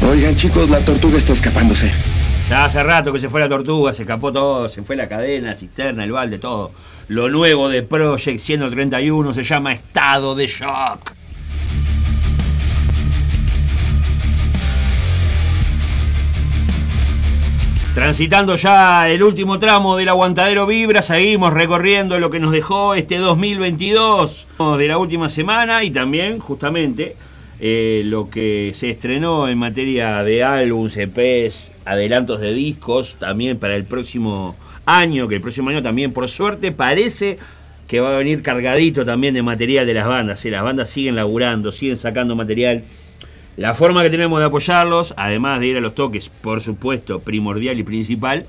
Oigan 0.09 0.37
chicos, 0.37 0.71
la 0.71 0.79
tortuga 0.79 1.19
está 1.19 1.33
escapándose. 1.33 1.91
Ya 2.49 2.65
hace 2.65 2.81
rato 2.81 3.13
que 3.13 3.19
se 3.19 3.29
fue 3.29 3.41
la 3.41 3.49
tortuga, 3.49 3.93
se 3.93 4.03
escapó 4.03 4.31
todo, 4.31 4.69
se 4.69 4.83
fue 4.83 4.95
la 4.95 5.09
cadena, 5.09 5.51
la 5.51 5.57
cisterna, 5.57 6.05
el 6.05 6.13
balde, 6.13 6.39
todo. 6.39 6.71
Lo 7.09 7.29
nuevo 7.29 7.69
de 7.69 7.83
Project 7.83 8.39
131 8.39 9.35
se 9.35 9.43
llama 9.43 9.73
Estado 9.73 10.37
de 10.37 10.47
Shock. 10.47 11.15
Transitando 17.95 18.55
ya 18.55 19.09
el 19.11 19.25
último 19.25 19.59
tramo 19.59 19.97
del 19.97 20.09
aguantadero 20.09 20.67
Vibra, 20.67 21.03
seguimos 21.03 21.53
recorriendo 21.53 22.21
lo 22.21 22.31
que 22.31 22.39
nos 22.39 22.53
dejó 22.53 22.95
este 22.95 23.19
2022 23.19 24.47
de 24.79 24.89
la 24.89 24.99
última 24.99 25.29
semana 25.29 25.83
y 25.83 25.91
también 25.91 26.39
justamente 26.39 27.17
eh, 27.65 28.03
lo 28.05 28.29
que 28.29 28.73
se 28.75 28.91
estrenó 28.91 29.47
en 29.47 29.57
materia 29.57 30.25
de 30.25 30.43
álbumes, 30.43 30.97
EPs, 30.97 31.71
adelantos 31.85 32.41
de 32.41 32.53
discos, 32.53 33.17
también 33.21 33.57
para 33.57 33.77
el 33.77 33.85
próximo 33.85 34.57
año, 34.85 35.29
que 35.29 35.37
el 35.37 35.41
próximo 35.41 35.71
año 35.71 35.81
también 35.81 36.13
por 36.13 36.29
suerte 36.29 36.73
parece 36.73 37.39
que 37.87 38.01
va 38.01 38.15
a 38.15 38.19
venir 38.19 38.43
cargadito 38.43 39.05
también 39.05 39.35
de 39.35 39.45
material 39.45 39.87
de 39.87 39.95
las 39.95 40.09
bandas. 40.09 40.45
¿eh? 40.45 40.51
Las 40.51 40.65
bandas 40.65 40.91
siguen 40.91 41.15
laburando, 41.15 41.71
siguen 41.71 41.97
sacando 41.97 42.35
material. 42.35 42.83
La 43.57 43.75
forma 43.75 44.03
que 44.03 44.11
tenemos 44.11 44.41
de 44.41 44.47
apoyarlos, 44.47 45.15
además 45.17 45.61
de 45.61 45.69
ir 45.69 45.77
a 45.77 45.81
los 45.81 45.95
toques, 45.95 46.31
por 46.31 46.63
supuesto, 46.63 47.21
primordial 47.21 47.79
y 47.79 47.85
principal, 47.85 48.47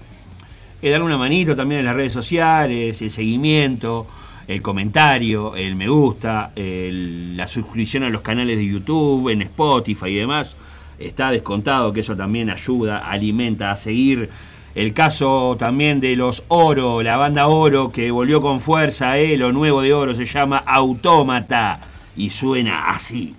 es 0.82 0.92
darle 0.92 1.06
una 1.06 1.20
manito 1.20 1.56
también 1.56 1.82
en 1.82 1.86
las 1.86 1.96
redes 1.96 2.14
sociales, 2.14 3.00
el 3.00 3.12
seguimiento, 3.12 4.08
el 4.48 4.62
comentario, 4.62 5.56
el 5.56 5.76
me 5.76 5.88
gusta, 5.88 6.52
la 6.56 7.48
suscripción 7.48 8.04
a 8.04 8.10
los 8.10 8.22
canales 8.22 8.58
de 8.58 8.68
YouTube, 8.68 9.30
en 9.30 9.42
Spotify 9.42 10.08
y 10.08 10.16
demás. 10.16 10.56
Está 11.00 11.32
descontado 11.32 11.92
que 11.94 12.02
eso 12.02 12.16
también 12.16 12.50
ayuda, 12.50 13.00
alimenta 13.00 13.72
a 13.72 13.76
seguir. 13.76 14.30
El 14.76 14.94
caso 14.94 15.56
también 15.60 16.00
de 16.00 16.16
los 16.16 16.44
Oro, 16.48 17.04
la 17.04 17.18
banda 17.18 17.48
Oro 17.48 17.92
que 17.92 18.10
volvió 18.10 18.42
con 18.42 18.60
fuerza, 18.60 19.20
eh, 19.20 19.38
lo 19.38 19.52
nuevo 19.52 19.82
de 19.82 19.94
Oro 19.94 20.16
se 20.16 20.26
llama 20.26 20.64
Autómata 20.66 21.80
y 22.16 22.32
suena 22.32 22.90
así. 22.90 23.36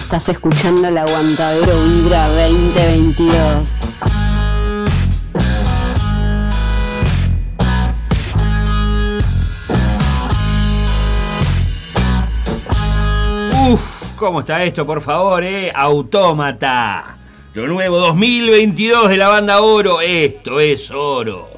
Estás 0.00 0.28
escuchando 0.30 0.88
el 0.88 0.98
Aguantadero 0.98 1.84
Vibra 1.84 2.26
2022. 2.28 3.68
Uf, 13.70 14.10
¿cómo 14.16 14.40
está 14.40 14.64
esto, 14.64 14.84
por 14.84 15.00
favor, 15.00 15.44
eh? 15.44 15.70
Autómata. 15.72 17.18
Lo 17.54 17.68
nuevo 17.68 18.00
2022 18.00 19.10
de 19.10 19.16
la 19.16 19.28
banda 19.28 19.60
Oro. 19.60 20.00
Esto 20.00 20.58
es 20.58 20.90
oro. 20.90 21.49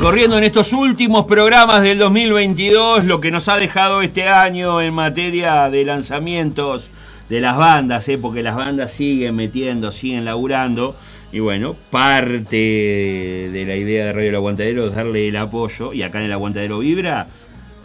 Recorriendo 0.00 0.38
en 0.38 0.44
estos 0.44 0.72
últimos 0.72 1.26
programas 1.26 1.82
del 1.82 1.98
2022 1.98 3.04
lo 3.04 3.20
que 3.20 3.30
nos 3.30 3.50
ha 3.50 3.58
dejado 3.58 4.00
este 4.00 4.26
año 4.28 4.80
en 4.80 4.94
materia 4.94 5.68
de 5.68 5.84
lanzamientos 5.84 6.88
de 7.28 7.42
las 7.42 7.58
bandas, 7.58 8.08
¿eh? 8.08 8.16
porque 8.16 8.42
las 8.42 8.56
bandas 8.56 8.92
siguen 8.92 9.36
metiendo, 9.36 9.92
siguen 9.92 10.24
laburando. 10.24 10.96
Y 11.32 11.40
bueno, 11.40 11.76
parte 11.90 12.56
de 12.56 13.64
la 13.68 13.76
idea 13.76 14.06
de 14.06 14.12
Radio 14.14 14.30
El 14.30 14.36
Aguantadero 14.36 14.86
es 14.86 14.94
darle 14.94 15.28
el 15.28 15.36
apoyo. 15.36 15.92
Y 15.92 16.02
acá 16.02 16.18
en 16.20 16.24
el 16.24 16.32
Aguantadero 16.32 16.78
Vibra 16.78 17.28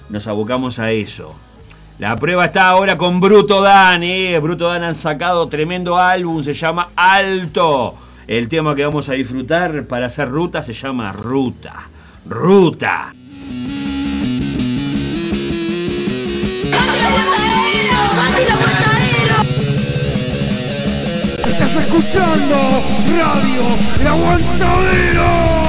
nos 0.07 0.25
abocamos 0.27 0.79
a 0.79 0.93
eso. 0.93 1.35
La 1.99 2.15
prueba 2.15 2.45
está 2.45 2.69
ahora 2.69 2.97
con 2.97 3.19
Bruto 3.19 3.61
Dan, 3.61 4.03
¿eh? 4.03 4.39
Bruto 4.39 4.69
Dan 4.69 4.83
han 4.83 4.95
sacado 4.95 5.49
tremendo 5.49 5.97
álbum, 5.97 6.41
se 6.45 6.53
llama 6.53 6.91
Alto. 6.95 7.95
El 8.25 8.47
tema 8.47 8.73
que 8.73 8.85
vamos 8.85 9.09
a 9.09 9.13
disfrutar 9.13 9.85
para 9.85 10.05
hacer 10.05 10.29
ruta 10.29 10.63
se 10.63 10.71
llama 10.71 11.11
Ruta. 11.11 11.89
Ruta. 12.27 13.13
Estás 21.45 21.75
escuchando 21.75 22.83
Radio 23.07 23.63
El 23.99 24.07
Aguantadero. 24.07 25.64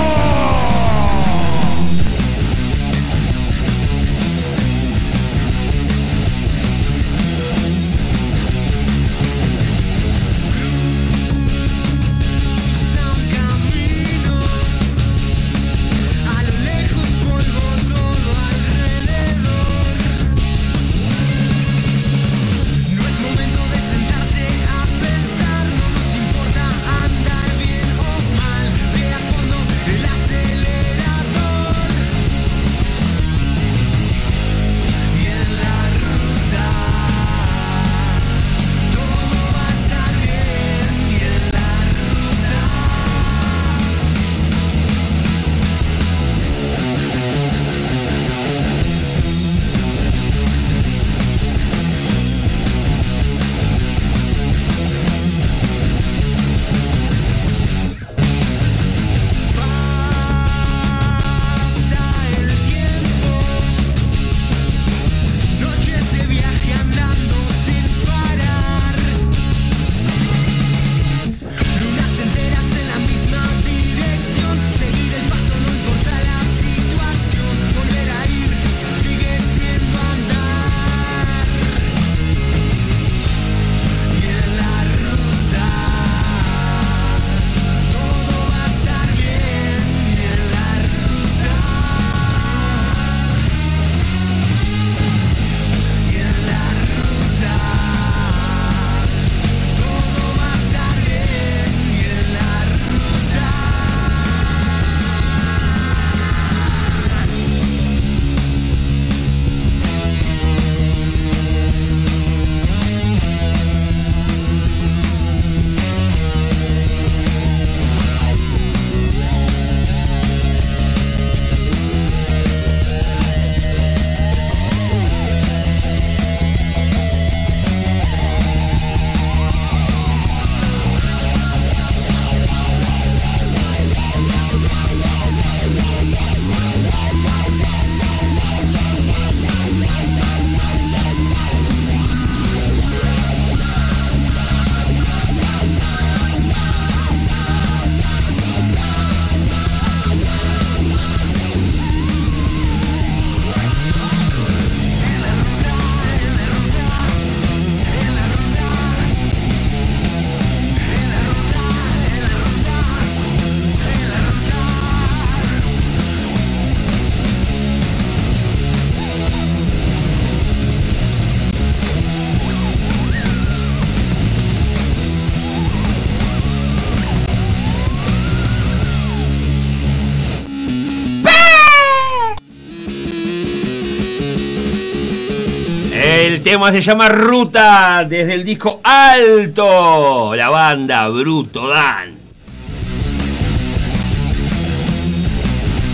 Tema 186.57 186.73
se 186.73 186.81
llama 186.81 187.11
Ruta 187.11 188.03
desde 188.09 188.33
el 188.33 188.43
disco 188.43 188.81
Alto. 188.83 190.35
La 190.35 190.49
banda 190.49 191.07
Bruto 191.09 191.69
Dan. 191.69 192.17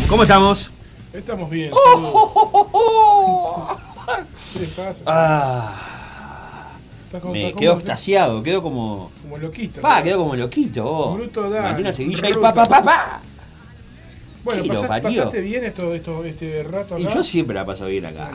¿Cómo 0.08 0.22
estamos? 0.22 0.70
Estamos 1.12 1.50
bien. 1.50 1.70
Oh, 1.72 3.76
saludos. 4.06 4.28
¿Qué 4.52 4.58
le 4.60 4.66
pasa? 4.68 5.02
Ah, 5.04 6.70
como- 7.20 7.32
me 7.32 7.52
quedo 7.54 7.72
extasiado, 7.78 8.40
quedo 8.44 8.62
como. 8.62 9.10
Como 9.22 9.38
loquito. 9.38 9.80
Pa, 9.80 9.98
¿no? 9.98 10.04
quedo 10.04 10.18
como 10.18 10.36
loquito. 10.36 11.14
Bruto 11.14 11.50
Dan. 11.50 11.80
Una 11.80 11.92
seguilla 11.92 12.28
y 12.28 12.34
pa, 12.34 12.54
pa, 12.54 12.64
pa, 12.66 12.82
pa. 12.84 13.20
Bueno, 14.44 14.62
¿Qué 14.62 14.68
pasaste, 14.68 15.02
pasaste 15.02 15.40
bien 15.40 15.64
esto, 15.64 15.92
esto, 15.92 16.24
este 16.24 16.62
rato 16.62 16.96
Y 17.00 17.04
acá. 17.06 17.14
yo 17.16 17.24
siempre 17.24 17.56
la 17.56 17.64
paso 17.64 17.86
bien 17.86 18.06
acá. 18.06 18.30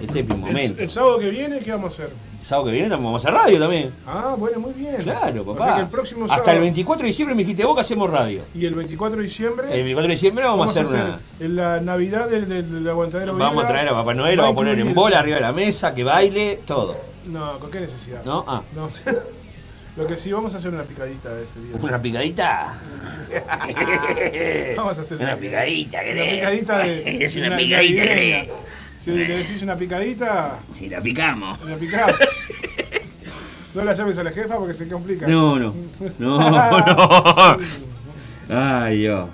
Este 0.00 0.20
es 0.20 0.26
mi 0.28 0.34
el, 0.34 0.40
momento. 0.40 0.82
el 0.82 0.90
sábado 0.90 1.18
que 1.18 1.30
viene, 1.30 1.58
¿qué 1.60 1.70
vamos 1.72 1.98
a 1.98 2.04
hacer? 2.04 2.14
sábado 2.42 2.66
que 2.66 2.72
viene 2.72 2.88
también 2.88 3.06
vamos 3.12 3.24
a 3.24 3.28
hacer 3.28 3.40
radio 3.40 3.58
también. 3.58 3.92
Ah, 4.06 4.36
bueno, 4.38 4.60
muy 4.60 4.72
bien. 4.74 5.02
Claro, 5.02 5.42
O 5.42 5.46
papá. 5.54 5.64
sea 5.64 5.74
que 5.76 5.80
el 5.82 5.88
próximo 5.88 6.24
Hasta 6.26 6.36
sábado. 6.36 6.52
el 6.52 6.60
24 6.60 7.02
de 7.02 7.08
diciembre 7.08 7.34
me 7.34 7.42
dijiste 7.42 7.64
vos 7.64 7.74
que 7.74 7.80
hacemos 7.80 8.08
radio. 8.10 8.42
Y 8.54 8.66
el 8.66 8.74
24 8.74 9.16
de 9.18 9.24
diciembre. 9.24 9.66
El 9.66 9.72
24 9.82 10.06
de 10.08 10.14
diciembre 10.14 10.44
vamos, 10.44 10.68
a 10.68 10.70
hacer 10.70 10.86
una. 10.86 11.20
En 11.40 11.56
la 11.56 11.80
Navidad 11.80 12.28
del, 12.28 12.48
del, 12.48 12.72
del 12.72 12.88
aguantadero. 12.88 13.36
Vamos 13.36 13.64
a 13.64 13.66
traer 13.66 13.88
a 13.88 13.92
Papá 13.94 14.14
Noel, 14.14 14.38
va 14.38 14.42
vamos 14.44 14.54
a 14.54 14.56
poner 14.56 14.78
en 14.78 14.94
bola 14.94 15.18
arriba 15.18 15.36
de 15.36 15.42
la 15.42 15.52
mesa, 15.52 15.92
que 15.94 16.04
baile, 16.04 16.60
todo. 16.66 16.96
No, 17.26 17.58
¿con 17.58 17.70
qué 17.70 17.80
necesidad? 17.80 18.22
¿No? 18.24 18.44
Ah. 18.46 18.62
No. 18.76 18.88
Lo 19.96 20.06
que 20.06 20.16
sí, 20.18 20.30
vamos 20.30 20.54
a 20.54 20.58
hacer 20.58 20.70
una 20.72 20.82
picadita 20.82 21.30
de 21.34 21.44
ese 21.44 21.58
día. 21.58 21.76
¿Una 21.80 22.00
picadita? 22.02 22.78
Vamos 24.76 24.98
a 24.98 25.00
hacer 25.00 25.16
Una 25.18 25.36
picadita, 25.36 25.98
Una 25.98 26.04
¿querés? 26.06 26.34
picadita 26.34 26.78
de. 26.78 27.24
Es 27.24 27.34
una 27.34 27.48
na- 27.48 27.56
picadita, 27.56 28.04
navideña. 28.04 28.14
¿querés? 28.14 28.48
Si 29.06 29.12
le 29.12 29.38
decís 29.38 29.62
una 29.62 29.76
picadita. 29.76 30.58
Y 30.80 30.88
la 30.88 31.00
picamos. 31.00 31.58
La 31.64 31.76
picamos. 31.76 32.16
No 33.74 33.84
la 33.84 33.92
llames 33.92 34.16
a 34.16 34.22
la 34.24 34.30
jefa 34.30 34.56
porque 34.56 34.72
se 34.72 34.88
complica. 34.88 35.26
No, 35.26 35.58
no. 35.58 35.74
No, 36.18 36.38
no. 36.88 37.58
Ay, 38.48 39.00
Dios. 39.00 39.28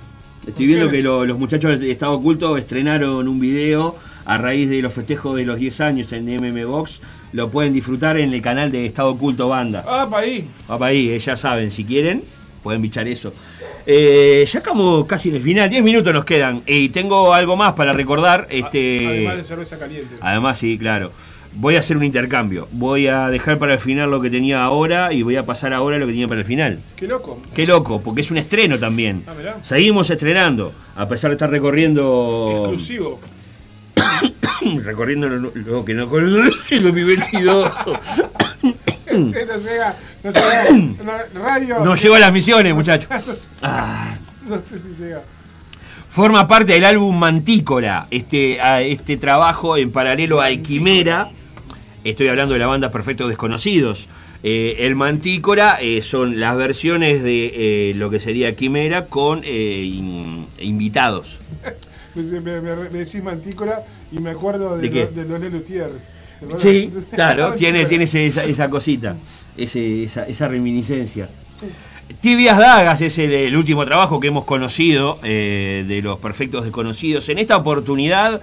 Estoy 0.44 0.66
viendo 0.66 0.90
que 0.90 1.00
lo- 1.00 1.24
los 1.24 1.38
muchachos 1.38 1.78
de 1.78 1.92
Estado 1.92 2.14
Oculto 2.14 2.56
estrenaron 2.56 3.28
un 3.28 3.38
video 3.38 3.96
a 4.24 4.36
raíz 4.38 4.68
de 4.68 4.82
los 4.82 4.92
festejos 4.92 5.36
de 5.36 5.44
los 5.46 5.58
10 5.60 5.80
años 5.82 6.12
en 6.12 6.24
MM 6.26 6.64
Box. 6.66 7.00
lo 7.32 7.50
pueden 7.52 7.72
disfrutar 7.72 8.18
en 8.18 8.34
el 8.34 8.42
canal 8.42 8.72
de 8.72 8.84
Estado 8.84 9.10
Oculto 9.10 9.48
Banda. 9.48 9.84
Ah, 9.86 10.08
pa' 10.10 10.18
ahí. 10.18 10.50
Va 10.68 10.76
para 10.76 10.90
ahí, 10.90 11.10
eh, 11.10 11.18
ya 11.20 11.36
saben, 11.36 11.70
si 11.70 11.84
quieren, 11.84 12.24
pueden 12.64 12.82
bichar 12.82 13.06
eso. 13.06 13.32
Eh, 13.86 14.44
ya 14.48 14.58
estamos 14.58 15.04
casi 15.06 15.28
en 15.30 15.36
el 15.36 15.42
final, 15.42 15.68
10 15.68 15.82
minutos 15.82 16.12
nos 16.12 16.24
quedan. 16.24 16.62
Y 16.66 16.90
tengo 16.90 17.34
algo 17.34 17.56
más 17.56 17.72
para 17.72 17.92
recordar. 17.92 18.46
Este, 18.50 19.06
Además 19.06 19.36
de 19.36 19.44
cerveza 19.44 19.78
caliente. 19.78 20.14
Además, 20.20 20.58
sí, 20.58 20.78
claro. 20.78 21.12
Voy 21.54 21.76
a 21.76 21.80
hacer 21.80 21.96
un 21.98 22.04
intercambio. 22.04 22.66
Voy 22.72 23.08
a 23.08 23.28
dejar 23.28 23.58
para 23.58 23.74
el 23.74 23.78
final 23.78 24.10
lo 24.10 24.22
que 24.22 24.30
tenía 24.30 24.62
ahora 24.62 25.12
y 25.12 25.22
voy 25.22 25.36
a 25.36 25.44
pasar 25.44 25.74
ahora 25.74 25.98
lo 25.98 26.06
que 26.06 26.12
tenía 26.12 26.26
para 26.28 26.40
el 26.40 26.46
final. 26.46 26.80
Qué 26.96 27.06
loco. 27.06 27.40
Qué 27.54 27.66
loco, 27.66 28.00
porque 28.00 28.22
es 28.22 28.30
un 28.30 28.38
estreno 28.38 28.78
también. 28.78 29.24
Ah, 29.26 29.34
mirá. 29.36 29.56
Seguimos 29.62 30.08
estrenando, 30.08 30.72
a 30.96 31.06
pesar 31.08 31.30
de 31.30 31.34
estar 31.34 31.50
recorriendo. 31.50 32.54
Exclusivo. 32.60 33.20
recorriendo 34.82 35.28
lo, 35.28 35.52
lo 35.54 35.84
que 35.84 35.92
no 35.92 36.08
conozco 36.08 36.54
el 36.70 36.82
2022. 36.84 37.70
Este 39.12 39.46
no 39.46 39.58
llega. 39.58 39.96
No 40.22 40.30
llega. 40.30 40.70
no, 41.34 41.40
radio. 41.42 41.78
No 41.84 41.94
llegó 41.94 42.14
a 42.14 42.18
las 42.18 42.32
misiones, 42.32 42.74
muchachos. 42.74 43.08
Ah. 43.62 44.16
No 44.46 44.56
sé 44.62 44.78
si 44.78 44.88
llega. 45.00 45.22
Forma 46.08 46.46
parte 46.48 46.72
del 46.74 46.84
álbum 46.84 47.16
Mantícora, 47.16 48.06
este, 48.10 48.60
a- 48.60 48.82
este 48.82 49.16
trabajo 49.16 49.76
en 49.76 49.90
paralelo 49.92 50.40
a 50.42 50.48
Quimera. 50.50 51.30
Estoy 52.04 52.28
hablando 52.28 52.52
de 52.54 52.58
la 52.58 52.66
banda 52.66 52.90
Perfectos 52.90 53.28
Desconocidos. 53.28 54.08
Eh, 54.42 54.78
el 54.80 54.96
Mantícora 54.96 55.78
eh, 55.80 56.02
son 56.02 56.40
las 56.40 56.56
versiones 56.56 57.22
de 57.22 57.90
eh, 57.90 57.94
lo 57.94 58.10
que 58.10 58.18
sería 58.18 58.54
Quimera 58.56 59.06
con 59.06 59.44
in- 59.44 60.46
invitados. 60.58 61.40
Me, 62.14 62.60
me- 62.60 62.88
decís 62.90 63.22
mantícora 63.22 63.84
y 64.10 64.18
me 64.18 64.28
acuerdo 64.32 64.76
de, 64.76 64.86
¿De 64.90 65.00
lo- 65.04 65.10
de 65.12 65.24
los 65.24 65.40
Lelutiers. 65.40 65.92
Sí, 66.58 66.90
claro, 67.12 67.52
tiene, 67.54 67.84
tiene 67.86 68.04
ese- 68.04 68.26
esa, 68.26 68.44
esa 68.44 68.68
cosita, 68.68 69.16
ese- 69.56 70.04
esa, 70.04 70.26
esa 70.26 70.48
reminiscencia. 70.48 71.28
Tibias 72.20 72.58
Dagas 72.58 73.00
es 73.00 73.16
el, 73.18 73.32
el 73.32 73.56
último 73.56 73.84
trabajo 73.86 74.20
que 74.20 74.28
hemos 74.28 74.44
conocido 74.44 75.18
eh, 75.22 75.84
de 75.86 76.02
los 76.02 76.18
Perfectos 76.18 76.64
Desconocidos. 76.64 77.28
En 77.28 77.38
esta 77.38 77.56
oportunidad, 77.56 78.40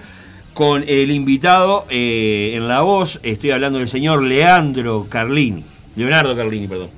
con 0.54 0.82
el 0.86 1.10
invitado 1.10 1.86
eh, 1.90 2.52
en 2.56 2.66
la 2.68 2.80
voz, 2.80 3.20
estoy 3.22 3.50
hablando 3.52 3.78
del 3.78 3.88
señor 3.88 4.22
Leandro 4.22 5.06
Carlini. 5.08 5.64
Leonardo 5.96 6.36
Carlini, 6.36 6.66
perdón. 6.66 6.90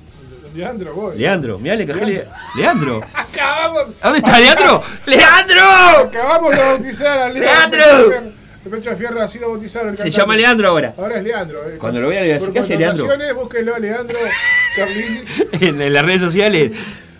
Leandro, 0.54 0.94
voy. 0.94 1.18
Leandro, 1.18 1.58
mirá, 1.58 1.76
le 1.76 1.86
cajé 1.86 2.04
Le- 2.06 2.26
Leandro. 2.56 3.00
Acabamos. 3.14 3.90
¿Dónde 4.02 4.18
está 4.18 4.38
Leandro? 4.38 4.82
¡Leandro! 5.06 5.62
Acabamos 6.08 6.50
de 6.52 6.58
bautizar 6.58 7.18
a 7.18 7.30
¡Leandro! 7.30 7.82
El 8.12 8.32
Pecho 8.70 8.90
de 8.90 8.96
Fierro 8.96 9.20
ha 9.22 9.28
sido 9.28 9.48
bautizado. 9.50 9.88
el 9.88 9.96
Se 9.96 10.04
cantante. 10.04 10.18
llama 10.20 10.36
Leandro 10.36 10.68
ahora. 10.68 10.94
Ahora 10.96 11.18
es 11.18 11.24
Leandro. 11.24 11.58
eh. 11.68 11.76
Cuando 11.78 12.00
lo 12.00 12.08
vea 12.08 12.20
le 12.20 12.26
voy 12.26 12.30
a 12.32 12.38
decir, 12.38 12.52
¿qué 12.52 12.58
hace 12.60 12.76
Leandro? 12.76 13.06
Búsquelo, 13.34 13.78
Leandro 13.78 14.18
Carlini, 14.76 15.20
En, 15.60 15.92
las 15.92 16.04
redes 16.04 16.20
sociales. 16.20 16.72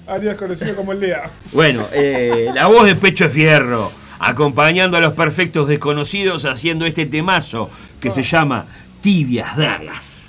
alias 0.07 0.37
conocido 0.37 0.75
como 0.77 0.93
el 0.93 1.01
Lea. 1.01 1.25
Bueno, 1.53 1.87
eh, 1.93 2.51
la 2.55 2.67
voz 2.67 2.87
de 2.87 2.95
Pecho 2.95 3.25
de 3.25 3.31
Fierro, 3.31 3.91
acompañando 4.19 4.97
a 4.97 5.01
los 5.01 5.13
perfectos 5.15 5.69
desconocidos 5.69 6.45
haciendo 6.45 6.87
este 6.87 7.07
temazo 7.07 7.71
que 8.01 8.11
se 8.11 8.23
llama 8.23 8.67
Tibias 9.01 9.57
Dagas. 9.57 10.22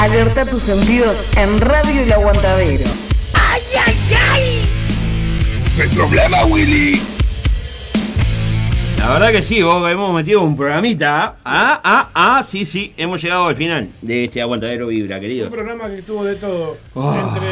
Alerta 0.00 0.46
tus 0.46 0.62
sentidos 0.62 1.16
en 1.36 1.60
Radio 1.60 2.02
El 2.02 2.12
Aguantadero. 2.12 2.84
¡Ay, 3.34 3.62
ay, 3.86 3.96
ay! 4.32 4.62
No 5.76 5.82
hay 5.82 5.88
problema, 5.90 6.44
Willy. 6.46 7.02
La 8.98 9.12
verdad 9.12 9.32
que 9.32 9.42
sí, 9.42 9.62
vos 9.62 9.90
hemos 9.90 10.14
metido 10.14 10.40
un 10.42 10.56
programita. 10.56 11.36
Ah, 11.44 11.80
ah, 11.84 12.08
ah, 12.14 12.44
sí, 12.46 12.64
sí, 12.64 12.94
hemos 12.96 13.22
llegado 13.22 13.46
al 13.48 13.56
final 13.56 13.88
de 14.00 14.24
este 14.24 14.40
aguantadero 14.40 14.86
vibra, 14.88 15.16
Un 15.16 15.22
querido. 15.22 15.50
programa 15.50 15.88
que 15.88 16.02
tuvo 16.02 16.24
de 16.24 16.36
todo. 16.36 16.76
Oh. 16.94 17.14
Entre 17.14 17.48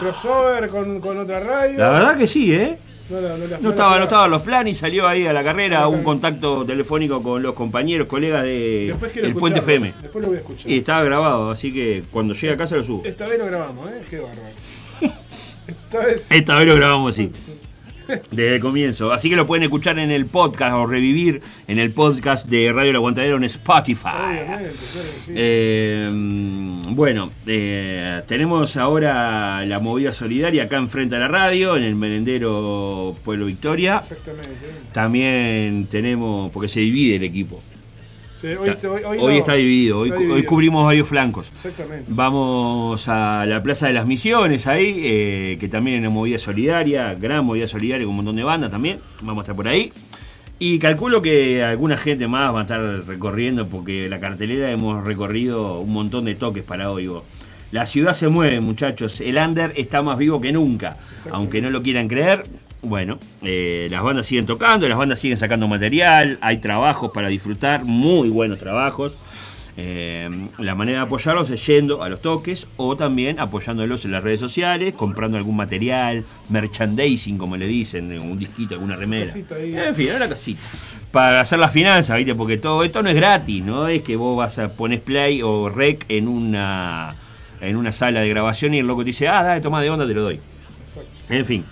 crossover 0.00 0.68
con, 0.68 1.00
con 1.00 1.18
otra 1.18 1.40
radio. 1.40 1.78
La 1.78 1.90
verdad 1.90 2.16
que 2.16 2.26
sí, 2.26 2.52
¿eh? 2.54 2.78
No, 3.10 3.20
no 3.20 3.28
No 3.36 3.46
la- 3.46 3.68
estaba, 3.70 3.98
no 3.98 4.04
estaba 4.04 4.24
en 4.24 4.30
los 4.30 4.42
planes 4.42 4.76
y 4.76 4.80
salió 4.80 5.06
ahí 5.06 5.26
a 5.26 5.32
la 5.32 5.44
carrera 5.44 5.86
un 5.88 6.02
contacto 6.02 6.64
telefónico 6.64 7.22
con 7.22 7.42
los 7.42 7.52
compañeros, 7.54 8.06
colegas 8.08 8.44
de 8.44 8.90
El 9.16 9.34
Puente. 9.34 9.58
FM. 9.58 9.94
Después 10.00 10.22
lo 10.22 10.28
voy 10.28 10.36
a 10.38 10.40
escuchar. 10.40 10.70
Y 10.70 10.78
estaba 10.78 11.04
grabado, 11.04 11.50
así 11.50 11.72
que 11.72 12.04
cuando 12.10 12.32
llegue 12.34 12.52
a 12.54 12.56
casa 12.56 12.76
lo 12.76 12.84
subo. 12.84 13.02
Esta 13.04 13.26
vez 13.26 13.38
lo 13.38 13.46
grabamos, 13.46 13.90
¿eh? 13.90 14.00
Qué 14.08 14.18
bárbaro. 14.20 14.40
Esta 15.66 15.98
vez. 16.04 16.30
Esta 16.30 16.58
vez 16.58 16.66
lo 16.68 16.76
grabamos 16.76 17.12
así. 17.12 17.30
Desde 18.30 18.56
el 18.56 18.60
comienzo. 18.60 19.12
Así 19.12 19.30
que 19.30 19.36
lo 19.36 19.46
pueden 19.46 19.62
escuchar 19.62 19.98
en 19.98 20.10
el 20.10 20.26
podcast 20.26 20.74
o 20.74 20.86
revivir 20.86 21.42
en 21.68 21.78
el 21.78 21.92
podcast 21.92 22.46
de 22.48 22.72
Radio 22.72 22.90
El 22.90 22.96
Aguantadero 22.96 23.36
en 23.36 23.44
Spotify. 23.44 24.08
Obviamente, 24.08 24.74
sí. 24.74 25.32
Eh, 25.34 26.10
bueno, 26.90 27.30
eh, 27.46 28.22
tenemos 28.26 28.76
ahora 28.76 29.64
la 29.64 29.78
movida 29.80 30.12
solidaria 30.12 30.64
acá 30.64 30.76
enfrente 30.76 31.16
a 31.16 31.18
la 31.18 31.28
radio, 31.28 31.76
en 31.76 31.84
el 31.84 31.94
merendero 31.94 33.16
Pueblo 33.24 33.46
Victoria. 33.46 34.00
Exactamente. 34.02 34.50
También 34.92 35.86
tenemos, 35.90 36.50
porque 36.50 36.68
se 36.68 36.80
divide 36.80 37.16
el 37.16 37.24
equipo. 37.24 37.62
Sí, 38.44 38.54
hoy, 38.56 38.68
Está- 38.68 38.90
hoy, 38.90 39.02
hoy 39.06 39.18
hoy 39.18 39.32
no. 39.34 39.38
está 39.38 39.54
dividido, 39.54 39.98
hoy, 40.00 40.10
Está 40.10 40.46
cubrimos 40.46 40.84
varios 40.84 41.08
flancos. 41.08 41.50
Exactamente. 41.54 42.04
Vamos 42.08 43.08
a 43.08 43.46
la 43.46 43.62
Plaza 43.62 43.86
de 43.86 43.94
las 43.94 44.06
Misiones 44.06 44.66
ahí, 44.66 45.00
eh, 45.02 45.56
que 45.58 45.68
también 45.68 45.96
es 45.96 46.00
una 46.00 46.10
movida 46.10 46.36
solidaria, 46.36 47.14
gran 47.14 47.42
movida 47.46 47.66
solidaria 47.66 48.04
con 48.04 48.10
un 48.10 48.16
montón 48.16 48.36
de 48.36 48.44
bandas 48.44 48.70
también. 48.70 48.98
Vamos 49.22 49.38
a 49.38 49.44
estar 49.44 49.56
por 49.56 49.66
ahí. 49.66 49.92
Y 50.58 50.78
calculo 50.78 51.22
que 51.22 51.64
alguna 51.64 51.96
gente 51.96 52.28
más 52.28 52.54
va 52.54 52.58
a 52.60 52.62
estar 52.62 52.80
recorriendo 53.06 53.66
porque 53.66 54.08
la 54.10 54.20
cartelera 54.20 54.70
hemos 54.70 55.04
recorrido 55.04 55.80
un 55.80 55.94
montón 55.94 56.26
de 56.26 56.34
toques 56.34 56.62
para 56.64 56.90
hoy. 56.90 57.06
vos. 57.06 57.24
La 57.72 57.86
ciudad 57.86 58.12
se 58.12 58.28
mueve, 58.28 58.60
muchachos. 58.60 59.20
El 59.22 59.38
under 59.38 59.72
está 59.76 60.02
más 60.02 60.18
vivo 60.18 60.40
que 60.40 60.52
nunca. 60.52 60.98
Aunque 61.32 61.60
no 61.62 61.70
lo 61.70 61.82
quieran 61.82 62.08
creer, 62.08 62.44
bueno, 62.84 63.18
eh, 63.42 63.88
las 63.90 64.02
bandas 64.02 64.26
siguen 64.26 64.46
tocando, 64.46 64.88
las 64.88 64.98
bandas 64.98 65.18
siguen 65.18 65.36
sacando 65.36 65.68
material, 65.68 66.38
hay 66.40 66.58
trabajos 66.58 67.10
para 67.12 67.28
disfrutar, 67.28 67.84
muy 67.84 68.28
buenos 68.28 68.58
trabajos. 68.58 69.16
Eh, 69.76 70.30
la 70.58 70.76
manera 70.76 70.98
de 70.98 71.04
apoyarlos 71.06 71.50
es 71.50 71.66
yendo 71.66 72.04
a 72.04 72.08
los 72.08 72.22
toques 72.22 72.68
o 72.76 72.96
también 72.96 73.40
apoyándolos 73.40 74.04
en 74.04 74.12
las 74.12 74.22
redes 74.22 74.38
sociales, 74.38 74.92
comprando 74.92 75.36
algún 75.36 75.56
material, 75.56 76.24
merchandising, 76.48 77.36
como 77.36 77.56
le 77.56 77.66
dicen, 77.66 78.16
un 78.20 78.38
disquito, 78.38 78.74
alguna 78.74 78.94
remera. 78.94 79.26
Casita. 79.26 79.58
En 79.58 79.94
fin, 79.94 80.10
una 80.14 80.28
cosita. 80.28 80.60
Para 81.10 81.40
hacer 81.40 81.58
las 81.58 81.72
finanzas, 81.72 82.16
¿viste? 82.16 82.34
Porque 82.34 82.56
todo 82.56 82.84
esto 82.84 83.02
no 83.02 83.08
es 83.08 83.16
gratis, 83.16 83.64
no 83.64 83.88
es 83.88 84.02
que 84.02 84.16
vos 84.16 84.36
vas 84.36 84.58
a 84.58 84.72
poner 84.72 85.00
play 85.00 85.42
o 85.42 85.68
rec 85.68 86.04
en 86.08 86.28
una 86.28 87.16
en 87.60 87.76
una 87.76 87.92
sala 87.92 88.20
de 88.20 88.28
grabación 88.28 88.74
y 88.74 88.78
el 88.78 88.86
loco 88.86 89.02
te 89.02 89.06
dice, 89.06 89.28
ah, 89.28 89.42
dale, 89.42 89.60
toma 89.60 89.80
de 89.82 89.90
onda, 89.90 90.06
te 90.06 90.14
lo 90.14 90.22
doy. 90.22 90.40
En 91.28 91.44
fin. 91.44 91.64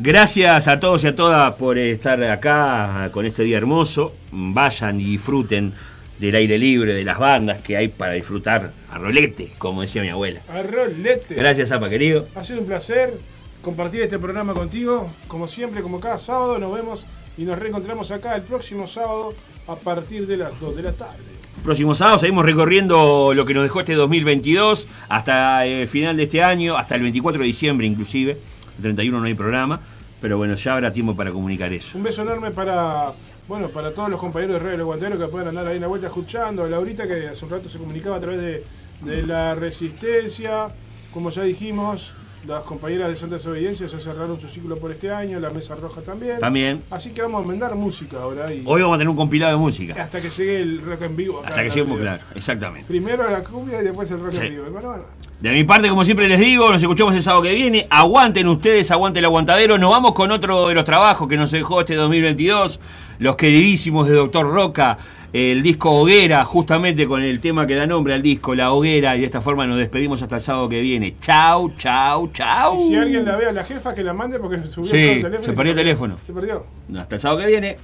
Gracias 0.00 0.68
a 0.68 0.78
todos 0.78 1.02
y 1.02 1.08
a 1.08 1.16
todas 1.16 1.54
por 1.54 1.76
estar 1.76 2.22
acá 2.22 3.10
con 3.10 3.26
este 3.26 3.42
día 3.42 3.56
hermoso. 3.56 4.14
Vayan 4.30 5.00
y 5.00 5.04
disfruten 5.04 5.72
del 6.20 6.36
aire 6.36 6.56
libre, 6.56 6.94
de 6.94 7.02
las 7.02 7.18
bandas 7.18 7.62
que 7.62 7.76
hay 7.76 7.88
para 7.88 8.12
disfrutar 8.12 8.70
a 8.92 8.98
rolete, 8.98 9.50
como 9.58 9.82
decía 9.82 10.00
mi 10.00 10.08
abuela. 10.08 10.40
A 10.48 10.62
rolete. 10.62 11.34
Gracias, 11.34 11.70
Zapa, 11.70 11.90
querido. 11.90 12.28
Ha 12.36 12.44
sido 12.44 12.60
un 12.60 12.66
placer 12.66 13.12
compartir 13.60 14.02
este 14.02 14.20
programa 14.20 14.54
contigo. 14.54 15.10
Como 15.26 15.48
siempre, 15.48 15.82
como 15.82 15.98
cada 15.98 16.18
sábado, 16.18 16.60
nos 16.60 16.72
vemos 16.72 17.04
y 17.36 17.42
nos 17.42 17.58
reencontramos 17.58 18.12
acá 18.12 18.36
el 18.36 18.42
próximo 18.42 18.86
sábado 18.86 19.34
a 19.66 19.74
partir 19.74 20.28
de 20.28 20.36
las 20.36 20.60
2 20.60 20.76
de 20.76 20.82
la 20.84 20.92
tarde. 20.92 21.24
Próximo 21.64 21.96
sábado 21.96 22.20
seguimos 22.20 22.44
recorriendo 22.44 23.32
lo 23.34 23.44
que 23.44 23.52
nos 23.52 23.64
dejó 23.64 23.80
este 23.80 23.94
2022 23.94 24.86
hasta 25.08 25.66
el 25.66 25.88
final 25.88 26.16
de 26.16 26.22
este 26.22 26.40
año, 26.40 26.76
hasta 26.76 26.94
el 26.94 27.02
24 27.02 27.40
de 27.40 27.46
diciembre 27.48 27.84
inclusive. 27.84 28.38
El 28.78 28.82
31 28.82 29.20
no 29.20 29.26
hay 29.26 29.34
programa, 29.34 29.80
pero 30.20 30.38
bueno, 30.38 30.54
ya 30.54 30.74
habrá 30.74 30.92
tiempo 30.92 31.14
para 31.14 31.30
comunicar 31.30 31.72
eso. 31.72 31.98
Un 31.98 32.04
beso 32.04 32.22
enorme 32.22 32.50
para 32.50 33.12
bueno 33.46 33.68
para 33.68 33.92
todos 33.92 34.10
los 34.10 34.20
compañeros 34.20 34.54
de 34.54 34.58
Radio 34.60 34.74
El 34.74 34.80
Aguantadero 34.82 35.18
que 35.18 35.26
puedan 35.26 35.48
andar 35.48 35.66
ahí 35.66 35.76
en 35.76 35.82
la 35.82 35.88
vuelta 35.88 36.06
escuchando. 36.06 36.64
A 36.64 36.68
Laurita 36.68 37.06
que 37.06 37.28
hace 37.28 37.44
un 37.44 37.50
rato 37.50 37.68
se 37.68 37.78
comunicaba 37.78 38.16
a 38.16 38.20
través 38.20 38.40
de, 38.40 38.64
de 39.02 39.26
la 39.26 39.54
Resistencia. 39.54 40.68
Como 41.12 41.30
ya 41.30 41.42
dijimos, 41.42 42.14
las 42.48 42.62
compañeras 42.62 43.08
de 43.10 43.16
Santa 43.16 43.36
Desobediencia 43.36 43.86
ya 43.86 44.00
cerraron 44.00 44.40
su 44.40 44.48
ciclo 44.48 44.76
por 44.78 44.90
este 44.90 45.10
año, 45.12 45.38
la 45.38 45.50
Mesa 45.50 45.74
Roja 45.74 46.00
también. 46.00 46.40
También. 46.40 46.82
Así 46.90 47.10
que 47.10 47.20
vamos 47.22 47.44
a 47.44 47.46
mandar 47.46 47.74
música 47.74 48.16
ahora. 48.22 48.52
Y 48.52 48.62
Hoy 48.64 48.80
vamos 48.80 48.94
a 48.96 48.98
tener 48.98 49.10
un 49.10 49.16
compilado 49.16 49.52
de 49.52 49.58
música. 49.58 50.02
hasta 50.02 50.20
que 50.20 50.30
llegue 50.30 50.56
el 50.62 50.80
rock 50.82 51.02
en 51.02 51.16
vivo. 51.16 51.38
acá 51.40 51.48
Hasta 51.48 51.62
que 51.62 51.68
lleguemos, 51.68 51.98
radio. 51.98 52.02
claro, 52.02 52.22
exactamente. 52.34 52.88
Primero 52.88 53.30
la 53.30 53.44
cumbia 53.44 53.80
y 53.80 53.84
después 53.84 54.10
el 54.10 54.20
rock 54.20 54.32
Sí. 54.32 54.46
en 54.46 54.50
vivo. 54.54 54.64
Bueno, 54.72 54.88
bueno. 54.88 55.04
De 55.40 55.52
mi 55.52 55.62
parte, 55.62 55.88
como 55.88 56.02
siempre 56.04 56.26
les 56.26 56.40
digo, 56.40 56.68
nos 56.72 56.82
escuchamos 56.82 57.14
el 57.14 57.22
sábado 57.22 57.42
que 57.42 57.54
viene. 57.54 57.86
Aguanten 57.90 58.48
ustedes, 58.48 58.90
aguante 58.90 59.20
el 59.20 59.26
aguantadero. 59.26 59.78
Nos 59.78 59.90
vamos 59.90 60.12
con 60.12 60.32
otro 60.32 60.66
de 60.68 60.74
los 60.74 60.84
trabajos 60.84 61.28
que 61.28 61.36
nos 61.36 61.50
dejó 61.52 61.80
este 61.80 61.94
2022. 61.94 62.80
Los 63.20 63.36
queridísimos 63.36 64.08
de 64.08 64.14
Doctor 64.14 64.52
Roca. 64.52 64.98
El 65.32 65.62
disco 65.62 65.90
Hoguera, 65.90 66.42
justamente 66.46 67.06
con 67.06 67.22
el 67.22 67.38
tema 67.40 67.66
que 67.66 67.74
da 67.74 67.86
nombre 67.86 68.14
al 68.14 68.22
disco, 68.22 68.54
La 68.54 68.72
Hoguera. 68.72 69.14
Y 69.16 69.20
de 69.20 69.26
esta 69.26 69.42
forma 69.42 69.66
nos 69.66 69.76
despedimos 69.76 70.22
hasta 70.22 70.36
el 70.36 70.42
sábado 70.42 70.68
que 70.70 70.80
viene. 70.80 71.16
Chau, 71.20 71.70
chau, 71.76 72.28
chau. 72.32 72.78
Y 72.80 72.88
si 72.88 72.96
alguien 72.96 73.24
la 73.26 73.36
ve 73.36 73.46
a 73.46 73.52
la 73.52 73.62
jefa, 73.64 73.94
que 73.94 74.02
la 74.02 74.14
mande 74.14 74.38
porque 74.38 74.56
se 74.58 74.68
subió 74.68 74.90
Sí, 74.90 74.96
todo 74.96 75.02
el 75.10 75.22
teléfono. 75.22 75.44
se 75.44 75.52
perdió 75.52 75.72
el 75.72 75.76
teléfono. 75.78 76.16
Se 76.26 76.32
perdió. 76.32 76.66
Hasta 76.98 77.14
el 77.16 77.20
sábado 77.20 77.40
que 77.40 77.46
viene. 77.46 77.76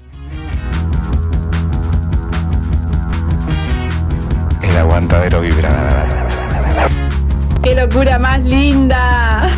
El 4.63 4.77
aguantadero 4.79 5.41
vibra. 5.43 6.07
¡Qué 7.63 7.75
locura 7.75 8.19
más 8.19 8.43
linda! 8.45 9.51